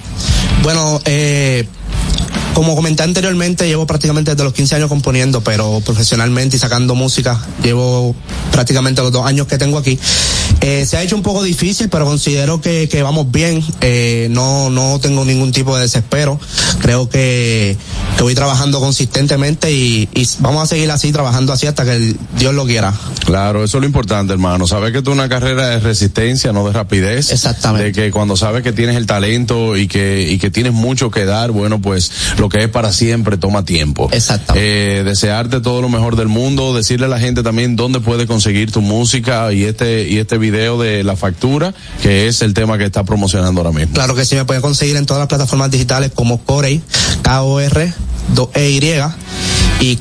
Bueno, 0.62 1.00
eh, 1.04 1.66
como 2.54 2.76
comenté 2.76 3.02
anteriormente, 3.02 3.66
llevo 3.66 3.86
prácticamente 3.86 4.32
desde 4.32 4.44
los 4.44 4.52
15 4.52 4.76
años 4.76 4.88
componiendo, 4.90 5.40
pero 5.40 5.80
profesionalmente 5.80 6.56
y 6.56 6.58
sacando 6.58 6.94
música, 6.94 7.40
llevo 7.62 8.14
prácticamente 8.50 9.00
los 9.00 9.10
dos 9.10 9.24
años 9.24 9.46
que 9.46 9.56
tengo 9.56 9.78
aquí. 9.78 9.98
Eh, 10.62 10.86
se 10.86 10.96
ha 10.96 11.02
hecho 11.02 11.16
un 11.16 11.22
poco 11.22 11.42
difícil, 11.42 11.88
pero 11.88 12.04
considero 12.04 12.60
que, 12.60 12.88
que 12.88 13.02
vamos 13.02 13.30
bien. 13.30 13.62
Eh, 13.80 14.28
no, 14.30 14.70
no 14.70 14.98
tengo 15.00 15.24
ningún 15.24 15.50
tipo 15.52 15.74
de 15.76 15.82
desespero. 15.82 16.38
Creo 16.80 17.08
que, 17.08 17.76
que 18.16 18.22
voy 18.22 18.34
trabajando 18.34 18.78
consistentemente 18.80 19.72
y, 19.72 20.08
y 20.14 20.28
vamos 20.38 20.62
a 20.62 20.66
seguir 20.66 20.90
así, 20.92 21.10
trabajando 21.10 21.52
así 21.52 21.66
hasta 21.66 21.84
que 21.84 21.96
el- 21.96 22.16
Dios 22.38 22.54
lo 22.54 22.64
quiera. 22.64 22.94
Claro, 23.24 23.64
eso 23.64 23.78
es 23.78 23.80
lo 23.80 23.86
importante, 23.86 24.32
hermano. 24.32 24.66
Saber 24.68 24.92
que 24.92 25.02
tú 25.02 25.10
una 25.12 25.28
carrera 25.28 25.68
de 25.68 25.80
resistencia, 25.80 26.52
no 26.52 26.64
de 26.66 26.72
rapidez. 26.72 27.32
Exactamente. 27.32 27.86
De 27.86 27.92
que 27.92 28.10
cuando 28.12 28.36
sabes 28.36 28.62
que 28.62 28.72
tienes 28.72 28.96
el 28.96 29.06
talento 29.06 29.76
y 29.76 29.88
que, 29.88 30.28
y 30.30 30.38
que 30.38 30.50
tienes 30.50 30.72
mucho 30.72 31.10
que 31.10 31.24
dar, 31.24 31.50
bueno, 31.50 31.80
pues 31.80 32.10
lo 32.38 32.48
que 32.48 32.62
es 32.62 32.68
para 32.68 32.92
siempre 32.92 33.36
toma 33.36 33.64
tiempo. 33.64 34.08
Exacto. 34.12 34.54
Eh, 34.56 35.02
desearte 35.04 35.60
todo 35.60 35.82
lo 35.82 35.88
mejor 35.88 36.14
del 36.14 36.28
mundo, 36.28 36.72
decirle 36.74 37.06
a 37.06 37.08
la 37.08 37.18
gente 37.18 37.42
también 37.42 37.74
dónde 37.74 37.98
puede 38.00 38.26
conseguir 38.28 38.70
tu 38.70 38.80
música 38.80 39.52
y 39.52 39.64
este, 39.64 40.08
y 40.08 40.18
este 40.18 40.38
video 40.38 40.51
de 40.52 41.02
la 41.02 41.16
factura, 41.16 41.74
que 42.02 42.28
es 42.28 42.42
el 42.42 42.54
tema 42.54 42.78
que 42.78 42.84
está 42.84 43.04
promocionando 43.04 43.60
ahora 43.60 43.72
mismo. 43.72 43.94
Claro 43.94 44.14
que 44.14 44.24
sí, 44.24 44.36
me 44.36 44.44
pueden 44.44 44.62
conseguir 44.62 44.96
en 44.96 45.06
todas 45.06 45.20
las 45.20 45.28
plataformas 45.28 45.70
digitales 45.70 46.12
como 46.14 46.38
Corey, 46.44 46.82
K-O-R, 47.22 47.92
2-E-Y 48.34 49.02
y 49.80 49.96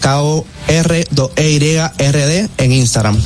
K-O-R-2-E-Y-R-D 0.71 2.49
en 2.57 2.71
Instagram. 2.71 3.17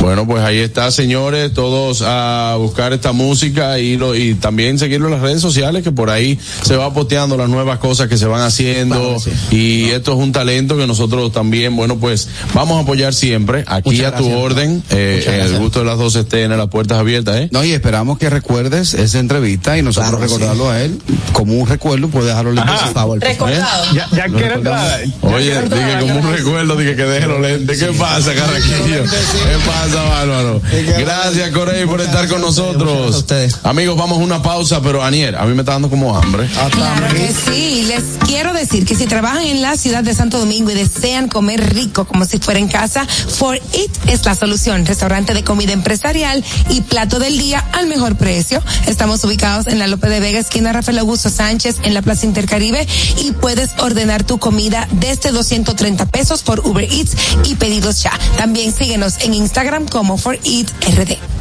Bueno, 0.00 0.26
pues 0.26 0.42
ahí 0.42 0.58
está, 0.58 0.90
señores, 0.92 1.52
todos 1.52 2.02
a 2.04 2.54
buscar 2.58 2.92
esta 2.92 3.12
música 3.12 3.78
y 3.80 3.96
lo, 3.96 4.14
y 4.14 4.34
también 4.34 4.78
seguirlo 4.78 5.06
en 5.08 5.14
las 5.14 5.22
redes 5.22 5.40
sociales, 5.40 5.82
que 5.82 5.90
por 5.90 6.08
ahí 6.10 6.38
se 6.62 6.76
va 6.76 6.92
posteando 6.94 7.36
las 7.36 7.48
nuevas 7.48 7.78
cosas 7.78 8.08
que 8.08 8.16
se 8.16 8.26
van 8.26 8.42
haciendo. 8.42 9.16
Y 9.50 9.86
esto 9.90 10.12
es 10.12 10.18
un 10.18 10.30
talento 10.32 10.76
que 10.76 10.86
nosotros 10.86 11.32
también, 11.32 11.74
bueno, 11.74 11.96
pues 11.96 12.28
vamos 12.54 12.78
a 12.78 12.82
apoyar 12.82 13.12
siempre. 13.12 13.64
Aquí 13.66 13.90
Muchas 13.90 14.12
a 14.12 14.16
tu 14.16 14.24
gracias. 14.24 14.40
orden, 14.44 14.82
eh, 14.90 15.44
el 15.46 15.58
gusto 15.58 15.80
de 15.80 15.84
las 15.86 15.98
dos 15.98 16.14
estén 16.14 16.52
en 16.52 16.58
las 16.58 16.68
puertas 16.68 16.98
abiertas, 16.98 17.36
¿eh? 17.36 17.48
No, 17.50 17.64
y 17.64 17.72
esperamos 17.72 18.18
que 18.18 18.30
recuerdes 18.30 18.94
esa 18.94 19.18
entrevista 19.18 19.76
y 19.78 19.82
nosotros 19.82 20.10
Claro 20.10 20.24
recordarlo 20.24 20.70
a 20.70 20.80
él 20.80 20.98
como 21.32 21.54
un 21.54 21.66
recuerdo, 21.68 22.08
puede 22.08 22.28
dejarlo 22.28 22.52
libre, 22.52 22.70
por 22.70 22.92
favor. 22.92 23.20
Recordado. 23.20 23.84
Ya, 23.94 24.08
ya 24.14 24.26
quiero 24.28 24.54
entrar. 24.54 25.00
Oye, 25.22 25.60
dije 25.62 25.98
como 26.00 26.20
un 26.20 26.32
recuerdo, 26.32 26.76
dije 26.76 26.87
que 26.96 27.04
deje 27.04 27.26
los 27.26 27.40
lentes. 27.40 27.78
¿Qué 27.78 27.92
pasa, 27.92 28.34
Carraquillo? 28.34 29.02
¿Qué 29.04 29.58
pasa, 29.66 30.02
bárbaro? 30.02 30.60
Gracias, 30.98 31.50
Corey, 31.50 31.86
por 31.86 32.00
estar 32.00 32.28
con 32.28 32.40
nosotros. 32.40 33.24
Amigos, 33.62 33.96
vamos 33.96 34.18
a 34.18 34.22
una 34.22 34.42
pausa, 34.42 34.80
pero 34.80 35.02
Anier, 35.02 35.36
a 35.36 35.44
mí 35.44 35.54
me 35.54 35.60
está 35.60 35.72
dando 35.72 35.90
como 35.90 36.16
hambre. 36.16 36.48
Claro 36.70 37.14
que 37.14 37.32
sí, 37.32 37.84
les 37.86 38.04
quiero 38.26 38.52
decir 38.52 38.84
que 38.84 38.94
si 38.94 39.06
trabajan 39.06 39.42
en 39.42 39.62
la 39.62 39.76
ciudad 39.76 40.02
de 40.04 40.14
Santo 40.14 40.38
Domingo 40.38 40.70
y 40.70 40.74
desean 40.74 41.28
comer 41.28 41.74
rico 41.74 42.06
como 42.06 42.24
si 42.24 42.38
fuera 42.38 42.60
en 42.60 42.68
casa, 42.68 43.06
For 43.06 43.56
It 43.56 43.90
es 44.06 44.24
la 44.24 44.34
solución. 44.34 44.86
Restaurante 44.86 45.34
de 45.34 45.44
comida 45.44 45.72
empresarial 45.72 46.44
y 46.70 46.82
plato 46.82 47.18
del 47.18 47.38
día 47.38 47.64
al 47.72 47.86
mejor 47.86 48.16
precio. 48.16 48.62
Estamos 48.86 49.22
ubicados 49.24 49.66
en 49.66 49.78
la 49.78 49.86
Lope 49.86 50.08
de 50.08 50.20
Vega, 50.20 50.38
esquina 50.38 50.72
Rafael 50.72 50.98
Augusto 50.98 51.30
Sánchez, 51.30 51.76
en 51.82 51.94
la 51.94 52.02
Plaza 52.02 52.26
Intercaribe 52.26 52.86
y 53.18 53.32
puedes 53.32 53.70
ordenar 53.78 54.24
tu 54.24 54.38
comida 54.38 54.88
desde 54.92 55.30
230 55.30 56.06
pesos 56.06 56.42
por 56.42 56.60
Uber 56.68 56.84
Eats 56.84 57.16
y 57.44 57.54
pedidos 57.56 58.02
ya. 58.02 58.12
También 58.36 58.72
síguenos 58.72 59.18
en 59.20 59.34
Instagram 59.34 59.86
como 59.88 60.18
For 60.18 60.38
It 60.44 60.70
RD. 60.86 61.37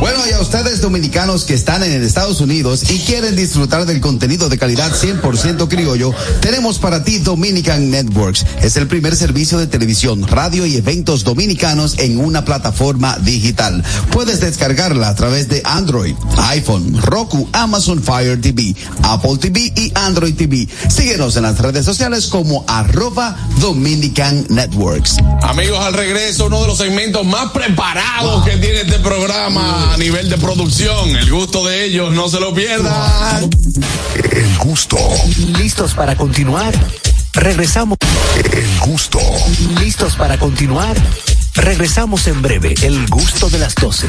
Bueno, 0.00 0.18
y 0.26 0.32
a 0.32 0.40
ustedes 0.40 0.80
dominicanos 0.80 1.44
que 1.44 1.52
están 1.52 1.82
en 1.82 2.02
Estados 2.02 2.40
Unidos 2.40 2.90
y 2.90 3.00
quieren 3.00 3.36
disfrutar 3.36 3.84
del 3.84 4.00
contenido 4.00 4.48
de 4.48 4.56
calidad 4.56 4.90
100% 4.92 5.68
criollo, 5.68 6.14
tenemos 6.40 6.78
para 6.78 7.04
ti 7.04 7.18
Dominican 7.18 7.90
Networks. 7.90 8.46
Es 8.62 8.78
el 8.78 8.86
primer 8.86 9.14
servicio 9.14 9.58
de 9.58 9.66
televisión, 9.66 10.26
radio 10.26 10.64
y 10.64 10.76
eventos 10.76 11.22
dominicanos 11.22 11.98
en 11.98 12.18
una 12.18 12.46
plataforma 12.46 13.18
digital. 13.18 13.84
Puedes 14.10 14.40
descargarla 14.40 15.10
a 15.10 15.14
través 15.14 15.50
de 15.50 15.60
Android, 15.66 16.14
iPhone, 16.48 16.98
Roku, 17.02 17.46
Amazon 17.52 18.02
Fire 18.02 18.40
TV, 18.40 18.74
Apple 19.02 19.36
TV 19.38 19.70
y 19.76 19.92
Android 19.94 20.34
TV. 20.34 20.66
Síguenos 20.88 21.36
en 21.36 21.42
las 21.42 21.58
redes 21.58 21.84
sociales 21.84 22.28
como 22.28 22.64
arroba 22.66 23.36
Dominican 23.60 24.46
Networks. 24.48 25.18
Amigos, 25.42 25.78
al 25.84 25.92
regreso, 25.92 26.46
uno 26.46 26.62
de 26.62 26.68
los 26.68 26.78
segmentos 26.78 27.26
más 27.26 27.50
preparados 27.50 28.46
que 28.46 28.56
tiene 28.56 28.80
este 28.80 28.98
programa 29.00 29.89
a 29.92 29.96
nivel 29.96 30.28
de 30.28 30.38
producción. 30.38 31.16
El 31.16 31.30
gusto 31.30 31.64
de 31.66 31.84
ellos, 31.84 32.12
no 32.12 32.28
se 32.28 32.40
lo 32.40 32.54
pierdan. 32.54 33.50
El 34.14 34.58
gusto. 34.58 34.96
¿Listos 35.58 35.94
para 35.94 36.16
continuar? 36.16 36.72
Regresamos. 37.32 37.98
El 38.52 38.78
gusto. 38.80 39.18
¿Listos 39.80 40.16
para 40.16 40.38
continuar? 40.38 40.96
Regresamos 41.54 42.26
en 42.26 42.40
breve. 42.42 42.74
El 42.82 43.06
gusto 43.08 43.50
de 43.50 43.58
las 43.58 43.74
12. 43.74 44.06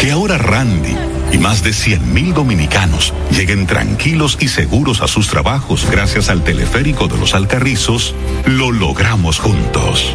Que 0.00 0.10
ahora 0.10 0.38
Randy 0.38 0.96
y 1.32 1.38
más 1.38 1.62
de 1.62 1.70
100.000 1.70 2.34
dominicanos 2.34 3.12
lleguen 3.30 3.66
tranquilos 3.66 4.36
y 4.40 4.48
seguros 4.48 5.00
a 5.00 5.08
sus 5.08 5.28
trabajos 5.28 5.86
gracias 5.90 6.28
al 6.28 6.44
teleférico 6.44 7.08
de 7.08 7.18
los 7.18 7.34
Alcarrizos, 7.34 8.14
lo 8.44 8.70
logramos 8.70 9.38
juntos. 9.38 10.14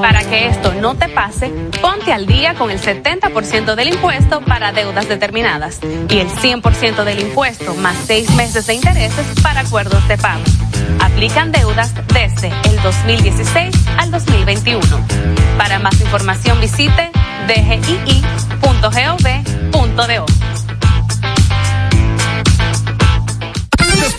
Para 0.00 0.24
que 0.24 0.48
esto 0.48 0.74
no 0.74 0.96
te 0.96 1.08
pase, 1.08 1.52
ponte 1.80 2.12
al 2.12 2.26
día 2.26 2.54
con 2.54 2.70
el 2.70 2.80
70% 2.80 3.74
del 3.74 3.88
impuesto 3.88 4.40
para 4.40 4.72
deudas 4.72 5.08
determinadas 5.08 5.80
y 6.08 6.18
el 6.18 6.28
100% 6.28 7.04
del 7.04 7.20
impuesto 7.20 7.74
más 7.74 7.96
seis 8.06 8.30
meses 8.34 8.66
de 8.66 8.74
intereses 8.74 9.26
para 9.42 9.60
acuerdos 9.60 10.06
de 10.08 10.16
pago. 10.18 10.42
Aplican 11.00 11.52
deudas 11.52 11.92
desde 12.12 12.52
el 12.68 12.80
2016 12.82 13.74
al 13.98 14.10
2021. 14.10 14.82
Para 15.56 15.78
más 15.78 16.00
información 16.00 16.60
visite 16.60 17.10
dgii.gov.do. 17.46 18.24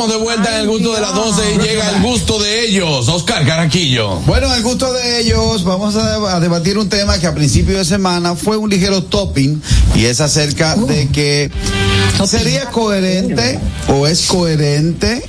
Estamos 0.00 0.18
de 0.18 0.24
vuelta 0.24 0.54
en 0.54 0.62
el 0.62 0.66
gusto 0.66 0.94
de 0.94 1.00
las 1.02 1.14
12 1.14 1.54
y 1.54 1.58
llega 1.58 1.90
el 1.90 2.00
gusto 2.00 2.38
de 2.38 2.64
ellos. 2.64 3.06
Oscar 3.08 3.44
Caraquillo. 3.44 4.16
Bueno, 4.20 4.46
en 4.46 4.54
el 4.54 4.62
gusto 4.62 4.90
de 4.94 5.20
ellos 5.20 5.62
vamos 5.64 5.94
a, 5.96 6.36
a 6.36 6.40
debatir 6.40 6.78
un 6.78 6.88
tema 6.88 7.18
que 7.18 7.26
a 7.26 7.34
principio 7.34 7.76
de 7.76 7.84
semana 7.84 8.34
fue 8.34 8.56
un 8.56 8.70
ligero 8.70 9.02
topping 9.02 9.60
y 9.94 10.06
es 10.06 10.22
acerca 10.22 10.74
de 10.74 11.08
que 11.08 11.50
sería 12.26 12.70
coherente 12.70 13.60
o 13.88 14.06
es 14.06 14.24
coherente 14.26 15.22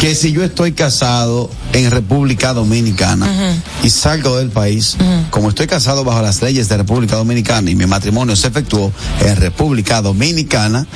que 0.00 0.14
si 0.14 0.30
yo 0.30 0.44
estoy 0.44 0.72
casado 0.72 1.50
en 1.72 1.90
República 1.90 2.52
Dominicana 2.52 3.56
y 3.82 3.90
salgo 3.90 4.36
del 4.36 4.50
país, 4.50 4.96
como 5.30 5.48
estoy 5.48 5.66
casado 5.66 6.04
bajo 6.04 6.22
las 6.22 6.40
leyes 6.40 6.68
de 6.68 6.76
República 6.76 7.16
Dominicana 7.16 7.68
y 7.68 7.74
mi 7.74 7.86
matrimonio 7.86 8.36
se 8.36 8.46
efectuó 8.46 8.92
en 9.24 9.36
República 9.36 10.00
Dominicana, 10.00 10.86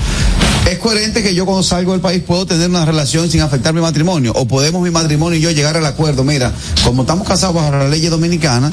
es 0.71 0.79
coherente 0.79 1.23
que 1.23 1.35
yo 1.35 1.45
cuando 1.45 1.63
salgo 1.63 1.93
del 1.93 2.01
país 2.01 2.23
puedo 2.27 2.47
tener 2.47 2.69
una 2.71 2.85
relación 2.85 3.29
sin 3.31 3.41
afectar 3.41 3.75
mi 3.75 3.81
matrimonio 3.81 4.33
o 4.35 4.47
podemos 4.47 4.83
mi 4.83 4.91
matrimonio 4.91 5.39
y 5.39 5.43
yo 5.43 5.51
llegar 5.51 5.77
al 5.77 5.85
acuerdo, 5.87 6.25
mira, 6.25 6.53
como 6.85 7.03
estamos 7.03 7.27
casados 7.27 7.55
bajo 7.57 7.73
las 7.73 7.91
leyes 7.91 8.11
dominicanas 8.11 8.73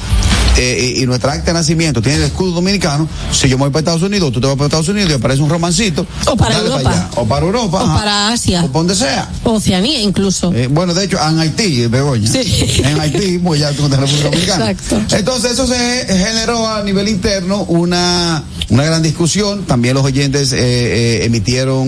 eh, 0.56 0.94
y, 0.96 1.02
y 1.02 1.06
nuestra 1.06 1.32
acta 1.32 1.46
de 1.46 1.54
nacimiento 1.54 2.00
tiene 2.00 2.18
el 2.18 2.24
escudo 2.24 2.52
dominicano, 2.52 3.08
si 3.32 3.48
yo 3.48 3.56
me 3.56 3.64
voy 3.64 3.70
para 3.70 3.80
Estados 3.80 4.02
Unidos, 4.02 4.32
tú 4.32 4.40
te 4.40 4.46
vas 4.46 4.56
para 4.56 4.66
Estados 4.66 4.88
Unidos 4.88 5.10
y 5.10 5.14
aparece 5.14 5.42
un 5.42 5.50
romancito, 5.50 6.06
O 6.26 6.36
para 6.36 6.58
Europa. 6.58 6.90
allá. 6.90 7.08
o 7.16 7.26
para 7.26 7.46
Europa, 7.46 7.78
O 7.82 7.86
ajá. 7.86 7.98
para 7.98 8.28
Asia. 8.32 8.60
o 8.64 8.66
para 8.66 8.78
donde 8.78 8.94
sea. 8.94 9.28
Oceanía 9.44 10.00
incluso. 10.00 10.52
Eh, 10.54 10.68
bueno, 10.70 10.94
de 10.94 11.04
hecho, 11.04 11.18
en 11.28 11.38
Haití, 11.38 11.86
Begoña. 11.86 12.30
Sí. 12.30 12.80
En 12.84 13.00
Haití, 13.00 13.38
pues 13.38 13.60
ya 13.60 13.72
con 13.74 13.90
la 13.90 13.96
República 13.96 14.24
Dominicana. 14.30 14.70
Exacto. 14.70 15.16
Entonces, 15.16 15.52
eso 15.52 15.66
se 15.66 16.06
generó 16.08 16.68
a 16.68 16.82
nivel 16.82 17.08
interno 17.08 17.62
una, 17.64 18.42
una 18.68 18.84
gran 18.84 19.02
discusión. 19.02 19.64
También 19.64 19.94
los 19.94 20.04
oyentes 20.04 20.52
eh, 20.52 20.58
eh, 20.60 21.24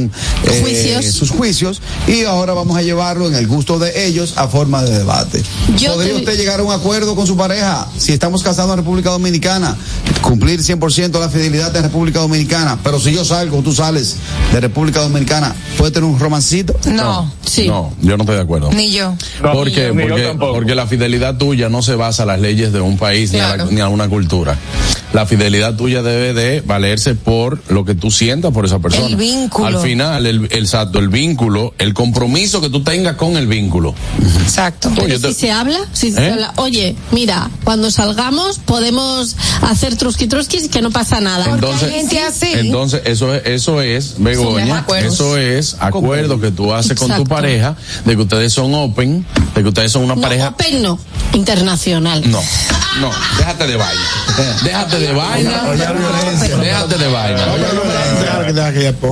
eh, 0.00 0.60
Juicios. 0.60 1.04
sus 1.06 1.30
juicios. 1.30 1.80
Y 2.06 2.24
ahora 2.24 2.52
vamos 2.54 2.76
a 2.76 2.82
llevarlo 2.82 3.26
en 3.28 3.34
el 3.34 3.46
gusto 3.46 3.78
de 3.78 4.06
ellos 4.06 4.34
a 4.36 4.48
forma 4.48 4.82
de 4.82 4.98
debate. 4.98 5.42
Yo 5.78 5.94
¿Podría 5.94 6.14
te- 6.14 6.18
usted 6.20 6.36
llegar 6.36 6.60
a 6.60 6.62
un 6.62 6.72
acuerdo 6.72 7.14
con 7.14 7.26
su 7.26 7.36
pareja 7.36 7.86
si 7.96 8.12
estamos 8.12 8.42
casados 8.42 8.70
en 8.72 8.78
República 8.78 9.10
Dominicana? 9.10 9.76
Cumplir 10.20 10.60
100% 10.60 11.18
la 11.20 11.28
fidelidad 11.28 11.72
de 11.72 11.82
República 11.82 12.20
Dominicana. 12.20 12.78
Pero 12.82 13.00
si 13.00 13.12
yo 13.12 13.24
salgo, 13.24 13.60
tú 13.62 13.72
sales 13.72 14.16
de 14.52 14.60
República 14.60 15.00
Dominicana, 15.00 15.54
¿puede 15.78 15.90
tener 15.92 16.08
un 16.08 16.18
romancito? 16.18 16.74
No, 16.86 17.30
sí. 17.44 17.66
No, 17.66 17.92
yo 18.02 18.16
no 18.16 18.22
estoy 18.22 18.36
de 18.36 18.42
acuerdo. 18.42 18.70
Ni 18.72 18.90
yo. 18.92 19.14
¿Por 19.40 19.70
qué? 19.72 19.92
ni 19.92 20.02
yo 20.04 20.08
Porque, 20.08 20.36
porque 20.38 20.74
la 20.74 20.86
fidelidad 20.86 21.36
tuya 21.36 21.68
no 21.68 21.82
se 21.82 21.94
basa 21.94 22.22
en 22.22 22.28
las 22.28 22.40
leyes 22.40 22.72
de 22.72 22.80
un 22.80 22.96
país 22.98 23.32
ni, 23.32 23.40
a 23.40 23.56
la- 23.56 23.64
ni 23.66 23.80
a 23.80 23.88
una 23.88 24.08
cultura. 24.08 24.56
La 25.12 25.26
fidelidad 25.26 25.74
tuya 25.76 26.02
debe 26.02 26.32
de 26.32 26.62
valerse 26.62 27.14
por 27.14 27.60
lo 27.68 27.84
que 27.84 27.94
tú 27.94 28.10
sientas 28.10 28.50
por 28.52 28.64
esa 28.64 28.78
persona. 28.78 29.06
El 29.08 29.16
vínculo. 29.16 29.66
Al 29.66 29.81
final, 29.82 30.26
el, 30.26 30.36
el, 30.50 30.62
exacto, 30.62 30.98
el 30.98 31.08
vínculo, 31.08 31.74
el 31.78 31.94
compromiso 31.94 32.60
que 32.60 32.68
tú 32.70 32.82
tengas 32.82 33.16
con 33.16 33.36
el 33.36 33.46
vínculo. 33.46 33.94
Exacto. 34.42 34.90
Pero 34.94 35.06
Oye, 35.06 35.16
si 35.16 35.22
te- 35.22 35.34
se 35.34 35.50
habla, 35.52 35.78
si 35.92 36.12
se 36.12 36.26
¿Eh? 36.26 36.30
habla, 36.32 36.52
oye, 36.56 36.96
mira, 37.10 37.50
cuando 37.64 37.90
salgamos 37.90 38.58
podemos 38.58 39.36
hacer 39.62 39.96
trusqui 39.96 40.26
trusquis 40.26 40.64
y 40.64 40.68
que 40.68 40.82
no 40.82 40.90
pasa 40.90 41.20
nada. 41.20 41.46
Entonces, 41.46 41.90
gente 41.90 42.20
así. 42.20 42.52
entonces 42.54 43.02
eso 43.04 43.34
es, 43.34 43.42
eso 43.46 43.80
es, 43.80 44.14
Begoña, 44.18 44.84
eso 44.98 45.36
es 45.36 45.76
acuerdo 45.80 46.40
que 46.40 46.50
tú 46.50 46.72
haces 46.72 46.98
con 46.98 47.14
tu 47.14 47.24
pareja, 47.24 47.76
de 48.04 48.16
que 48.16 48.22
ustedes 48.22 48.52
son 48.52 48.74
open, 48.74 49.24
de 49.54 49.62
que 49.62 49.68
ustedes 49.68 49.92
son 49.92 50.04
una 50.04 50.14
no, 50.14 50.20
pareja. 50.22 50.48
open 50.48 50.82
no, 50.82 50.98
internacional. 51.32 52.22
No, 52.30 52.40
no, 53.00 53.10
déjate 53.38 53.66
de 53.66 53.76
vaina. 53.76 54.02
Déjate 54.62 54.98
de 54.98 55.12
vaina. 55.12 55.62
Déjate 56.60 56.98
de 56.98 57.08
vaina. 57.08 57.46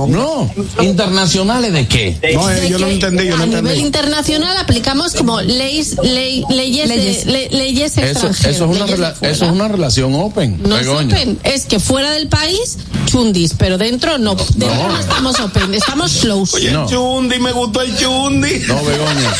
No, 0.07 0.49
internacionales 0.81 1.73
de 1.73 1.87
qué? 1.87 2.17
No, 2.33 2.49
eh, 2.49 2.61
De 2.61 2.69
yo 2.69 2.79
no 2.79 2.87
que 2.87 2.93
entendí, 2.93 3.25
yo 3.27 3.37
no 3.37 3.43
a 3.43 3.45
nivel 3.45 3.59
entendí. 3.65 3.85
internacional 3.85 4.57
aplicamos 4.57 5.13
como 5.13 5.41
leyes, 5.41 5.97
ley- 6.03 6.43
leyes, 6.49 6.87
Leyes. 6.87 7.25
De, 7.25 7.31
le- 7.31 7.49
leyes 7.49 7.97
Eso, 7.97 8.01
extranjeras. 8.01 8.55
eso 8.55 8.65
es 8.65 8.69
una 8.77 8.85
leyes 8.85 8.89
de 8.99 9.05
rela- 9.05 9.13
fuera. 9.15 9.33
eso 9.33 9.45
es 9.45 9.51
una 9.51 9.67
relación 9.67 10.13
open. 10.15 10.59
No 10.67 10.77
es 10.77 10.87
open, 10.87 11.39
es 11.43 11.65
que 11.65 11.79
fuera 11.79 12.11
del 12.11 12.27
país, 12.27 12.77
chundis, 13.05 13.53
pero 13.57 13.77
dentro 13.77 14.17
no. 14.17 14.35
Dentro 14.35 14.87
no, 14.87 14.99
estamos 14.99 15.39
open, 15.39 15.73
estamos 15.73 16.13
close. 16.21 16.55
Oye, 16.57 16.71
No. 16.71 16.87
chundi, 16.87 17.39
me 17.39 17.51
gustó 17.51 17.81
el 17.81 17.95
chundi. 17.97 18.59
No, 18.67 18.75
Begoña. 18.83 19.33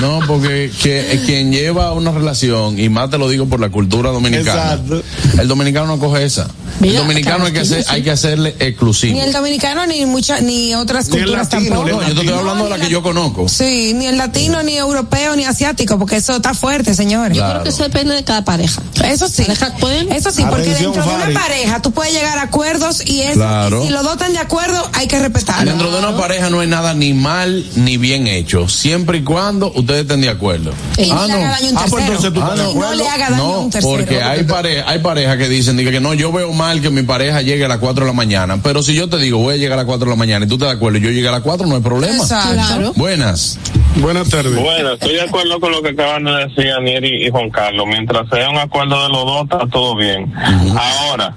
No, 0.00 0.20
porque 0.26 0.70
que- 0.82 1.20
quien 1.26 1.52
lleva 1.52 1.92
una 1.92 2.10
relación, 2.10 2.78
y 2.78 2.88
más 2.88 3.10
te 3.10 3.18
lo 3.18 3.28
digo 3.28 3.46
por 3.46 3.60
la 3.60 3.70
cultura 3.70 4.10
dominicana, 4.10 4.72
Exacto. 4.74 5.02
el 5.40 5.48
dominicano 5.48 5.86
no 5.86 5.98
coge 5.98 6.24
esa. 6.24 6.48
Mira, 6.80 6.94
el 6.94 6.98
dominicano 7.06 7.46
hay 7.46 7.52
que, 7.52 7.60
hacer, 7.60 7.84
hay 7.88 8.02
que 8.02 8.10
hacerle 8.10 8.54
exclusivo. 8.58 9.14
Ni 9.14 9.20
el 9.20 9.32
dominicano 9.32 9.86
ni 9.86 10.03
mucha, 10.06 10.40
ni 10.40 10.74
otras 10.74 11.08
Ni 11.08 11.16
el 11.16 11.22
culturas 11.24 11.52
latino, 11.52 11.76
tampoco. 11.76 11.88
No, 12.00 12.08
yo 12.08 12.14
te 12.14 12.20
estoy 12.20 12.38
hablando 12.38 12.64
de 12.64 12.70
la 12.70 12.78
que 12.78 12.88
yo 12.90 13.02
conozco. 13.02 13.48
Sí, 13.48 13.92
ni 13.94 14.06
el 14.06 14.16
latino, 14.18 14.62
ni 14.62 14.76
europeo, 14.76 15.36
ni 15.36 15.44
asiático, 15.44 15.98
porque 15.98 16.16
eso 16.16 16.36
está 16.36 16.54
fuerte, 16.54 16.94
señores. 16.94 17.36
Yo 17.36 17.48
creo 17.48 17.62
que 17.62 17.68
eso 17.70 17.82
depende 17.84 18.14
de 18.14 18.24
cada 18.24 18.44
pareja. 18.44 18.82
Eso 19.04 19.28
sí. 19.28 19.42
Parejas 19.42 19.72
pueden. 19.80 20.10
Eso 20.12 20.30
sí, 20.30 20.42
porque 20.48 20.62
Atención, 20.70 20.92
dentro 20.92 21.10
de 21.10 21.16
una 21.30 21.40
pareja 21.40 21.82
tú 21.82 21.90
puedes 21.92 22.12
llegar 22.12 22.38
a 22.38 22.42
acuerdos 22.42 23.02
y 23.06 23.22
eso, 23.22 23.34
Claro. 23.34 23.82
y 23.84 23.86
si 23.88 23.92
los 23.92 24.02
dos 24.02 24.12
están 24.14 24.32
de 24.32 24.38
acuerdo, 24.38 24.88
hay 24.92 25.06
que 25.06 25.18
respetarlo. 25.18 25.70
Dentro 25.70 25.90
de 25.90 25.98
una 25.98 26.16
pareja 26.16 26.50
no 26.50 26.60
hay 26.60 26.68
nada 26.68 26.94
ni 26.94 27.12
mal 27.14 27.64
ni 27.76 27.96
bien 27.96 28.26
hecho, 28.26 28.68
siempre 28.68 29.18
y 29.18 29.22
cuando 29.24 29.72
ustedes 29.74 30.02
estén 30.02 30.20
de 30.20 30.28
acuerdo. 30.30 30.72
Y 30.96 31.08
no 31.10 31.26
le 31.26 31.32
haga 31.34 31.50
daño 31.50 31.66
a 31.68 31.70
un 31.72 31.78
Ah, 31.78 31.84
pues 31.90 32.04
entonces 32.06 32.32
tú 32.32 32.40
no 32.40 32.94
le 32.94 33.08
haga 33.08 33.30
daño 33.30 33.36
No, 33.42 33.60
un 33.60 33.70
tercero. 33.70 33.96
porque 33.96 34.22
hay 34.22 34.44
pareja, 34.44 34.88
hay 34.88 34.98
parejas 35.00 35.36
que 35.38 35.48
dicen 35.48 35.76
diga 35.76 35.90
que 35.90 36.00
no, 36.00 36.14
yo 36.14 36.32
veo 36.32 36.52
mal 36.52 36.80
que 36.80 36.90
mi 36.90 37.02
pareja 37.02 37.42
llegue 37.42 37.64
a 37.64 37.68
las 37.68 37.78
4 37.78 38.04
de 38.04 38.10
la 38.10 38.14
mañana, 38.16 38.60
pero 38.62 38.82
si 38.82 38.94
yo 38.94 39.08
te 39.08 39.18
digo 39.18 39.38
voy 39.38 39.54
a 39.54 39.56
llegar 39.58 39.78
a 39.78 39.82
las 39.82 39.86
4 39.94 40.04
de 40.06 40.10
la 40.10 40.16
mañana 40.16 40.44
y 40.44 40.48
tú 40.48 40.58
te 40.58 40.64
de 40.64 40.72
acuerdo 40.72 40.98
y 40.98 41.02
yo 41.02 41.10
llegué 41.10 41.28
a 41.28 41.32
las 41.32 41.42
4, 41.42 41.66
no 41.66 41.76
hay 41.76 41.82
problema. 41.82 42.16
Exacto. 42.16 42.92
Buenas. 42.96 43.58
Buenas 43.96 44.28
tardes. 44.28 44.56
Bueno, 44.56 44.92
estoy 44.94 45.14
de 45.14 45.22
acuerdo 45.22 45.60
con 45.60 45.70
lo 45.70 45.82
que 45.82 45.90
acaban 45.90 46.24
de 46.24 46.32
decir 46.32 46.72
Aniel 46.72 47.04
y, 47.04 47.26
y 47.26 47.30
Juan 47.30 47.48
Carlos. 47.50 47.86
Mientras 47.86 48.28
sea 48.28 48.50
un 48.50 48.58
acuerdo 48.58 49.00
de 49.04 49.08
los 49.08 49.24
dos, 49.24 49.42
está 49.44 49.66
todo 49.70 49.94
bien. 49.96 50.32
Ahora, 50.76 51.36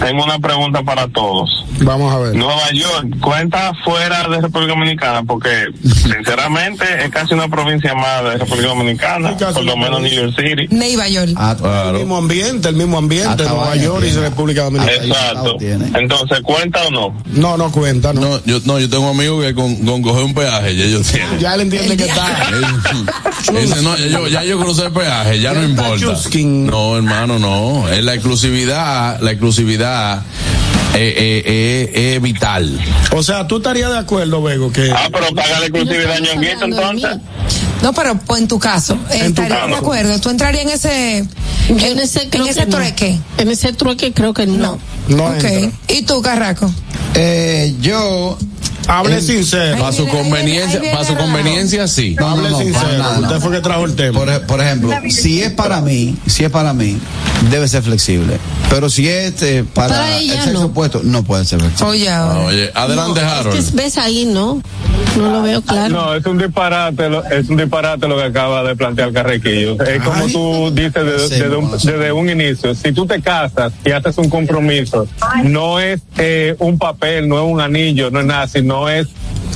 tengo 0.00 0.24
una 0.24 0.38
pregunta 0.38 0.82
para 0.82 1.06
todos. 1.08 1.66
Vamos 1.80 2.12
a 2.12 2.18
ver. 2.18 2.34
Nueva 2.34 2.70
York, 2.72 3.18
¿cuenta 3.20 3.72
fuera 3.84 4.26
de 4.28 4.40
República 4.40 4.72
Dominicana? 4.72 5.22
Porque, 5.22 5.66
sinceramente, 5.82 6.84
es 7.04 7.10
casi 7.10 7.34
una 7.34 7.48
provincia 7.48 7.94
más 7.94 8.24
de 8.24 8.38
República 8.38 8.68
Dominicana, 8.68 9.36
por 9.36 9.64
lo 9.64 9.76
menos 9.76 10.00
New 10.00 10.12
York 10.12 10.34
City. 10.34 10.66
Nueva 10.70 11.08
York. 11.08 11.28
El 11.28 11.92
mismo 11.94 12.16
ambiente, 12.16 12.68
el 12.68 12.76
mismo 12.76 12.98
ambiente, 12.98 13.44
Nueva 13.44 13.76
York 13.76 14.04
y 14.08 14.12
República 14.12 14.64
Dominicana. 14.64 15.04
Exacto. 15.04 15.56
Entonces, 15.60 16.40
¿cuenta 16.40 16.86
o 16.86 16.90
no? 16.90 17.14
No, 17.26 17.56
no 17.56 17.70
cuenta, 17.70 17.97
no. 18.00 18.12
No, 18.12 18.44
yo, 18.44 18.60
no, 18.64 18.78
yo 18.78 18.88
tengo 18.88 19.08
amigos 19.08 19.44
que 19.44 19.54
con, 19.54 19.76
con 19.76 20.02
coger 20.02 20.24
un 20.24 20.34
peaje, 20.34 20.76
ya 20.76 20.84
ellos 20.84 21.06
tienen. 21.06 21.38
Ya 21.38 21.54
él 21.54 21.62
entiende 21.62 21.96
que 21.96 22.04
está. 22.04 22.50
Ese 23.54 23.82
no, 23.82 23.96
ya 23.96 24.06
yo, 24.06 24.28
ya 24.28 24.44
yo 24.44 24.58
crucé 24.58 24.86
el 24.86 24.92
peaje, 24.92 25.40
ya 25.40 25.52
no 25.52 25.64
importa. 25.64 26.18
No, 26.44 26.96
hermano, 26.96 27.38
no. 27.38 27.88
Es 27.88 28.04
la 28.04 28.14
exclusividad, 28.14 29.20
la 29.20 29.30
exclusividad 29.30 30.22
eh, 30.94 31.14
eh, 31.16 31.42
eh, 31.94 32.14
es 32.16 32.22
vital. 32.22 32.78
O 33.12 33.22
sea, 33.22 33.46
tú 33.46 33.58
estarías 33.58 33.90
de 33.90 33.98
acuerdo, 33.98 34.42
Bego, 34.42 34.72
que. 34.72 34.90
Ah, 34.90 35.08
pero 35.12 35.34
paga 35.34 35.60
la 35.60 35.66
exclusividad 35.66 36.12
a 36.12 36.20
Ñonguito, 36.20 36.64
entonces. 36.64 37.18
No, 37.82 37.92
pero 37.92 38.18
pues, 38.18 38.42
en 38.42 38.48
tu 38.48 38.58
caso, 38.58 38.98
eh, 39.10 39.18
En 39.20 39.34
tu 39.34 39.42
estarías 39.42 39.68
de 39.68 39.76
acuerdo. 39.76 40.20
¿Tú 40.20 40.30
entrarías 40.30 40.64
en 40.64 40.70
ese, 40.70 41.18
en 41.68 41.98
ese, 41.98 42.28
en 42.32 42.46
ese 42.46 42.60
que 42.60 42.66
no. 42.66 42.76
trueque? 42.76 43.18
En 43.36 43.48
ese 43.48 43.72
trueque 43.72 44.12
creo 44.12 44.34
que 44.34 44.46
no. 44.46 44.56
No 44.56 44.97
Ok. 45.10 45.72
¿Y 45.88 46.02
tú, 46.02 46.20
Carraco? 46.22 46.70
Eh, 47.14 47.74
yo. 47.80 48.38
Hable 48.88 49.20
sincero. 49.20 49.78
Para 49.78 49.92
su 49.92 50.08
conveniencia, 50.08 50.80
para 50.92 51.04
su 51.04 51.14
conveniencia, 51.14 51.86
sí. 51.86 52.16
No, 52.18 52.30
no, 52.30 52.32
Hable 52.36 52.50
no, 52.50 52.58
sincero. 52.58 53.04
Usted 53.22 53.40
fue 53.40 53.52
que 53.52 53.60
trajo 53.60 53.84
el 53.84 53.94
tema. 53.94 54.18
Por, 54.18 54.46
por 54.46 54.60
ejemplo, 54.60 54.90
si 55.10 55.42
es 55.42 55.52
para 55.52 55.80
mí, 55.80 56.16
si 56.26 56.44
es 56.44 56.50
para 56.50 56.72
mí, 56.72 56.98
debe 57.50 57.68
ser 57.68 57.82
flexible. 57.82 58.38
Pero 58.70 58.88
si 58.90 59.08
es 59.08 59.40
eh, 59.42 59.64
para, 59.74 59.88
Para 59.88 60.18
ella, 60.18 60.34
el 60.34 60.40
sexo 60.40 60.60
no. 60.60 60.66
opuesto, 60.66 61.00
no 61.04 61.22
puede 61.22 61.44
ser 61.44 61.60
flexible. 61.60 61.90
Oye, 61.90 62.10
Oye, 62.46 62.70
adelante, 62.74 63.20
Harold. 63.20 63.58
Es 63.58 63.70
que 63.70 63.76
ves 63.76 63.98
ahí, 63.98 64.24
¿no? 64.24 64.60
No 65.16 65.30
lo 65.30 65.42
veo 65.42 65.62
claro. 65.62 65.88
No, 65.88 66.14
es 66.14 66.24
un 66.26 66.38
disparate, 66.38 67.08
lo, 67.08 67.24
es 67.24 67.48
un 67.48 67.56
disparate 67.56 68.06
lo 68.06 68.16
que 68.16 68.24
acaba 68.24 68.62
de 68.62 68.76
plantear 68.76 69.12
Carrequillo. 69.12 69.80
Es 69.82 70.02
como 70.02 70.26
tú 70.26 70.70
dices 70.72 71.04
desde, 71.04 71.28
desde 71.28 71.56
un, 71.56 71.70
desde 71.70 72.12
un 72.12 72.30
inicio. 72.30 72.74
Si 72.74 72.92
tú 72.92 73.06
te 73.06 73.20
casas 73.20 73.72
y 73.84 73.90
haces 73.90 74.16
un 74.18 74.28
compromiso, 74.28 75.06
no 75.44 75.80
es 75.80 76.00
eh, 76.18 76.54
un 76.58 76.78
papel, 76.78 77.28
no 77.28 77.38
es 77.38 77.52
un 77.52 77.60
anillo, 77.60 78.10
no 78.10 78.20
es 78.20 78.26
nada, 78.26 78.46
sino 78.48 78.77
es 78.86 79.06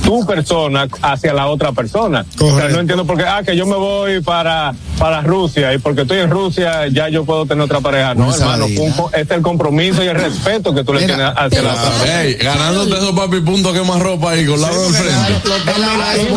tu 0.03 0.25
persona 0.25 0.87
hacia 1.03 1.33
la 1.33 1.47
otra 1.47 1.71
persona. 1.71 2.25
O 2.39 2.57
sea, 2.57 2.67
no 2.67 2.79
entiendo 2.79 3.05
por 3.05 3.15
qué, 3.17 3.23
ah, 3.25 3.41
que 3.45 3.55
yo 3.55 3.65
me 3.65 3.75
voy 3.77 4.21
para, 4.21 4.73
para 4.97 5.21
Rusia 5.21 5.71
y 5.73 5.77
porque 5.77 6.01
estoy 6.01 6.17
en 6.19 6.29
Rusia 6.29 6.87
ya 6.91 7.07
yo 7.09 7.23
puedo 7.23 7.45
tener 7.45 7.63
otra 7.63 7.79
pareja. 7.79 8.13
No, 8.15 8.33
hermano, 8.35 8.65
co- 8.97 9.11
es 9.13 9.29
el 9.31 9.41
compromiso 9.41 10.03
y 10.03 10.07
el 10.07 10.15
respeto 10.15 10.73
que 10.75 10.83
tú 10.83 10.93
le 10.93 11.05
tienes 11.05 11.25
hacia 11.37 11.61
la 11.61 11.71
otra 11.73 11.89
persona. 11.91 12.23
Ganándote 12.41 12.95
esos 12.97 13.11
papi 13.13 13.39
puntos 13.41 13.71
que 13.73 13.81
más 13.83 13.99
ropa 14.01 14.31
ahí 14.31 14.45
con 14.45 14.59
lado 14.59 14.81
del 14.83 14.93
frente. 14.93 15.15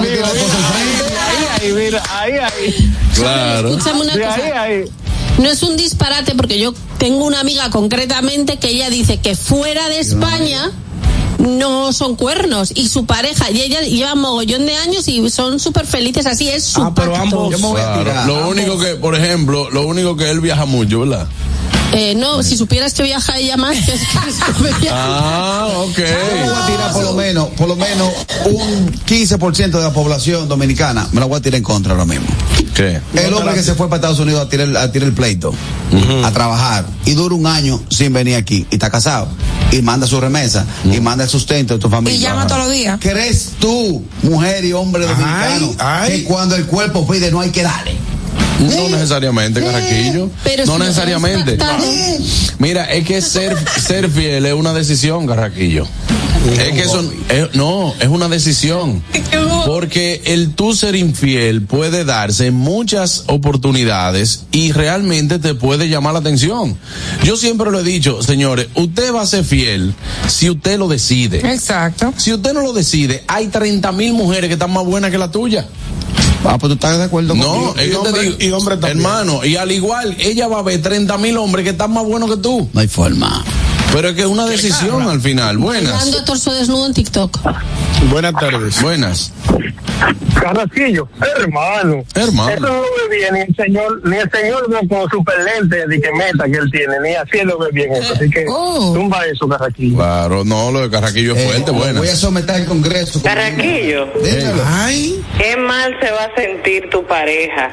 Ahí, 0.07 1.47
ahí, 1.61 1.73
mira, 1.73 2.03
ahí, 2.11 2.33
ahí. 2.33 2.93
Claro. 3.15 3.71
Escúchame 3.71 4.01
una 4.03 4.13
Sí, 4.13 4.21
cosa. 4.21 4.35
ahí, 4.35 4.51
ahí. 4.53 4.85
No 5.39 5.49
es 5.51 5.63
un 5.63 5.77
disparate 5.77 6.35
porque 6.35 6.59
yo 6.59 6.73
tengo 6.99 7.25
una 7.25 7.41
amiga 7.41 7.69
concretamente 7.71 8.59
que 8.59 8.69
ella 8.71 8.89
dice 8.91 9.19
que 9.19 9.35
fuera 9.37 9.89
de 9.89 9.99
España 10.01 10.67
no 10.67 10.86
son 11.93 12.17
cuernos 12.17 12.73
y 12.75 12.89
su 12.89 13.07
pareja 13.07 13.51
y 13.51 13.61
ella 13.61 13.81
lleva 13.81 14.15
mogollón 14.15 14.67
de 14.67 14.77
años 14.77 15.09
y 15.09 15.29
son 15.31 15.59
súper 15.61 15.87
felices 15.87 16.27
así 16.27 16.49
es 16.49 16.65
su 16.65 16.81
pacto. 16.95 17.51
Claro. 18.05 18.27
Lo 18.27 18.49
único 18.49 18.79
que, 18.79 18.95
por 18.97 19.15
ejemplo, 19.15 19.71
lo 19.71 19.87
único 19.87 20.17
que 20.17 20.31
él 20.31 20.41
viaja 20.41 20.65
mucho, 20.65 21.01
¿verdad? 21.01 21.27
Eh, 21.99 22.15
no, 22.15 22.43
si 22.43 22.57
supieras 22.59 22.93
que 22.93 23.03
viaja 23.05 23.39
ella 23.39 23.57
más 23.57 23.75
que 23.79 23.93
Ah, 24.91 25.67
ok. 25.79 25.97
Yo 25.99 26.05
voy 26.05 26.55
a 26.63 26.67
tirar 26.67 26.93
por 26.93 27.05
lo 27.05 27.15
menos, 27.15 27.49
por 27.57 27.69
lo 27.69 27.77
menos 27.77 28.13
un 28.45 28.93
15% 29.07 29.71
de 29.71 29.81
la 29.83 29.93
población 29.93 30.47
dominicana, 30.49 31.09
me 31.13 31.21
la 31.21 31.27
voy 31.27 31.39
a 31.39 31.41
tirar 31.43 31.57
en 31.57 31.63
contra 31.65 31.93
ahora 31.93 32.05
mismo. 32.05 32.27
¿Qué? 32.75 33.01
El 33.15 33.33
hombre 33.33 33.55
que 33.55 33.63
se 33.63 33.75
fue 33.75 33.87
para 33.89 33.97
Estados 33.97 34.19
Unidos 34.21 34.43
a 34.45 34.49
tirar, 34.51 34.69
el- 34.69 34.77
a 34.77 34.93
tirar 34.93 35.09
el 35.09 35.15
pleito, 35.15 35.55
a 36.23 36.31
trabajar, 36.33 36.85
y 37.07 37.13
dura 37.13 37.35
un 37.35 37.47
año 37.47 37.83
sin 37.89 38.13
venir 38.13 38.37
aquí, 38.37 38.67
y 38.71 38.75
está 38.75 38.91
casado, 38.91 39.29
y 39.73 39.81
manda 39.81 40.07
su 40.07 40.21
remesa, 40.21 40.67
y 40.85 41.01
manda 41.01 41.25
el 41.25 41.31
sustento 41.31 41.75
de 41.75 41.81
tu 41.81 41.89
familia. 41.89 42.19
Y 42.19 42.21
llama 42.21 42.47
todos 42.47 42.65
los 42.67 42.71
días. 42.73 42.99
¿Crees 43.01 43.53
tú, 43.59 44.05
mujer 44.23 44.65
y 44.67 44.75
hombre 44.75 45.07
dominicano, 45.07 45.75
que 46.07 46.25
cuando 46.25 46.57
el 46.57 46.67
cuerpo 46.67 47.07
pide 47.07 47.31
no 47.31 47.41
hay 47.41 47.49
que 47.51 47.63
darle? 47.63 47.97
No 48.61 48.89
necesariamente, 48.89 49.61
Carraquillo. 49.61 50.31
pero 50.43 50.65
no 50.67 50.75
si 50.75 50.81
necesariamente. 50.81 51.59
Mira, 52.59 52.85
es 52.85 53.05
que 53.07 53.21
ser, 53.21 53.55
ser 53.81 54.11
fiel 54.11 54.47
es 54.47 54.55
una 54.55 54.73
decisión, 54.73 55.27
Carraquillo. 55.27 55.87
Es 56.53 56.73
que 56.73 56.81
eso, 56.83 57.01
es- 57.29 57.55
no, 57.55 57.93
es 57.99 58.09
una 58.09 58.29
decisión. 58.29 59.03
Porque 59.67 60.23
el 60.27 60.55
tú 60.55 60.75
ser 60.75 60.95
infiel 60.95 61.63
puede 61.63 62.05
darse 62.05 62.47
en 62.47 62.55
muchas 62.55 63.25
oportunidades 63.27 64.45
y 64.53 64.71
realmente 64.73 65.39
te 65.39 65.55
puede 65.55 65.89
llamar 65.89 66.13
la 66.13 66.21
atención. 66.21 66.79
Yo 67.25 67.37
siempre 67.37 67.71
lo 67.71 67.81
he 67.81 67.83
dicho, 67.83 68.23
señores, 68.23 68.69
usted 68.75 69.13
va 69.13 69.23
a 69.23 69.27
ser 69.27 69.45
fiel 69.45 69.95
si 70.29 70.49
usted 70.51 70.79
lo 70.79 70.87
decide. 70.89 71.39
Exacto. 71.53 72.15
Si 72.17 72.33
usted 72.33 72.53
no 72.53 72.61
lo 72.63 72.73
decide, 72.73 73.25
hay 73.27 73.49
30 73.49 73.91
mil 73.93 74.13
mujeres 74.13 74.49
que 74.49 74.55
están 74.55 74.73
más 74.73 74.85
buenas 74.85 75.11
que 75.11 75.19
la 75.19 75.31
tuya. 75.31 75.67
Ah, 76.45 76.59
pues 76.59 76.69
tú 76.69 76.75
estás 76.75 76.97
de 76.99 77.05
acuerdo 77.05 77.35
No, 77.35 77.43
conmigo. 77.45 77.75
es 77.77 77.87
Y 77.87 77.91
que 77.91 77.97
hombre- 77.97 78.13
te 78.31 78.45
digo, 78.45 78.59
hermano, 78.87 79.45
y 79.45 79.57
al 79.57 79.73
igual, 79.73 80.17
ella 80.21 80.47
va 80.47 80.61
a 80.61 80.63
ver 80.63 80.81
30 80.81 81.19
mil 81.19 81.37
hombres 81.39 81.65
que 81.65 81.71
están 81.71 81.93
más 81.93 82.05
buenos 82.05 82.31
que 82.31 82.37
tú. 82.37 82.69
No 82.73 82.81
hay 82.81 82.87
forma. 82.89 83.45
Pero 83.93 84.09
es 84.09 84.15
que 84.15 84.23
es 84.23 84.27
una 84.27 84.47
decisión 84.47 85.09
al 85.09 85.21
final. 85.21 85.59
Buenas. 85.59 86.25
Torso 86.25 86.53
desnudo 86.53 86.87
en 86.87 86.95
TikTok. 86.95 87.39
Buenas 88.11 88.35
tardes. 88.35 88.81
Buenas. 88.83 89.33
Carraquillo, 90.41 91.09
hermano. 91.39 92.05
Hermano. 92.15 92.51
Eso 92.51 92.61
no 92.61 92.69
lo 92.69 92.83
ve 92.83 93.17
bien, 93.17 93.35
ni 93.35 93.41
el 93.41 93.57
señor, 93.57 94.01
ni 94.05 94.17
el 94.17 94.31
señor 94.31 94.69
no, 94.69 94.87
con 94.87 95.11
super 95.11 95.35
lente 95.43 95.87
de 95.87 96.01
que 96.01 96.13
meta 96.13 96.45
que 96.45 96.59
él 96.59 96.71
tiene, 96.71 96.95
ni 97.03 97.15
así 97.15 97.39
él 97.39 97.49
lo 97.49 97.59
ve 97.59 97.69
bien 97.73 97.93
eso. 97.93 98.13
Así 98.15 98.29
que 98.31 98.45
tumba 98.45 99.25
eso, 99.27 99.49
Carraquillo. 99.49 99.97
Claro, 99.97 100.45
no, 100.45 100.71
lo 100.71 100.83
de 100.83 100.91
Carraquillo 100.91 101.35
es 101.35 101.45
fuerte, 101.45 101.71
buenas. 101.71 101.99
Voy 101.99 102.09
a 102.09 102.17
someter 102.17 102.57
al 102.57 102.67
Congreso. 102.67 103.23
Carraquillo, 103.23 104.09
Ay. 104.67 105.25
qué 105.39 105.57
mal 105.57 105.97
se 106.01 106.11
va 106.11 106.25
a 106.25 106.35
sentir 106.35 106.91
tu 106.91 107.05
pareja 107.07 107.71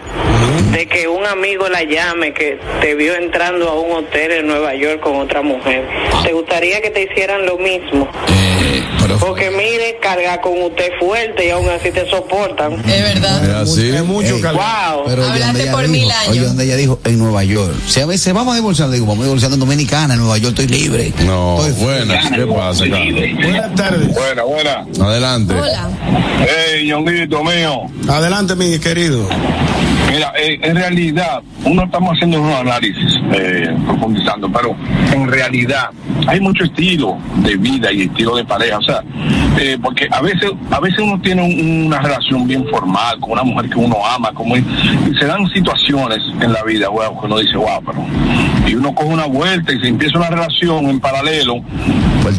de 0.71 0.87
que 0.87 1.07
un 1.07 1.25
amigo 1.25 1.67
la 1.69 1.83
llame 1.83 2.33
que 2.33 2.59
te 2.81 2.95
vio 2.95 3.15
entrando 3.15 3.69
a 3.69 3.79
un 3.79 3.91
hotel 3.91 4.31
en 4.31 4.47
Nueva 4.47 4.73
York 4.75 5.01
con 5.01 5.17
otra 5.17 5.41
mujer. 5.41 5.85
¿Te 6.23 6.33
gustaría 6.33 6.81
que 6.81 6.89
te 6.89 7.03
hicieran 7.03 7.45
lo 7.45 7.57
mismo? 7.57 8.07
Porque 9.25 9.49
mire, 9.51 9.99
carga 10.01 10.41
con 10.41 10.61
usted 10.63 10.89
fuerte 10.99 11.47
y 11.47 11.49
aún 11.49 11.69
así 11.69 11.91
te 11.91 12.09
soportan. 12.09 12.73
Es 12.73 13.15
verdad. 13.15 13.43
Es 13.43 13.71
así. 13.71 13.89
Es 13.89 14.03
mucho 14.03 14.33
Wow. 14.37 15.05
Pero 15.05 15.23
Hablaste 15.23 15.71
por 15.71 15.81
dijo, 15.81 15.93
mil 15.93 16.11
años. 16.11 16.29
Oye, 16.29 16.41
donde 16.41 16.65
ella 16.65 16.75
dijo, 16.75 16.99
en 17.05 17.19
Nueva 17.19 17.43
York. 17.45 17.73
Si 17.87 18.01
a 18.01 18.05
veces 18.05 18.33
vamos 18.33 18.53
a 18.53 18.55
divorciar, 18.57 18.89
digo, 18.89 19.05
vamos 19.05 19.21
a 19.21 19.25
divorciar 19.27 19.53
en 19.53 19.59
Dominicana, 19.61 20.15
en 20.15 20.19
Nueva 20.19 20.37
York 20.39 20.59
estoy 20.59 20.77
libre. 20.77 21.13
No, 21.25 21.55
buenas. 21.55 22.31
¿Qué 22.31 22.45
pasa, 22.47 22.83
Carlos? 22.89 23.21
Buenas 23.35 23.75
tardes. 23.75 24.13
Buena, 24.13 24.43
buena. 24.43 24.85
Adelante. 25.01 25.53
Hola. 25.53 25.89
Hey, 26.41 26.87
Ñonguito 26.87 27.43
mío. 27.45 27.83
Adelante, 28.09 28.55
mi 28.55 28.77
querido. 28.79 29.29
Mira, 30.13 30.31
eh, 30.37 30.59
en 30.61 30.75
realidad, 30.75 31.41
uno 31.65 31.85
estamos 31.85 32.13
haciendo 32.13 32.39
unos 32.39 32.59
análisis, 32.59 33.19
eh, 33.31 33.75
profundizando, 33.85 34.51
pero 34.51 34.75
en 35.11 35.27
realidad 35.27 35.89
hay 36.27 36.39
mucho 36.39 36.65
estilo 36.65 37.17
de 37.37 37.55
vida 37.55 37.91
y 37.91 38.03
estilo 38.03 38.35
de 38.35 38.45
pareja, 38.45 38.77
o 38.77 38.83
sea, 38.83 39.03
eh, 39.59 39.77
porque 39.81 40.07
a 40.11 40.21
veces, 40.21 40.51
a 40.71 40.79
veces 40.79 40.99
uno 40.99 41.19
tiene 41.21 41.41
un- 41.43 41.85
una 41.87 41.99
relación 41.99 42.47
bien 42.47 42.65
formal 42.69 43.19
con 43.19 43.31
una 43.31 43.43
mujer 43.43 43.69
que 43.69 43.77
uno 43.79 43.97
ama, 44.05 44.31
como 44.33 44.57
y 44.57 44.63
se 45.19 45.25
dan 45.25 45.47
situaciones 45.49 46.19
en 46.41 46.51
la 46.53 46.63
vida, 46.63 46.89
wow, 46.89 47.19
que 47.19 47.25
uno 47.25 47.37
dice, 47.39 47.57
wow, 47.57 47.81
pero 47.85 48.05
y 48.67 48.75
uno 48.75 48.93
coge 48.95 49.09
una 49.09 49.25
vuelta 49.25 49.73
y 49.73 49.79
se 49.81 49.87
empieza 49.87 50.17
una 50.17 50.29
relación 50.29 50.85
en 50.89 50.99
paralelo 50.99 51.55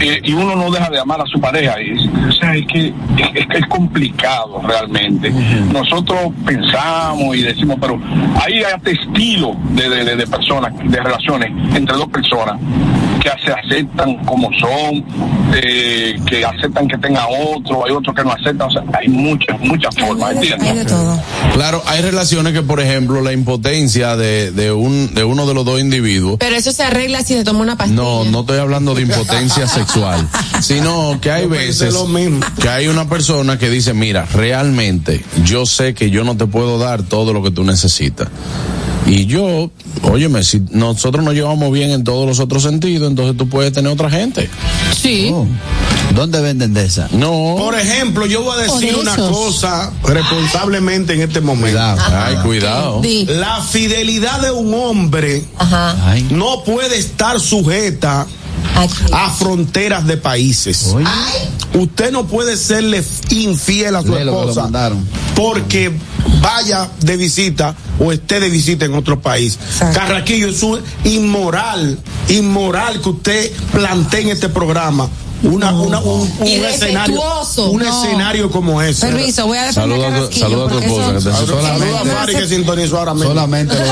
eh, 0.00 0.20
y 0.24 0.32
uno 0.32 0.56
no 0.56 0.70
deja 0.70 0.88
de 0.90 0.98
amar 0.98 1.20
a 1.20 1.26
su 1.26 1.38
pareja. 1.40 1.74
Y, 1.82 1.92
o 2.28 2.32
sea, 2.32 2.54
es 2.54 2.66
que 2.66 2.86
es, 3.34 3.46
es 3.54 3.66
complicado 3.66 4.62
realmente. 4.66 5.30
Nosotros 5.72 6.18
pensamos 6.46 7.36
y 7.36 7.42
decimos, 7.42 7.76
pero 7.80 8.00
hay 8.42 8.60
este 8.60 8.92
estilo 8.92 9.54
de, 9.70 9.88
de, 9.90 10.04
de- 10.04 10.16
de 10.16 10.26
personas, 10.26 10.72
de 10.82 11.00
relaciones 11.00 11.50
entre 11.76 11.96
dos 11.96 12.08
personas 12.08 12.56
que 13.20 13.30
se 13.44 13.52
aceptan 13.52 14.16
como 14.24 14.50
son, 14.58 15.04
eh, 15.54 16.16
que 16.26 16.44
aceptan 16.44 16.63
que 16.72 16.98
tenga 16.98 17.26
otro, 17.28 17.84
hay 17.84 17.92
otros 17.92 18.14
que 18.14 18.24
no 18.24 18.32
aceptan, 18.32 18.68
o 18.68 18.70
sea, 18.70 18.82
hay 18.98 19.08
muchas, 19.08 19.58
muchas 19.60 19.94
formas, 19.96 20.34
¿entiendes? 20.36 20.92
Claro, 21.54 21.82
hay 21.86 22.02
relaciones 22.02 22.52
que, 22.52 22.62
por 22.62 22.80
ejemplo, 22.80 23.20
la 23.20 23.32
impotencia 23.32 24.16
de, 24.16 24.50
de, 24.52 24.72
un, 24.72 25.14
de 25.14 25.24
uno 25.24 25.46
de 25.46 25.54
los 25.54 25.64
dos 25.64 25.80
individuos. 25.80 26.36
Pero 26.38 26.56
eso 26.56 26.72
se 26.72 26.82
arregla 26.82 27.22
si 27.22 27.34
se 27.34 27.44
toma 27.44 27.60
una 27.60 27.76
pastilla. 27.76 28.00
No, 28.00 28.24
no 28.24 28.40
estoy 28.40 28.58
hablando 28.58 28.94
de 28.94 29.02
impotencia 29.02 29.66
sexual, 29.66 30.28
sino 30.60 31.18
que 31.20 31.30
hay 31.30 31.46
veces 31.46 31.94
que 32.60 32.68
hay 32.68 32.88
una 32.88 33.08
persona 33.08 33.58
que 33.58 33.70
dice, 33.70 33.94
mira, 33.94 34.26
realmente 34.32 35.24
yo 35.44 35.66
sé 35.66 35.94
que 35.94 36.10
yo 36.10 36.24
no 36.24 36.36
te 36.36 36.46
puedo 36.46 36.78
dar 36.78 37.02
todo 37.02 37.32
lo 37.32 37.42
que 37.42 37.50
tú 37.50 37.64
necesitas. 37.64 38.28
Y 39.06 39.26
yo, 39.26 39.70
óyeme, 40.02 40.42
si 40.42 40.62
nosotros 40.70 41.24
nos 41.24 41.34
llevamos 41.34 41.72
bien 41.72 41.90
en 41.90 42.04
todos 42.04 42.26
los 42.26 42.40
otros 42.40 42.62
sentidos, 42.62 43.08
entonces 43.08 43.36
tú 43.36 43.48
puedes 43.48 43.72
tener 43.72 43.92
otra 43.92 44.10
gente. 44.10 44.48
Sí. 44.96 45.32
¿Dónde 46.14 46.40
venden 46.40 46.72
de 46.74 46.84
esa? 46.84 47.08
No. 47.12 47.56
Por 47.58 47.78
ejemplo, 47.78 48.26
yo 48.26 48.42
voy 48.42 48.58
a 48.58 48.62
decir 48.62 48.94
una 48.96 49.16
cosa 49.16 49.92
responsablemente 50.04 51.14
en 51.14 51.22
este 51.22 51.40
momento. 51.40 51.80
Ay, 51.80 52.36
cuidado. 52.36 53.02
La 53.28 53.62
fidelidad 53.62 54.40
de 54.40 54.50
un 54.50 54.72
hombre 54.74 55.44
no 56.30 56.62
puede 56.64 56.98
estar 56.98 57.40
sujeta 57.40 58.26
a 59.12 59.30
fronteras 59.30 60.06
de 60.06 60.16
países. 60.16 60.94
Usted 61.74 62.12
no 62.12 62.26
puede 62.26 62.56
serle 62.56 63.02
infiel 63.30 63.96
a 63.96 64.02
su 64.02 64.16
esposa 64.16 64.70
porque 65.34 65.92
vaya 66.40 66.88
de 67.00 67.16
visita 67.16 67.74
o 67.98 68.12
esté 68.12 68.40
de 68.40 68.50
visita 68.50 68.84
en 68.84 68.94
otro 68.94 69.20
país. 69.20 69.58
Carraquillo, 69.92 70.48
es 70.48 70.62
un 70.62 70.80
inmoral, 71.04 71.98
inmoral 72.28 73.00
que 73.00 73.08
usted 73.08 73.52
plantee 73.72 74.22
en 74.22 74.28
este 74.28 74.48
programa. 74.48 75.08
Una, 75.44 75.72
una, 75.72 76.00
un, 76.00 76.20
un 76.40 76.46
escenario, 76.46 77.20
un 77.70 77.78
No. 77.82 77.88
escenario 78.04 78.50
como 78.50 78.80
ese. 78.82 79.06
Permiso, 79.06 79.46
voy 79.46 79.58
a 79.58 79.64
defender 79.66 79.98
Saluda 79.98 80.30
saluda 80.32 80.64
a 80.64 80.68
tu 80.68 80.74
porque 80.74 80.86
esposa, 80.86 81.20
Saluda 81.20 81.74
a 81.74 81.78
no 81.78 82.10
Fari 82.12 82.34
hace- 82.34 82.42
que 82.42 82.48
sintonizó 82.48 82.98
ahora 82.98 83.14
mismo. 83.14 83.28
Solamente 83.28 83.74
los, 83.74 83.88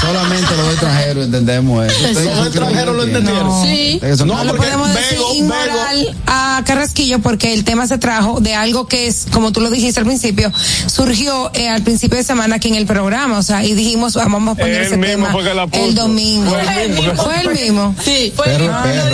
solamente 0.00 0.56
los 0.56 0.70
extranjeros 0.72 1.24
entendemos 1.26 1.86
eso. 1.86 2.20
Los 2.20 2.46
extranjeros 2.46 2.96
lo 2.96 3.02
entendieron. 3.04 3.62
Sí. 3.64 3.92
Ustedes 3.96 4.18
son 4.18 4.28
No, 4.28 4.36
porque 4.36 4.56
podemos 4.56 4.94
decir 4.94 5.18
Bego- 5.18 5.34
inmoral 5.34 6.16
a 6.26 6.62
Carrasquillo 6.66 7.18
porque 7.20 7.52
el 7.54 7.64
tema 7.64 7.86
se 7.86 7.98
trajo 7.98 8.40
de 8.40 8.54
algo 8.54 8.86
que 8.86 9.06
es, 9.08 9.26
como 9.32 9.52
tú 9.52 9.60
lo 9.60 9.70
dijiste 9.70 10.00
al 10.00 10.06
principio, 10.06 10.52
surgió 10.86 11.50
eh, 11.54 11.68
al 11.68 11.82
principio 11.82 12.16
de 12.18 12.24
semana 12.24 12.56
aquí 12.56 12.68
en 12.68 12.74
el 12.76 12.86
programa, 12.86 13.38
o 13.38 13.42
sea, 13.42 13.64
y 13.64 13.74
dijimos, 13.74 14.14
vamos 14.14 14.52
a 14.56 14.58
poner 14.60 14.74
Él 14.76 14.86
ese 14.86 14.96
mismo 14.96 15.06
tema 15.26 15.32
fue 15.32 15.42
que 15.44 15.54
la 15.54 15.66
puso. 15.66 15.84
el 15.84 15.94
domingo. 15.94 16.50
Fue 16.50 16.84
él 16.84 16.90
mismo. 16.92 17.14
Fue 17.24 17.40
el 17.40 17.48
mismo. 17.50 17.94
Sí. 18.04 18.32
Ah, 18.38 18.42
perro. 18.44 18.66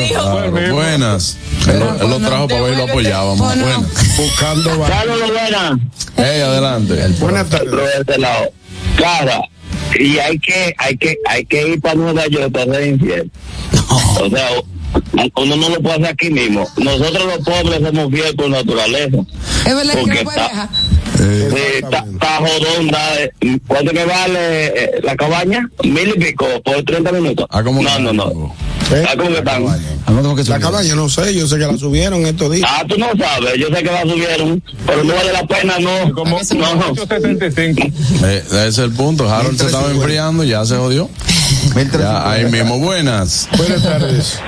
Claro, 0.09 0.75
buenas. 0.75 1.37
Él, 1.69 1.79
lo- 1.79 1.95
él 2.03 2.11
lo 2.11 2.19
trajo 2.19 2.49
para 2.49 2.61
ver 2.63 2.73
y 2.75 2.77
lo 2.77 2.85
apoyábamos. 2.85 3.57
No. 3.57 3.65
Buenas. 3.65 4.17
Buscando 4.17 4.79
va- 4.79 4.89
Saludos, 4.89 5.31
buenas. 5.31 5.79
Hey, 6.17 6.41
adelante. 6.41 7.09
Buenas 7.21 7.49
tardes. 7.49 7.73
Este 8.01 8.19
lado. 8.19 8.51
Cara, 8.97 9.41
y 9.99 10.19
hay 10.19 10.39
que, 10.39 10.75
hay 10.79 10.97
que, 10.97 11.17
hay 11.29 11.45
que 11.45 11.69
ir 11.69 11.81
para 11.81 11.95
Nueva 11.95 12.27
York 12.27 12.53
para 12.53 12.73
ser 12.73 12.87
infiel. 12.89 13.31
O 14.21 14.29
sea, 14.31 14.49
uno 15.37 15.57
no 15.57 15.69
lo 15.71 15.81
puede 15.81 15.95
hacer 15.97 16.07
aquí 16.09 16.31
mismo. 16.31 16.67
Nosotros 16.77 17.25
los 17.27 17.39
pobres 17.39 17.81
somos 17.83 18.11
fieles 18.11 18.33
por 18.35 18.51
naturaleza. 18.51 19.19
Es 19.67 19.75
verdad 19.75 19.95
que 19.95 20.01
Porque 20.01 20.25
no 20.25 20.31
está-. 20.31 20.69
Sí, 21.17 21.57
está, 21.83 21.99
está 22.13 22.37
jodonda. 22.39 23.21
eh, 23.23 23.31
¿Cuánto 23.67 23.93
que 23.93 24.05
vale 24.05 24.67
eh, 24.67 24.91
la 25.03 25.15
cabaña? 25.15 25.69
Mil 25.85 26.09
y 26.17 26.19
pico 26.19 26.47
por 26.65 26.83
30 26.83 27.13
minutos. 27.13 27.47
Ah, 27.51 27.63
¿cómo 27.63 27.83
no, 27.83 27.99
no, 28.01 28.13
no. 28.13 28.55
¿Eh? 28.95 29.05
Ah, 29.09 29.15
¿Cómo 29.17 30.35
que 30.35 30.43
están? 30.43 30.61
La 30.61 30.67
cabaña, 30.67 30.95
no 30.95 31.09
sé, 31.09 31.35
yo 31.35 31.47
sé 31.47 31.57
que 31.59 31.67
la 31.67 31.77
subieron 31.79 32.27
estos 32.27 32.53
días. 32.53 32.69
Ah, 32.71 32.85
tú 32.87 32.97
no 32.99 33.07
sabes, 33.19 33.55
yo 33.59 33.69
sé 33.69 33.83
que 33.83 33.91
la 33.91 34.03
subieron, 34.03 34.63
pero 34.87 35.05
no 35.05 35.15
vale 35.15 35.33
la 35.33 35.47
pena, 35.47 35.75
no. 35.79 36.13
Como 36.15 36.31
no. 36.31 36.37
875. 36.37 37.83
Eh, 38.25 38.45
ese 38.47 38.69
es 38.69 38.79
el 38.79 38.93
punto. 38.93 39.29
Harold 39.33 39.59
se 39.59 39.67
estaba 39.67 39.91
enfriando, 39.91 40.45
ya 40.45 40.65
se 40.65 40.77
jodió. 40.77 41.09
Ya, 41.99 42.31
ahí 42.31 42.45
mismo, 42.47 42.79
buenas. 42.79 43.49
Buenas 43.57 43.83
tardes. 43.83 44.39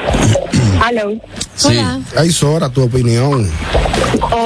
Aló. 0.82 1.12
Sí. 1.56 1.78
Ay, 2.16 2.30
Sora, 2.30 2.68
tu 2.68 2.82
opinión. 2.82 3.50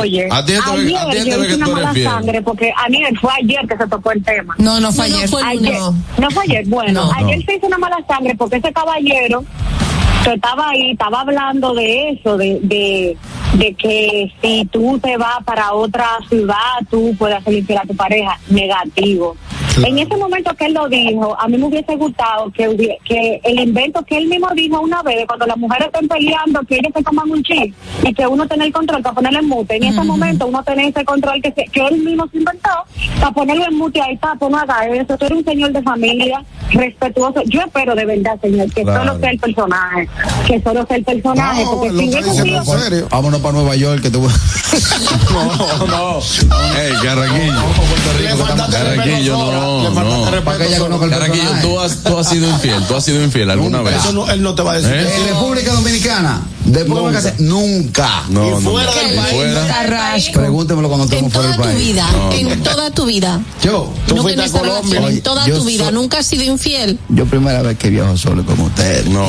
Oye, 0.01 0.29
A 0.31 0.39
a 0.39 0.43
ve 0.43 0.55
hice 0.55 1.31
que 1.31 1.37
una 1.37 1.37
tú 1.37 1.43
eres 1.43 1.59
mala 1.69 1.93
fiel. 1.93 2.05
sangre 2.09 2.43
porque 2.43 2.73
Aniel 2.85 3.19
fue 3.21 3.33
ayer 3.43 3.61
que 3.69 3.77
se 3.77 3.87
tocó 3.87 4.13
el 4.13 4.23
tema. 4.23 4.55
No, 4.59 4.81
no 4.81 4.93
fue 4.93 5.09
No, 5.09 5.17
no 5.17 5.19
ayer. 5.19 5.29
fue 5.29 5.41
el 5.43 5.49
Ayer, 5.49 5.79
lunes. 5.81 6.01
no 6.19 6.31
fue 6.31 6.45
ayer, 6.45 6.65
bueno, 6.67 7.05
No. 7.05 7.13
ayer 7.13 7.45
se 7.45 7.55
hizo 7.57 7.67
una 7.67 7.79
mala 7.79 7.97
sangre 8.09 8.35
porque 8.37 8.57
ese 8.57 8.73
caballero 8.73 9.45
que 10.25 10.35
estaba 10.35 10.71
ahí 10.71 10.93
estaba 10.93 11.21
hablando 11.21 11.75
de 11.75 12.11
eso, 12.11 12.37
de, 12.37 12.59
de, 12.63 13.17
de 13.55 13.75
que 13.75 14.33
si 14.43 14.65
tú 14.67 14.99
te 14.99 15.17
vas 15.17 15.43
para 15.45 15.73
otra 15.73 16.07
ciudad, 16.29 16.57
tú 16.91 17.15
puedes 17.19 17.47
infiel 17.47 17.79
a 17.79 17.83
tu 17.83 17.95
pareja. 17.95 18.39
Negativo. 18.49 19.37
En 19.87 19.99
ese 19.99 20.17
momento 20.17 20.55
que 20.57 20.67
él 20.67 20.75
lo 20.75 20.89
dijo, 20.89 21.37
a 21.39 21.49
mí 21.49 21.57
me 21.59 21.65
hubiese 21.67 21.97
gustado 21.97 22.51
que, 22.53 22.97
que 23.05 23.41
el 23.45 23.61
invento 23.61 24.03
que 24.05 24.19
él 24.19 24.27
mismo 24.27 24.49
dijo 24.55 24.81
una 24.81 25.03
vez, 25.03 25.17
de 25.19 25.27
cuando 25.27 25.47
las 25.47 25.57
mujeres 25.57 25.87
estén 25.93 26.09
peleando, 26.09 26.61
que 26.63 26.77
ellos 26.77 26.93
se 26.95 27.03
toman 27.03 27.31
un 27.31 27.43
chip 27.43 27.75
y 28.03 28.13
que 28.15 28.27
uno 28.27 28.47
tenga 28.47 28.65
el 28.65 28.73
control 28.73 29.03
para 29.03 29.15
ponerle 29.15 29.39
en 29.41 29.49
mute. 29.49 29.77
En 29.77 29.85
ese 29.85 30.03
momento 30.03 30.47
uno 30.47 30.63
tiene 30.65 30.89
ese 30.89 31.05
control 31.05 31.41
que, 31.43 31.53
se- 31.53 31.65
que 31.71 31.81
él 31.87 31.99
mismo 32.03 32.27
se 32.31 32.39
inventó 32.39 32.71
para 33.21 33.33
ponerlo 33.33 33.65
en 33.67 33.77
mute 33.77 34.01
ahí, 34.01 34.17
papo, 34.17 34.49
no 34.51 34.59
haga 34.59 34.87
eso. 34.89 35.17
Tú 35.19 35.27
eres 35.27 35.39
un 35.39 35.45
señor 35.45 35.73
de 35.73 35.83
familia 35.83 36.45
respetuoso. 36.73 37.43
Yo 37.47 37.61
espero 37.63 37.95
de 37.95 38.05
verdad, 38.05 38.39
señor, 38.41 38.73
que 38.73 38.83
Claro. 38.83 39.05
solo 39.07 39.21
sea 39.21 39.31
el 39.31 39.39
personaje. 39.39 40.09
Que 40.47 40.61
solo 40.63 40.87
sea 40.87 40.97
el 40.97 41.05
personaje. 41.05 41.65
No, 41.65 41.71
porque 41.73 41.89
está 41.89 42.19
en 42.19 42.65
serio. 42.65 43.09
Vámonos 43.11 43.41
para 43.41 43.53
Nueva 43.55 43.77
York 43.77 44.03
que 44.03 44.11
tú 44.11 44.21
No, 45.33 45.87
no. 45.87 46.21
Hey, 46.77 46.93
Carraquillo. 47.03 47.53
Sora. 49.37 49.68
No, 49.69 49.89
Le 49.89 49.95
faltaste 49.95 50.19
no. 50.19 50.25
respeto, 50.31 50.45
Para 50.45 50.59
que 50.59 50.67
ella 50.69 50.79
conozca 50.79 51.05
el 51.05 51.11
Carraquillo, 51.11 51.43
personaje. 51.43 51.69
tú 51.69 51.81
has, 51.81 51.97
tú 52.03 52.19
has 52.19 52.29
sido 52.29 52.49
infiel, 52.49 52.83
tú 52.87 52.97
has 52.97 53.05
sido 53.05 53.23
infiel 53.23 53.51
alguna 53.51 53.83
vez. 53.83 53.97
Eso 53.97 54.13
no, 54.13 54.29
él 54.31 54.43
no 54.43 54.55
te 54.55 54.63
va 54.63 54.73
a 54.73 54.77
decir. 54.81 54.93
¿Eh? 54.95 55.15
En 55.23 55.29
República 55.29 55.73
Dominicana, 55.73 56.43
después 56.65 56.87
de 56.87 56.95
Nunca. 56.95 57.03
vacaciones, 57.11 57.41
nunca. 57.41 58.23
No, 58.29 58.47
Y 58.47 58.51
no, 58.51 58.71
fuera 58.71 58.93
del 58.95 59.15
país. 59.17 59.31
fuera. 59.35 60.17
Pregúntemelo 60.33 60.89
cuando 60.89 61.07
En 61.07 61.13
estemos 61.13 61.33
fuera 61.33 61.53
toda 61.57 61.67
del 61.67 61.75
tu 61.77 61.79
país. 61.79 61.89
vida, 61.93 62.11
No, 62.13 62.33
en 62.33 62.63
toda 62.63 62.91
tu 62.91 63.07
vida. 63.07 63.41
Yo, 63.63 63.93
Tú 64.07 64.15
no 64.17 64.17
que 64.17 64.23
fuiste 64.23 64.33
en 64.35 64.41
a 64.41 64.45
esta 64.47 64.59
Colombia. 64.61 65.01
Oye, 65.01 65.15
en 65.17 65.23
toda 65.23 65.45
tu 65.47 65.65
vida, 65.65 65.91
nunca 65.91 66.19
has 66.19 66.27
sido 66.27 66.45
infiel. 66.45 66.99
yo 67.09 67.27
primera 67.27 67.63
vez 67.63 67.79
que 67.79 67.91
viajo 67.91 68.17
solo 68.17 68.45
como 68.45 68.65
usted. 68.67 69.05
No. 69.07 69.27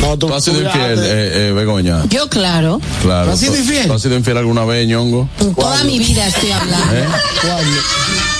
No, 0.00 0.16
Tú 0.18 0.32
has 0.34 0.44
sido 0.44 0.60
infiel, 0.62 0.98
eh, 1.02 1.48
eh, 1.48 1.52
Begoña. 1.54 2.04
Yo, 2.08 2.28
claro. 2.28 2.80
Claro. 3.02 3.26
¿Tú 3.28 3.32
has 3.34 3.40
sido 3.40 3.56
infiel? 3.56 3.86
¿Tú 3.86 3.92
has 3.94 4.02
sido 4.02 4.16
infiel 4.16 4.36
alguna 4.36 4.64
vez, 4.64 4.86
ñongo? 4.88 5.28
En 5.40 5.54
toda 5.54 5.82
mi 5.84 5.98
vida 5.98 6.26
estoy 6.26 6.50
hablando. 6.52 6.94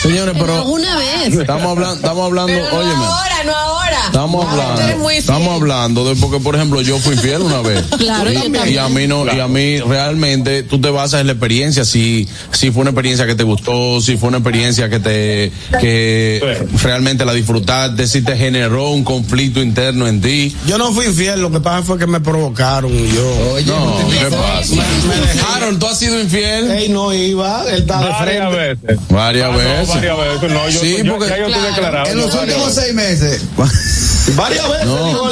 Señores, 0.03 0.35
pero 0.39 0.55
¿Alguna 0.57 0.97
vez? 0.97 1.35
estamos 1.37 1.67
hablando, 1.67 1.95
estamos 1.97 2.25
hablando, 2.27 2.53
óyeme. 2.53 3.05
ahora, 3.05 3.45
no 3.45 3.55
ahora. 3.57 3.97
Estamos 4.07 4.47
hablando, 4.47 5.09
fiel. 5.09 5.19
estamos 5.19 5.55
hablando 5.55 6.05
de 6.09 6.17
porque 6.17 6.39
por 6.41 6.57
ejemplo 6.57 6.81
yo 6.81 6.99
fui 6.99 7.15
infiel 7.15 7.43
una 7.43 7.61
vez. 7.61 7.85
Claro, 8.01 8.31
y, 8.33 8.35
yo 8.35 8.43
también. 8.43 8.69
y 8.73 8.77
a 8.79 8.89
mí 8.89 9.07
no, 9.07 9.27
y 9.33 9.39
a 9.41 9.47
mí 9.47 9.79
realmente 9.81 10.63
tú 10.63 10.81
te 10.81 10.89
basas 10.91 11.21
en 11.21 11.27
la 11.27 11.35
experiencia, 11.35 11.85
si, 11.85 12.27
si 12.51 12.71
fue 12.71 12.81
una 12.83 12.91
experiencia 12.91 13.27
que 13.27 13.35
te 13.35 13.45
gustó, 13.45 14.01
si 14.01 14.17
fue 14.17 14.29
una 14.31 14.39
experiencia 14.39 14.89
que 14.89 14.99
te, 15.01 15.53
que 15.81 16.67
realmente 16.83 17.25
la 17.25 17.35
disfrutaste, 17.35 18.07
si 18.07 18.23
te 18.23 18.37
generó 18.37 18.91
un 18.91 19.05
conflicto 19.05 19.63
interno 19.63 20.09
en 20.09 20.21
ti. 20.21 20.57
Yo 20.67 20.79
no 20.79 20.93
fui 20.93 21.07
infiel, 21.07 21.41
lo 21.43 21.51
que 21.51 21.61
pasa 21.61 21.83
fue 21.85 21.99
que 21.99 22.07
me 22.07 22.21
provocaron 22.21 22.93
y 22.93 23.13
yo. 23.13 23.53
Oye, 23.53 23.67
No, 23.67 23.99
¿qué 24.11 24.27
pasa? 24.35 24.75
Me. 24.75 25.41
Aaron, 25.55 25.79
tú 25.79 25.87
has 25.87 25.99
sido 25.99 26.19
infiel 26.21 26.71
Ey, 26.71 26.89
no 26.89 27.13
iba, 27.13 27.65
él 27.69 27.81
estaba 27.83 28.07
de 28.07 28.11
Varias 28.13 28.53
frente. 28.55 28.87
veces. 28.87 29.09
varias 29.11 29.49
Ah, 29.49 29.53
no, 29.53 29.59
veces. 29.59 29.90
Varias 29.95 30.19
veces. 30.19 30.51
No, 30.53 30.69
yo, 30.69 30.81
Sí, 30.81 30.97
yo- 31.05 31.13
porque- 31.13 31.29
ya 31.29 31.39
yo 31.39 31.47
estoy 31.49 31.63
declarado. 31.63 32.07
en 32.11 32.17
los 32.19 32.35
últimos 32.35 32.67
veces. 32.75 32.83
seis 32.83 32.95
meses. 32.95 33.43
Varias 34.37 34.69
veces. 34.69 34.87
No. 34.87 35.31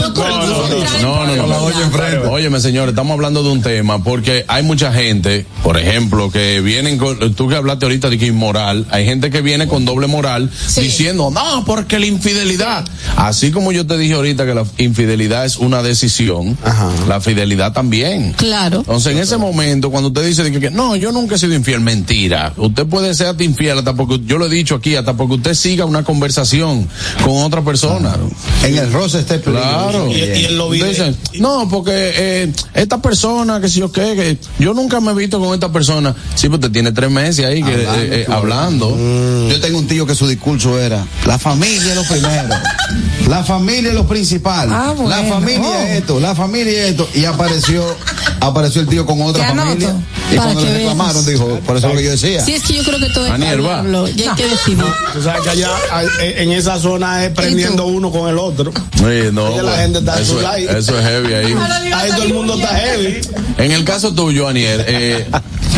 No, 1.02 1.26
no, 1.26 1.46
no. 1.46 2.30
Óyeme, 2.30 2.60
señores, 2.60 2.90
estamos 2.90 3.12
hablando 3.12 3.42
de 3.42 3.50
un 3.50 3.62
tema 3.62 4.02
porque 4.02 4.44
hay 4.48 4.62
mucha 4.62 4.92
gente, 4.92 5.46
por 5.62 5.78
ejemplo, 5.78 6.30
que 6.30 6.60
vienen 6.60 6.98
con, 6.98 7.34
tú 7.34 7.48
que 7.48 7.56
hablaste 7.56 7.84
ahorita 7.84 8.10
de 8.10 8.18
que 8.18 8.26
inmoral, 8.26 8.86
hay 8.90 9.04
gente 9.04 9.30
que 9.30 9.40
viene 9.40 9.68
con 9.68 9.84
doble 9.84 10.06
moral 10.06 10.50
diciendo, 10.76 11.30
no, 11.30 11.64
porque 11.64 11.98
la 11.98 12.06
infidelidad. 12.06 12.84
Así 13.16 13.50
como 13.50 13.72
yo 13.72 13.86
te 13.86 13.98
dije 13.98 14.14
ahorita 14.14 14.46
que 14.46 14.54
la 14.54 14.64
infidelidad 14.78 15.44
es 15.44 15.56
una 15.56 15.82
decisión, 15.82 16.56
la 17.08 17.20
fidelidad 17.20 17.72
también. 17.72 18.32
Claro. 18.32 18.78
Entonces, 18.78 19.12
en 19.12 19.18
ese 19.18 19.36
momento, 19.36 19.90
cuando 19.90 20.08
usted 20.08 20.26
dice 20.26 20.50
que, 20.50 20.60
que, 20.60 20.70
no, 20.70 20.96
yo 20.96 21.12
nunca 21.12 21.36
he 21.36 21.38
sido 21.38 21.54
infiel, 21.54 21.80
mentira. 21.80 22.52
Usted 22.56 22.86
puede 22.86 23.14
ser 23.14 23.28
hasta 23.28 23.44
infiel, 23.44 23.78
hasta 23.78 23.94
porque, 23.94 24.20
yo 24.24 24.38
lo 24.38 24.46
he 24.46 24.50
dicho 24.50 24.74
aquí, 24.74 24.96
hasta 24.96 25.14
porque 25.14 25.34
usted 25.34 25.54
siga 25.54 25.84
una 25.84 26.02
conversación 26.04 26.88
con 27.24 27.42
otra 27.42 27.62
persona. 27.62 28.16
En 28.64 28.77
el 28.78 28.92
roce 28.92 29.20
está 29.20 29.34
el 29.34 29.40
peligro. 29.40 29.62
Claro. 29.62 30.08
Y, 30.10 30.14
y 30.18 30.44
él 30.46 30.58
lo 30.58 30.70
dice, 30.70 31.14
no, 31.40 31.68
porque 31.68 31.92
eh, 31.94 32.52
esta 32.74 33.00
persona, 33.02 33.60
que 33.60 33.68
si 33.68 33.80
yo 33.80 33.90
qué, 33.92 34.14
que 34.14 34.38
yo 34.62 34.74
nunca 34.74 35.00
me 35.00 35.12
he 35.12 35.14
visto 35.14 35.38
con 35.40 35.54
esta 35.54 35.70
persona. 35.72 36.14
Sí, 36.34 36.48
pues 36.48 36.60
te 36.60 36.70
tiene 36.70 36.92
tres 36.92 37.10
meses 37.10 37.44
ahí 37.46 37.62
que, 37.62 37.72
Hablando, 37.86 38.02
eh, 38.02 38.08
eh, 38.22 38.26
hablando. 38.28 39.48
Yo 39.50 39.60
tengo 39.60 39.78
un 39.78 39.86
tío 39.86 40.06
que 40.06 40.14
su 40.14 40.26
discurso 40.28 40.78
era, 40.78 41.04
la 41.26 41.38
familia 41.38 41.90
es 41.90 41.96
lo 41.96 42.04
primero, 42.04 42.48
la 43.28 43.44
familia 43.44 43.88
es 43.90 43.94
lo 43.94 44.06
principal, 44.06 44.68
Ah, 44.72 44.92
bueno. 44.96 45.10
la 45.10 45.22
familia 45.24 45.90
es 45.92 45.98
esto, 46.00 46.20
la 46.20 46.34
familia 46.34 46.84
es 46.84 46.90
esto, 46.90 47.08
y 47.14 47.24
apareció, 47.24 47.84
apareció 48.40 48.80
el 48.80 48.88
tío 48.88 49.04
con 49.06 49.20
otra 49.22 49.48
anoto. 49.48 49.68
familia, 49.68 49.94
y 50.30 50.36
Para 50.36 50.42
cuando 50.52 50.60
le 50.62 50.66
veas. 50.68 50.78
reclamaron 50.80 51.26
dijo, 51.26 51.60
por 51.66 51.76
eso 51.76 51.86
es 51.88 51.92
lo 51.94 51.98
que 51.98 52.04
yo 52.04 52.10
decía. 52.12 52.44
Sí, 52.44 52.52
es 52.54 52.62
que 52.62 52.74
yo 52.74 52.82
creo 52.84 52.98
que 52.98 53.08
todo 53.10 53.26
es 53.26 53.32
Aniel, 53.32 53.64
va. 53.64 53.82
ya 54.14 54.30
hay 54.32 54.36
que 54.36 54.48
decidir. 54.48 54.84
Tú 55.12 55.22
sabes 55.22 55.42
que 55.42 55.50
allá 55.50 55.70
hay- 55.92 56.06
en 56.20 56.52
esa 56.52 56.78
zona 56.78 57.24
es 57.24 57.30
prendiendo 57.32 57.86
uno 57.86 58.10
con 58.10 58.28
el 58.28 58.38
otro. 58.38 58.67
Sí, 58.96 59.30
no, 59.32 59.44
Oye, 59.46 59.62
la 59.62 59.76
gente 59.78 59.98
está 60.00 60.16
en 60.16 60.22
eso, 60.22 60.32
su 60.32 60.38
es- 60.38 60.44
like. 60.44 60.78
eso 60.78 60.98
es 60.98 61.04
heavy 61.04 61.34
ahí. 61.34 61.54
Ahí 61.94 62.10
todo 62.12 62.22
el 62.24 62.34
mundo 62.34 62.54
está 62.54 62.68
heavy. 62.76 63.20
En 63.58 63.72
el 63.72 63.84
caso 63.84 64.14
tuyo, 64.14 64.48
Aniel, 64.48 64.84
eh, 64.86 65.26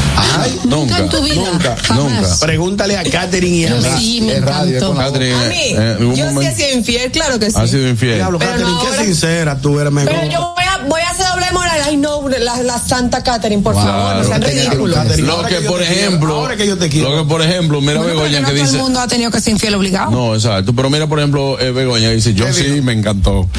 nunca, 0.65 0.99
en 0.99 1.09
tu 1.09 1.23
vida, 1.23 1.35
nunca, 1.35 1.77
nunca. 1.95 2.37
Pregúntale 2.41 2.97
a 2.99 3.05
Catherine 3.05 3.57
y 3.57 3.65
a 3.67 3.97
sí, 3.99 4.21
me 4.23 4.41
radio, 4.41 4.95
Catherine, 4.95 5.35
A 5.35 5.49
mí, 5.49 5.55
eh, 5.61 5.97
yo 6.17 6.31
sí 6.41 6.47
he 6.47 6.55
sido 6.55 6.79
infiel, 6.79 7.11
claro 7.11 7.39
que 7.39 7.51
sí. 7.51 7.57
ha 7.59 7.67
sido 7.67 7.89
infiel. 7.89 8.17
Diablo, 8.17 8.39
Pero 8.39 8.51
Catherine, 8.53 8.73
no 8.75 8.81
qué 8.83 8.87
ahora. 8.89 9.05
sincera 9.05 9.61
tú 9.61 9.79
eres, 9.81 9.93
me 9.93 10.05
Pero 10.05 10.25
yo 10.27 10.55
voy 10.55 10.65
a, 10.65 10.79
voy 10.89 11.01
a 11.01 11.11
hacer 11.11 11.27
doble 11.27 11.47
moral. 11.53 11.81
Ay, 11.85 11.97
no, 11.97 12.29
la, 12.29 12.63
la 12.63 12.79
santa 12.79 13.23
Catherine, 13.23 13.63
por 13.63 13.75
favor, 13.75 14.17
no 14.17 14.25
sean 14.25 14.43
ridículos. 14.43 15.19
Lo 15.21 15.43
que, 15.45 15.57
por 15.63 15.83
ejemplo, 15.83 16.35
ahora 16.37 16.57
que 16.57 16.67
yo 16.67 16.77
te 16.79 16.89
quiero. 16.89 17.11
lo 17.17 17.23
que 17.23 17.29
por 17.29 17.43
ejemplo, 17.43 17.81
mira 17.81 17.95
Bueno, 17.99 18.15
Begoña 18.15 18.41
no 18.41 18.47
que 18.49 18.53
todo 18.55 18.63
dice, 18.63 18.77
el 18.77 18.83
mundo 18.83 19.01
ha 19.01 19.09
tenido 19.09 19.31
que 19.31 19.41
ser 19.41 19.53
infiel 19.53 19.75
obligado. 19.75 20.11
no, 20.11 20.35
exacto, 20.35 20.73
pero 20.75 20.91
mira 20.91 21.07
por 21.07 21.19
ejemplo 21.19 21.59
eh, 21.61 21.71
Begoña 21.73 22.09
que 22.11 22.17
dice, 22.17 22.35
yo 22.35 22.53
sí 22.53 22.81
me 22.83 22.93
encantó. 22.93 23.49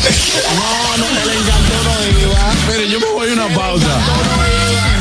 No, 0.51 0.97
no, 0.97 1.05
me 1.13 1.25
le 1.25 1.33
encantó, 1.33 1.73
no 1.85 2.21
iba. 2.21 2.53
Pero 2.67 2.83
yo 2.83 2.99
me 2.99 3.05
voy 3.13 3.29
a 3.29 3.33
una 3.33 3.47
pausa. 3.55 3.87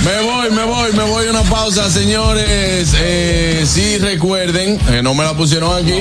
Me 0.05 0.21
voy, 0.23 0.51
me 0.51 0.65
voy, 0.65 0.80
me 0.95 1.03
voy 1.05 1.27
a 1.27 1.31
una 1.31 1.43
pausa, 1.45 1.91
señores. 1.91 2.93
Eh, 2.97 3.65
sí, 3.67 3.99
recuerden, 3.99 4.79
eh, 4.91 5.03
no 5.03 5.15
me 5.15 5.25
la 5.25 5.35
pusieron 5.35 5.73
aquí, 5.83 5.95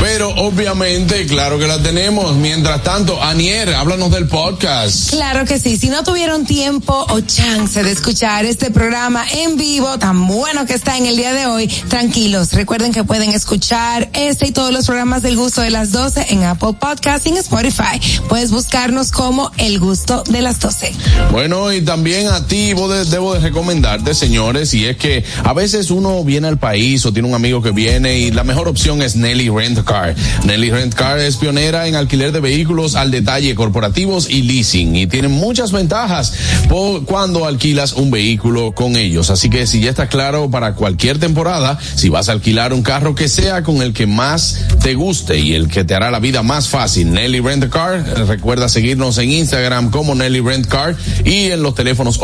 pero 0.00 0.30
obviamente, 0.36 1.26
claro 1.26 1.58
que 1.58 1.66
la 1.66 1.82
tenemos. 1.82 2.34
Mientras 2.36 2.82
tanto, 2.82 3.22
Anier, 3.22 3.74
háblanos 3.74 4.10
del 4.10 4.26
podcast. 4.28 5.10
Claro 5.10 5.44
que 5.44 5.58
sí. 5.58 5.76
Si 5.76 5.88
no 5.88 6.04
tuvieron 6.04 6.44
tiempo 6.46 7.06
o 7.10 7.20
chance 7.20 7.82
de 7.82 7.90
escuchar 7.90 8.44
este 8.44 8.70
programa 8.70 9.24
en 9.30 9.56
vivo, 9.56 9.98
tan 9.98 10.26
bueno 10.26 10.66
que 10.66 10.74
está 10.74 10.96
en 10.96 11.06
el 11.06 11.16
día 11.16 11.32
de 11.32 11.46
hoy, 11.46 11.68
tranquilos. 11.88 12.52
Recuerden 12.52 12.92
que 12.92 13.04
pueden 13.04 13.30
escuchar 13.32 14.08
este 14.12 14.48
y 14.48 14.52
todos 14.52 14.72
los 14.72 14.86
programas 14.86 15.22
del 15.22 15.36
gusto 15.36 15.60
de 15.62 15.70
las 15.70 15.92
12 15.92 16.26
en 16.30 16.44
Apple 16.44 16.74
Podcast 16.78 17.26
y 17.26 17.30
en 17.30 17.36
Spotify. 17.38 18.00
Puedes 18.28 18.50
buscarnos 18.50 19.10
como 19.10 19.50
El 19.58 19.78
Gusto 19.80 20.22
de 20.28 20.42
las 20.42 20.60
12. 20.60 20.92
Bueno, 21.32 21.72
y 21.72 21.82
también 21.82 22.28
a 22.28 22.46
ti 22.46 22.72
vos 22.74 22.92
de- 22.92 23.04
debo 23.06 23.34
de 23.34 23.40
recomendarte, 23.40 24.14
señores, 24.36 24.74
y 24.74 24.84
es 24.84 24.98
que 24.98 25.24
a 25.44 25.54
veces 25.54 25.90
uno 25.90 26.22
viene 26.22 26.46
al 26.46 26.58
país 26.58 27.06
o 27.06 27.12
tiene 27.12 27.26
un 27.26 27.34
amigo 27.34 27.62
que 27.62 27.70
viene 27.70 28.18
y 28.18 28.30
la 28.30 28.44
mejor 28.44 28.68
opción 28.68 29.00
es 29.00 29.16
Nelly 29.16 29.48
Rent 29.48 29.82
Car. 29.82 30.14
Nelly 30.44 30.72
Rent 30.72 30.92
Car 30.92 31.18
es 31.20 31.36
pionera 31.36 31.86
en 31.86 31.94
alquiler 31.94 32.32
de 32.32 32.40
vehículos 32.40 32.96
al 32.96 33.10
detalle 33.10 33.54
corporativos 33.54 34.28
y 34.28 34.42
leasing 34.42 34.94
y 34.94 35.06
tienen 35.06 35.30
muchas 35.30 35.72
ventajas 35.72 36.34
por 36.68 37.06
cuando 37.06 37.46
alquilas 37.46 37.94
un 37.94 38.10
vehículo 38.10 38.72
con 38.72 38.96
ellos. 38.96 39.30
Así 39.30 39.48
que 39.48 39.66
si 39.66 39.80
ya 39.80 39.88
está 39.88 40.06
claro 40.06 40.50
para 40.50 40.74
cualquier 40.74 41.18
temporada, 41.18 41.78
si 41.94 42.10
vas 42.10 42.28
a 42.28 42.32
alquilar 42.32 42.74
un 42.74 42.82
carro 42.82 43.14
que 43.14 43.30
sea 43.30 43.62
con 43.62 43.80
el 43.80 43.94
que 43.94 44.06
más 44.06 44.66
te 44.82 44.96
guste 44.96 45.38
y 45.38 45.54
el 45.54 45.68
que 45.68 45.84
te 45.84 45.94
hará 45.94 46.10
la 46.10 46.20
vida 46.20 46.42
más 46.42 46.68
fácil, 46.68 47.10
Nelly 47.10 47.40
Rent 47.40 47.70
Car, 47.70 48.04
recuerda 48.28 48.68
seguirnos 48.68 49.16
en 49.16 49.30
Instagram 49.30 49.90
como 49.90 50.14
Nelly 50.14 50.40
Rent 50.40 50.66
Car 50.66 50.94
y 51.24 51.46
en 51.52 51.62
los 51.62 51.74
teléfonos 51.74 52.18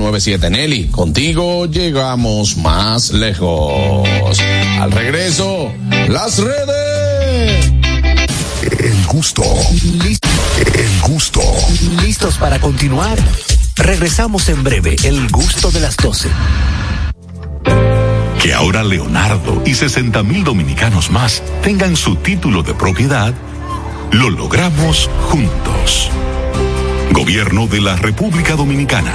809-687-7997. 0.00 0.50
Nelly, 0.50 0.86
contigo 0.88 1.66
llegamos 1.66 2.56
más 2.56 3.12
lejos. 3.12 4.08
Al 4.80 4.92
regreso, 4.92 5.72
las 6.08 6.38
redes. 6.38 7.72
El 8.62 9.06
gusto. 9.06 9.42
El 10.74 11.00
gusto. 11.02 11.42
¿Listos 12.02 12.38
para 12.38 12.58
continuar? 12.58 13.18
Regresamos 13.76 14.48
en 14.48 14.62
breve, 14.62 14.96
el 15.04 15.28
gusto 15.30 15.70
de 15.70 15.80
las 15.80 15.96
12. 15.96 16.28
Que 18.42 18.54
ahora 18.54 18.82
Leonardo 18.82 19.62
y 19.66 19.74
60 19.74 20.22
mil 20.22 20.44
dominicanos 20.44 21.10
más 21.10 21.42
tengan 21.62 21.96
su 21.96 22.16
título 22.16 22.62
de 22.62 22.74
propiedad, 22.74 23.34
lo 24.12 24.30
logramos 24.30 25.10
juntos. 25.28 26.10
Gobierno 27.12 27.66
de 27.66 27.80
la 27.80 27.96
República 27.96 28.56
Dominicana. 28.56 29.14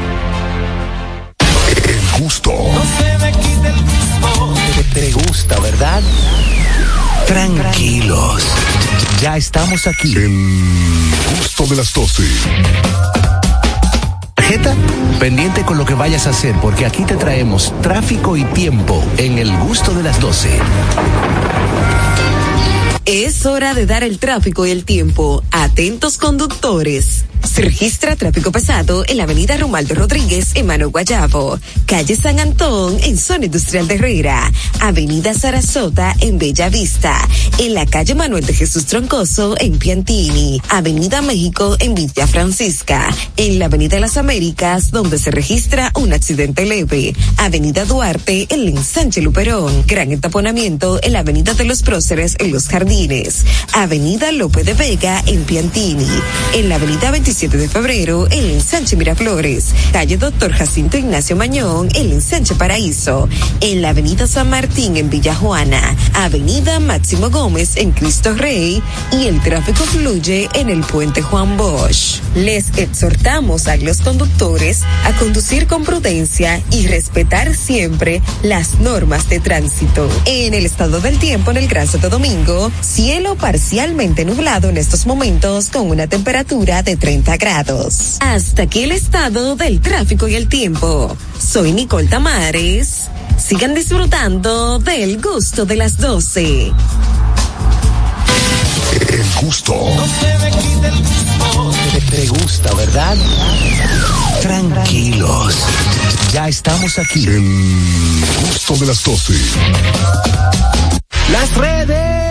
El 2.21 2.25
gusto. 2.25 2.51
Te, 4.75 4.83
te 4.93 5.11
gusta, 5.11 5.59
¿verdad? 5.59 6.03
Tranquilos. 7.25 8.43
Ya 9.19 9.37
estamos 9.37 9.87
aquí. 9.87 10.15
El 10.15 11.09
gusto 11.39 11.65
de 11.65 11.77
las 11.77 11.91
12. 11.91 12.23
Tarjeta, 14.35 14.75
pendiente 15.19 15.63
con 15.63 15.79
lo 15.79 15.85
que 15.85 15.95
vayas 15.95 16.27
a 16.27 16.29
hacer, 16.29 16.53
porque 16.61 16.85
aquí 16.85 17.05
te 17.05 17.15
traemos 17.15 17.73
tráfico 17.81 18.37
y 18.37 18.43
tiempo 18.43 19.03
en 19.17 19.39
el 19.39 19.57
gusto 19.57 19.91
de 19.95 20.03
las 20.03 20.19
12. 20.19 20.59
Es 23.05 23.47
hora 23.47 23.73
de 23.73 23.87
dar 23.87 24.03
el 24.03 24.19
tráfico 24.19 24.67
y 24.67 24.71
el 24.71 24.85
tiempo. 24.85 25.43
Atentos 25.51 26.17
conductores. 26.19 27.25
Se 27.43 27.63
registra 27.63 28.15
tráfico 28.15 28.51
pesado 28.51 29.03
en 29.07 29.17
la 29.17 29.23
avenida 29.23 29.57
Romualdo 29.57 29.95
Rodríguez 29.95 30.51
en 30.53 30.67
Mano 30.67 30.91
Guayabo, 30.91 31.59
calle 31.87 32.15
San 32.15 32.39
Antón 32.39 32.97
en 33.01 33.17
zona 33.17 33.45
industrial 33.45 33.87
de 33.87 33.95
Herrera, 33.95 34.51
avenida 34.79 35.33
Sarasota 35.33 36.15
en 36.19 36.37
Bella 36.37 36.69
Vista, 36.69 37.17
en 37.57 37.73
la 37.73 37.87
calle 37.87 38.13
Manuel 38.13 38.45
de 38.45 38.53
Jesús 38.53 38.85
Troncoso 38.85 39.55
en 39.59 39.79
Piantini, 39.79 40.61
avenida 40.69 41.23
México 41.23 41.75
en 41.79 41.95
Villa 41.95 42.27
Francisca, 42.27 43.09
en 43.35 43.57
la 43.57 43.65
avenida 43.65 43.99
Las 43.99 44.17
Américas 44.17 44.91
donde 44.91 45.17
se 45.17 45.31
registra 45.31 45.91
un 45.95 46.13
accidente 46.13 46.65
leve, 46.65 47.15
avenida 47.37 47.85
Duarte 47.85 48.47
en 48.49 48.61
el 48.67 49.23
Luperón, 49.23 49.83
gran 49.87 50.11
entaponamiento 50.11 50.99
en 51.01 51.13
la 51.13 51.19
avenida 51.19 51.55
de 51.55 51.65
los 51.65 51.81
Próceres 51.81 52.35
en 52.39 52.51
Los 52.51 52.67
Jardines, 52.67 52.90
avenida 53.73 54.33
Lope 54.33 54.65
de 54.65 54.73
Vega 54.73 55.23
en 55.25 55.45
Piantini, 55.45 56.05
en 56.53 56.67
la 56.67 56.75
avenida 56.75 57.09
27 57.09 57.55
de 57.55 57.69
febrero 57.69 58.27
en 58.29 58.49
ensanche 58.49 58.97
Miraflores, 58.97 59.73
calle 59.93 60.17
Doctor 60.17 60.51
Jacinto 60.51 60.97
Ignacio 60.97 61.37
Mañón 61.37 61.87
en 61.93 62.11
ensanche 62.11 62.53
Paraíso, 62.55 63.29
en 63.61 63.81
la 63.81 63.89
avenida 63.89 64.27
San 64.27 64.49
Martín 64.49 64.97
en 64.97 65.09
Villa 65.09 65.33
Juana, 65.33 65.95
avenida 66.15 66.81
Máximo 66.81 67.29
Gómez 67.29 67.77
en 67.77 67.91
Cristo 67.91 68.33
Rey 68.33 68.83
y 69.13 69.27
el 69.27 69.41
tráfico 69.41 69.85
fluye 69.85 70.49
en 70.53 70.69
el 70.69 70.81
puente 70.81 71.21
Juan 71.21 71.55
Bosch. 71.55 72.19
Les 72.35 72.77
exhortamos 72.77 73.67
a 73.67 73.77
los 73.77 74.01
conductores 74.01 74.81
a 75.05 75.13
conducir 75.13 75.65
con 75.65 75.85
prudencia 75.85 76.61
y 76.71 76.87
respetar 76.87 77.55
siempre 77.55 78.21
las 78.43 78.79
normas 78.79 79.29
de 79.29 79.39
tránsito. 79.39 80.09
En 80.25 80.53
el 80.53 80.65
estado 80.65 80.99
del 80.99 81.19
tiempo 81.19 81.51
en 81.51 81.57
el 81.57 81.67
Gran 81.69 81.87
Santo 81.87 82.09
Domingo, 82.09 82.69
cielo 82.81 83.35
parcialmente 83.35 84.25
nublado 84.25 84.69
en 84.69 84.77
estos 84.77 85.05
momentos 85.05 85.69
con 85.69 85.89
una 85.89 86.07
temperatura 86.07 86.83
de 86.83 86.97
30 86.97 87.37
grados. 87.37 88.17
Hasta 88.19 88.63
aquí 88.63 88.83
el 88.83 88.91
estado 88.91 89.55
del 89.55 89.81
tráfico 89.81 90.27
y 90.27 90.35
el 90.35 90.47
tiempo. 90.47 91.15
Soy 91.39 91.71
Nicole 91.73 92.07
Tamares. 92.07 93.09
Sigan 93.37 93.73
disfrutando 93.73 94.79
del 94.79 95.21
gusto 95.21 95.65
de 95.65 95.75
las 95.75 95.97
12. 95.97 96.71
El 99.09 99.33
gusto. 99.41 99.75
Te, 101.91 102.01
te 102.15 102.27
gusta, 102.27 102.73
¿verdad? 102.75 103.17
Tranquilos. 104.41 105.55
Ya 106.33 106.47
estamos 106.47 106.97
aquí. 106.99 107.25
El 107.25 108.25
gusto 108.41 108.77
de 108.77 108.85
las 108.85 109.03
12. 109.03 109.33
Las 111.31 111.53
redes. 111.55 112.30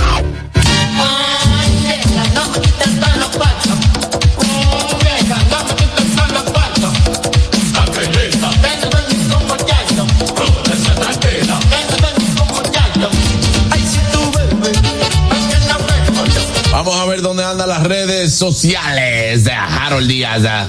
Ver 17.21 17.27
dónde 17.27 17.43
andan 17.43 17.69
las 17.69 17.83
redes 17.83 18.33
sociales 18.33 19.43
de 19.43 19.51
Harold 19.51 20.07
Díaz. 20.07 20.43
ah. 20.43 20.67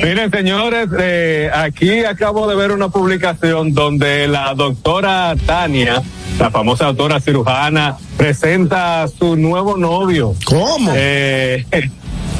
Miren, 0.00 0.30
señores, 0.30 0.88
eh, 0.96 1.50
aquí 1.52 2.04
acabo 2.04 2.46
de 2.46 2.54
ver 2.54 2.70
una 2.70 2.88
publicación 2.88 3.74
donde 3.74 4.28
la 4.28 4.54
doctora 4.54 5.34
Tania, 5.44 6.00
la 6.38 6.52
famosa 6.52 6.84
doctora 6.84 7.18
cirujana, 7.18 7.96
presenta 8.16 9.02
a 9.02 9.08
su 9.08 9.34
nuevo 9.34 9.76
novio. 9.76 10.36
¿Cómo? 10.44 10.92
Eh, 10.94 11.66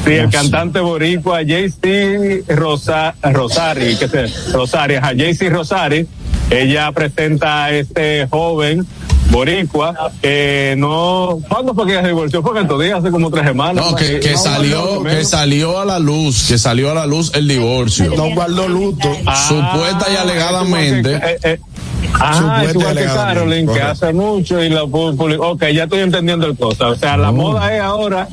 sí, 0.05 0.12
el 0.12 0.30
cantante 0.30 0.78
boricua 0.78 1.43
JC 1.43 2.44
Rosa, 2.47 3.16
Rosari, 3.22 3.97
que 3.97 4.06
se, 4.06 4.26
Rosari, 4.52 5.01
JC 5.16 5.51
Rosari. 5.51 6.06
Ella 6.48 6.93
presenta 6.93 7.64
a 7.64 7.70
este 7.72 8.28
joven 8.30 8.86
boricua 9.32 10.12
que 10.20 10.74
no 10.78 11.40
¿cuándo 11.48 11.74
fue 11.74 11.86
que 11.86 11.92
ella 11.92 12.02
se 12.02 12.09
divorció? 12.09 12.42
fue 12.42 12.54
que 12.54 12.60
estos 12.60 12.80
días 12.80 12.98
hace 13.00 13.10
como 13.10 13.30
tres 13.30 13.46
semanas 13.46 13.84
No, 13.84 13.96
que, 13.96 14.20
que 14.20 14.32
No, 14.32 14.38
salió, 14.38 15.02
que 15.02 15.24
salió 15.24 15.80
a 15.80 15.84
la 15.84 15.98
luz, 15.98 16.46
que 16.46 16.59
salió 16.59 16.90
a 16.90 16.94
la 16.94 17.06
luz 17.06 17.32
el 17.34 17.48
divorcio. 17.48 18.12
No 18.16 18.30
guardó 18.34 18.68
luto. 18.68 19.09
Supuesta 19.48 20.06
y 20.12 20.16
alegadamente. 20.16 21.14
Eh, 21.16 21.38
eh, 21.42 21.60
Ah, 22.14 22.62
es 22.64 22.74
igual 22.74 22.96
que 22.96 23.04
Carolyn, 23.04 23.66
que 23.66 23.80
hace 23.80 24.12
mucho 24.12 24.62
y 24.62 24.68
la. 24.68 24.82
Ok, 24.84 25.64
ya 25.72 25.84
estoy 25.84 26.00
entendiendo 26.00 26.46
el 26.46 26.56
cosa. 26.56 26.88
O 26.88 26.94
sea, 26.94 27.16
la 27.16 27.32
moda 27.32 27.74
es 27.74 27.80
ahora 27.80 28.28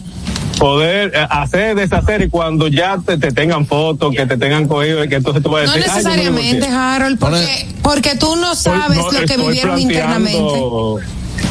poder 0.59 1.11
eh, 1.15 1.25
hacer, 1.29 1.75
deshacer 1.75 2.21
y 2.21 2.29
cuando 2.29 2.67
ya 2.67 2.97
te, 3.03 3.17
te 3.17 3.31
tengan 3.31 3.65
fotos, 3.65 4.13
que 4.15 4.25
te 4.25 4.37
tengan 4.37 4.67
cogido 4.67 5.03
y 5.03 5.09
que 5.09 5.15
entonces 5.15 5.41
tú 5.41 5.49
vas 5.49 5.63
a 5.63 5.65
No 5.67 5.73
decir. 5.73 5.89
"Ay, 5.89 6.03
yo 6.03 6.09
me 6.09 6.15
necesariamente, 6.15 6.55
divorcié". 6.67 6.77
Harold, 6.77 7.19
porque, 7.19 7.67
porque 7.81 8.15
tú 8.15 8.35
no 8.35 8.55
sabes 8.55 8.97
No, 8.99 9.11
lo 9.11 9.25
que 9.25 9.37
vivieron 9.37 9.79
internamente. 9.79 10.59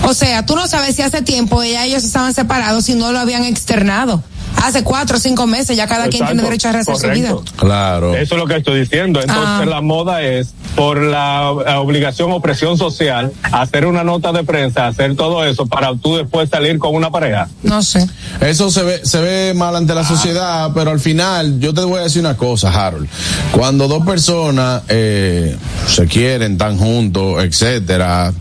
O 0.04 0.14
sea, 0.14 0.44
tú 0.44 0.54
no 0.54 0.68
sabes 0.68 0.94
si 0.94 1.02
hace 1.02 1.22
tiempo 1.22 1.62
ella 1.62 1.84
ellos 1.84 2.04
estaban 2.04 2.34
separados 2.34 2.88
y 2.88 2.94
no 2.94 3.10
lo 3.12 3.18
habían 3.18 3.44
externado. 3.44 4.22
Hace 4.62 4.82
cuatro 4.84 5.16
o 5.16 5.20
cinco 5.20 5.46
meses 5.46 5.76
ya 5.76 5.86
cada 5.86 6.08
quien 6.08 6.26
tiene 6.26 6.42
derecho 6.42 6.68
a 6.68 6.72
rehacer 6.72 6.96
su 6.96 7.08
vida. 7.08 7.30
correcto. 7.30 7.52
Claro. 7.56 8.14
Eso 8.16 8.34
es 8.34 8.40
lo 8.40 8.46
que 8.46 8.56
estoy 8.56 8.80
diciendo. 8.80 9.20
Entonces 9.20 9.44
Ah. 9.46 9.64
la 9.66 9.80
moda 9.80 10.22
es 10.22 10.54
por 10.74 11.00
la, 11.00 11.50
obligación 11.50 12.30
o 12.32 12.40
presión 12.40 12.76
social 12.76 13.32
hacer 13.52 13.86
una 13.86 14.04
nota 14.04 14.32
de 14.32 14.44
prensa, 14.44 14.86
hacer 14.86 15.16
todo 15.16 15.44
eso 15.44 15.66
para 15.66 15.94
tú 15.96 16.16
después 16.16 16.48
salir 16.50 16.78
con 16.78 16.94
una 16.94 17.10
pareja. 17.10 17.48
No 17.62 17.82
sé. 17.82 18.06
Eso 18.40 18.70
se 18.70 18.82
ve, 18.82 19.00
se 19.04 19.20
ve 19.20 19.54
mal 19.54 19.74
ante 19.76 19.94
la 19.94 20.04
sociedad, 20.04 20.70
pero 20.74 20.90
al 20.90 21.00
final, 21.00 21.58
yo 21.60 21.74
te 21.74 21.80
voy 21.82 22.00
a 22.00 22.02
decir 22.02 22.20
una 22.20 22.36
cosa, 22.36 22.70
Harold. 22.70 23.08
Cuando 23.52 23.88
dos 23.88 24.04
personas 24.04 24.82
eh, 24.88 25.56
se 25.86 26.06
quieren, 26.06 26.52
están 26.52 26.78
juntos, 26.78 27.42
etcétera, 27.42 28.32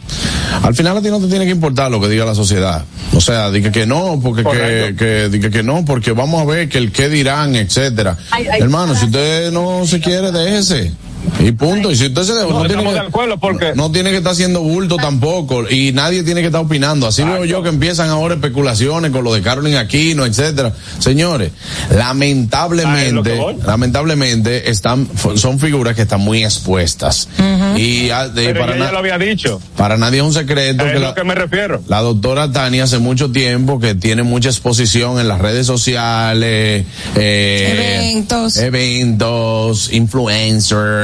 al 0.63 0.75
final 0.75 0.97
a 0.97 1.01
ti 1.01 1.09
no 1.09 1.19
te 1.19 1.27
tiene 1.27 1.45
que 1.45 1.51
importar 1.51 1.89
lo 1.91 1.99
que 1.99 2.07
diga 2.07 2.25
la 2.25 2.35
sociedad. 2.35 2.83
O 3.15 3.21
sea, 3.21 3.49
diga 3.51 3.71
que 3.71 3.85
no, 3.85 4.19
porque 4.21 4.43
que, 4.43 4.95
que, 4.97 5.29
diga 5.29 5.49
que 5.49 5.63
no, 5.63 5.85
porque 5.85 6.06
vamos 6.11 6.41
a 6.41 6.45
ver 6.45 6.69
que 6.69 6.77
el 6.77 6.91
qué 6.91 7.09
dirán, 7.09 7.55
etcétera. 7.55 8.17
Hermano, 8.59 8.95
si 8.95 9.05
usted 9.05 9.51
no 9.51 9.85
se 9.85 9.99
quiere, 9.99 10.31
déjese. 10.31 10.91
Y 11.39 11.51
punto. 11.51 11.91
Y 11.91 11.95
si 11.95 12.05
usted 12.07 12.23
se 12.23 12.33
No, 12.33 12.49
no, 12.49 12.65
tiene 12.67 12.83
que, 12.83 12.93
de 12.93 12.99
acuerdo 12.99 13.37
porque- 13.37 13.73
no 13.75 13.91
tiene 13.91 14.09
que 14.11 14.17
estar 14.17 14.31
haciendo 14.33 14.61
bulto 14.61 14.97
tampoco. 14.97 15.69
Y 15.69 15.91
nadie 15.91 16.23
tiene 16.23 16.41
que 16.41 16.47
estar 16.47 16.61
opinando. 16.61 17.05
Así 17.07 17.23
veo 17.23 17.45
yo 17.45 17.61
que 17.63 17.69
empiezan 17.69 18.09
ahora 18.09 18.35
especulaciones 18.35 19.11
con 19.11 19.23
lo 19.23 19.33
de 19.33 19.41
Carolyn 19.41 19.75
Aquino, 19.75 20.25
etcétera. 20.25 20.73
Señores, 20.99 21.51
lamentablemente, 21.95 23.31
que 23.31 23.55
lamentablemente 23.65 24.69
están, 24.69 25.07
son 25.35 25.59
figuras 25.59 25.95
que 25.95 26.03
están 26.03 26.21
muy 26.21 26.43
expuestas. 26.43 27.27
Y, 27.75 28.09
ah, 28.09 28.27
de- 28.29 28.53
para, 28.55 28.75
ella 28.75 28.85
na- 28.85 28.91
lo 28.91 28.99
había 28.99 29.17
dicho. 29.17 29.61
para 29.75 29.97
nadie 29.97 30.19
es 30.19 30.23
un 30.25 30.33
secreto 30.33 30.83
A 30.83 30.87
que 30.87 30.95
es 30.95 31.01
la, 31.01 31.09
lo 31.09 31.15
que 31.15 31.23
me 31.23 31.35
refiero. 31.35 31.81
la 31.87 32.01
doctora 32.01 32.51
Tania 32.51 32.85
hace 32.85 32.97
mucho 32.99 33.31
tiempo 33.31 33.79
que 33.79 33.95
tiene 33.95 34.23
mucha 34.23 34.49
exposición 34.49 35.19
en 35.19 35.27
las 35.27 35.39
redes 35.39 35.67
sociales, 35.67 36.85
eh, 37.15 37.99
Eventos. 37.99 38.57
eventos, 38.57 39.89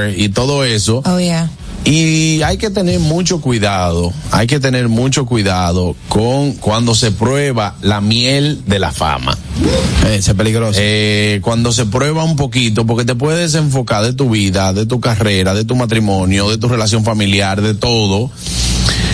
y 0.09 0.29
todo 0.29 0.63
eso. 0.63 1.01
Oh, 1.05 1.19
yeah. 1.19 1.49
y 1.85 2.41
hay 2.43 2.57
que 2.57 2.69
tener 2.69 2.99
mucho 2.99 3.41
cuidado, 3.41 4.13
hay 4.31 4.47
que 4.47 4.59
tener 4.59 4.87
mucho 4.87 5.25
cuidado 5.25 5.95
con 6.07 6.53
cuando 6.53 6.95
se 6.95 7.11
prueba 7.11 7.75
la 7.81 7.99
miel 8.01 8.61
de 8.65 8.79
la 8.79 8.91
fama. 8.91 9.37
Ese 10.07 10.31
es 10.31 10.37
peligroso. 10.37 10.79
Eh, 10.81 11.39
cuando 11.41 11.71
se 11.71 11.85
prueba 11.85 12.23
un 12.23 12.35
poquito, 12.35 12.85
porque 12.85 13.05
te 13.05 13.15
puedes 13.15 13.51
desenfocar 13.51 14.03
de 14.03 14.13
tu 14.13 14.29
vida, 14.29 14.73
de 14.73 14.85
tu 14.85 14.99
carrera, 14.99 15.53
de 15.53 15.65
tu 15.65 15.75
matrimonio, 15.75 16.49
de 16.49 16.57
tu 16.57 16.67
relación 16.67 17.03
familiar, 17.03 17.61
de 17.61 17.73
todo. 17.73 18.31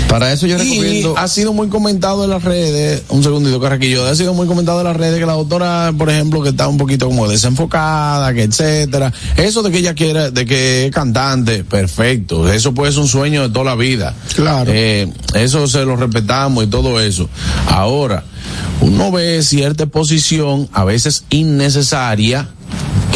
Para 0.09 0.33
eso 0.33 0.47
yo 0.47 0.55
Y 0.55 0.59
recomiendo. 0.59 1.15
ha 1.17 1.27
sido 1.27 1.53
muy 1.53 1.67
comentado 1.69 2.23
en 2.23 2.31
las 2.31 2.43
redes, 2.43 3.03
un 3.09 3.21
segundito 3.23 3.61
Carraquillo, 3.61 4.05
ha 4.07 4.15
sido 4.15 4.33
muy 4.33 4.47
comentado 4.47 4.79
en 4.79 4.85
las 4.87 4.97
redes 4.97 5.19
que 5.19 5.25
la 5.27 5.33
doctora, 5.33 5.93
por 5.95 6.09
ejemplo, 6.09 6.41
que 6.41 6.49
está 6.49 6.67
un 6.67 6.77
poquito 6.77 7.05
como 7.07 7.27
desenfocada, 7.27 8.33
que 8.33 8.41
etcétera. 8.43 9.13
Eso 9.37 9.61
de 9.61 9.69
que 9.71 9.77
ella 9.77 9.93
quiera, 9.93 10.31
de 10.31 10.45
que 10.47 10.87
es 10.87 10.91
cantante, 10.91 11.63
perfecto. 11.63 12.51
Eso 12.51 12.73
puede 12.73 12.91
ser 12.91 13.01
un 13.01 13.07
sueño 13.07 13.43
de 13.43 13.49
toda 13.49 13.65
la 13.65 13.75
vida. 13.75 14.15
Claro. 14.35 14.71
Eh, 14.73 15.13
eso 15.35 15.67
se 15.67 15.85
lo 15.85 15.95
respetamos 15.95 16.63
y 16.63 16.67
todo 16.67 16.99
eso. 16.99 17.29
Ahora, 17.67 18.23
uno 18.81 19.11
ve 19.11 19.43
cierta 19.43 19.83
exposición, 19.83 20.67
a 20.73 20.85
veces 20.85 21.25
innecesaria, 21.29 22.49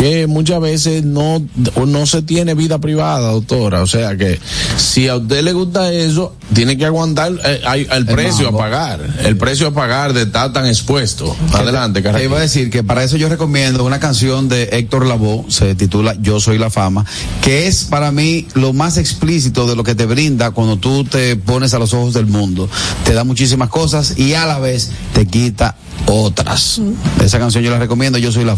que 0.04 0.28
muchas 0.28 0.60
veces 0.60 1.06
no, 1.06 1.42
no 1.88 2.06
se 2.06 2.22
tiene 2.24 2.56
vida 2.56 2.78
privada, 2.80 3.32
doctora. 3.32 3.82
O 3.82 3.88
sea 3.88 4.18
que 4.18 4.38
si 4.76 5.08
a 5.08 5.16
usted 5.16 5.42
le 5.46 5.54
gusta 5.54 5.94
eso, 5.94 6.36
tiene 6.54 6.78
que 6.78 6.86
aguantar 6.86 7.32
eh, 7.46 7.62
hay- 7.66 7.88
el, 7.90 8.06
precio 8.06 8.50
a 8.50 8.58
pagar. 8.58 9.00
El 9.24 9.38
precio 9.38 9.68
a 9.68 9.74
pagar 9.74 10.12
de 10.12 10.24
estar 10.24 10.52
tan 10.52 10.66
expuesto. 10.68 11.34
Adelante, 11.54 12.02
Te 12.02 12.04
Carraquillo. 12.04 12.30
iba 12.32 12.38
a 12.38 12.42
decir 12.42 12.70
que 12.70 12.84
para 12.84 13.02
eso 13.02 13.16
yo 13.16 13.30
recomiendo 13.30 13.86
una 13.86 14.02
canción 14.02 14.50
de 14.50 14.64
Héctor 14.74 15.06
Lavoe, 15.06 15.46
se 15.48 15.74
titula 15.74 16.18
Yo 16.22 16.42
soy 16.42 16.58
la 16.58 16.70
fama, 16.70 17.06
que 17.42 17.68
es 17.68 17.86
para 17.86 18.12
mí 18.12 18.46
lo 18.56 18.74
más 18.74 18.98
explícito 18.98 19.68
de 19.68 19.78
lo 19.78 19.86
que 19.86 19.96
te 19.96 20.06
brinda 20.06 20.52
cuando 20.52 20.76
tú 20.76 21.06
te 21.06 21.38
pones 21.38 21.74
a 21.74 21.80
los 21.80 21.94
ojos 21.94 22.14
del 22.14 22.26
mundo. 22.26 22.68
Te 23.06 23.14
da 23.14 23.24
muchísimas 23.24 23.70
cosas 23.70 24.20
y 24.20 24.34
a 24.34 24.46
la 24.48 24.60
vez 24.60 24.90
te 25.14 25.26
quita 25.28 25.78
otras. 26.06 26.82
Esa 27.24 27.40
canción 27.40 27.64
yo 27.64 27.72
la 27.72 27.80
recomiendo, 27.80 28.18
Yo 28.18 28.32
soy 28.32 28.44
la. 28.46 28.54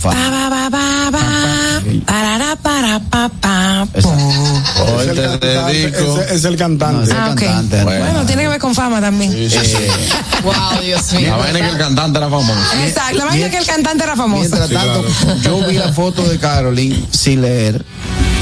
Hoy 3.95 5.03
Es 5.03 5.07
el 5.07 5.15
te 5.15 5.22
cantante, 5.22 5.47
dedico. 5.73 6.22
ese- 6.22 6.35
es 6.35 6.43
el 6.45 6.55
cantante. 6.57 7.11
Ah, 7.15 7.30
ok. 7.31 7.39
cantante. 7.39 7.84
Bueno, 7.84 8.26
tiene 8.26 8.43
que 8.43 8.47
ver 8.49 8.59
con 8.59 8.73
fama 8.76 8.99
también. 9.01 9.31
Sí, 9.31 9.49
sí, 9.49 9.57
sí. 9.65 9.76
Wow, 10.43 10.53
Dios 10.84 11.13
La 11.23 11.38
vaina 11.38 11.59
es 11.59 11.65
que 11.65 11.72
el 11.72 11.77
cantante 11.77 12.17
era 12.19 12.30
famoso. 12.30 12.59
Exacto, 12.85 13.17
la 13.17 13.26
vaina 13.26 13.45
es 13.45 13.51
que 13.51 13.57
el 13.57 13.65
cantante 13.65 14.03
era 14.03 14.15
famoso. 14.15 14.41
Mientras 14.41 14.69
tanto, 14.69 15.05
yo 15.43 15.65
vi 15.67 15.73
la 15.76 15.91
foto 15.93 16.22
de 16.27 16.38
Caroline 16.38 17.03
sin 17.11 17.41
leer 17.41 17.84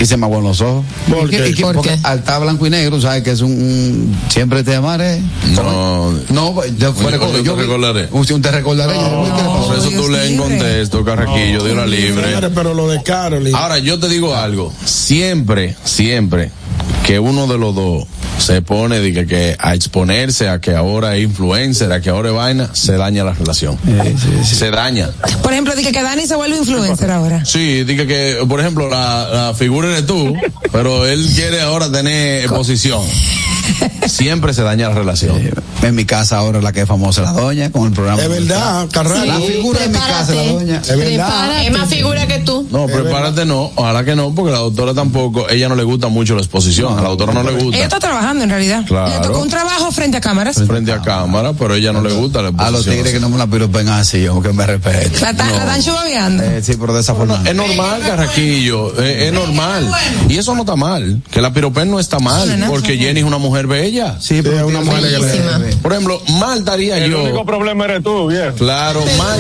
y 0.02 0.06
se 0.06 0.18
me 0.18 0.26
aguan 0.26 0.44
los 0.44 0.60
ojos. 0.62 0.84
¿Por 1.10 1.28
¿Y 1.28 1.38
qué- 1.38 1.50
y 1.50 1.54
qué- 1.54 1.62
¿Por 1.64 1.76
porque 1.76 1.90
qué? 1.92 2.00
al 2.04 2.20
estar 2.20 2.42
blanco 2.42 2.66
y 2.68 2.70
negro, 2.70 3.00
¿sabes? 3.00 3.24
Que 3.24 3.32
es 3.32 3.42
un, 3.42 3.52
un- 3.52 4.16
siempre 4.30 4.64
te 4.64 4.76
amaré. 4.76 5.22
No. 5.56 6.12
No, 6.30 6.56
yo, 6.78 6.94
fue 6.94 7.12
yo 7.14 7.42
yo 7.42 7.54
te 7.56 7.62
recordaré. 7.62 8.08
Un, 8.12 8.26
un 8.32 8.42
te 8.42 8.52
recordaré. 8.52 8.94
yo, 8.96 9.02
¿qué 9.02 9.42
le 9.44 9.48
pasó? 9.50 9.68
Por 9.68 9.78
eso 9.78 9.90
Dios 9.90 10.02
tú 10.06 10.10
lees 10.12 10.32
en 10.32 10.38
contexto, 10.38 11.06
Carraquillo, 11.06 11.64
Dios 11.64 11.76
la 11.78 11.86
libre. 11.86 12.38
Pero 12.54 12.74
lo 12.74 12.88
de 12.90 13.02
Carolyn. 13.04 13.56
Ahora, 13.56 13.80
yo 13.80 14.00
te 14.00 14.10
digo 14.10 14.36
algo. 14.36 14.74
Siempre, 14.86 15.76
siempre 15.84 16.52
que 17.06 17.20
uno 17.20 17.48
de 17.48 17.58
los 17.58 17.76
dos 17.76 18.06
se 18.38 18.62
pone 18.62 19.00
de 19.00 19.14
que, 19.14 19.26
que 19.28 19.56
a 19.60 19.74
exponerse 19.74 20.50
a 20.50 20.60
que 20.60 20.76
ahora 20.76 21.16
es 21.16 21.24
influencer, 21.24 21.92
a 21.92 22.02
que 22.02 22.10
ahora 22.10 22.30
es 22.30 22.36
vaina, 22.36 22.70
se 22.74 22.94
daña 22.94 23.24
la 23.24 23.34
relación. 23.34 23.78
Se 24.44 24.72
daña. 24.72 25.10
Por 25.42 25.54
ejemplo, 25.54 25.76
dije 25.76 25.92
que 25.92 26.02
Dani 26.02 26.26
se 26.26 26.36
vuelve 26.36 26.58
influencer 26.58 27.12
ahora. 27.12 27.46
Sí, 27.46 27.84
diga 27.84 28.06
que, 28.06 28.38
por 28.48 28.60
ejemplo, 28.60 28.90
la, 28.90 29.30
la 29.32 29.54
figura 29.54 29.90
eres 29.90 30.06
tú, 30.06 30.34
pero 30.72 31.06
él 31.06 31.30
quiere 31.36 31.62
ahora 31.62 31.92
tener 31.92 32.48
posición. 32.48 33.02
Siempre 34.08 34.54
se 34.54 34.64
daña 34.64 34.90
la 34.90 34.96
relación. 34.96 35.40
En 35.82 35.96
mi 35.96 36.06
casa 36.06 36.38
ahora 36.38 36.62
la 36.62 36.72
que 36.72 36.82
es 36.82 36.88
famosa 36.88 37.22
la 37.24 37.32
doña 37.34 37.72
con 37.72 37.88
el 37.88 37.94
programa. 37.94 38.22
Es 38.22 38.30
verdad, 38.30 38.88
Carrasco. 38.92 39.26
La 39.26 39.40
figura 39.40 39.80
de 39.82 39.88
mi 39.90 39.98
casa 39.98 40.34
la 40.36 40.44
doña. 40.44 40.78
Es 40.82 40.98
verdad. 40.98 41.64
Es 41.66 41.72
más 41.78 41.90
figura 41.90 42.28
que 42.28 42.40
tú. 42.40 42.68
No, 42.72 42.86
prepárate 42.88 43.46
no, 43.46 43.72
ojalá 43.76 44.04
que 44.06 44.16
no, 44.16 44.34
porque 44.34 44.52
la 44.52 44.60
doctora 44.60 44.94
tampoco, 44.94 45.50
ella 45.50 45.70
no 45.70 45.76
le 45.76 45.84
gusta 45.84 46.08
mucho 46.08 46.36
la 46.36 46.42
exposición, 46.42 46.98
a 46.98 47.02
la 47.02 47.10
doctora 47.10 47.34
no 47.34 47.44
le 47.44 47.52
Ella 47.52 47.64
gusta 47.64 47.84
está 47.84 48.00
trabajando 48.00 48.44
en 48.44 48.50
realidad. 48.50 48.86
Claro. 48.86 49.10
Le 49.22 49.28
tocó 49.28 49.40
un 49.42 49.50
trabajo 49.50 49.92
frente 49.92 50.18
a 50.18 50.22
cámaras. 50.22 50.62
frente 50.66 50.92
a 50.92 51.02
cámara, 51.02 51.54
pero 51.54 51.74
a 51.74 51.78
ella 51.78 51.92
no 51.92 52.02
le 52.02 52.14
gusta 52.14 52.42
la 52.42 52.48
A 52.50 52.52
exposición. 52.52 52.74
los 52.74 52.86
tigres 52.96 53.14
que 53.14 53.20
no 53.20 53.30
me 53.30 53.38
la 53.38 53.48
piropen 53.48 53.88
así, 53.90 54.22
yo 54.22 54.42
que 54.42 54.54
me 54.54 54.66
respeten. 54.66 55.22
La, 55.22 55.34
ta- 55.34 55.50
la 55.50 55.58
están 55.60 55.82
chubabeando. 55.84 56.44
Eh, 56.44 56.62
sí, 56.64 56.74
pero 56.80 56.94
de 56.94 57.02
esa 57.02 57.14
forma. 57.16 57.42
Es 57.46 57.56
normal, 57.56 58.02
Carraquillo, 58.06 59.02
eh, 59.02 59.28
es 59.28 59.34
normal. 59.34 59.90
Y 60.30 60.38
eso 60.38 60.54
no 60.56 60.62
está 60.62 60.76
mal, 60.76 61.22
que 61.32 61.42
la 61.42 61.54
piropen 61.54 61.90
no 61.92 62.00
está 62.00 62.20
mal, 62.20 62.66
porque 62.68 62.98
Jenny 62.98 63.20
es 63.22 63.26
una 63.26 63.38
mujer 63.38 63.63
bella. 63.68 64.18
Sí, 64.20 64.42
pero 64.44 64.58
es 64.58 64.64
una 64.64 64.82
mujer 64.82 65.04
Bellísima. 65.04 65.62
Por 65.82 65.92
ejemplo, 65.94 66.22
mal 66.40 66.60
estaría 66.60 66.98
El 66.98 67.12
yo. 67.12 67.24
único 67.24 67.46
problema 67.46 67.86
eres 67.86 68.04
tú, 68.04 68.28
viejo. 68.28 68.56
Claro, 68.56 69.04
mal, 69.18 69.40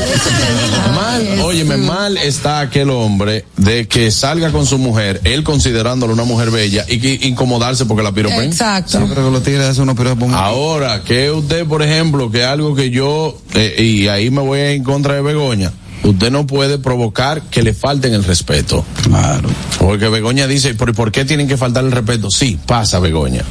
mal, 0.95 1.39
óyeme, 1.41 1.77
mal 1.77 2.17
está 2.17 2.59
aquel 2.59 2.89
hombre 2.89 3.45
de 3.57 3.87
que 3.87 4.11
salga 4.11 4.51
con 4.51 4.65
su 4.65 4.77
mujer, 4.77 5.21
él 5.23 5.43
considerándolo 5.43 6.13
una 6.13 6.23
mujer 6.23 6.51
bella 6.51 6.85
y 6.87 6.99
que 6.99 7.27
incomodarse 7.27 7.85
porque 7.85 8.03
la 8.03 8.11
piropen. 8.11 8.43
Exacto. 8.43 8.99
Sí, 8.99 9.05
pero 9.09 9.43
que 9.43 9.57
hacen 9.57 9.83
unos 9.83 9.95
piropos. 9.95 10.31
Ahora, 10.33 11.03
que 11.03 11.31
usted, 11.31 11.65
por 11.65 11.81
ejemplo, 11.81 12.31
que 12.31 12.43
algo 12.43 12.75
que 12.75 12.89
yo, 12.89 13.37
eh, 13.53 13.75
y 13.83 14.07
ahí 14.07 14.29
me 14.29 14.41
voy 14.41 14.59
en 14.59 14.83
contra 14.83 15.15
de 15.15 15.21
Begoña, 15.21 15.71
usted 16.03 16.31
no 16.31 16.45
puede 16.47 16.77
provocar 16.77 17.41
que 17.43 17.63
le 17.63 17.73
falten 17.73 18.13
el 18.13 18.23
respeto. 18.23 18.85
Claro. 19.03 19.49
Porque 19.79 20.09
Begoña 20.09 20.47
dice, 20.47 20.73
¿por, 20.75 20.93
por 20.93 21.11
qué 21.11 21.25
tienen 21.25 21.47
que 21.47 21.57
faltar 21.57 21.83
el 21.83 21.91
respeto? 21.91 22.29
Sí, 22.29 22.57
pasa 22.65 22.99
Begoña, 22.99 23.43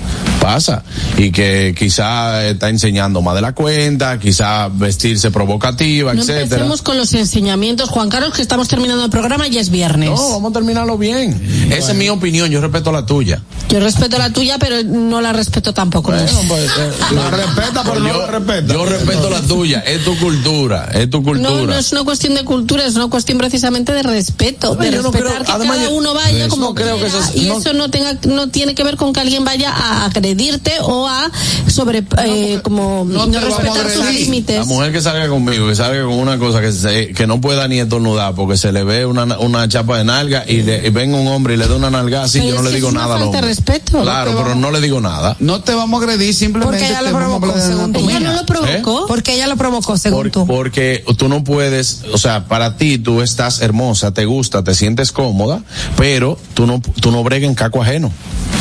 pasa. 0.43 0.83
Y 1.17 1.31
que 1.31 1.75
quizá 1.79 2.45
está 2.47 2.69
enseñando 2.69 3.23
más 3.23 3.35
de 3.37 3.41
la 3.41 3.53
cuenta, 3.55 4.19
quizá 4.19 4.69
vestirse 4.69 5.31
provocativa, 5.31 6.13
No 6.15 6.21
etcétera. 6.21 6.43
empecemos 6.43 6.83
con 6.83 6.97
los 6.97 7.15
enseñamientos, 7.15 7.89
Juan 7.91 8.09
Carlos, 8.09 8.35
que 8.35 8.43
estamos 8.43 8.69
terminando 8.69 9.05
el 9.05 9.11
programa 9.11 9.47
y 9.49 9.59
es 9.59 9.71
viernes. 9.71 10.11
No, 10.11 10.31
vamos 10.33 10.51
a 10.51 10.55
terminarlo 10.55 10.99
bien. 10.99 11.41
Esa 11.71 11.93
es 11.93 11.97
mi 11.97 12.09
opinión, 12.09 12.51
yo 12.51 12.61
respeto 12.61 12.91
la 12.93 13.07
tuya. 13.07 13.41
Yo 13.69 13.81
respeto 13.81 14.19
la 14.19 14.31
tuya, 14.31 14.59
pero 14.59 14.83
no 14.83 15.21
la 15.21 15.33
respeto 15.33 15.73
tampoco. 15.73 16.11
Bueno, 16.13 16.27
pues, 16.49 16.71
eh, 16.79 16.91
La 17.15 17.31
respeta, 17.31 17.83
pero 17.85 18.01
no 18.01 18.09
yo, 18.09 18.19
la 18.19 18.27
respeta. 18.27 18.75
yo 18.75 18.85
respeto 18.85 19.31
la 19.31 19.41
tuya, 19.43 19.81
es 19.81 20.05
tu 20.05 20.19
cultura, 20.19 20.89
es 20.93 21.09
tu 21.09 21.23
cultura. 21.23 21.51
No, 21.51 21.67
no 21.67 21.75
es 21.79 21.93
una 21.93 22.03
cuestión 22.05 22.35
de 22.35 22.45
cultura, 22.45 22.85
es 22.85 22.97
una 22.97 23.07
cuestión 23.09 23.39
precisamente 23.39 23.93
de 23.93 24.03
respeto, 24.03 24.75
de 24.75 24.91
yo 24.91 25.03
no 25.03 25.11
respetar 25.13 25.43
creo- 25.45 25.57
que 25.59 25.65
cada 25.69 25.83
yo- 25.85 25.91
uno 25.93 26.13
vaya 26.15 26.49
como 26.49 26.67
no 26.69 26.75
creo 26.75 26.97
que 26.99 27.05
quiera, 27.07 27.19
eso 27.19 27.31
es- 27.31 27.37
y 27.43 27.47
no- 27.49 27.59
eso 27.59 27.73
no 27.73 27.91
tenga 27.91 28.15
no 28.29 28.49
tiene 28.49 28.75
que 28.75 28.83
ver 28.85 28.97
con 28.97 29.13
que 29.13 29.21
alguien 29.21 29.45
vaya 29.45 29.73
a 30.05 30.11
agredirte 30.33 30.73
o 30.81 31.07
a 31.09 31.31
sobre 31.69 32.03
eh, 32.25 32.61
como 32.63 33.05
no, 33.09 33.27
respetar 33.27 33.91
sus 33.91 34.07
límites. 34.13 34.57
La 34.59 34.65
mujer 34.65 34.93
que 34.93 35.01
salga 35.01 35.29
conmigo, 35.29 35.69
que 35.69 35.75
salga 35.75 36.03
con 36.05 36.15
una 36.15 36.39
cosa 36.39 36.61
que 36.61 36.73
se- 36.73 37.13
que 37.13 37.27
no 37.27 37.41
pueda 37.41 37.69
ni 37.69 37.79
estornudar 37.81 38.35
porque 38.35 38.57
se 38.57 38.73
le 38.73 38.85
ve 38.85 39.07
una, 39.07 39.25
una 39.39 39.69
chapa 39.69 39.99
de 39.99 40.05
nalga 40.05 40.45
y, 40.47 40.63
le, 40.63 40.87
y 40.87 40.91
venga 40.91 41.17
un 41.19 41.29
hombre 41.29 41.55
y 41.55 41.57
le 41.57 41.69
da 41.69 41.77
una 41.77 41.91
nalga 41.91 42.25
así, 42.25 42.39
Pero 42.41 42.51
yo 42.57 42.63
no 42.63 42.69
le 42.69 42.75
digo 42.75 42.89
es 42.89 42.95
una 42.95 43.03
nada 43.03 43.15
al 43.17 43.21
falta 43.23 43.41
de 43.41 43.47
respeto. 43.47 44.03
Claro, 44.03 44.33
No 44.33 44.37
te 44.39 44.43
pero 44.45 44.55
no 44.57 44.71
le 44.71 44.81
digo 44.81 45.01
nada. 45.01 45.37
No 45.41 45.61
te 45.63 45.75
vamos 45.75 46.01
a 46.01 46.05
agredir, 46.05 46.35
simplemente 46.35 46.79
Porque 46.79 46.91
ella 46.93 47.03
lo 47.03 47.17
provocó, 47.17 47.55
según 47.61 47.93
tú. 47.93 48.09
Ella 48.11 48.21
no 48.21 48.33
lo 48.33 48.47
provocó. 48.47 49.07
Porque 49.07 49.35
ella 49.35 49.47
lo 49.47 49.57
provocó, 49.57 49.97
según 49.99 50.23
Por- 50.23 50.31
tú. 50.31 50.47
porque 50.47 51.05
tú 51.19 51.29
no 51.29 51.45
puedes, 51.45 52.03
o 52.13 52.19
sea, 52.19 52.47
para 52.47 52.77
ti 52.77 52.99
tú 52.99 53.21
estás 53.23 53.61
hermosa, 53.61 54.13
te 54.15 54.25
gusta, 54.25 54.65
te 54.65 54.75
sientes 54.75 55.13
cómoda, 55.13 55.63
pero 55.97 56.39
tú 56.55 56.67
no, 56.67 56.81
tú 57.01 57.11
no 57.11 57.23
bregas 57.23 57.49
en 57.49 57.55
caco 57.55 57.83
ajeno. 57.83 58.11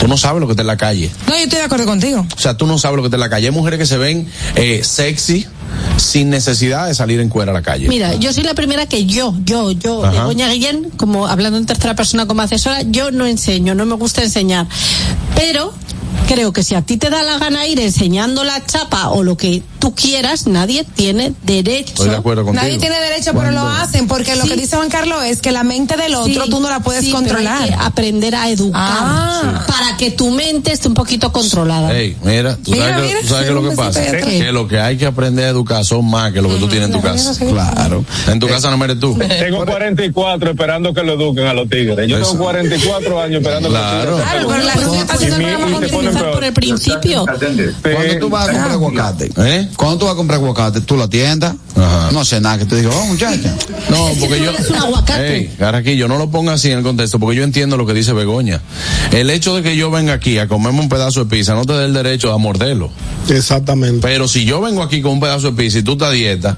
Tú 0.01 0.07
no 0.07 0.17
sabes 0.17 0.41
lo 0.41 0.47
que 0.47 0.53
está 0.53 0.63
en 0.63 0.67
la 0.67 0.77
calle. 0.77 1.11
No, 1.27 1.37
yo 1.37 1.43
estoy 1.43 1.59
de 1.59 1.65
acuerdo 1.65 1.85
contigo. 1.85 2.25
O 2.35 2.39
sea, 2.39 2.57
tú 2.57 2.65
no 2.65 2.79
sabes 2.79 2.95
lo 2.95 3.03
que 3.03 3.07
está 3.09 3.17
en 3.17 3.21
la 3.21 3.29
calle. 3.29 3.45
Hay 3.45 3.53
mujeres 3.53 3.77
que 3.77 3.85
se 3.85 3.99
ven 3.99 4.27
eh, 4.55 4.81
sexy 4.83 5.45
sin 5.97 6.31
necesidad 6.31 6.87
de 6.87 6.95
salir 6.95 7.19
en 7.19 7.29
cuera 7.29 7.51
a 7.51 7.53
la 7.53 7.61
calle. 7.61 7.87
Mira, 7.87 8.15
yo 8.15 8.33
soy 8.33 8.41
la 8.41 8.55
primera 8.55 8.87
que 8.87 9.05
yo, 9.05 9.35
yo, 9.43 9.69
yo, 9.69 10.03
Ajá. 10.03 10.21
Begoña 10.21 10.49
Guillén, 10.49 10.89
como 10.97 11.27
hablando 11.27 11.59
en 11.59 11.67
tercera 11.67 11.93
persona 11.93 12.25
como 12.25 12.41
asesora, 12.41 12.81
yo 12.81 13.11
no 13.11 13.27
enseño, 13.27 13.75
no 13.75 13.85
me 13.85 13.93
gusta 13.93 14.23
enseñar. 14.23 14.67
Pero 15.35 15.71
creo 16.27 16.53
que 16.53 16.63
si 16.63 16.75
a 16.75 16.81
ti 16.81 16.97
te 16.97 17.09
da 17.09 17.23
la 17.23 17.37
gana 17.37 17.65
ir 17.67 17.79
enseñando 17.79 18.43
la 18.43 18.65
chapa 18.65 19.09
o 19.09 19.23
lo 19.23 19.37
que 19.37 19.61
tú 19.79 19.93
quieras, 19.95 20.47
nadie 20.47 20.83
tiene 20.83 21.33
derecho. 21.43 21.89
Estoy 21.93 22.09
de 22.09 22.15
acuerdo 22.17 22.43
contigo. 22.43 22.63
Nadie 22.63 22.77
tiene 22.79 22.99
derecho, 22.99 23.31
pero 23.33 23.51
lo 23.51 23.67
hacen, 23.67 24.07
porque 24.07 24.35
lo 24.35 24.43
que 24.45 24.55
dice 24.55 24.75
Juan 24.75 24.89
Carlos 24.89 25.23
es 25.25 25.41
que 25.41 25.51
la 25.51 25.63
mente 25.63 25.97
del 25.97 26.13
otro 26.15 26.43
Sí, 26.45 26.49
tú 26.51 26.59
no 26.59 26.69
la 26.69 26.79
puedes 26.81 27.01
sí, 27.03 27.07
pero 27.11 27.17
controlar. 27.19 27.61
hay 27.63 27.69
que 27.69 27.75
aprender 27.75 28.35
a 28.35 28.49
educar 28.49 28.81
Ah. 29.03 29.65
para 29.67 29.97
que 29.97 30.11
tu 30.11 30.29
mente 30.29 30.71
esté 30.71 30.87
un 30.87 30.93
poquito 30.93 31.31
controlada. 31.31 31.91
Ey, 31.97 32.15
mira, 32.23 32.55
tú 32.57 32.71
Mira, 32.71 32.89
sabes, 32.91 33.01
mira, 33.07 33.17
que, 33.19 33.21
tú 33.23 33.27
sabes 33.29 33.43
sí, 33.43 33.47
que 33.49 33.53
lo 33.61 33.69
que 33.69 33.75
pasa, 33.75 34.01
que 34.11 34.51
lo 34.51 34.67
que 34.67 34.79
hay 34.79 34.97
que 34.97 35.05
aprender 35.05 35.45
a 35.45 35.49
educar 35.49 35.83
son 35.83 36.05
más 36.09 36.31
que 36.31 36.41
lo 36.41 36.49
que 36.49 36.55
tú 36.55 36.67
tienes 36.67 36.87
en 36.89 36.93
tu 36.93 37.01
casa. 37.01 37.33
Claro. 37.43 38.05
En 38.27 38.39
tu 38.39 38.47
casa 38.47 38.75
no 38.75 38.83
eres 38.85 38.99
tú. 38.99 39.17
Tengo 39.17 39.65
44 39.65 40.51
esperando 40.51 40.93
que 40.93 41.03
lo 41.03 41.13
eduquen 41.13 41.47
a 41.47 41.53
los 41.53 41.67
tigres. 41.69 42.07
Yo 42.07 42.17
Eso. 42.17 42.31
tengo 42.31 42.43
44 42.43 43.21
años 43.21 43.37
esperando 43.41 43.69
Claro. 43.69 43.99
que 44.01 44.11
los 44.11 44.21
Claro, 44.21 44.47
pero 44.47 44.63
la 44.63 44.73
tigres 44.73 44.93
está 45.01 45.13
haciendo 45.13 45.37
Por 46.33 46.43
el 46.43 46.53
principio. 46.53 47.25
Cuando 47.25 48.19
tú 48.19 48.29
vas 48.29 48.49
a 48.49 48.51
comprar 48.51 48.71
aguacate, 48.71 49.31
¿Eh? 49.37 49.69
Cuando 49.75 49.97
tú 49.97 50.05
vas 50.05 50.13
a 50.13 50.17
comprar 50.17 50.39
aguacate, 50.39 50.81
tú 50.81 50.97
la 50.97 51.07
tiendas. 51.07 51.55
No 52.11 52.25
sé 52.25 52.41
nada 52.41 52.57
que 52.57 52.65
te 52.65 52.77
digo, 52.77 52.91
oh, 52.93 53.05
muchacha. 53.05 53.55
No, 53.89 54.09
porque 54.19 54.39
yo. 54.39 54.51
Es 54.51 54.69
un 54.69 54.75
aguacate. 54.75 55.35
Ey, 55.35 55.47
Carraquillo, 55.57 56.07
no 56.07 56.17
lo 56.17 56.29
ponga 56.29 56.53
así 56.53 56.69
en 56.69 56.79
el 56.79 56.83
contexto, 56.83 57.19
porque 57.19 57.37
yo 57.37 57.43
entiendo 57.43 57.77
lo 57.77 57.85
que 57.85 57.93
dice 57.93 58.13
Begoña. 58.13 58.61
El 59.11 59.29
hecho 59.29 59.55
de 59.55 59.63
que 59.63 59.75
yo 59.75 59.91
venga 59.91 60.13
aquí 60.13 60.37
a 60.37 60.47
comerme 60.47 60.79
un 60.81 60.89
pedazo 60.89 61.23
de 61.23 61.29
pizza 61.29 61.53
no 61.53 61.65
te 61.65 61.73
da 61.73 61.85
el 61.85 61.93
derecho 61.93 62.33
a 62.33 62.37
morderlo. 62.37 62.91
Exactamente. 63.29 63.99
Pero 64.01 64.27
si 64.27 64.45
yo 64.45 64.61
vengo 64.61 64.83
aquí 64.83 65.01
con 65.01 65.13
un 65.13 65.19
pedazo 65.19 65.51
de 65.51 65.57
pizza 65.63 65.79
y 65.79 65.83
tú 65.83 65.93
estás 65.93 66.09
a 66.09 66.11
dieta, 66.11 66.57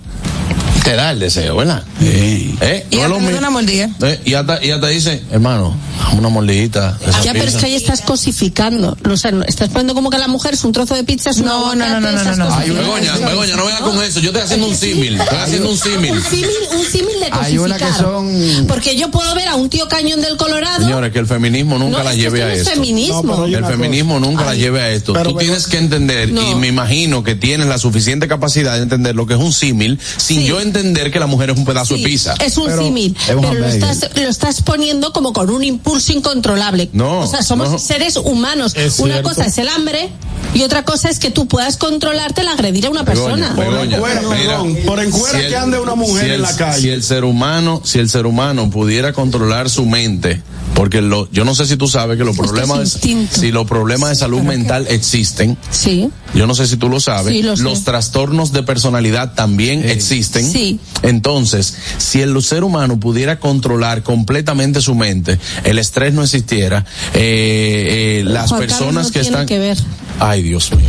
te 0.83 0.95
da 0.95 1.11
el 1.11 1.19
deseo, 1.19 1.55
¿verdad? 1.55 1.83
¿Eh? 2.01 2.85
Y 2.89 2.97
No 2.97 3.07
lo 3.07 3.17
una 3.17 3.49
mordida. 3.49 3.89
Eh, 4.01 4.19
y 4.25 4.33
hasta, 4.33 4.63
y 4.63 4.71
hasta 4.71 4.87
dice, 4.87 5.21
hermano, 5.31 5.75
una 6.17 6.29
mordidita. 6.29 6.97
Ya, 7.23 7.31
pero 7.33 7.45
es 7.45 7.51
pizza". 7.53 7.59
que 7.59 7.65
ahí 7.67 7.75
estás 7.75 8.01
cosificando. 8.01 8.97
O 9.09 9.17
sea, 9.17 9.31
no- 9.31 9.43
estás 9.45 9.69
poniendo 9.69 9.93
como 9.93 10.09
que 10.09 10.17
la 10.17 10.27
mujer 10.27 10.53
es 10.55 10.63
un 10.63 10.71
trozo 10.73 10.95
de 10.95 11.03
pizza, 11.03 11.29
es 11.29 11.37
No, 11.37 11.73
no, 11.75 11.87
no, 11.87 11.99
no, 11.99 12.11
no, 12.11 12.23
no, 12.23 12.35
no. 12.35 12.45
cosificando. 12.47 12.81
Begoña, 12.81 13.15
Begoña, 13.17 13.55
no 13.55 13.65
venga 13.65 13.79
con 13.79 14.03
eso. 14.03 14.19
Yo 14.19 14.29
estoy 14.29 14.43
haciendo 14.43 14.67
un 14.67 14.75
símil. 14.75 15.19
Estoy 15.19 15.37
haciendo 15.37 15.69
un 15.69 15.77
símil. 15.77 16.11
Un 16.11 16.23
símil, 16.23 16.47
un 16.77 16.85
símil 16.85 17.19
de 17.19 17.29
Hay 17.31 17.57
una 17.57 17.77
que 17.77 17.85
cosificar. 17.85 18.05
son- 18.11 18.65
Porque 18.67 18.95
yo 18.97 19.09
puedo 19.09 19.33
ver 19.35 19.47
a 19.47 19.55
un 19.55 19.69
tío 19.69 19.87
cañón 19.87 20.21
del 20.21 20.35
Colorado. 20.37 20.83
Señores, 20.83 21.11
que 21.13 21.19
el 21.19 21.27
feminismo 21.27 21.77
nunca 21.79 21.99
No, 21.99 22.03
la 22.03 22.09
es 22.11 22.15
que 22.17 22.21
lleve 22.23 22.43
a 22.43 22.53
esto. 22.53 22.69
feminismo. 22.71 23.45
El 23.45 23.65
feminismo 23.65 24.19
nunca 24.19 24.43
la 24.45 24.55
lleve 24.55 24.81
a 24.81 24.89
esto. 24.89 25.13
Tú 25.13 25.35
tienes 25.37 25.67
que 25.67 25.77
entender, 25.77 26.29
y 26.29 26.55
me 26.55 26.67
imagino 26.67 27.23
que 27.23 27.35
tienes 27.35 27.67
la 27.67 27.77
suficiente 27.77 28.27
capacidad 28.27 28.75
de 28.75 28.83
entender 28.83 29.15
lo 29.15 29.25
que 29.25 29.35
es 29.35 29.39
un 29.39 29.53
símil, 29.53 29.99
sin 30.17 30.41
yo 30.43 30.57
entender 30.59 30.72
que 30.73 31.19
la 31.19 31.27
mujer 31.27 31.51
es 31.51 31.57
un 31.57 31.65
pedazo 31.65 31.93
de 31.93 31.99
Sí, 31.99 32.05
pizza. 32.05 32.33
Es 32.39 32.57
un 32.57 32.69
símil, 32.77 33.15
pero 33.27 33.41
lo 33.53 33.65
estás, 33.67 34.09
lo 34.15 34.29
estás 34.29 34.61
poniendo 34.61 35.13
como 35.13 35.31
con 35.33 35.49
un 35.49 35.63
impulso 35.63 36.11
incontrolable. 36.13 36.89
No, 36.93 37.19
o 37.21 37.27
sea, 37.27 37.43
somos 37.43 37.69
no. 37.71 37.79
seres 37.79 38.17
humanos. 38.17 38.73
Es 38.75 38.99
Una 38.99 39.13
cierto. 39.15 39.29
cosa 39.29 39.45
es 39.45 39.57
el 39.57 39.67
hambre 39.69 40.09
y 40.53 40.63
otra 40.63 40.83
cosa 40.83 41.09
es 41.09 41.19
que 41.19 41.29
tú 41.31 41.47
puedas 41.47 41.77
controlarte 41.77 42.41
al 42.41 42.47
agredir 42.49 42.87
a 42.87 42.89
una 42.89 43.05
persona. 43.05 43.53
Begoña, 43.53 43.97
Por 43.99 44.09
encuera, 44.11 44.29
perdón, 44.29 44.77
por 44.85 44.99
encuera 44.99 45.31
si 45.39 45.45
que 45.45 45.47
el- 45.47 45.55
ande 45.55 45.79
una 45.79 45.95
mujer 45.95 46.19
si 46.21 46.25
en 46.29 46.31
el- 46.35 46.41
la 46.41 46.55
calle. 46.55 46.81
Si 46.81 46.89
el 46.89 47.03
ser 47.03 47.23
humano, 47.23 47.81
si 47.85 47.99
el 47.99 48.09
ser 48.09 48.25
humano 48.25 48.69
pudiera 48.69 49.13
controlar 49.13 49.69
su 49.69 49.85
mente, 49.85 50.41
porque 50.75 51.01
lo, 51.01 51.29
yo 51.31 51.45
no 51.45 51.53
sé 51.55 51.65
si 51.67 51.77
tú 51.77 51.87
sabes 51.87 52.17
que 52.17 52.23
los 52.23 52.35
Esto 52.35 52.43
problemas, 52.47 52.79
instinto. 52.95 53.35
si 53.39 53.51
los 53.51 53.65
problemas 53.67 54.09
de 54.09 54.15
salud 54.15 54.41
mental 54.41 54.87
existen, 54.89 55.57
Sí. 55.69 56.09
yo 56.33 56.47
no 56.47 56.55
sé 56.55 56.67
si 56.67 56.77
tú 56.77 56.89
lo 56.89 56.99
sabes, 56.99 57.33
Sí, 57.33 57.43
lo 57.43 57.55
sé. 57.55 57.63
los 57.63 57.83
trastornos 57.83 58.51
de 58.53 58.63
personalidad 58.63 59.33
también 59.35 59.87
existen. 59.87 60.49
Sí. 60.49 60.79
Entonces, 61.03 61.75
si 61.97 62.21
el 62.21 62.41
ser 62.41 62.63
humano 62.63 62.99
pudiera 62.99 63.39
controlar 63.39 64.03
completamente 64.03 64.81
su 64.81 64.95
mente, 64.95 65.39
el 65.63 65.79
estrés 65.79 66.13
no 66.13 66.23
existiera, 66.23 66.85
eh, 67.13 68.19
eh, 68.19 68.23
las 68.25 68.49
Juan 68.49 68.61
Carlos 68.61 68.77
personas 68.79 69.05
no 69.07 69.11
que 69.13 69.19
tiene 69.21 69.27
están... 69.27 69.45
que 69.47 69.59
ver. 69.59 69.77
Ay, 70.19 70.41
Dios 70.43 70.71
mío. 70.71 70.87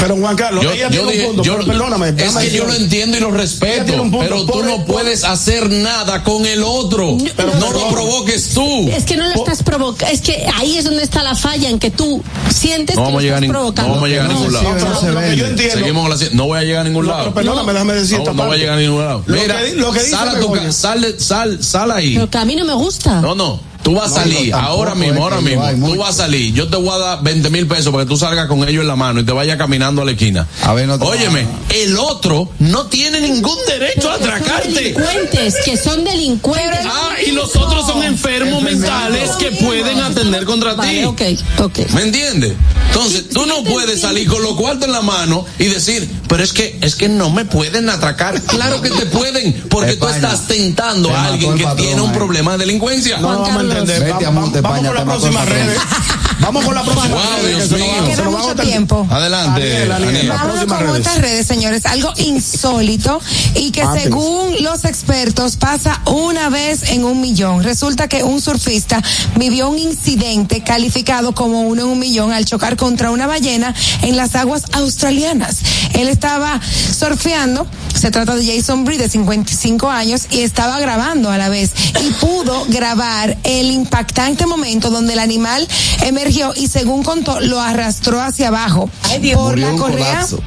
Pero 0.00 0.16
Juan 0.16 0.34
Carlos, 0.34 0.64
Yo, 0.64 0.72
ella 0.72 0.88
yo 0.90 1.02
tiene 1.04 1.12
dije- 1.12 1.26
un 1.26 1.36
punto, 1.36 1.42
yo- 1.44 1.54
pero 1.58 1.66
perdóname. 1.66 2.08
es 2.08 2.34
que 2.34 2.50
yo 2.50 2.66
lo 2.66 2.74
entiendo 2.74 3.16
y 3.16 3.20
lo 3.20 3.30
respeto, 3.30 3.96
punto, 3.98 4.18
pero 4.18 4.44
tú 4.46 4.64
no 4.64 4.84
puedes 4.84 5.22
hacer 5.22 5.70
nada 5.70 6.24
con 6.24 6.44
el 6.44 6.64
otro. 6.64 7.16
No, 7.60 7.72
lo 7.72 7.88
provoques 7.90 8.48
tú. 8.52 8.88
Es 8.88 9.04
que 9.04 9.16
no 9.16 9.28
lo 9.28 9.34
estás 9.34 9.62
provocando. 9.62 10.12
Es 10.12 10.20
que 10.20 10.44
ahí 10.56 10.76
es 10.78 10.84
donde 10.84 11.04
está 11.04 11.22
la 11.22 11.36
falla, 11.36 11.68
en 11.70 11.78
que 11.78 11.90
tú 11.92 12.20
sientes 12.52 12.96
No 12.96 13.02
que 13.02 13.06
vamos 13.06 13.08
a 13.10 13.12
lo 13.12 13.20
llegar, 13.20 13.34
a 13.34 13.36
estás 13.36 13.42
nin- 13.44 13.52
no 13.52 13.52
provocando. 13.60 13.90
vamos 13.92 14.04
a 14.04 14.08
llegar 14.08 14.26
a 14.26 14.28
ningún 14.28 14.52
lado. 14.52 14.64
no 14.72 15.00
se 15.00 15.12
Lo 15.12 15.20
que 15.20 15.36
yo 15.36 15.46
entiendo- 15.46 15.74
Seguimos 15.78 16.02
con 16.02 16.10
la 16.10 16.16
ci- 16.16 16.30
No 16.32 16.46
voy 16.46 16.58
a 16.58 16.62
llegar 16.62 16.80
a 16.80 16.84
ningún 16.88 17.06
lado. 17.06 17.18
pero 17.22 17.34
perdóname, 17.34 17.72
déjame 17.72 17.94
decir 17.94 18.18
no, 18.18 18.32
no 18.32 18.44
voy 18.46 18.54
a 18.56 18.58
llegar 18.58 18.78
a 18.78 18.80
ningún 18.80 19.04
lado. 19.04 19.22
Lo 19.26 19.40
Mira, 19.40 19.60
lo 19.76 19.92
que 19.92 19.98
dice 20.00 20.10
sal, 20.10 20.28
a 20.28 20.32
tu 20.32 20.38
Begoña. 20.40 20.62
ca- 20.66 20.72
sal, 20.72 21.00
de- 21.02 21.20
sal, 21.20 21.62
sal 21.62 21.90
ahí. 21.92 22.14
Pero 22.14 22.28
que 22.28 22.38
a 22.38 22.44
mí 22.44 22.56
no 22.56 22.64
me 22.64 22.74
gusta. 22.74 23.20
No, 23.20 23.34
no. 23.36 23.60
Tú 23.82 23.94
vas 23.94 24.06
a 24.06 24.08
No, 24.10 24.14
salir 24.32 24.50
no, 24.50 24.56
tampoco 24.58 24.72
ahora 24.76 24.94
mismo, 24.94 25.22
ahora 25.24 25.40
mismo. 25.40 25.64
hay 25.64 25.74
Tú 25.80 25.96
vas 25.96 26.10
a 26.10 26.12
salir. 26.24 26.54
Yo 26.54 26.68
te 26.68 26.76
voy 26.76 26.90
a 26.94 26.98
dar 26.98 27.22
20 27.22 27.50
mil 27.50 27.66
pesos 27.66 27.92
para 27.92 28.04
que 28.04 28.08
tú 28.08 28.16
salgas 28.16 28.46
con 28.46 28.66
ellos 28.68 28.82
en 28.82 28.88
la 28.88 28.96
mano 28.96 29.20
y 29.20 29.24
te 29.24 29.32
vayas 29.32 29.56
caminando 29.56 30.02
a 30.02 30.04
la 30.04 30.12
esquina. 30.12 30.46
A 30.62 30.72
ver, 30.72 30.86
no 30.86 30.98
te- 30.98 31.04
Óyeme, 31.04 31.46
el 31.70 31.96
otro 31.98 32.48
no 32.60 32.86
tiene 32.86 33.20
ningún 33.20 33.56
derecho 33.66 34.10
a 34.10 34.18
que 34.18 34.24
son 34.24 34.30
atracarte. 34.34 34.68
delincuentes, 34.72 35.54
que 35.64 35.76
son 35.76 36.04
delincuentes. 36.04 36.86
Ah, 36.86 37.16
y 37.26 37.32
los 37.32 37.56
otros 37.56 37.86
son 37.86 38.02
enfermos 38.04 38.62
mentales 38.62 39.30
que 39.32 39.50
pueden 39.52 39.98
atender 40.00 40.44
contra 40.44 40.76
ti. 40.76 41.04
Ok, 41.04 41.22
ok. 41.58 41.78
¿Me 41.94 42.02
entiendes? 42.02 42.52
Entonces, 42.88 43.30
tú 43.30 43.46
no 43.46 43.64
puedes 43.64 44.00
salir 44.00 44.28
con 44.28 44.42
los 44.42 44.54
cuartos 44.56 44.84
en 44.86 44.92
la 44.92 45.00
mano 45.02 45.44
y 45.58 45.64
decir, 45.64 46.08
pero 46.28 46.44
es 46.44 46.52
que, 46.52 46.78
es 46.82 46.94
que 46.94 47.08
no 47.08 47.30
me 47.30 47.44
pueden 47.46 47.88
atracar. 47.90 48.40
Claro 48.42 48.80
que 48.80 48.90
te 48.90 49.06
pueden, 49.06 49.64
porque 49.68 49.96
tú 49.96 50.06
estás 50.06 50.46
tentando 50.46 51.08
Te 51.08 51.14
a 51.14 51.24
alguien 51.24 51.56
que 51.56 51.64
patrón 51.64 51.84
tiene 51.86 52.00
un 52.02 52.10
ahí. 52.10 52.16
problema 52.16 52.52
de 52.52 52.58
delincuencia. 52.58 53.18
No, 53.18 53.42
entender. 53.78 54.12
Vete 54.12 54.26
a 54.26 54.30
Monte 54.30 54.60
vamos 54.60 54.78
España, 54.78 54.88
con 54.88 54.96
la 54.96 55.04
próxima 55.04 55.44
red. 55.44 55.76
Vamos 56.42 56.64
con 56.64 56.74
la 56.74 56.82
próxima 56.82 57.06
Wow. 57.12 57.46
Dios 57.46 57.70
nos 57.70 57.80
Queda 57.80 58.24
nos 58.24 58.34
va 58.34 58.38
a 58.38 58.42
mucho 58.42 58.62
tiempo. 58.62 59.06
Adelante, 59.10 59.86
próxima 59.86 60.78
con 60.78 60.88
otras 60.88 61.18
redes, 61.18 61.46
señores. 61.46 61.86
Algo 61.86 62.12
insólito 62.16 63.20
y 63.54 63.70
que 63.70 63.82
Antes. 63.82 64.04
según 64.04 64.56
los 64.60 64.84
expertos 64.84 65.56
pasa 65.56 66.00
una 66.06 66.48
vez 66.48 66.90
en 66.90 67.04
un 67.04 67.20
millón. 67.20 67.62
Resulta 67.62 68.08
que 68.08 68.24
un 68.24 68.40
surfista 68.40 69.02
vivió 69.36 69.68
un 69.68 69.78
incidente 69.78 70.62
calificado 70.62 71.32
como 71.32 71.62
uno 71.62 71.82
en 71.82 71.88
un 71.88 71.98
millón 71.98 72.32
al 72.32 72.44
chocar 72.44 72.76
contra 72.76 73.10
una 73.10 73.26
ballena 73.26 73.74
en 74.02 74.16
las 74.16 74.34
aguas 74.34 74.64
australianas. 74.72 75.58
Él 75.94 76.08
estaba 76.08 76.60
surfeando, 76.98 77.66
se 77.94 78.10
trata 78.10 78.34
de 78.34 78.44
Jason 78.44 78.84
Bree 78.84 78.98
de 78.98 79.08
55 79.08 79.90
años 79.90 80.26
y 80.30 80.40
estaba 80.40 80.80
grabando 80.80 81.30
a 81.30 81.38
la 81.38 81.48
vez 81.48 81.70
y 82.02 82.10
pudo 82.14 82.64
grabar 82.68 83.36
el 83.44 83.70
impactante 83.70 84.46
momento 84.46 84.90
donde 84.90 85.12
el 85.12 85.18
animal 85.18 85.68
emergió 86.02 86.31
y 86.56 86.66
según 86.66 87.02
contó 87.02 87.40
lo 87.40 87.60
arrastró 87.60 88.20
hacia 88.20 88.48
abajo 88.48 88.88
por 89.34 89.50
Murió 89.50 89.72
la 89.72 89.76
correa 89.76 90.06
colapso. 90.06 90.42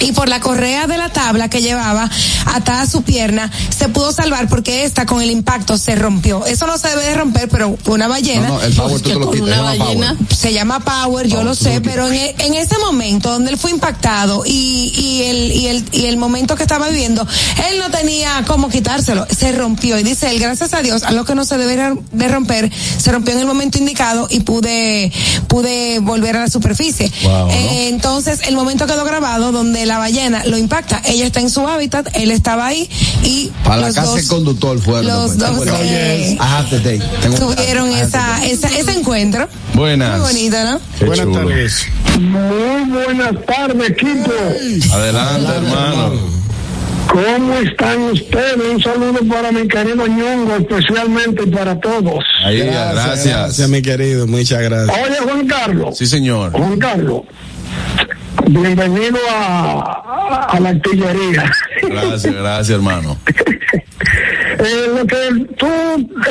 Y 0.00 0.12
por 0.12 0.28
la 0.28 0.40
correa 0.40 0.86
de 0.86 0.98
la 0.98 1.08
tabla 1.10 1.48
que 1.48 1.60
llevaba 1.62 2.10
atada 2.46 2.82
a 2.82 2.86
su 2.86 3.02
pierna 3.02 3.50
se 3.76 3.88
pudo 3.88 4.12
salvar 4.12 4.48
porque 4.48 4.84
esta 4.84 5.06
con 5.06 5.22
el 5.22 5.30
impacto 5.30 5.78
se 5.78 5.94
rompió. 5.94 6.44
Eso 6.46 6.66
no 6.66 6.78
se 6.78 6.88
debe 6.88 7.04
de 7.04 7.14
romper, 7.14 7.48
pero 7.48 7.76
una 7.86 8.08
ballena 8.08 8.48
No, 8.48 8.54
no, 8.54 8.62
el 8.62 8.72
power 8.74 9.00
tú 9.00 9.08
que 9.08 9.14
te 9.14 9.18
lo 9.20 9.30
quitas. 9.30 9.46
una 9.48 9.56
se 9.56 9.62
llama 9.62 9.84
ballena- 9.84 10.14
power. 10.16 10.34
se 10.36 10.52
llama 10.52 10.80
Power, 10.80 11.26
yo 11.28 11.42
lo 11.44 11.54
sé, 11.54 11.76
lo 11.76 11.82
pero 11.82 12.06
en, 12.08 12.14
e- 12.14 12.34
en 12.38 12.54
ese 12.54 12.78
momento 12.78 13.30
donde 13.30 13.50
él 13.50 13.58
fue 13.58 13.70
impactado 13.70 14.44
y, 14.46 14.92
y, 14.96 15.22
el, 15.24 15.52
y, 15.52 15.66
el, 15.68 15.84
y 15.92 16.06
el 16.06 16.16
momento 16.16 16.54
que 16.56 16.62
estaba 16.62 16.88
viviendo, 16.88 17.26
él 17.70 17.78
no 17.78 17.90
tenía 17.90 18.44
cómo 18.46 18.68
quitárselo, 18.68 19.26
se 19.34 19.52
rompió 19.52 19.98
y 19.98 20.02
dice 20.02 20.30
él, 20.30 20.38
gracias 20.38 20.72
a 20.74 20.82
Dios, 20.82 21.02
algo 21.04 21.24
que 21.24 21.34
no 21.34 21.44
se 21.44 21.56
debe 21.58 21.96
de 22.12 22.28
romper, 22.28 22.70
se 22.98 23.12
rompió 23.12 23.34
en 23.34 23.40
el 23.40 23.46
momento 23.46 23.78
indicado 23.78 24.26
y 24.30 24.40
pude, 24.40 25.12
pude 25.48 25.98
volver 26.00 26.36
a 26.36 26.40
la 26.40 26.48
superficie. 26.48 27.10
Wow, 27.22 27.46
¿no? 27.46 27.50
Eh, 27.52 27.88
entonces 27.88 28.40
el 28.46 28.54
momento 28.56 28.86
quedó 28.86 29.04
grabado 29.04 29.52
donde 29.52 29.85
la 29.86 29.98
ballena 29.98 30.44
lo 30.46 30.58
impacta, 30.58 31.00
ella 31.06 31.26
está 31.26 31.40
en 31.40 31.50
su 31.50 31.66
hábitat, 31.66 32.08
él 32.14 32.30
estaba 32.30 32.66
ahí 32.66 32.88
y 33.24 33.50
Para 33.64 33.76
la 33.76 33.86
los 33.88 33.94
casa 33.96 34.08
dos 34.08 34.16
del 34.16 34.26
conductor 34.28 34.78
fueron. 34.80 35.06
los 35.06 35.38
dos, 35.38 35.66
eh, 35.80 36.38
tuvieron 37.38 37.90
esa, 37.90 38.44
esa, 38.44 38.68
ese 38.68 38.92
encuentro. 38.92 39.48
Buenas. 39.74 40.18
Muy 40.18 40.20
bonito, 40.32 40.56
¿no? 40.64 40.80
Qué 40.98 41.04
Buenas 41.04 41.26
chulo. 41.26 41.38
tardes. 41.48 41.86
Muy 42.20 42.84
buenas 42.90 43.46
tardes, 43.46 43.90
equipo. 43.90 44.32
Adelante, 44.94 45.52
hermano. 45.52 46.36
¿Cómo 47.08 47.54
están 47.54 48.02
ustedes? 48.10 48.56
Un 48.70 48.82
saludo 48.82 49.20
para 49.32 49.52
mi 49.52 49.66
querido 49.68 50.06
Ñongo, 50.06 50.56
especialmente 50.56 51.46
para 51.46 51.78
todos. 51.80 52.24
Ahí, 52.44 52.58
gracias. 52.58 53.24
Gracias, 53.26 53.68
mi 53.68 53.80
querido. 53.80 54.26
Muchas 54.26 54.60
gracias. 54.60 54.96
Oye, 55.04 55.16
Juan 55.22 55.46
Carlos. 55.46 55.96
Sí, 55.96 56.06
señor. 56.06 56.52
Juan 56.52 56.78
Carlos. 56.78 57.22
Bienvenido 58.44 59.18
a, 59.30 60.46
a 60.50 60.60
la 60.60 60.68
artillería. 60.70 61.50
Gracias, 61.82 62.34
gracias, 62.34 62.70
hermano. 62.70 63.16
Eh, 64.58 64.86
lo 64.96 65.06
que 65.06 65.54
tú 65.58 65.66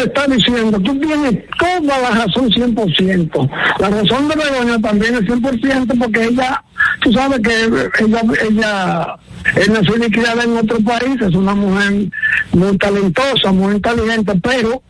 estás 0.04 0.30
diciendo, 0.32 0.80
tú 0.80 1.00
tienes 1.00 1.44
toda 1.60 2.00
la 2.00 2.10
razón 2.26 2.50
100%. 2.50 3.50
La 3.80 3.90
razón 3.90 4.28
de 4.28 4.36
Begoña 4.36 4.80
también 4.82 5.16
es 5.16 5.22
100% 5.22 6.00
porque 6.00 6.24
ella, 6.26 6.64
tú 7.02 7.14
sabes 7.14 7.40
que 7.42 7.66
ella, 8.04 8.22
ella 8.50 9.16
es 9.56 9.70
nació 9.70 9.98
y 10.04 10.10
criada 10.12 10.44
en 10.44 10.58
otro 10.58 10.80
país, 10.80 11.22
es 11.22 11.36
una 11.36 11.54
mujer 11.54 12.08
muy 12.52 12.76
talentosa, 12.80 13.52
muy 13.52 13.76
inteligente, 13.76 14.34
pero 14.42 14.82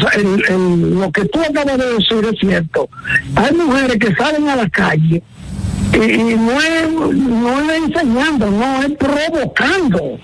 sa- 0.00 0.10
el- 0.16 0.44
el- 0.48 0.98
lo 0.98 1.12
que 1.12 1.24
tú 1.26 1.40
acabas 1.40 1.78
de 1.78 1.86
decir 1.92 2.24
es 2.32 2.38
cierto. 2.40 2.88
Hay 3.36 3.54
mujeres 3.54 3.96
que 3.98 4.12
salen 4.16 4.48
a 4.48 4.56
la 4.56 4.68
calle 4.70 5.22
y, 5.96 6.12
y 6.32 6.34
no 6.36 6.60
es 6.60 6.90
no 6.92 7.60
es 7.72 7.82
enseñando, 7.84 8.50
no 8.50 8.82
es 8.82 8.90
provocando. 8.98 10.18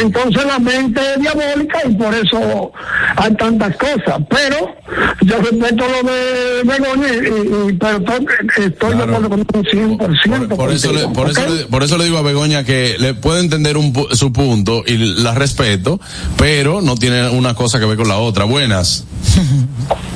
Entonces 0.00 0.44
la 0.46 0.58
mente 0.58 1.00
es 1.14 1.20
diabólica 1.20 1.78
y 1.88 1.94
por 1.94 2.14
eso 2.14 2.72
hay 3.16 3.34
tantas 3.34 3.76
cosas. 3.76 4.20
Pero 4.28 4.74
yo 5.22 5.38
respeto 5.38 5.84
lo 5.88 6.08
de 6.10 6.62
Begoña, 6.64 7.08
y, 7.14 7.70
y- 7.70 7.72
pero 7.74 8.02
to- 8.02 8.26
estoy 8.62 8.96
de 8.96 9.02
acuerdo 9.02 9.28
con 9.28 9.40
un 9.40 9.46
100%. 9.46 10.56
Por 10.56 10.70
eso, 10.72 10.92
le, 10.92 11.08
por, 11.08 11.30
eso 11.30 11.46
le, 11.48 11.64
por 11.66 11.82
eso 11.82 11.98
le 11.98 12.04
digo 12.04 12.18
a 12.18 12.22
Begoña 12.22 12.64
que 12.64 12.96
le 12.98 13.14
puedo 13.14 13.38
entender 13.40 13.76
un, 13.76 13.92
pu- 13.92 14.12
su 14.14 14.32
punto 14.32 14.82
y 14.86 14.96
la 15.22 15.34
respeto, 15.34 16.00
pero 16.36 16.80
no 16.82 16.94
tiene 16.96 17.28
una 17.30 17.54
cosa 17.54 17.78
que 17.80 17.86
ver 17.86 17.96
con 17.96 18.08
la 18.08 18.18
otra. 18.18 18.44
Buenas. 18.44 19.04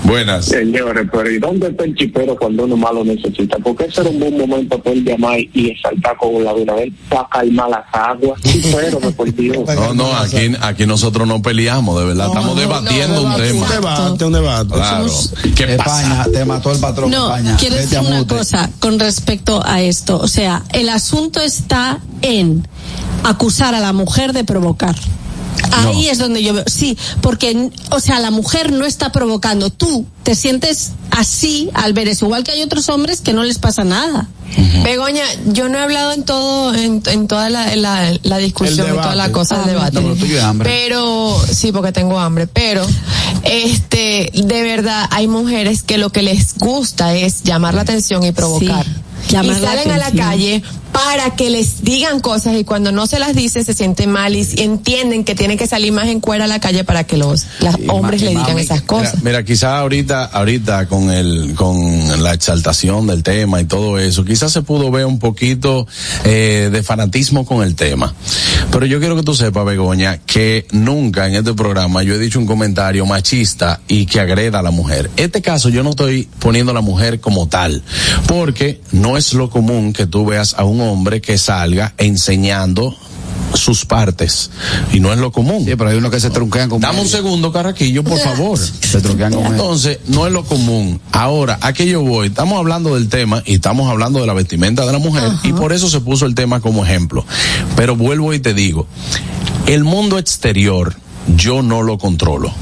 Buenas. 0.04 0.46
Señores, 0.46 1.06
pero 1.12 1.30
¿y 1.30 1.38
dónde 1.38 1.68
está 1.68 1.84
el 1.84 1.94
chipero 1.94 2.36
cuando 2.36 2.64
uno 2.64 2.76
más 2.76 2.92
lo 2.94 3.04
necesita? 3.04 3.58
Porque 3.58 3.84
ese 3.86 4.00
era 4.00 4.10
un 4.10 4.20
buen 4.20 4.38
momento 4.38 4.78
para 4.82 4.96
él 4.98 5.04
llamar 5.04 5.38
y 5.38 5.74
saltar 5.82 6.16
con 6.16 6.44
la 6.44 6.52
una 6.52 6.74
vez 6.74 6.92
para 7.08 7.28
calmar 7.28 7.70
las 7.70 7.84
aguas. 7.92 8.40
Me 8.44 9.10
por 9.12 9.34
Dios. 9.34 9.58
No, 9.78 9.94
no, 9.94 10.16
aquí, 10.16 10.52
aquí 10.60 10.86
nosotros 10.86 11.26
no 11.26 11.40
peleamos, 11.40 11.98
de 12.00 12.06
verdad. 12.06 12.26
Estamos 12.28 12.56
debatiendo 12.56 13.22
un 13.22 13.36
tema. 13.36 13.62
Un 13.62 13.68
debate, 13.70 14.24
un 14.24 14.32
debate. 14.32 14.74
Claro. 14.74 15.06
¿Qué 15.54 15.66
pasa? 15.76 16.02
España, 16.02 16.26
te 16.32 16.44
mató 16.44 16.72
el 16.72 16.78
patrón. 16.78 17.10
No, 17.10 17.26
España. 17.26 17.56
quiero 17.58 17.76
decir 17.76 17.98
una 18.00 18.18
mute. 18.18 18.34
cosa 18.34 18.70
con 18.80 18.98
respecto 18.98 19.64
a 19.64 19.80
esto. 19.80 20.18
O 20.18 20.28
sea, 20.28 20.64
el 20.72 20.88
asunto 20.88 21.40
está 21.40 22.00
en 22.22 22.66
acusar 23.24 23.74
a 23.74 23.80
la 23.80 23.92
mujer 23.92 24.32
de 24.32 24.44
provocar. 24.44 24.96
Ahí 25.72 26.08
es 26.08 26.18
donde 26.18 26.42
yo 26.42 26.54
veo, 26.54 26.64
sí, 26.66 26.96
porque, 27.20 27.70
o 27.90 28.00
sea, 28.00 28.20
la 28.20 28.30
mujer 28.30 28.72
no 28.72 28.84
está 28.84 29.12
provocando. 29.12 29.70
Tú 29.70 30.06
te 30.22 30.34
sientes 30.34 30.92
así 31.10 31.70
al 31.74 31.92
ver 31.92 32.08
eso, 32.08 32.26
igual 32.26 32.44
que 32.44 32.52
hay 32.52 32.62
otros 32.62 32.88
hombres 32.88 33.20
que 33.20 33.32
no 33.32 33.44
les 33.44 33.58
pasa 33.58 33.84
nada. 33.84 34.28
Begoña, 34.82 35.24
yo 35.46 35.68
no 35.68 35.78
he 35.78 35.82
hablado 35.82 36.12
en 36.12 36.24
todo, 36.24 36.74
en, 36.74 37.02
en 37.06 37.28
toda 37.28 37.50
la, 37.50 37.76
la, 37.76 38.12
la 38.22 38.38
discusión 38.38 38.86
y 38.86 38.90
toda 38.92 39.14
la 39.14 39.28
debate. 39.28 39.32
cosa 39.32 39.58
del 39.58 39.66
debate. 39.66 40.00
No, 40.00 40.58
pero 40.62 41.38
sí, 41.52 41.70
porque 41.70 41.92
tengo 41.92 42.18
hambre, 42.18 42.46
pero, 42.46 42.86
este, 43.42 44.30
de 44.32 44.62
verdad, 44.62 45.06
hay 45.10 45.28
mujeres 45.28 45.82
que 45.82 45.98
lo 45.98 46.10
que 46.10 46.22
les 46.22 46.56
gusta 46.56 47.14
es 47.14 47.42
llamar 47.42 47.74
la 47.74 47.82
atención 47.82 48.24
y 48.24 48.32
provocar. 48.32 48.84
Sí, 48.86 48.90
llamar 49.28 49.58
y 49.58 49.60
la 49.60 49.68
salen 49.68 49.90
a 49.90 49.98
la 49.98 50.10
calle 50.12 50.62
para 50.92 51.36
que 51.36 51.50
les 51.50 51.84
digan 51.84 52.20
cosas 52.20 52.56
y 52.56 52.64
cuando 52.64 52.92
no 52.92 53.06
se 53.06 53.18
las 53.18 53.34
dice 53.34 53.62
se 53.62 53.74
sienten 53.74 54.10
mal 54.10 54.34
y 54.34 54.46
entienden 54.58 55.22
que 55.24 55.34
tienen 55.34 55.58
que 55.58 55.66
salir 55.66 55.92
más 55.92 56.08
en 56.08 56.20
cuera 56.20 56.44
a 56.44 56.48
la 56.48 56.60
calle 56.60 56.82
para 56.84 57.04
que 57.04 57.16
los, 57.16 57.46
los 57.60 57.76
hombres 57.88 58.22
le 58.22 58.30
digan 58.30 58.58
esas 58.58 58.82
cosas. 58.82 59.22
mira, 59.22 59.44
quizá 59.44 59.78
ahorita, 59.78 60.24
ahorita 60.24 60.88
con 60.88 61.10
el, 61.10 61.54
con 61.54 62.22
la 62.22 62.34
exaltación 62.34 63.06
del 63.06 63.22
tema 63.22 63.60
y 63.60 63.64
todo 63.64 63.98
eso, 63.98 64.24
quizás 64.24 64.52
se 64.52 64.62
pudo 64.62 64.90
ver 64.90 65.06
un 65.06 65.18
poquito 65.18 65.86
eh, 66.24 66.68
de 66.72 66.82
fanatismo 66.82 67.44
con 67.44 67.62
el 67.62 67.74
tema. 67.74 68.14
Pero 68.70 68.86
yo 68.86 68.98
quiero 68.98 69.16
que 69.16 69.22
tú 69.22 69.34
sepas, 69.34 69.64
Begoña, 69.64 70.18
que 70.18 70.66
nunca 70.72 71.28
en 71.28 71.36
este 71.36 71.54
programa 71.54 72.02
yo 72.02 72.14
he 72.14 72.18
dicho 72.18 72.38
un 72.38 72.46
comentario 72.46 73.06
machista 73.06 73.80
y 73.88 74.06
que 74.06 74.20
agreda 74.20 74.60
a 74.60 74.62
la 74.62 74.70
mujer. 74.70 75.10
Este 75.16 75.42
caso 75.42 75.68
yo 75.68 75.82
no 75.82 75.90
estoy 75.90 76.28
poniendo 76.38 76.72
a 76.72 76.74
la 76.74 76.80
mujer 76.80 77.20
como 77.20 77.48
tal, 77.48 77.82
porque 78.26 78.80
no 78.92 79.07
es 79.16 79.32
lo 79.34 79.50
común 79.50 79.92
que 79.92 80.06
tú 80.06 80.26
veas 80.26 80.54
a 80.58 80.64
un 80.64 80.80
hombre 80.80 81.20
que 81.20 81.38
salga 81.38 81.94
enseñando 81.98 82.96
sus 83.54 83.84
partes 83.86 84.50
y 84.92 85.00
no 85.00 85.12
es 85.12 85.18
lo 85.18 85.32
común. 85.32 85.64
Sí, 85.64 85.74
pero 85.76 85.90
hay 85.90 85.96
unos 85.96 86.10
que 86.10 86.20
se 86.20 86.30
trunquean 86.30 86.68
con 86.68 86.80
Dame 86.80 87.00
un 87.00 87.08
segundo, 87.08 87.52
Carraquillo, 87.52 88.04
por 88.04 88.18
favor. 88.22 88.58
Se 88.58 89.00
trunquean 89.00 89.32
con 89.32 89.46
Entonces, 89.46 90.00
no 90.06 90.26
es 90.26 90.32
lo 90.32 90.44
común. 90.44 91.00
Ahora, 91.12 91.58
¿a 91.60 91.72
qué 91.72 91.86
yo 91.86 92.02
voy? 92.02 92.28
Estamos 92.28 92.58
hablando 92.58 92.94
del 92.94 93.08
tema 93.08 93.42
y 93.46 93.54
estamos 93.54 93.90
hablando 93.90 94.20
de 94.20 94.26
la 94.26 94.34
vestimenta 94.34 94.84
de 94.86 94.92
la 94.92 94.98
mujer 94.98 95.30
y 95.42 95.52
por 95.52 95.72
eso 95.72 95.88
se 95.88 96.00
puso 96.00 96.26
el 96.26 96.34
tema 96.34 96.60
como 96.60 96.84
ejemplo. 96.84 97.24
Pero 97.76 97.96
vuelvo 97.96 98.34
y 98.34 98.40
te 98.40 98.54
digo, 98.54 98.86
el 99.66 99.84
mundo 99.84 100.18
exterior 100.18 100.94
yo 101.36 101.62
no 101.62 101.82
lo 101.82 101.98
controlo. 101.98 102.52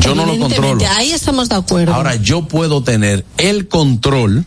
Yo 0.00 0.14
no 0.14 0.24
lo 0.26 0.38
controlo. 0.38 0.82
Ahí 0.96 1.12
estamos 1.12 1.48
de 1.48 1.56
acuerdo. 1.56 1.94
Ahora, 1.94 2.14
yo 2.16 2.46
puedo 2.46 2.82
tener 2.82 3.24
el 3.38 3.68
control 3.68 4.46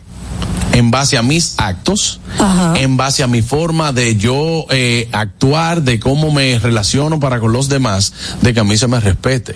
en 0.74 0.90
base 0.90 1.16
a 1.16 1.22
mis 1.22 1.54
actos, 1.58 2.20
Ajá. 2.38 2.74
en 2.76 2.96
base 2.96 3.22
a 3.22 3.28
mi 3.28 3.42
forma 3.42 3.92
de 3.92 4.16
yo 4.16 4.66
eh, 4.70 5.08
actuar, 5.12 5.82
de 5.82 6.00
cómo 6.00 6.32
me 6.32 6.58
relaciono 6.58 7.20
para 7.20 7.38
con 7.38 7.52
los 7.52 7.68
demás, 7.68 8.12
de 8.42 8.52
que 8.52 8.60
a 8.60 8.64
mí 8.64 8.76
se 8.76 8.88
me 8.88 8.98
respete. 8.98 9.54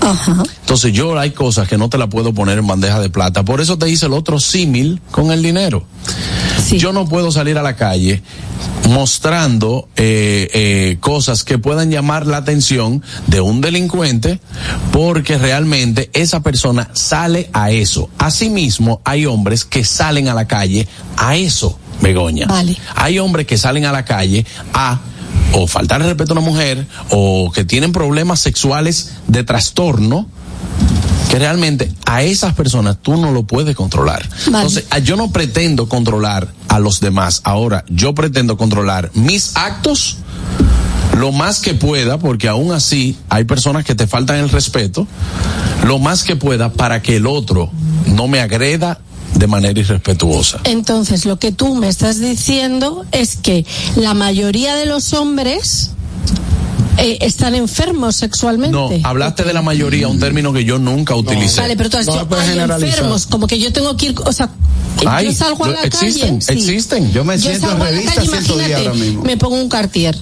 Ajá. 0.00 0.44
Entonces 0.60 0.92
yo 0.92 1.18
hay 1.18 1.32
cosas 1.32 1.66
que 1.68 1.76
no 1.76 1.88
te 1.88 1.98
la 1.98 2.08
puedo 2.08 2.32
poner 2.32 2.58
en 2.58 2.66
bandeja 2.68 3.00
de 3.00 3.10
plata. 3.10 3.44
Por 3.44 3.60
eso 3.60 3.78
te 3.78 3.88
hice 3.90 4.06
el 4.06 4.12
otro 4.12 4.38
símil 4.38 5.00
con 5.10 5.32
el 5.32 5.42
dinero. 5.42 5.84
Yo 6.78 6.92
no 6.92 7.06
puedo 7.06 7.32
salir 7.32 7.58
a 7.58 7.62
la 7.62 7.76
calle 7.76 8.22
mostrando 8.88 9.88
eh, 9.96 10.48
eh, 10.52 10.96
cosas 11.00 11.44
que 11.44 11.58
puedan 11.58 11.90
llamar 11.90 12.26
la 12.26 12.38
atención 12.38 13.02
de 13.26 13.40
un 13.40 13.60
delincuente 13.60 14.40
porque 14.92 15.38
realmente 15.38 16.10
esa 16.12 16.40
persona 16.40 16.90
sale 16.92 17.50
a 17.52 17.70
eso. 17.70 18.10
Asimismo, 18.18 19.00
hay 19.04 19.26
hombres 19.26 19.64
que 19.64 19.84
salen 19.84 20.28
a 20.28 20.34
la 20.34 20.46
calle 20.46 20.88
a 21.16 21.36
eso, 21.36 21.78
Begoña. 22.00 22.46
Vale. 22.46 22.76
Hay 22.94 23.18
hombres 23.18 23.46
que 23.46 23.58
salen 23.58 23.84
a 23.84 23.92
la 23.92 24.04
calle 24.04 24.44
a 24.72 25.00
o 25.52 25.66
faltar 25.66 26.00
el 26.00 26.08
respeto 26.08 26.32
a 26.32 26.38
una 26.38 26.46
mujer 26.46 26.86
o 27.10 27.50
que 27.52 27.64
tienen 27.64 27.92
problemas 27.92 28.40
sexuales 28.40 29.14
de 29.26 29.42
trastorno 29.44 30.28
que 31.30 31.38
realmente 31.38 31.92
a 32.06 32.22
esas 32.24 32.54
personas 32.54 32.96
tú 33.00 33.16
no 33.16 33.30
lo 33.30 33.44
puedes 33.44 33.76
controlar. 33.76 34.28
Entonces, 34.46 34.84
a- 34.90 34.98
yo 34.98 35.14
no 35.16 35.30
pretendo 35.30 35.88
controlar 35.88 36.52
a 36.68 36.80
los 36.80 36.98
demás. 37.00 37.40
Ahora, 37.44 37.84
yo 37.88 38.14
pretendo 38.14 38.56
controlar 38.56 39.10
mis 39.14 39.56
actos 39.56 40.16
lo 41.16 41.30
más 41.32 41.60
que 41.60 41.74
pueda, 41.74 42.18
porque 42.18 42.48
aún 42.48 42.72
así 42.72 43.16
hay 43.28 43.44
personas 43.44 43.84
que 43.84 43.94
te 43.94 44.06
faltan 44.06 44.36
el 44.38 44.48
respeto, 44.48 45.06
lo 45.86 45.98
más 45.98 46.24
que 46.24 46.34
pueda 46.36 46.72
para 46.72 47.00
que 47.02 47.16
el 47.16 47.26
otro 47.26 47.70
no 48.06 48.26
me 48.26 48.40
agreda 48.40 49.00
de 49.34 49.46
manera 49.46 49.78
irrespetuosa. 49.78 50.58
Entonces, 50.64 51.24
lo 51.26 51.38
que 51.38 51.52
tú 51.52 51.74
me 51.76 51.88
estás 51.88 52.18
diciendo 52.20 53.04
es 53.12 53.36
que 53.36 53.64
la 53.96 54.14
mayoría 54.14 54.74
de 54.74 54.86
los 54.86 55.12
hombres 55.12 55.92
eh, 56.98 57.18
están 57.20 57.54
enfermos 57.54 58.16
sexualmente. 58.16 58.72
No, 58.76 58.90
hablaste 59.04 59.44
de 59.44 59.52
la 59.52 59.62
mayoría, 59.62 60.08
un 60.08 60.18
término 60.18 60.52
que 60.52 60.64
yo 60.64 60.78
nunca 60.78 61.14
utilicé. 61.14 61.60
Vale, 61.60 61.76
pero 61.76 61.90
tú 61.90 61.96
has 61.96 62.06
dicho, 62.06 62.20
enfermos, 62.20 63.26
como 63.26 63.46
que 63.46 63.58
yo 63.58 63.72
tengo 63.72 63.96
que 63.96 64.06
ir, 64.06 64.14
o 64.24 64.32
sea, 64.32 64.50
yo 65.22 65.32
salgo 65.32 65.64
a 65.64 65.68
la 65.68 65.82
existen, 65.82 66.38
calle. 66.40 66.40
sí. 66.40 66.52
existen. 66.52 67.12
Yo 67.12 67.24
me 67.24 67.38
Yo 67.38 67.50
siento 67.50 67.70
en 67.72 67.80
revista 67.80 68.14
calle, 68.16 68.28
110 68.28 68.50
ahora 68.50 68.68
imagínate, 68.68 68.98
mismo. 68.98 69.22
me 69.24 69.36
pongo 69.36 69.56
un 69.56 69.68
cartier, 69.68 70.16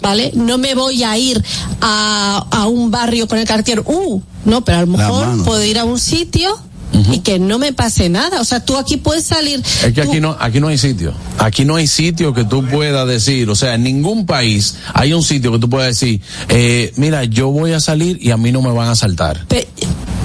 ¿vale? 0.00 0.30
No 0.34 0.58
me 0.58 0.74
voy 0.74 1.02
a 1.02 1.16
ir 1.18 1.42
a, 1.80 2.46
a 2.50 2.66
un 2.66 2.90
barrio 2.90 3.26
con 3.26 3.38
el 3.38 3.46
cartier, 3.46 3.80
uh, 3.84 4.22
no, 4.44 4.64
pero 4.64 4.78
a 4.78 4.80
lo 4.82 4.86
mejor 4.86 5.44
puedo 5.44 5.64
ir 5.64 5.78
a 5.78 5.84
un 5.84 5.98
sitio 5.98 6.56
y 6.92 7.20
que 7.20 7.38
no 7.38 7.58
me 7.58 7.72
pase 7.72 8.08
nada. 8.08 8.40
O 8.40 8.44
sea, 8.44 8.64
tú 8.64 8.76
aquí 8.76 8.96
puedes 8.96 9.24
salir. 9.24 9.62
Es 9.84 9.92
que 9.92 10.02
aquí 10.02 10.20
no, 10.20 10.36
aquí 10.38 10.60
no 10.60 10.68
hay 10.68 10.78
sitio. 10.78 11.12
Aquí 11.38 11.64
no 11.64 11.76
hay 11.76 11.86
sitio 11.86 12.32
que 12.34 12.44
tú 12.44 12.64
puedas 12.66 13.06
decir, 13.06 13.48
o 13.50 13.54
sea, 13.54 13.74
en 13.74 13.82
ningún 13.82 14.26
país 14.26 14.76
hay 14.94 15.12
un 15.12 15.22
sitio 15.22 15.52
que 15.52 15.58
tú 15.58 15.68
puedas 15.68 15.88
decir, 15.88 16.20
eh, 16.48 16.92
mira, 16.96 17.24
yo 17.24 17.48
voy 17.48 17.72
a 17.72 17.80
salir 17.80 18.18
y 18.20 18.30
a 18.30 18.36
mí 18.36 18.52
no 18.52 18.62
me 18.62 18.70
van 18.70 18.88
a 18.88 18.92
asaltar. 18.92 19.46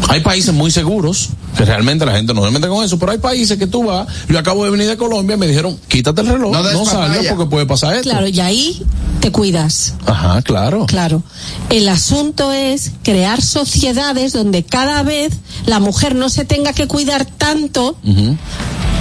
Hay 0.10 0.20
países 0.22 0.54
muy 0.54 0.72
seguros, 0.72 1.30
que 1.56 1.66
realmente 1.66 2.06
la 2.06 2.14
gente 2.14 2.34
no 2.34 2.44
se 2.44 2.52
mete 2.52 2.68
con 2.68 2.84
eso, 2.84 3.00
pero 3.00 3.12
hay 3.12 3.18
países 3.18 3.58
que 3.58 3.68
tú 3.68 3.84
vas, 3.86 4.08
yo 4.28 4.38
acabo 4.38 4.66
de 4.66 4.72
venir 4.72 4.88
de 4.88 4.98
Colombia, 4.98 5.38
me 5.38 5.48
dijeron, 5.48 5.80
quítate 5.88 6.22
el 6.22 6.28
reloj, 6.28 6.52
No 6.52 6.86
salgas 6.86 7.26
porque 7.28 7.46
puede 7.46 7.66
pasar 7.66 7.96
esto. 7.96 8.10
Claro, 8.10 8.28
y 8.28 8.40
ahí 8.40 8.84
te 9.22 9.32
cuidas. 9.32 9.96
Ajá, 10.06 10.42
claro. 10.42 10.86
Claro. 10.86 11.24
El 11.70 11.88
asunto 11.90 12.52
es 12.52 12.92
crear 13.04 13.42
sociedades 13.42 14.34
donde 14.34 14.64
cada 14.64 15.04
vez 15.04 15.34
la 15.66 15.80
mujer 15.80 16.16
no 16.16 16.30
se 16.30 16.46
tenga 16.46 16.74
que 16.74 16.88
cuidar 16.88 17.26
tanto. 17.26 17.98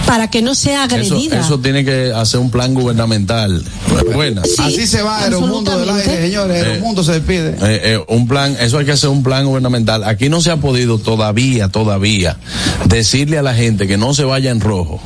Para 0.07 0.29
que 0.29 0.43
no 0.43 0.55
sea 0.55 0.85
agredida. 0.85 1.41
eso 1.41 1.59
tiene 1.61 1.85
que 1.85 2.13
hacer 2.15 2.41
un 2.41 2.51
plan 2.51 2.75
gubernamental. 2.75 3.63
Buenas. 4.13 4.49
Así 4.59 4.87
se 4.87 5.03
va 5.03 5.21
Aeromundo 5.21 5.79
del 5.79 5.91
aire, 5.91 6.23
señores. 6.23 6.63
Aeromundo 6.63 7.03
se 7.03 7.13
despide. 7.13 7.51
Eh, 7.51 7.81
eh, 7.95 8.05
un 8.09 8.29
plan, 8.29 8.57
eso 8.61 8.79
hay 8.79 8.85
que 8.85 8.93
hacer 8.93 9.11
un 9.11 9.23
plan 9.23 9.47
gubernamental. 9.47 10.05
Aquí 10.05 10.29
no 10.29 10.41
se 10.41 10.51
ha 10.51 10.57
podido 10.57 10.99
todavía, 10.99 11.69
todavía, 11.69 12.37
decirle 12.87 13.39
a 13.39 13.43
la 13.43 13.55
gente 13.55 13.87
que 13.87 13.97
no 13.97 14.15
se 14.15 14.25
vaya 14.25 14.51
en 14.51 14.61
rojo 14.61 15.01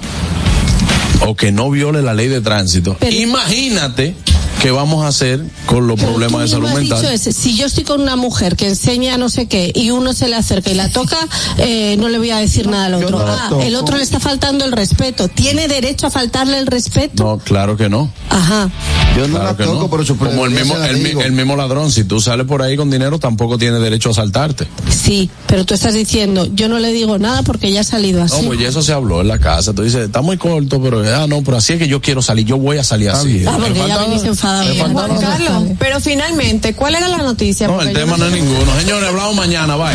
o 1.26 1.34
que 1.34 1.52
no 1.52 1.70
viole 1.70 2.02
la 2.02 2.14
ley 2.14 2.28
de 2.28 2.40
tránsito. 2.40 2.96
Imagínate 3.10 4.14
qué 4.62 4.70
vamos 4.70 5.04
a 5.04 5.08
hacer 5.08 5.40
con 5.66 5.86
los 5.86 5.98
problemas 6.00 6.42
de 6.42 6.48
salud 6.48 6.68
mental. 6.70 7.00
dicho 7.00 7.12
ese, 7.12 7.32
si 7.32 7.56
yo 7.56 7.66
estoy 7.66 7.84
con 7.84 8.00
una 8.00 8.16
mujer 8.16 8.56
que 8.56 8.66
enseña 8.68 9.16
no 9.16 9.28
sé 9.28 9.46
qué 9.46 9.70
y 9.74 9.90
uno 9.90 10.12
se 10.12 10.28
le 10.28 10.36
acerca 10.36 10.70
y 10.70 10.74
la 10.74 10.88
toca, 10.90 11.16
eh, 11.58 11.96
no 11.98 12.08
le 12.08 12.18
voy 12.18 12.30
a 12.30 12.38
decir 12.38 12.66
nada 12.68 12.86
al 12.86 12.94
otro. 12.94 13.18
no 13.18 13.24
Ah, 13.28 13.50
el 13.62 13.76
otro 13.76 13.96
le 13.96 14.02
está 14.02 14.18
faltando 14.20 14.64
el 14.64 14.72
respeto. 14.72 15.28
¿Tiene 15.28 15.68
derecho 15.68 16.06
a 16.06 16.10
faltarle 16.10 16.58
el 16.58 16.66
respeto? 16.66 17.22
No, 17.24 17.38
claro 17.38 17.76
que 17.76 17.88
no. 17.88 18.10
Ajá. 18.30 18.70
Yo 19.16 19.26
no 19.28 19.38
Claro 19.38 19.44
la 19.44 19.56
toco, 19.56 19.80
no. 19.82 19.90
pero 19.90 20.04
su 20.04 20.16
Como 20.16 20.44
el 20.46 20.50
mismo, 20.52 20.76
el, 20.76 21.06
el 21.20 21.32
mismo 21.32 21.56
ladrón, 21.56 21.90
si 21.92 22.04
tú 22.04 22.20
sales 22.20 22.46
por 22.46 22.62
ahí 22.62 22.76
con 22.76 22.90
dinero, 22.90 23.18
tampoco 23.18 23.58
tiene 23.58 23.78
derecho 23.78 24.08
a 24.08 24.12
asaltarte. 24.12 24.66
Sí, 24.90 25.30
pero 25.46 25.64
tú 25.64 25.74
estás 25.74 25.94
diciendo, 25.94 26.46
yo 26.52 26.68
no 26.68 26.78
le 26.78 26.92
digo 26.92 27.18
nada 27.18 27.42
porque 27.42 27.70
ya 27.72 27.80
ha 27.80 27.84
salido 27.84 28.22
así. 28.22 28.40
No, 28.42 28.48
pues 28.48 28.60
ya 28.60 28.68
eso 28.68 28.82
se 28.82 28.92
habló 28.92 29.20
en 29.20 29.28
la 29.28 29.38
casa. 29.38 29.72
Tú 29.72 29.82
dices, 29.82 30.06
está 30.06 30.20
muy 30.22 30.36
corto, 30.36 30.80
pero 30.82 31.02
ah, 31.14 31.26
no, 31.28 31.42
pero 31.42 31.56
así 31.56 31.74
es 31.74 31.78
que 31.78 31.88
yo 31.88 32.00
quiero 32.00 32.22
salir, 32.22 32.44
yo 32.46 32.58
voy 32.58 32.78
a 32.78 32.84
salir 32.84 33.10
así. 33.10 33.44
Ah, 33.46 33.56
porque 33.58 33.74
ya 33.78 33.86
falta- 33.86 34.04
venís 34.06 34.22
enfadado. 34.24 34.47
Me 34.64 34.74
falta- 34.74 35.06
Juan 35.06 35.20
Carlos, 35.20 35.62
pero 35.78 36.00
finalmente, 36.00 36.74
¿cuál 36.74 36.94
era 36.94 37.08
la 37.08 37.18
noticia? 37.18 37.66
No, 37.66 37.74
Porque 37.74 37.90
el 37.90 37.96
tema 37.96 38.16
no 38.16 38.26
es 38.26 38.32
ninguno. 38.32 38.74
Señores, 38.78 39.08
hablamos 39.08 39.34
mañana, 39.36 39.76
bye. 39.76 39.94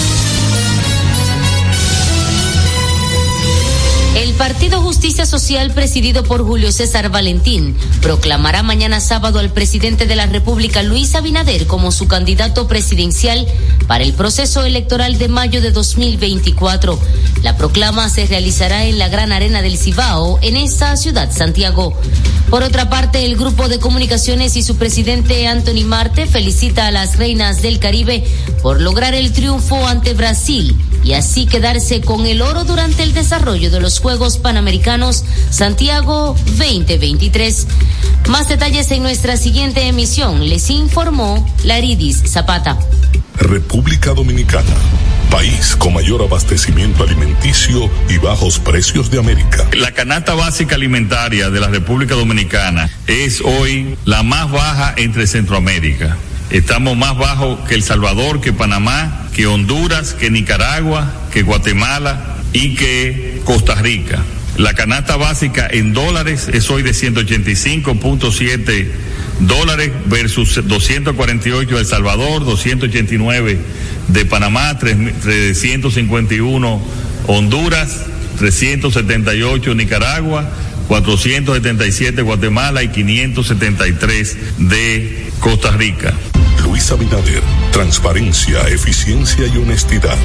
El 4.15 4.33
Partido 4.33 4.81
Justicia 4.81 5.25
Social, 5.25 5.71
presidido 5.71 6.23
por 6.23 6.43
Julio 6.43 6.73
César 6.73 7.09
Valentín, 7.09 7.77
proclamará 8.01 8.61
mañana 8.61 8.99
sábado 8.99 9.39
al 9.39 9.51
presidente 9.51 10.05
de 10.05 10.17
la 10.17 10.25
República, 10.25 10.83
Luis 10.83 11.15
Abinader, 11.15 11.65
como 11.65 11.93
su 11.93 12.09
candidato 12.09 12.67
presidencial 12.67 13.47
para 13.87 14.03
el 14.03 14.11
proceso 14.11 14.65
electoral 14.65 15.17
de 15.17 15.29
mayo 15.29 15.61
de 15.61 15.71
2024. 15.71 16.99
La 17.41 17.55
proclama 17.55 18.09
se 18.09 18.25
realizará 18.25 18.83
en 18.83 18.99
la 18.99 19.07
Gran 19.07 19.31
Arena 19.31 19.61
del 19.61 19.77
Cibao, 19.77 20.39
en 20.41 20.57
esta 20.57 20.97
ciudad, 20.97 21.31
Santiago. 21.31 21.97
Por 22.49 22.63
otra 22.63 22.89
parte, 22.89 23.23
el 23.23 23.37
Grupo 23.37 23.69
de 23.69 23.79
Comunicaciones 23.79 24.57
y 24.57 24.61
su 24.61 24.75
presidente, 24.75 25.47
Anthony 25.47 25.85
Marte, 25.85 26.27
felicita 26.27 26.87
a 26.87 26.91
las 26.91 27.17
reinas 27.17 27.61
del 27.61 27.79
Caribe 27.79 28.25
por 28.61 28.81
lograr 28.81 29.13
el 29.13 29.31
triunfo 29.31 29.87
ante 29.87 30.13
Brasil 30.13 30.75
y 31.03 31.13
así 31.13 31.45
quedarse 31.45 32.01
con 32.01 32.25
el 32.25 32.41
oro 32.41 32.63
durante 32.63 33.03
el 33.03 33.13
desarrollo 33.13 33.71
de 33.71 33.79
los 33.79 33.99
Juegos 33.99 34.37
Panamericanos 34.37 35.23
Santiago 35.49 36.35
2023. 36.57 37.67
Más 38.29 38.47
detalles 38.47 38.91
en 38.91 39.03
nuestra 39.03 39.37
siguiente 39.37 39.87
emisión, 39.87 40.47
les 40.47 40.69
informó 40.69 41.47
Laridis 41.63 42.23
Zapata. 42.25 42.77
República 43.37 44.13
Dominicana, 44.13 44.75
país 45.31 45.75
con 45.75 45.93
mayor 45.93 46.21
abastecimiento 46.21 47.03
alimenticio 47.03 47.89
y 48.09 48.17
bajos 48.17 48.59
precios 48.59 49.09
de 49.09 49.19
América. 49.19 49.67
La 49.73 49.91
canasta 49.91 50.35
básica 50.35 50.75
alimentaria 50.75 51.49
de 51.49 51.59
la 51.59 51.67
República 51.67 52.15
Dominicana 52.15 52.89
es 53.07 53.41
hoy 53.41 53.97
la 54.05 54.21
más 54.23 54.51
baja 54.51 54.93
entre 54.97 55.25
Centroamérica. 55.25 56.17
Estamos 56.51 56.97
más 56.97 57.17
bajos 57.17 57.59
que 57.67 57.75
El 57.75 57.83
Salvador, 57.83 58.41
que 58.41 58.51
Panamá, 58.51 59.20
que 59.33 59.47
Honduras, 59.47 60.13
que 60.13 60.29
Nicaragua, 60.29 61.11
que 61.31 61.43
Guatemala 61.43 62.37
y 62.53 62.75
que 62.75 63.41
Costa 63.45 63.75
Rica. 63.75 64.21
La 64.57 64.73
canasta 64.73 65.15
básica 65.15 65.69
en 65.71 65.93
dólares 65.93 66.49
es 66.51 66.69
hoy 66.69 66.83
de 66.83 66.91
185.7 66.91 68.87
dólares 69.39 69.91
versus 70.05 70.59
248 70.67 71.73
de 71.73 71.81
El 71.81 71.87
Salvador, 71.87 72.43
289 72.45 73.57
de 74.09 74.25
Panamá, 74.25 74.77
351 74.77 76.81
Honduras, 77.27 78.05
378 78.37 79.75
Nicaragua, 79.75 80.49
477 80.87 82.21
Guatemala 82.21 82.83
y 82.83 82.89
573 82.89 84.37
de 84.57 85.31
Costa 85.39 85.71
Rica. 85.71 86.13
Luis 86.63 86.91
Abinader, 86.91 87.41
transparencia, 87.71 88.67
eficiencia 88.67 89.47
y 89.47 89.57
honestidad. 89.57 90.17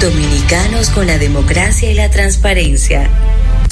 Dominicanos 0.00 0.90
con 0.90 1.06
la 1.06 1.18
democracia 1.18 1.90
y 1.90 1.94
la 1.94 2.10
transparencia. 2.10 3.10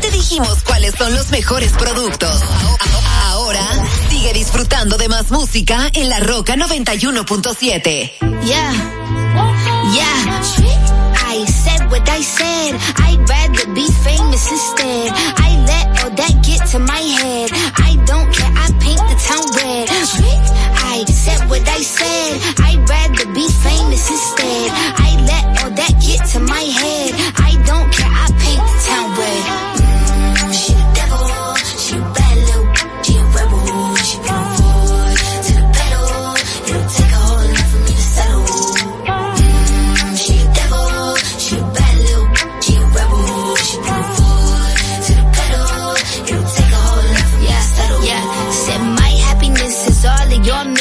Te 0.00 0.10
dijimos 0.10 0.62
cuáles 0.64 0.94
son 0.96 1.14
los 1.14 1.30
mejores 1.30 1.72
productos. 1.72 2.40
Ahora 3.26 3.66
sigue 4.08 4.32
disfrutando 4.32 4.96
de 4.96 5.08
más 5.08 5.30
música 5.30 5.90
en 5.92 6.08
La 6.08 6.20
Roca 6.20 6.54
91.7. 6.56 8.12
Yeah. 8.44 8.72
Yeah. 9.92 10.40
I 11.32 11.44
said 11.46 11.90
what 11.90 12.08
I 12.08 12.22
said. 12.22 12.74
I'd 12.98 13.28
rather 13.28 13.66
be 13.74 13.86
famous 14.04 14.50
instead. 14.50 15.12
I 15.38 15.64
let 15.66 16.04
all 16.04 16.10
that 16.16 16.42
get 16.44 16.66
to 16.72 16.78
my 16.78 17.00
head. 17.00 17.50
I 17.78 17.96
don't 18.06 18.32
care. 18.32 18.52
I 18.56 18.70
paint 18.80 19.00
the 19.08 19.16
town 19.28 19.46
red. 19.56 19.88
I 19.90 21.04
said 21.06 21.48
what 21.48 21.68
I 21.68 21.82
said. 21.82 22.40
I'd 22.58 22.88
rather 22.88 23.26
be 23.32 23.46
famous 23.48 24.10
instead. 24.10 24.70
I 24.98 25.09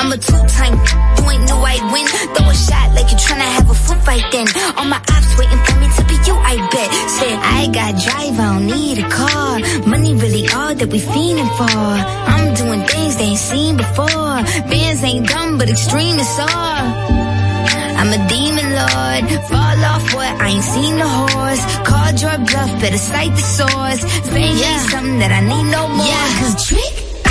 I'm 0.00 0.10
a 0.12 0.16
two-time, 0.16 0.72
you 0.72 1.24
ain't 1.28 1.44
know 1.44 1.60
I 1.60 1.76
win. 1.92 2.08
Throw 2.32 2.48
a 2.48 2.54
shot 2.56 2.88
like 2.96 3.12
you 3.12 3.18
tryna 3.20 3.44
have 3.52 3.68
a 3.68 3.74
foot 3.74 4.00
fight 4.00 4.24
then. 4.32 4.48
All 4.78 4.88
my 4.88 4.96
ops 4.96 5.36
waiting 5.36 5.60
for 5.60 5.76
me 5.76 5.92
to 5.92 6.02
be 6.08 6.16
you, 6.24 6.32
I 6.40 6.56
bet. 6.72 6.88
Said, 7.20 7.36
I 7.36 7.68
got 7.68 8.00
drive, 8.00 8.40
I 8.40 8.48
don't 8.48 8.64
need 8.64 8.96
a 8.96 9.08
car. 9.12 9.60
Money 9.84 10.14
really 10.14 10.48
all 10.56 10.74
that 10.74 10.88
we 10.88 11.00
fiending 11.00 11.52
for. 11.52 11.84
I'm 12.32 12.54
doing 12.54 12.80
things 12.88 13.16
they 13.16 13.36
ain't 13.36 13.44
seen 13.44 13.76
before. 13.76 14.40
Bands 14.72 15.04
ain't 15.04 15.28
dumb, 15.28 15.58
but 15.58 15.68
extreme 15.68 16.16
is 16.16 16.34
all. 16.48 16.80
I'm 18.00 18.08
a 18.08 18.20
demon 18.32 18.68
lord. 18.80 19.22
Fall 19.52 19.84
off 19.84 20.14
what? 20.16 20.32
I 20.40 20.48
ain't 20.48 20.64
seen 20.64 20.96
the 20.96 21.10
horse. 21.12 21.62
Called 21.84 22.16
your 22.24 22.38
bluff, 22.48 22.72
better 22.80 22.96
cite 22.96 23.36
the 23.36 23.44
source. 23.58 24.00
Fame 24.32 24.56
ain't 24.56 24.80
something 24.88 25.18
that 25.18 25.30
I 25.30 25.42
need 25.44 25.68
no 25.70 25.88
more. 25.92 26.06
Yeah, 26.08 26.40
cause 26.40 26.66
trick. 26.66 27.09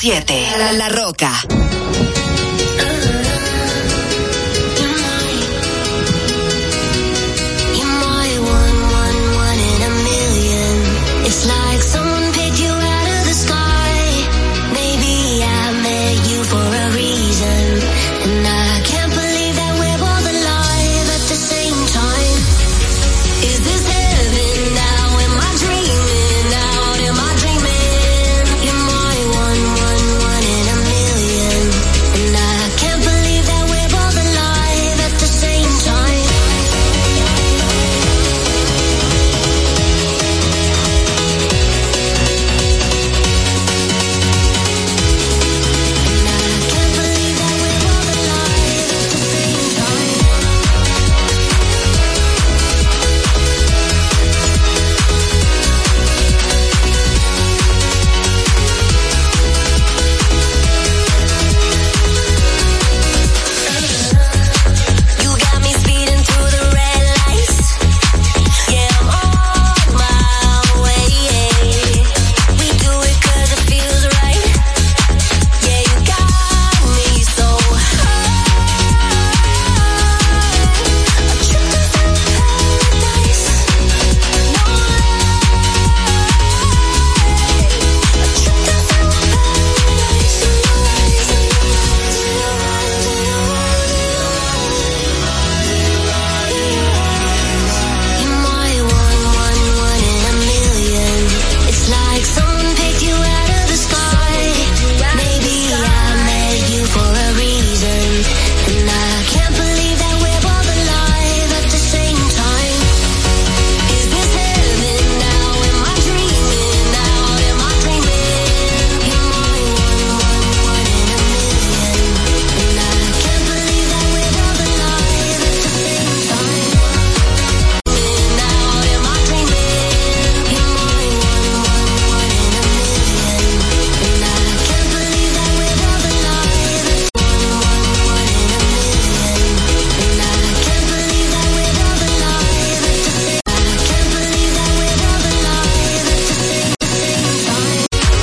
91.7 0.00 0.56
La, 0.56 0.72
La 0.74 0.88
Roca. 0.88 2.17